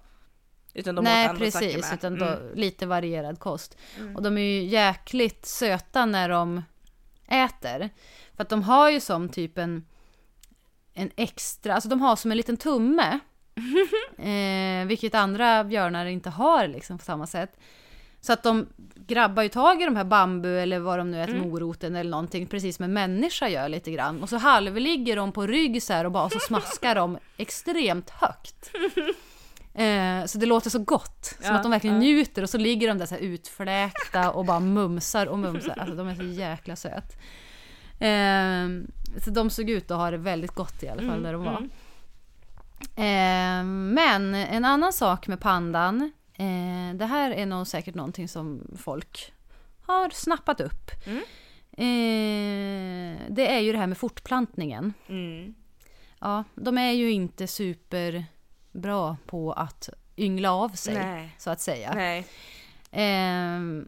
Utan 0.73 0.95
de 0.95 0.99
åt 0.99 1.03
Nej 1.03 1.27
andra 1.27 1.51
saker 1.51 1.67
precis, 1.67 1.89
med? 1.89 1.93
utan 1.97 2.19
då, 2.19 2.25
Mm. 2.25 2.55
lite 2.55 2.85
varierad 2.85 3.39
kost. 3.39 3.77
Och 4.15 4.23
de 4.23 4.37
är 4.37 4.41
ju 4.41 4.63
jäkligt 4.63 5.45
söta 5.45 6.05
när 6.05 6.29
de 6.29 6.61
äter. 7.27 7.89
För 8.35 8.43
att 8.43 8.49
de 8.49 8.63
har 8.63 8.89
ju 8.89 8.99
som 8.99 9.29
typ 9.29 9.57
en, 9.57 9.85
en 10.93 11.11
extra, 11.15 11.73
alltså 11.73 11.89
de 11.89 12.01
har 12.01 12.15
som 12.15 12.31
en 12.31 12.37
liten 12.37 12.57
tumme. 12.57 13.19
eh, 14.17 14.87
vilket 14.87 15.15
andra 15.15 15.63
björnar 15.63 16.05
inte 16.05 16.29
har 16.29 16.67
liksom 16.67 16.97
på 16.97 17.03
samma 17.05 17.27
sätt. 17.27 17.57
Så 18.25 18.33
att 18.33 18.43
de 18.43 18.67
grabbar 19.07 19.43
ju 19.43 19.49
tag 19.49 19.81
i 19.81 19.85
de 19.85 19.95
här 19.95 20.03
bambu 20.03 20.59
eller 20.59 20.79
vad 20.79 20.99
de 20.99 21.11
nu 21.11 21.21
äter, 21.23 21.35
moroten 21.35 21.95
eller 21.95 22.11
någonting, 22.11 22.47
precis 22.47 22.75
som 22.75 22.85
en 22.85 22.93
människa 22.93 23.49
gör 23.49 23.69
lite 23.69 23.91
grann. 23.91 24.23
Och 24.23 24.29
så 24.29 24.37
halvligger 24.37 25.15
de 25.15 25.31
på 25.31 25.47
rygg 25.47 25.83
så 25.83 25.93
här 25.93 26.05
och 26.05 26.11
bara 26.11 26.29
så 26.29 26.39
smaskar 26.39 26.95
de 26.95 27.17
extremt 27.37 28.09
högt. 28.09 28.71
Eh, 29.73 30.25
så 30.25 30.37
det 30.37 30.45
låter 30.45 30.69
så 30.69 30.79
gott, 30.79 31.25
som 31.25 31.45
Ja, 31.45 31.51
att 31.53 31.63
de 31.63 31.71
verkligen 31.71 31.95
ja. 31.95 31.99
njuter 32.01 32.43
och 32.43 32.49
så 32.49 32.57
ligger 32.57 32.87
de 32.87 32.97
där 32.97 33.05
så 33.05 33.15
här 33.15 33.21
utfläkta 33.21 34.31
och 34.31 34.45
bara 34.45 34.59
mumsar 34.59 35.25
och 35.25 35.39
mumsar. 35.39 35.77
Alltså 35.79 35.95
de 35.95 36.07
är 36.07 36.15
så 36.15 36.23
jäkla 36.23 36.75
söt. 36.75 37.17
Eh, 37.99 38.67
så 39.23 39.29
de 39.31 39.49
såg 39.49 39.69
ut 39.69 39.91
att 39.91 39.97
ha 39.97 40.11
det 40.11 40.17
väldigt 40.17 40.51
gott 40.55 40.83
i 40.83 40.89
alla 40.89 41.01
fall 41.01 41.23
där 41.23 41.33
de 41.33 41.43
var. 41.43 41.57
mm. 41.57 41.69
Eh, 42.95 43.63
men 43.93 44.35
en 44.35 44.65
annan 44.65 44.93
sak 44.93 45.27
med 45.27 45.39
pandan, 45.39 46.11
eh, 46.43 46.95
det 46.95 47.05
här 47.05 47.31
är 47.31 47.45
nog 47.45 47.67
säkert 47.67 47.95
någonting 47.95 48.27
som 48.27 48.67
folk 48.77 49.33
har 49.81 50.09
snappat 50.09 50.61
upp. 50.61 50.91
Mm. 51.05 51.23
Eh, 51.71 53.19
det 53.29 53.53
är 53.55 53.59
ju 53.59 53.71
det 53.71 53.77
här 53.77 53.87
med 53.87 53.97
fortplantningen. 53.97 54.93
Mm. 55.09 55.55
Ja, 56.19 56.43
de 56.55 56.77
är 56.77 56.91
ju 56.91 57.11
inte 57.11 57.47
superbra 57.47 59.17
på 59.25 59.53
att 59.53 59.89
yngla 60.17 60.53
av 60.53 60.69
sig, 60.69 60.93
Nej. 60.93 61.35
så 61.37 61.49
att 61.49 61.61
säga. 61.61 61.93
Ehm, 62.91 63.87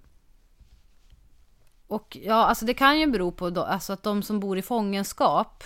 och 1.88 2.18
ja, 2.22 2.46
alltså 2.46 2.66
det 2.66 2.74
kan 2.74 3.00
ju 3.00 3.08
bero 3.08 3.32
på 3.32 3.50
då, 3.50 3.64
alltså 3.64 3.94
att 3.94 4.04
de 4.04 4.24
som 4.24 4.40
bor 4.40 4.58
i 4.58 4.62
fångenskap 4.62 5.64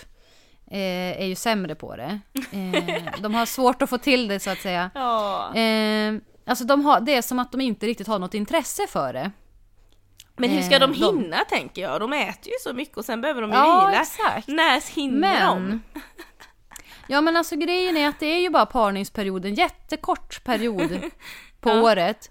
eh, 0.66 1.20
är 1.20 1.26
ju 1.26 1.34
sämre 1.34 1.74
på 1.74 1.96
det. 1.96 2.20
Eh, 2.52 3.20
de 3.20 3.34
har 3.34 3.46
svårt 3.46 3.82
att 3.82 3.90
få 3.90 3.98
till 3.98 4.28
det 4.28 4.40
så 4.40 4.50
att 4.50 4.58
säga. 4.58 4.90
Ja. 4.94 5.54
Alltså 6.50 6.64
de 6.64 6.84
har, 6.84 7.00
det 7.00 7.14
är 7.14 7.22
som 7.22 7.38
att 7.38 7.52
de 7.52 7.60
inte 7.60 7.86
riktigt 7.86 8.06
har 8.06 8.18
något 8.18 8.34
intresse 8.34 8.86
för 8.86 9.12
det. 9.12 9.30
Men 10.36 10.50
hur 10.50 10.62
ska 10.62 10.78
de 10.78 10.90
Eh, 10.92 10.98
de- 10.98 11.18
hinna 11.18 11.36
tänker 11.44 11.82
jag? 11.82 12.00
De 12.00 12.12
äter 12.12 12.46
ju 12.46 12.58
så 12.62 12.72
mycket 12.72 12.96
och 12.96 13.04
sen 13.04 13.20
behöver 13.20 13.42
de 13.42 13.50
ju 13.50 13.56
Ja, 13.56 13.86
vila. 13.86 14.00
exakt. 14.00 14.48
När 14.48 14.94
hinner 14.94 15.46
de? 15.46 15.62
Men... 15.64 15.80
Ja 17.08 17.20
men 17.20 17.36
alltså 17.36 17.56
grejen 17.56 17.96
är 17.96 18.08
att 18.08 18.20
det 18.20 18.26
är 18.26 18.40
ju 18.40 18.50
bara 18.50 18.66
parningsperioden, 18.66 19.54
jättekort 19.54 20.44
period 20.44 20.90
på 21.60 21.70
Ja. 21.70 21.82
året. 21.82 22.30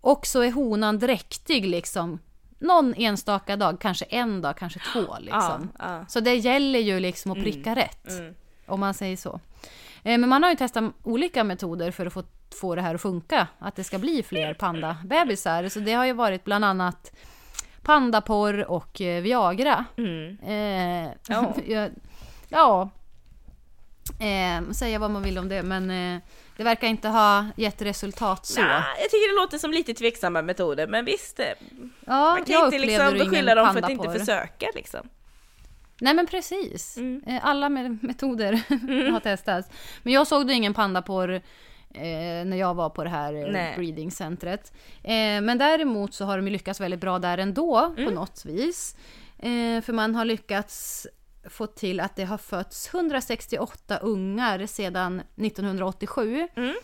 Och 0.00 0.26
så 0.26 0.40
är 0.42 0.50
honan 0.52 0.98
dräktig 0.98 1.66
liksom. 1.66 2.18
Någon 2.58 2.94
enstaka 2.94 3.56
dag, 3.56 3.80
kanske 3.80 4.04
en 4.04 4.42
dag, 4.42 4.56
kanske 4.56 4.80
två 4.92 5.00
liksom. 5.20 5.70
Ja. 5.78 6.04
Så 6.08 6.20
det 6.20 6.34
gäller 6.34 6.78
ju 6.78 7.00
liksom 7.00 7.30
att 7.30 7.38
pricka 7.38 7.74
rätt. 7.74 8.08
Mm. 8.08 8.34
Om 8.66 8.80
man 8.80 8.94
säger 8.94 9.16
så. 9.16 9.40
Eh, 10.04 10.18
Men 10.18 10.28
man 10.28 10.42
har 10.42 10.50
ju 10.50 10.56
testat 10.56 10.84
olika 11.02 11.44
metoder 11.44 11.90
för 11.90 12.06
att 12.06 12.12
få, 12.12 12.22
få 12.60 12.74
det 12.74 12.82
här 12.82 12.94
att 12.94 13.02
funka. 13.02 13.46
Att 13.58 13.76
det 13.76 13.84
ska 13.84 13.98
bli 13.98 14.22
fler 14.22 14.54
pandabebisar. 14.54 15.68
Så 15.68 15.80
det 15.80 15.92
har 15.92 16.04
ju 16.06 16.12
varit 16.12 16.44
bland 16.44 16.64
annat 16.64 17.12
pandaporr 17.82 18.70
och 18.70 19.00
eh, 19.00 19.22
Viagra. 19.22 19.84
Mm. 19.96 20.38
Eh, 20.46 21.12
Ja. 21.28 21.54
ja. 22.48 22.90
Eh, 24.20 24.70
säga 24.72 24.98
vad 24.98 25.10
man 25.10 25.22
vill 25.22 25.38
om 25.38 25.48
det, 25.48 25.62
men 25.62 25.90
eh, 25.90 26.20
det 26.56 26.64
verkar 26.64 26.88
inte 26.88 27.08
ha 27.08 27.46
gett 27.56 27.82
resultat 27.82 28.46
så. 28.46 28.60
Nej, 28.60 28.82
jag 29.00 29.10
tycker 29.10 29.34
det 29.36 29.40
låter 29.42 29.58
som 29.58 29.70
lite 29.70 29.94
tveksamma 29.94 30.42
metoder, 30.42 30.86
men 30.86 31.04
visst. 31.04 31.40
eh, 31.40 31.46
Ja, 32.06 32.30
Man 32.32 32.44
kan 32.44 32.64
inte 32.64 32.78
liksom 32.78 33.12
beskylla 33.18 33.54
dem 33.54 33.72
för 33.72 33.82
att 33.82 33.90
inte 33.90 34.10
försöka 34.18 34.66
liksom. 34.74 35.08
Nej 36.00 36.14
men 36.14 36.26
precis. 36.26 36.96
Mm. 36.96 37.22
Eh, 37.26 37.46
Alla 37.46 37.68
me- 37.68 37.98
metoder 38.02 38.52
har 39.12 39.20
testats. 39.20 39.68
Men 40.02 40.12
jag 40.12 40.26
såg 40.26 40.46
då 40.46 40.52
ingen 40.52 40.74
pandaporr 40.74 41.32
eh, 41.34 41.40
när 42.44 42.56
jag 42.56 42.74
var 42.74 42.90
på 42.90 43.04
det 43.04 43.10
här 43.10 43.34
eh, 43.34 43.52
Nej. 43.52 43.74
breedingcentret. 43.76 44.72
Eh, 45.02 45.40
men 45.40 45.58
däremot 45.58 46.14
så 46.14 46.24
har 46.24 46.36
de 46.38 46.48
lyckats 46.50 46.80
väldigt 46.80 47.00
bra 47.00 47.18
där 47.18 47.38
ändå 47.38 47.92
på 47.96 48.00
Mm. 48.02 48.14
något 48.14 48.44
vis. 48.44 48.96
Eh, 49.38 49.80
för 49.82 49.92
man 49.92 50.14
har 50.14 50.24
lyckats 50.24 51.06
få 51.50 51.66
till 51.66 52.00
att 52.00 52.16
det 52.16 52.24
har 52.24 52.38
fötts 52.38 52.94
168 52.94 53.96
ungar 53.98 54.66
sedan 54.66 55.22
1987. 55.36 56.48
Mm. 56.56 56.74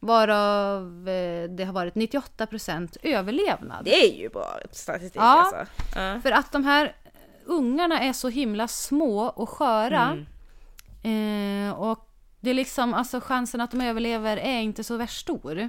Varav 0.00 1.08
eh, 1.08 1.48
det 1.50 1.64
har 1.64 1.72
varit 1.72 1.94
98% 1.94 2.96
överlevnad. 3.02 3.84
Det 3.84 3.94
är 3.94 4.18
ju 4.20 4.28
bra 4.28 4.58
statistik 4.70 5.16
Ja. 5.22 5.22
alltså. 5.54 5.72
Ja. 5.98 6.20
För 6.22 6.32
att 6.32 6.52
de 6.52 6.64
här 6.64 6.96
ungarna 7.44 8.00
är 8.00 8.12
så 8.12 8.28
himla 8.28 8.68
små 8.68 9.20
och 9.20 9.48
sköra. 9.48 10.16
Mm. 11.02 11.68
Eh, 11.68 11.72
och 11.72 12.10
det 12.40 12.50
är 12.50 12.54
liksom, 12.54 12.94
alltså 12.94 13.20
chansen 13.20 13.60
att 13.60 13.70
de 13.70 13.80
överlever 13.80 14.36
är 14.36 14.60
inte 14.60 14.84
så 14.84 14.96
värst 14.96 15.20
stor. 15.20 15.68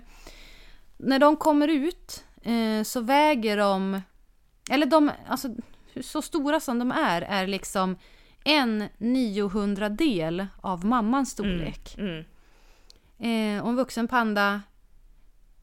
När 0.98 1.20
de 1.20 1.36
kommer 1.36 1.68
ut 1.68 2.24
eh, 2.42 2.84
så 2.84 3.02
väger 3.02 3.58
de, 3.58 4.02
eller 4.70 4.86
de, 4.86 5.12
alltså 5.28 5.50
så 6.02 6.22
stora 6.22 6.60
som 6.60 6.80
de 6.80 6.92
är, 6.92 7.22
är 7.22 7.48
liksom 7.48 7.98
en 8.44 8.84
900 8.98 9.90
del 9.90 10.48
av 10.62 10.86
mammans 10.86 11.32
storlek. 11.32 11.96
Mm. 11.98 12.26
Eh, 13.20 13.64
och 13.64 13.70
en 13.70 13.76
vuxen 13.76 14.08
panda 14.08 14.62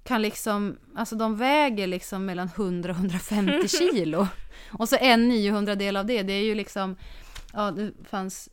kan 0.09 0.23
liksom, 0.23 0.79
alltså 0.97 1.17
de 1.17 1.37
väger 1.37 1.87
liksom 1.87 2.27
mellan 2.27 2.51
100 2.57 2.91
och 2.91 2.97
150 2.99 3.69
kilo. 3.79 4.29
Och 4.73 4.89
så 4.89 4.97
en 5.01 5.29
900 5.29 5.75
del 5.75 5.97
av 5.97 6.07
det, 6.07 6.23
det 6.23 6.33
är 6.33 6.43
ju 6.45 6.55
liksom, 6.55 6.97
ja 7.53 7.71
det 7.71 7.93
fanns 8.11 8.49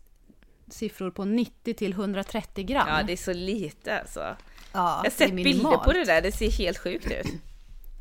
siffror 0.70 1.12
på 1.12 1.26
90 1.26 1.74
till 1.74 1.92
130 1.92 2.64
gram. 2.66 2.88
Ja, 2.88 3.04
det 3.04 3.14
är 3.14 3.18
så 3.18 3.34
lite 3.34 4.00
alltså. 4.00 4.20
Ja, 4.20 4.38
Jag 4.74 4.82
har 5.04 5.10
sett 5.10 5.34
bilder 5.36 5.78
på 5.78 5.92
det 5.94 6.04
där, 6.04 6.22
det 6.22 6.32
ser 6.32 6.52
helt 6.52 6.78
sjukt 6.78 7.12
ut. 7.12 7.34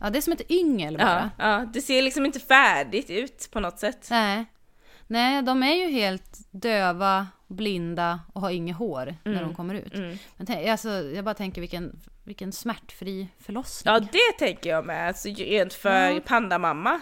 Ja, 0.01 0.11
det 0.11 0.19
är 0.19 0.23
som 0.23 0.33
ett 0.33 0.51
yngel 0.51 0.97
Ja, 1.01 1.05
bara. 1.05 1.31
ja, 1.39 1.65
det 1.73 1.81
ser 1.81 2.03
liksom 2.03 2.27
inte 2.27 2.41
färdigt 2.41 3.11
ut 3.11 3.49
på 3.53 3.61
något 3.61 3.79
sätt. 3.79 4.07
Nej. 4.11 4.45
Nej, 5.07 5.43
de 5.43 5.63
är 5.63 5.75
ju 5.75 5.91
helt 5.91 6.39
döva, 6.51 7.27
blinda 7.47 8.21
och 8.33 8.41
har 8.41 8.51
inget 8.51 8.77
hår 8.77 9.15
när 9.25 9.43
de 9.43 9.55
kommer 9.55 9.75
ut. 9.75 9.95
Mm. 9.95 10.17
Men 10.37 10.47
tänk, 10.47 10.69
alltså, 10.69 10.89
jag 10.91 11.25
bara 11.25 11.35
tänker 11.35 11.61
vilken, 11.61 12.01
vilken 12.25 12.53
smärtfri 12.53 13.29
förlossning. 13.39 13.95
Ja, 13.95 14.01
det 14.01 14.39
tänker 14.47 14.71
jag 14.71 14.87
med. 14.87 15.09
Alltså, 15.09 15.29
rent 15.29 15.73
för 15.75 16.11
Ja. 16.11 16.21
pandamamma 16.27 17.01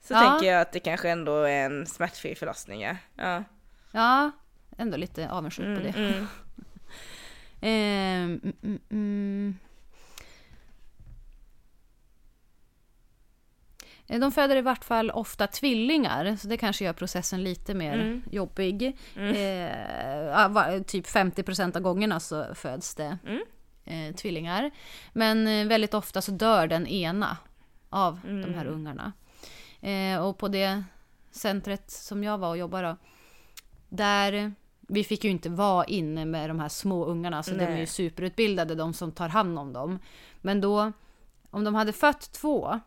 så 0.00 0.14
Ja. 0.14 0.20
tänker 0.20 0.52
jag 0.52 0.60
att 0.60 0.72
det 0.72 0.80
kanske 0.80 1.10
ändå 1.10 1.36
är 1.42 1.64
en 1.66 1.86
smärtfri 1.86 2.34
förlossning. 2.34 2.80
Ja. 2.82 2.96
Ja. 3.16 3.44
Ja, 3.92 4.30
ändå 4.78 4.96
lite 4.96 5.30
avundsjuk 5.30 5.64
på 5.64 5.70
Mm, 5.70 5.82
det. 5.82 5.98
mm. 5.98 6.26
Mm, 7.60 8.40
mm, 8.62 8.78
mm. 8.90 9.56
Eh, 9.60 9.65
De 14.06 14.32
föder 14.32 14.56
i 14.56 14.60
vart 14.60 14.84
fall 14.84 15.10
ofta 15.10 15.46
tvillingar, 15.46 16.36
så 16.36 16.48
det 16.48 16.56
kanske 16.56 16.84
gör 16.84 16.92
processen 16.92 17.42
lite 17.44 17.74
mer 17.74 17.94
Mm. 17.98 18.22
jobbig. 18.30 18.96
Eh, 19.16 19.36
ja, 20.26 20.48
va- 20.48 20.80
typ 20.86 21.06
50% 21.06 21.76
av 21.76 21.82
gångerna 21.82 22.20
så 22.20 22.54
föds 22.54 22.94
det 22.94 23.18
Mm. 23.26 23.42
eh, 23.84 24.14
tvillingar. 24.14 24.70
Men 25.12 25.46
eh, 25.46 25.66
väldigt 25.66 25.94
ofta 25.94 26.22
så 26.22 26.32
dör 26.32 26.66
den 26.66 26.86
ena 26.86 27.36
av 27.90 28.20
de 28.24 28.28
Mm. 28.30 28.54
här 28.54 28.66
ungarna. 28.66 29.12
Eh, 29.80 30.18
och 30.26 30.38
på 30.38 30.48
det 30.48 30.84
centret 31.30 31.90
som 31.90 32.24
jag 32.24 32.38
var 32.38 32.48
och 32.48 32.58
jobbade 32.58 32.88
då, 32.88 32.96
där 33.88 34.52
vi 34.88 35.04
fick 35.04 35.24
ju 35.24 35.30
inte 35.30 35.48
vara 35.48 35.84
inne 35.84 36.24
med 36.24 36.50
de 36.50 36.60
här 36.60 36.68
små 36.68 37.04
ungarna, 37.04 37.42
så 37.42 37.50
de 37.50 37.64
är 37.64 37.68
ju 37.70 37.74
Nej. 37.76 37.86
superutbildade 37.86 38.74
de 38.74 38.92
som 38.94 39.12
tar 39.12 39.28
hand 39.28 39.58
om 39.58 39.72
dem. 39.72 39.98
Men 40.40 40.60
då, 40.60 40.92
om 41.50 41.64
de 41.64 41.74
hade 41.74 41.92
fött 41.92 42.32
två, 42.32 42.80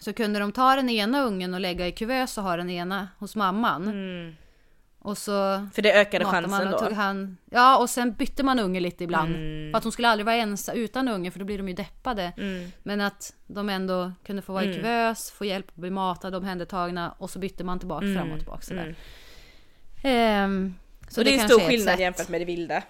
så 0.00 0.12
kunde 0.12 0.38
de 0.38 0.52
ta 0.52 0.76
den 0.76 0.88
ena 0.90 1.22
ungen 1.22 1.54
och 1.54 1.60
lägga 1.60 1.86
i 1.86 1.92
kuvös 1.92 2.38
och 2.38 2.44
ha 2.44 2.56
den 2.56 2.70
ena 2.70 3.08
hos 3.18 3.36
mamman. 3.36 3.88
Mm. 3.88 4.36
Och 5.00 5.18
så 5.18 5.66
För 5.74 5.82
det 5.82 5.92
ökade 6.00 6.24
man 6.24 6.32
chansen 6.34 6.70
då. 6.70 6.94
hand, 6.94 7.36
Ja, 7.50 7.78
och 7.78 7.90
sen 7.90 8.12
bytte 8.12 8.42
man 8.42 8.58
unge 8.58 8.80
lite 8.80 9.04
ibland. 9.04 9.34
Mm. 9.34 9.72
För 9.72 9.78
att 9.78 9.84
hon 9.84 9.92
skulle 9.92 10.08
aldrig 10.08 10.26
vara 10.26 10.36
ensam 10.36 10.76
utan 10.76 11.08
unge, 11.08 11.30
för 11.30 11.38
då 11.38 11.44
blir 11.44 11.58
de 11.58 11.68
ju 11.68 11.74
deppade. 11.74 12.32
Mm. 12.36 12.70
Men 12.82 13.00
att 13.00 13.34
de 13.46 13.68
ändå 13.68 14.12
kunde 14.26 14.42
få 14.42 14.52
vara 14.52 14.64
i 14.64 14.66
Mm. 14.66 14.76
kuvös, 14.78 15.30
få 15.30 15.44
hjälp 15.44 15.68
att 15.68 15.74
bli 15.74 15.90
matade, 15.90 16.36
omhändertagna 16.36 17.14
och 17.18 17.30
så 17.30 17.38
bytte 17.38 17.64
man 17.64 17.78
tillbaka 17.78 18.06
fram 18.16 18.32
och 18.32 18.38
tillbaka 18.38 18.62
sådär. 18.62 18.82
Mm. 18.82 18.94
Ehm, 20.02 20.74
så 21.08 21.20
Och 21.20 21.24
det 21.24 21.30
är 21.30 21.32
en 21.32 21.38
kanske 21.38 21.58
stor 21.58 21.68
skillnad 21.68 22.00
jämfört 22.00 22.28
med 22.28 22.40
det 22.40 22.44
vilda. 22.44 22.82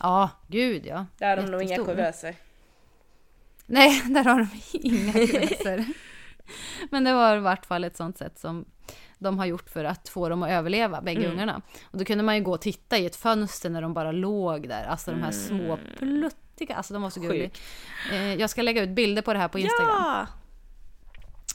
Ja, 0.00 0.30
gud 0.48 0.86
ja. 0.86 1.06
Där 1.18 1.36
har 1.36 1.36
de 1.36 1.50
nog 1.50 1.62
inga 1.62 1.76
kuvöser. 1.76 2.34
Nej, 3.70 4.02
där 4.08 4.24
har 4.24 4.38
de 4.38 4.48
inga 4.72 5.12
kuvöser. 5.26 5.84
Men 6.90 7.04
det 7.04 7.12
var 7.12 7.36
i 7.36 7.40
vart 7.40 7.66
fall 7.66 7.84
ett 7.84 7.96
sånt 7.96 8.18
sätt 8.18 8.38
som 8.38 8.64
de 9.18 9.38
har 9.38 9.46
gjort 9.46 9.70
för 9.70 9.84
att 9.84 10.08
få 10.08 10.28
dem 10.28 10.42
att 10.42 10.50
överleva, 10.50 11.00
bägge 11.00 11.20
Mm. 11.20 11.32
ungarna. 11.32 11.62
Och 11.84 11.98
då 11.98 12.04
kunde 12.04 12.24
man 12.24 12.36
ju 12.36 12.42
gå 12.42 12.52
och 12.52 12.60
titta 12.60 12.98
i 12.98 13.06
ett 13.06 13.16
fönster 13.16 13.70
när 13.70 13.82
de 13.82 13.94
bara 13.94 14.12
låg 14.12 14.68
där. 14.68 14.84
Alltså 14.84 15.10
de 15.10 15.22
här 15.22 15.30
små 15.30 15.78
pluttiga, 15.98 16.74
alltså 16.76 16.92
de 16.94 17.02
var 17.02 17.10
så 17.10 17.20
gulliga. 17.20 17.50
Mm. 18.12 18.22
Eh, 18.22 18.34
jag 18.34 18.50
ska 18.50 18.62
lägga 18.62 18.82
ut 18.82 18.90
bilder 18.90 19.22
på 19.22 19.32
det 19.32 19.38
här 19.38 19.48
på 19.48 19.58
Instagram. 19.58 19.88
Ja! 19.98 20.26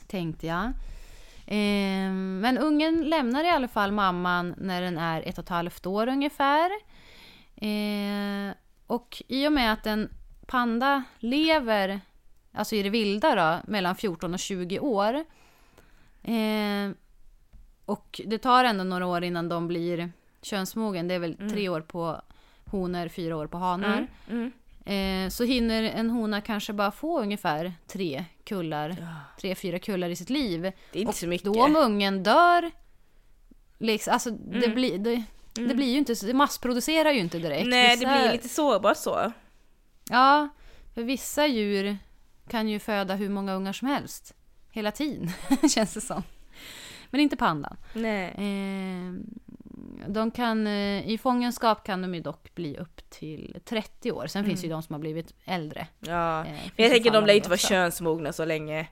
tänkte 0.07 0.47
jag. 0.47 0.65
Eh, 1.47 2.11
men 2.41 2.57
ungen 2.57 3.01
lämnar 3.09 3.43
i 3.43 3.49
alla 3.49 3.67
fall 3.67 3.91
mamman 3.91 4.55
när 4.57 4.81
den 4.81 4.97
är 4.97 5.21
ett 5.21 5.37
och 5.37 5.43
ett 5.43 5.49
halvt 5.49 5.85
år 5.85 6.07
ungefär. 6.07 6.71
Eh, 7.55 8.55
och 8.87 9.23
i 9.27 9.47
och 9.47 9.51
med 9.53 9.73
att 9.73 9.85
en 9.85 10.09
panda 10.47 11.03
lever, 11.19 12.01
alltså 12.53 12.75
i 12.75 12.83
det 12.83 12.89
vilda 12.89 13.35
då, 13.35 13.71
mellan 13.71 13.95
14 13.95 14.33
och 14.33 14.39
20 14.39 14.79
år. 14.79 15.13
Eh, 16.23 16.89
och 17.85 18.21
det 18.25 18.37
tar 18.37 18.63
ändå 18.63 18.83
några 18.83 19.05
år 19.07 19.23
innan 19.23 19.49
de 19.49 19.67
blir 19.67 20.11
könsmogen. 20.41 21.07
Det 21.07 21.13
är 21.13 21.19
väl 21.19 21.49
tre 21.53 21.69
år 21.69 21.81
på 21.81 22.21
honor 22.65 23.07
fyra 23.07 23.37
år 23.37 23.47
på 23.47 23.57
hanar. 23.57 24.07
Mm. 24.29 24.51
Eh, 24.85 25.29
så 25.29 25.43
hinner 25.43 25.83
en 25.83 26.09
hona 26.09 26.41
kanske 26.41 26.73
bara 26.73 26.91
få 26.91 27.19
ungefär 27.21 27.73
tre 27.87 28.25
kullar, 28.43 28.95
tre, 29.41 29.55
fyra 29.55 29.79
kullar 29.79 30.09
i 30.09 30.15
sitt 30.15 30.29
liv. 30.29 30.61
Det 30.61 30.99
är 30.99 31.01
inte 31.01 31.09
och 31.09 31.15
så 31.15 31.27
mycket. 31.27 31.53
då 31.53 31.63
om 31.63 31.75
ungen 31.75 32.23
dör, 32.23 32.71
liksom, 33.77 34.13
alltså 34.13 34.29
det, 34.31 34.57
Mm. 34.65 34.75
blir, 34.75 34.97
det, 34.97 35.23
det 35.53 35.75
blir 35.75 35.91
ju 35.91 35.97
inte, 35.97 36.13
det 36.25 36.33
massproducerar 36.33 37.11
ju 37.11 37.19
inte 37.19 37.39
direkt. 37.39 37.67
Nej, 37.67 37.97
det 37.97 38.05
Vissa- 38.05 38.19
blir 38.21 38.31
lite 38.31 38.49
sårbart 38.49 38.97
så. 38.97 39.31
Ja, 40.09 40.47
för 40.93 41.03
vissa 41.03 41.47
djur 41.47 41.97
kan 42.47 42.67
ju 42.69 42.79
föda 42.79 43.15
hur 43.15 43.29
många 43.29 43.53
ungar 43.53 43.73
som 43.73 43.87
helst. 43.87 44.33
Hela 44.71 44.91
tiden, 44.91 45.29
känns 45.69 45.93
det 45.93 46.01
som. 46.01 46.23
Men 47.09 47.21
inte 47.21 47.35
pandan. 47.35 47.77
Nej. 47.93 48.25
Eh, 48.27 49.13
de 50.07 50.31
kan, 50.31 50.67
eh, 50.67 51.09
I 51.09 51.17
fångenskap 51.17 51.83
kan 51.83 52.01
de 52.01 52.15
ju 52.15 52.21
dock 52.21 52.55
bli 52.55 52.77
upp 52.77 53.09
till 53.09 53.57
30 53.65 54.11
år. 54.11 54.27
Sen 54.27 54.45
finns 54.45 54.61
det 54.61 54.67
ju 54.67 54.73
de 54.73 54.83
som 54.83 54.93
har 54.93 54.99
blivit 54.99 55.33
äldre. 55.45 55.87
Ja. 55.99 56.39
Eh, 56.45 56.51
Men 56.51 56.59
finns 56.59 56.71
jag 56.75 56.91
tänker 56.91 57.11
de 57.11 57.25
lär 57.25 57.33
inte 57.33 57.49
vara 57.49 57.57
könsmogna 57.57 58.33
så 58.33 58.45
länge. 58.45 58.87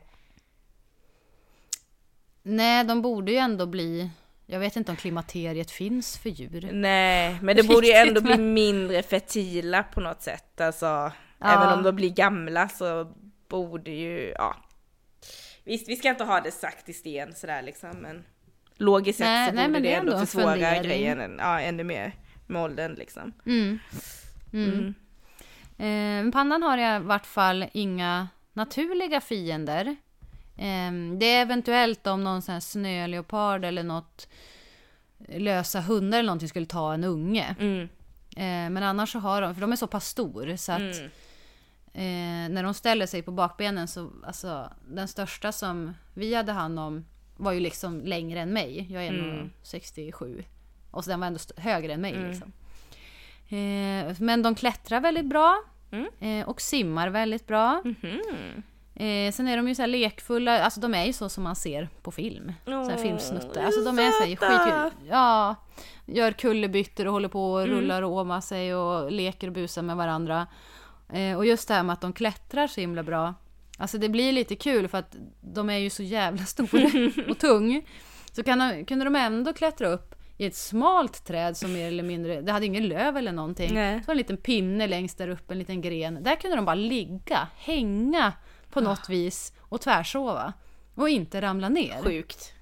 Nej, 2.44 2.84
de 2.84 3.02
borde 3.02 3.32
ju 3.32 3.38
ändå 3.38 3.66
bli... 3.66 4.10
Jag 4.54 4.60
vet 4.60 4.76
inte 4.76 4.92
om 4.92 4.98
klimakteriet 4.98 5.72
finns 5.72 6.18
för 6.18 6.30
djur. 6.30 6.70
Nej, 6.74 7.38
men 7.42 7.56
det 7.56 7.64
borde 7.64 7.88
ju 7.88 7.94
ändå 7.94 8.22
bli 8.22 8.38
mindre 8.38 9.04
fertila 9.04 9.84
på 9.84 10.00
något 10.02 10.22
sätt. 10.22 10.62
Alltså, 10.62 10.86
Ja. 10.86 11.12
även 11.40 11.78
om 11.78 11.84
de 11.84 11.96
blir 11.96 12.10
gamla 12.10 12.70
så 12.70 13.14
borde 13.48 13.92
ju, 13.92 14.34
ja. 14.38 14.56
Visst, 15.64 15.90
vi 15.90 15.96
ska 15.96 16.10
inte 16.10 16.24
ha 16.24 16.42
det 16.42 16.52
sagt 16.52 16.90
i 16.90 16.94
sten 16.94 17.36
sådär 17.36 17.62
liksom, 17.62 17.90
men 17.92 18.24
logiskt 18.78 19.18
sett 19.20 19.26
Nej, 19.28 19.50
så 19.50 19.56
nej, 19.56 19.68
borde 19.68 19.80
det 19.80 19.94
ändå 19.94 20.12
ändå 20.14 20.26
försvåra 20.26 20.56
grejen 20.84 21.22
än- 21.22 21.38
ja, 21.40 21.60
ännu 21.60 21.84
mer 21.84 22.12
med 22.48 22.62
åldern 22.64 22.94
liksom. 22.94 23.34
Mm. 23.46 23.80
Mm. 24.54 24.94
Eh, 25.78 26.32
pandan 26.32 26.64
har 26.64 26.78
i 26.78 27.00
vart 27.00 27.26
fall 27.26 27.66
inga 27.74 28.28
naturliga 28.54 29.22
fiender. 29.22 29.96
Eh, 30.58 31.18
det 31.20 31.26
är 31.26 31.42
eventuellt 31.42 32.08
om 32.08 32.24
någon 32.24 32.42
sån 32.42 32.54
här 32.54 32.60
snöleopard 32.60 33.66
eller 33.66 33.84
något 33.84 34.28
lösa 35.28 35.82
hundar 35.82 36.20
eller 36.20 36.28
någonting 36.28 36.50
skulle 36.50 36.66
ta 36.66 36.94
en 36.94 37.04
unge. 37.04 37.56
Mm. 37.60 37.82
Eh, 38.36 38.70
men 38.72 38.78
annars 38.84 39.12
så 39.12 39.20
har 39.20 39.42
de, 39.42 39.54
för 39.54 39.62
de 39.62 39.72
är 39.72 39.76
så 39.76 39.88
pass 39.88 40.08
stor 40.08 40.56
så 40.56 40.72
att 40.72 40.80
Mm. 41.96 42.48
eh, 42.48 42.54
när 42.56 42.64
de 42.64 42.74
ställer 42.74 43.06
sig 43.06 43.22
på 43.22 43.32
bakbenen 43.32 43.88
så, 43.88 44.12
alltså 44.26 44.70
den 44.88 45.08
största 45.08 45.52
som 45.52 45.94
vi 46.14 46.36
hade 46.36 46.52
hand 46.52 46.80
om 46.80 47.06
var 47.38 47.52
ju 47.52 47.60
liksom 47.60 48.02
längre 48.02 48.40
än 48.40 48.54
mig. 48.54 48.88
Jag 48.92 49.06
är 49.06 49.10
Mm. 49.14 49.38
nog 49.38 49.50
67. 49.64 50.44
Och 50.92 51.04
så 51.04 51.10
den 51.10 51.20
var 51.20 51.28
ändå 51.28 51.40
högre 51.58 51.94
än 51.94 52.02
mig 52.02 52.14
Mm. 52.16 52.30
liksom. 52.32 52.52
Eh, 53.58 54.16
men 54.22 54.42
de 54.44 54.56
klättrar 54.56 55.00
väldigt 55.00 55.26
bra. 55.26 55.64
Mm. 55.92 56.08
Eh, 56.20 56.50
och 56.50 56.62
simmar 56.62 57.10
väldigt 57.10 57.48
bra. 57.48 57.82
Mhm. 57.86 58.64
Eh, 58.96 59.32
sen 59.32 59.48
är 59.48 59.58
de 59.58 59.68
ju 59.68 59.76
så 59.76 59.82
här 59.82 59.88
lekfulla, 59.88 60.64
alltså 60.64 60.80
de 60.80 60.94
är 60.94 61.06
ju 61.06 61.14
så 61.14 61.30
som 61.30 61.44
man 61.44 61.56
ser 61.56 61.90
på 62.02 62.12
film. 62.12 62.54
så 62.66 62.72
här 62.90 62.98
filmsnuttar. 62.98 63.64
Alltså 63.64 63.82
de 63.82 64.00
är 64.00 64.12
så 64.12 64.20
här 64.24 64.28
skitkul. 64.30 65.08
Ja, 65.10 65.56
gör 66.06 66.32
kullerbyttor 66.32 67.08
och 67.08 67.14
håller 67.14 67.28
på 67.30 67.52
och 67.54 67.62
Mm. 67.64 67.76
rullar 67.76 68.02
och 68.02 68.12
åmar 68.18 68.42
sig 68.42 68.76
och 68.76 69.12
leker 69.12 69.48
och 69.48 69.54
busar 69.54 69.82
med 69.82 69.96
varandra. 69.98 70.48
Eh, 71.14 71.38
och 71.38 71.46
just 71.46 71.68
det 71.68 71.74
här 71.74 71.84
med 71.84 71.94
att 71.94 72.02
de 72.02 72.14
klättrar 72.14 72.68
så 72.68 72.82
himla 72.82 73.04
bra. 73.04 73.34
Alltså 73.78 73.98
det 73.98 74.10
blir 74.10 74.32
lite 74.32 74.56
kul 74.56 74.88
för 74.88 74.98
att 74.98 75.16
de 75.42 75.70
är 75.70 75.78
ju 75.78 75.90
så 75.90 76.04
jävla 76.04 76.44
stora 76.46 76.90
och 77.30 77.40
tung. 77.40 77.88
Så 78.32 78.44
kan 78.44 78.60
de, 78.60 78.86
kunde 78.86 79.06
de 79.06 79.16
ändå 79.16 79.54
klättra 79.54 79.88
upp 79.88 80.16
i 80.38 80.46
ett 80.46 80.56
smalt 80.56 81.26
träd 81.26 81.58
som 81.58 81.74
mer 81.74 81.88
eller 81.88 82.04
mindre, 82.04 82.42
det 82.42 82.52
hade 82.52 82.66
ingen 82.66 82.88
löv 82.88 83.18
eller 83.18 83.32
någonting. 83.32 83.74
Nej. 83.74 84.04
Så 84.06 84.12
en 84.12 84.18
liten 84.18 84.38
pinne 84.38 84.88
längst 84.88 85.18
där 85.18 85.28
uppe, 85.28 85.54
en 85.54 85.60
liten 85.60 85.82
gren. 85.82 86.24
Där 86.24 86.36
kunde 86.36 86.56
de 86.56 86.66
bara 86.66 86.76
ligga, 86.76 87.48
hänga 87.58 88.34
på 88.74 88.80
Ah. 88.80 88.84
något 88.84 89.10
vis 89.10 89.54
och 89.60 89.82
tvärsova. 89.82 90.54
Och 90.96 91.10
inte 91.10 91.42
ramla 91.42 91.70
ner. 91.70 92.02
Sjukt. 92.04 92.54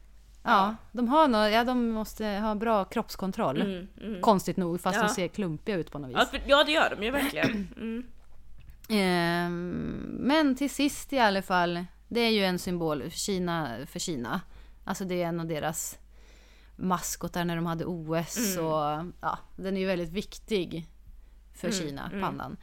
Ja, 0.44 0.76
de 0.92 1.08
har 1.08 1.28
nå 1.28 1.38
ja, 1.48 1.64
de 1.64 1.90
måste 1.90 2.26
ha 2.26 2.56
bra 2.56 2.86
kroppskontroll. 2.86 3.62
Mm, 3.62 3.88
mm. 4.02 4.22
Konstigt 4.22 4.58
nog, 4.58 4.82
fast 4.82 4.96
Ja. 4.98 5.04
de 5.04 5.10
ser 5.10 5.28
klumpiga 5.28 5.76
ut 5.76 5.92
på 5.92 6.00
något 6.00 6.10
vis. 6.10 6.18
Ja, 6.20 6.26
för, 6.26 6.42
ja, 6.46 6.64
det 6.64 6.72
gör 6.72 6.96
de 6.98 7.06
ju 7.06 7.12
verkligen. 7.12 7.68
Mm. 7.78 8.04
Ehm, 9.02 10.00
men 10.20 10.56
till 10.56 10.70
sist 10.70 11.14
i 11.14 11.20
alla 11.20 11.42
fall, 11.42 11.86
det 12.08 12.20
är 12.20 12.30
ju 12.30 12.44
en 12.46 12.60
symbol 12.60 13.02
för 13.04 13.10
Kina. 13.10 13.78
För 13.86 14.00
Kina. 14.00 14.42
Alltså 14.84 15.06
det 15.06 15.22
är 15.24 15.28
en 15.28 15.40
av 15.40 15.46
deras 15.48 15.98
maskotar 16.76 17.46
när 17.46 17.56
de 17.56 17.66
hade 17.66 17.86
OS. 17.86 18.38
Mm. 18.58 18.66
Och, 18.66 19.06
ja, 19.22 19.38
den 19.56 19.76
är 19.78 19.82
ju 19.82 19.88
väldigt 19.88 20.10
viktig 20.12 20.88
för 21.54 21.68
Mm, 21.68 21.80
Kina, 21.80 22.06
mm. 22.10 22.22
pandan. 22.22 22.58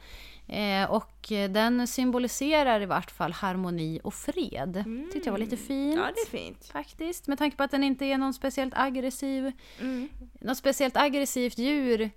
Eh, 0.49 0.91
och 0.91 1.27
den 1.49 1.87
symboliserar 1.87 2.81
i 2.81 2.85
vart 2.85 3.11
fall 3.11 3.31
harmoni 3.33 3.99
och 4.03 4.13
fred. 4.13 4.83
Tyckte 5.13 5.27
jag 5.27 5.31
var 5.31 5.39
lite 5.39 5.57
fint. 5.57 5.93
Mm. 5.93 6.05
Ja, 6.05 6.11
det 6.15 6.21
är 6.21 6.25
fint. 6.43 6.65
Faktiskt, 6.65 7.27
med 7.27 7.37
tanke 7.37 7.57
på 7.57 7.63
att 7.63 7.71
den 7.71 7.83
inte 7.83 8.05
är 8.05 8.17
någon 8.17 8.33
speciellt 8.33 8.73
aggressiv, 8.77 9.51
Mm. 9.79 10.09
något 10.41 10.57
speciellt 10.57 10.97
aggressivt 10.97 11.57
djur. 11.57 12.09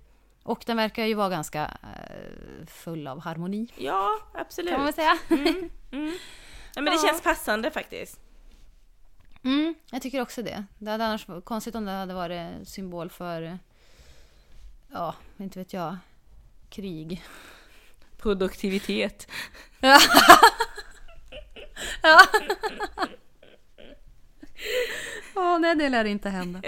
Och 0.43 0.63
den 0.65 0.77
verkar 0.77 1.05
ju 1.05 1.13
vara 1.13 1.29
ganska 1.29 1.77
eh, 1.83 2.65
full 2.67 3.07
av 3.07 3.19
harmoni, 3.19 3.67
Ja, 3.77 4.09
absolut. 4.33 4.69
kan 4.71 4.79
man 4.79 4.85
väl 4.85 4.93
säga. 4.93 5.17
Mm. 5.29 5.69
Ja, 6.75 6.81
men 6.81 6.85
det 6.85 6.91
Ja. 7.03 7.07
känns 7.07 7.21
passande 7.21 7.71
faktiskt. 7.71 8.19
Mm, 9.43 9.75
jag 9.91 10.01
tycker 10.01 10.21
också 10.21 10.41
det. 10.41 10.63
Det 10.79 10.91
hade 10.91 11.05
annars 11.05 11.27
varit 11.27 11.45
konstigt 11.45 11.75
om 11.75 11.85
det 11.85 11.91
hade 11.91 12.13
varit 12.13 12.67
symbol 12.67 13.09
för, 13.09 13.59
ja, 14.91 15.15
inte 15.37 15.59
vet 15.59 15.73
jag, 15.73 15.97
krig. 16.69 17.23
Produktivitet. 18.23 19.27
Ja. 19.79 19.99
ja. 22.03 22.19
Åh 25.35 25.59
nej, 25.59 25.75
det 25.75 25.89
lär 25.89 26.05
inte 26.05 26.29
hända. 26.29 26.61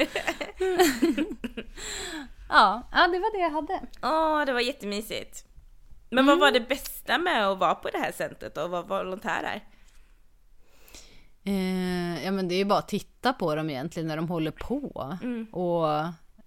ja, 2.49 2.89
ja, 2.91 3.07
det 3.07 3.19
var 3.19 3.37
det 3.37 3.39
jag 3.39 3.49
hade. 3.49 3.81
Åh, 4.01 4.45
det 4.45 4.53
var 4.53 4.59
jättemysigt. 4.59 5.45
Men 6.09 6.25
vad 6.25 6.39
var 6.39 6.51
det 6.51 6.59
bästa 6.59 7.17
med 7.17 7.47
att 7.47 7.57
vara 7.57 7.75
på 7.75 7.89
det 7.89 7.97
här 7.97 8.11
centret 8.11 8.57
och 8.57 8.69
vara 8.69 8.81
volontär 8.81 9.41
där? 9.41 9.63
Eh, 11.43 12.25
ja 12.25 12.31
men 12.31 12.47
det 12.47 12.55
är 12.55 12.57
ju 12.57 12.65
bara 12.65 12.79
att 12.79 12.87
titta 12.87 13.33
på 13.33 13.55
dem 13.55 13.69
egentligen 13.69 14.07
när 14.07 14.15
de 14.15 14.29
håller 14.29 14.51
på. 14.51 15.17
Mm. 15.23 15.45
Och 15.45 15.87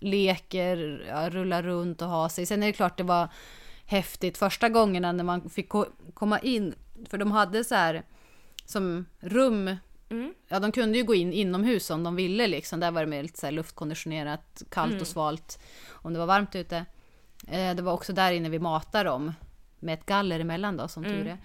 leker, 0.01 1.07
ja, 1.09 1.31
rullar 1.31 1.63
runt 1.63 2.03
och 2.03 2.09
har 2.09 2.29
sig. 2.29 2.47
Sen 2.47 2.63
är 2.63 2.67
det 2.67 2.73
klart 2.73 2.97
det 2.97 3.05
var 3.05 3.29
häftigt 3.89 4.39
första 4.39 4.69
gångerna 4.69 5.13
när 5.13 5.25
man 5.25 5.51
fick 5.51 5.69
ko- 5.69 5.87
komma 6.15 6.39
in. 6.39 6.75
För 7.09 7.19
de 7.19 7.33
hade 7.33 7.65
så 7.65 7.75
här 7.75 8.03
som 8.65 9.07
rum. 9.21 9.77
Mm. 10.11 10.35
Ja 10.49 10.59
de 10.61 10.73
kunde 10.73 10.99
ju 10.99 11.05
gå 11.05 11.15
in 11.15 11.33
inomhus 11.33 11.91
om 11.91 12.03
de 12.05 12.17
ville 12.17 12.47
liksom. 12.47 12.81
Där 12.81 12.91
var 12.91 13.01
det 13.01 13.07
mer 13.07 13.23
lite 13.23 13.39
så 13.39 13.51
luftkonditionerat, 13.51 14.63
kallt 14.71 14.91
Mm. 14.91 15.01
och 15.01 15.07
svalt. 15.07 15.59
Om 15.91 16.13
det 16.13 16.19
var 16.19 16.27
varmt 16.27 16.55
ute. 16.57 16.77
Eh, 17.49 17.75
det 17.75 17.83
var 17.83 17.93
också 17.93 18.13
där 18.13 18.33
inne 18.33 18.49
vi 18.49 18.59
matade 18.59 19.05
dem. 19.09 19.33
Med 19.79 19.95
ett 19.95 20.07
galler 20.07 20.41
emellan 20.41 20.77
då 20.77 20.89
som 20.89 21.05
Mm. 21.05 21.17
tur 21.17 21.27
är. 21.31 21.39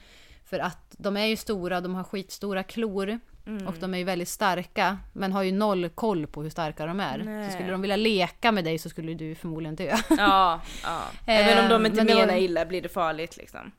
För 0.46 0.60
att 0.60 0.96
de 0.98 1.18
är 1.18 1.26
ju 1.26 1.36
stora, 1.38 1.82
de 1.82 1.96
har 1.96 2.04
skitstora 2.04 2.64
klor. 2.64 3.20
Mm. 3.48 3.68
Och 3.68 3.76
de 3.80 3.94
är 3.94 3.98
ju 3.98 4.04
väldigt 4.04 4.30
starka, 4.30 4.98
men 5.14 5.32
har 5.32 5.44
ju 5.44 5.52
noll 5.52 5.90
koll 5.90 6.28
på 6.28 6.44
hur 6.44 6.50
starka 6.50 6.86
de 6.86 7.00
är. 7.00 7.18
Nej. 7.18 7.50
Så 7.50 7.54
skulle 7.56 7.72
de 7.72 7.82
vilja 7.82 7.96
leka 7.96 8.52
med 8.52 8.64
dig 8.64 8.78
så 8.80 8.90
skulle 8.90 9.14
du 9.14 9.36
förmodligen 9.36 9.76
dö. 9.76 9.98
Ja, 10.10 10.62
ja. 10.84 11.02
Även 11.28 11.64
om 11.64 11.70
de 11.70 11.82
Eh, 11.82 11.90
inte 11.92 11.98
men 11.98 12.08
det 12.08 12.14
var- 12.14 12.22
menar 12.26 12.40
illa 12.40 12.66
blir 12.66 12.82
det 12.82 12.90
farligt 12.90 13.38
liksom. 13.38 13.72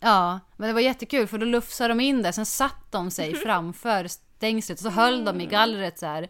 ja, 0.00 0.40
men 0.56 0.66
det 0.68 0.72
var 0.74 0.80
jättekul 0.80 1.26
för 1.26 1.38
då 1.38 1.46
lufsade 1.46 1.88
de 1.88 2.00
in 2.00 2.22
där, 2.22 2.32
sen 2.32 2.46
satt 2.46 2.92
de 2.92 3.10
sig 3.10 3.34
framför 3.44 4.06
stängslet 4.08 4.78
och 4.78 4.82
så 4.84 4.90
höll 4.90 5.24
de 5.24 5.40
i 5.40 5.46
gallret 5.46 5.98
så 5.98 6.06
här. 6.06 6.28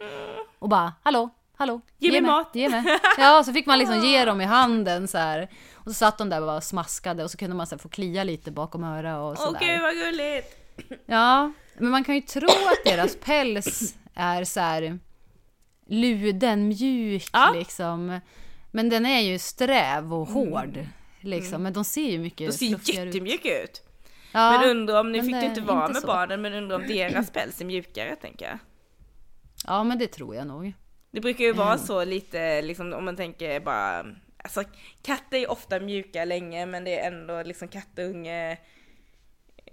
Och 0.59 0.69
bara 0.69 0.93
hallå, 1.03 1.29
hallå, 1.57 1.81
Ge 1.99 2.11
mig 2.13 2.21
mat." 2.21 2.51
ge 2.55 2.69
mig. 2.69 2.85
Ja, 3.19 3.43
så 3.45 3.53
fick 3.53 3.67
man 3.67 3.79
liksom 3.79 4.01
ge 4.01 4.25
dem 4.25 4.41
i 4.41 4.45
handen 4.45 5.09
så 5.09 5.19
här. 5.19 5.49
Och 5.75 5.85
så 5.87 5.93
satt 5.95 6.19
de 6.19 6.29
där 6.29 6.41
och 6.41 6.47
bara 6.47 6.61
smaskade 6.61 7.25
och 7.25 7.31
så 7.31 7.39
kunde 7.39 7.57
man 7.57 7.67
så 7.67 7.75
här 7.75 7.79
få 7.81 7.89
klia 7.89 8.25
lite 8.25 8.51
bakom 8.51 8.85
öra 8.85 9.21
och 9.21 9.29
Åh 9.31 9.35
sådär. 9.47 9.61
gud 9.61 9.83
vad 9.83 9.95
gulligt! 9.95 10.57
Ja, 11.07 11.53
men 11.79 11.91
man 11.91 12.05
kan 12.05 12.15
ju 12.15 12.21
tro 12.21 12.49
att 12.49 12.85
deras 12.85 13.17
päls 13.25 13.95
är 14.15 14.45
så 14.45 14.61
här 14.61 14.99
luden, 15.87 16.69
mjuk 16.69 17.29
Ja. 17.33 17.53
liksom. 17.59 18.21
Men 18.71 18.89
den 18.89 19.07
är 19.07 19.21
ju 19.21 19.39
sträv 19.39 20.15
och 20.15 20.29
hård. 20.29 20.87
Liksom. 21.21 21.63
Men 21.63 21.73
de 21.73 21.85
ser 21.85 22.11
ju 22.11 22.19
mycket 22.19 22.47
De 22.51 22.53
ser 22.53 22.69
fluffigare 22.69 23.09
ut. 23.09 23.15
jättemjuka 23.15 23.63
ut. 23.63 23.83
Ja, 24.33 24.59
men 24.61 24.71
undrar 24.71 25.01
om, 25.01 25.13
nu 25.13 25.23
fick 25.23 25.33
det 25.33 25.41
du 25.41 25.47
inte 25.47 25.61
vara 25.61 25.89
med 25.89 25.97
så. 25.97 26.07
barnen, 26.07 26.43
men 26.43 26.53
undrar 26.55 26.77
om 26.77 26.87
deras 26.87 27.31
päls 27.31 27.61
är 27.61 27.65
mjukare 27.65 28.17
tänker 28.17 28.47
jag. 28.47 28.59
ja, 29.67 29.85
men 29.85 29.99
det 29.99 30.07
tror 30.07 30.35
jag 30.35 30.47
nog. 30.47 30.73
Det 31.11 31.21
brukar 31.21 31.45
ju 31.45 31.53
vara 31.53 31.73
Mm. 31.75 31.87
så 31.87 32.05
lite, 32.05 32.63
liksom 32.63 32.93
om 32.93 33.05
man 33.05 33.17
tänker 33.17 33.61
bara, 33.61 34.07
alltså 34.37 34.63
katter 35.03 35.39
är 35.39 35.51
ofta 35.51 35.81
mjuka 35.81 36.25
länge 36.25 36.67
men 36.67 36.85
det 36.85 36.99
är 37.01 37.07
ändå 37.13 37.43
liksom 37.43 37.69
kattunge, 37.69 38.59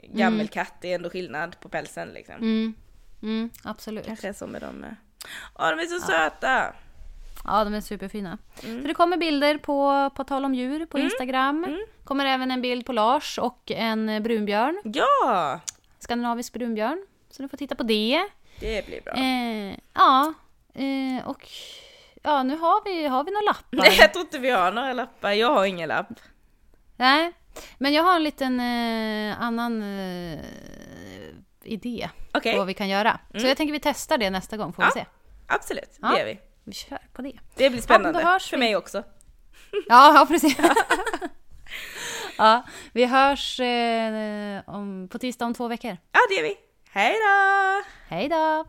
gammelkatt, 0.03 0.73
det 0.81 0.91
är 0.91 0.95
ändå 0.95 1.09
skillnad 1.09 1.59
på 1.59 1.69
pälsen 1.69 2.09
liksom. 2.09 2.35
Mm. 2.35 2.73
Mm, 3.21 3.49
absolut. 3.63 4.05
Kanske 4.05 4.27
är 4.27 4.33
så 4.33 4.47
med 4.47 4.61
dem 4.61 4.75
med. 4.75 4.95
Åh 5.55 5.69
de 5.69 5.79
är 5.79 5.85
så 5.85 6.05
söta! 6.05 6.73
Ja, 7.45 7.63
de 7.63 7.73
är 7.73 7.81
superfina. 7.81 8.37
Mm. 8.63 8.81
Så 8.81 8.87
det 8.87 8.93
kommer 8.93 9.17
bilder 9.17 9.57
på 9.57 10.09
På 10.15 10.23
tal 10.23 10.45
om 10.45 10.55
djur 10.55 10.85
på 10.85 10.99
Instagram. 10.99 11.63
Mm. 11.63 11.79
kommer 12.03 12.25
även 12.25 12.51
en 12.51 12.61
bild 12.61 12.85
på 12.85 12.93
Lars 12.93 13.37
och 13.37 13.71
en 13.71 14.23
brunbjörn. 14.23 14.81
Ja, 14.83 15.59
Skandinavisk 15.99 16.53
brunbjörn. 16.53 17.05
Så 17.29 17.41
du 17.41 17.49
får 17.49 17.57
titta 17.57 17.75
på 17.75 17.83
det. 17.83 18.29
det 18.59 18.85
blir 18.85 19.01
bra. 19.01 19.13
Eh, 19.13 19.77
ja, 19.93 20.33
eh, 20.73 21.27
och 21.27 21.47
ja, 22.23 22.43
nu 22.43 22.57
har 22.57 22.85
vi, 22.85 23.07
har 23.07 23.23
vi 23.23 23.31
några 23.31 23.45
lappar. 23.45 23.77
Nej, 23.77 23.97
jag 23.99 24.13
tror 24.13 24.25
inte 24.25 24.39
vi 24.39 24.49
har 24.49 24.71
några 24.71 24.93
lappar. 24.93 25.31
Jag 25.31 25.53
har 25.53 25.65
ingen 25.65 25.89
lapp. 25.89 26.19
Nej, 26.97 27.31
men 27.77 27.93
jag 27.93 28.03
har 28.03 28.15
en 28.15 28.23
liten 28.23 28.59
eh, 28.59 29.41
annan 29.41 29.83
eh, 29.83 30.39
idé 31.63 32.09
Okej, 32.33 32.51
på 32.53 32.57
vad 32.57 32.67
vi 32.67 32.73
kan 32.73 32.89
göra. 32.89 33.19
Så 33.39 33.47
jag 33.47 33.57
tänker 33.57 33.71
vi 33.73 33.79
testar 33.79 34.17
det 34.17 34.29
nästa 34.29 34.57
gång, 34.57 34.73
får 34.73 34.83
Ja. 34.85 34.91
vi 34.95 34.99
se. 35.01 35.05
absolut. 35.47 35.89
Det 35.91 36.07
Ja. 36.07 36.17
gör 36.19 36.25
vi. 36.25 36.39
Vi 36.63 36.73
kör 36.73 36.99
på 37.13 37.21
det. 37.21 37.33
Det 37.55 37.69
blir 37.69 37.81
spännande. 37.81 38.21
Ja, 38.21 38.39
För 38.39 38.51
vi. 38.51 38.59
mig 38.59 38.75
också. 38.75 39.03
Ja, 39.87 40.13
ja 40.15 40.25
precis. 40.27 40.57
ja, 42.37 42.63
vi 42.93 43.05
hörs 43.05 43.59
eh, 43.59 44.61
om, 44.67 45.07
på 45.11 45.19
tisdag 45.19 45.45
om 45.45 45.53
två 45.53 45.67
veckor. 45.67 45.97
Ja, 46.11 46.19
det 46.29 46.35
gör 46.35 46.43
vi. 46.43 46.55
Hej 46.91 47.13
då! 47.13 47.83
Hej 48.15 48.29
då! 48.29 48.65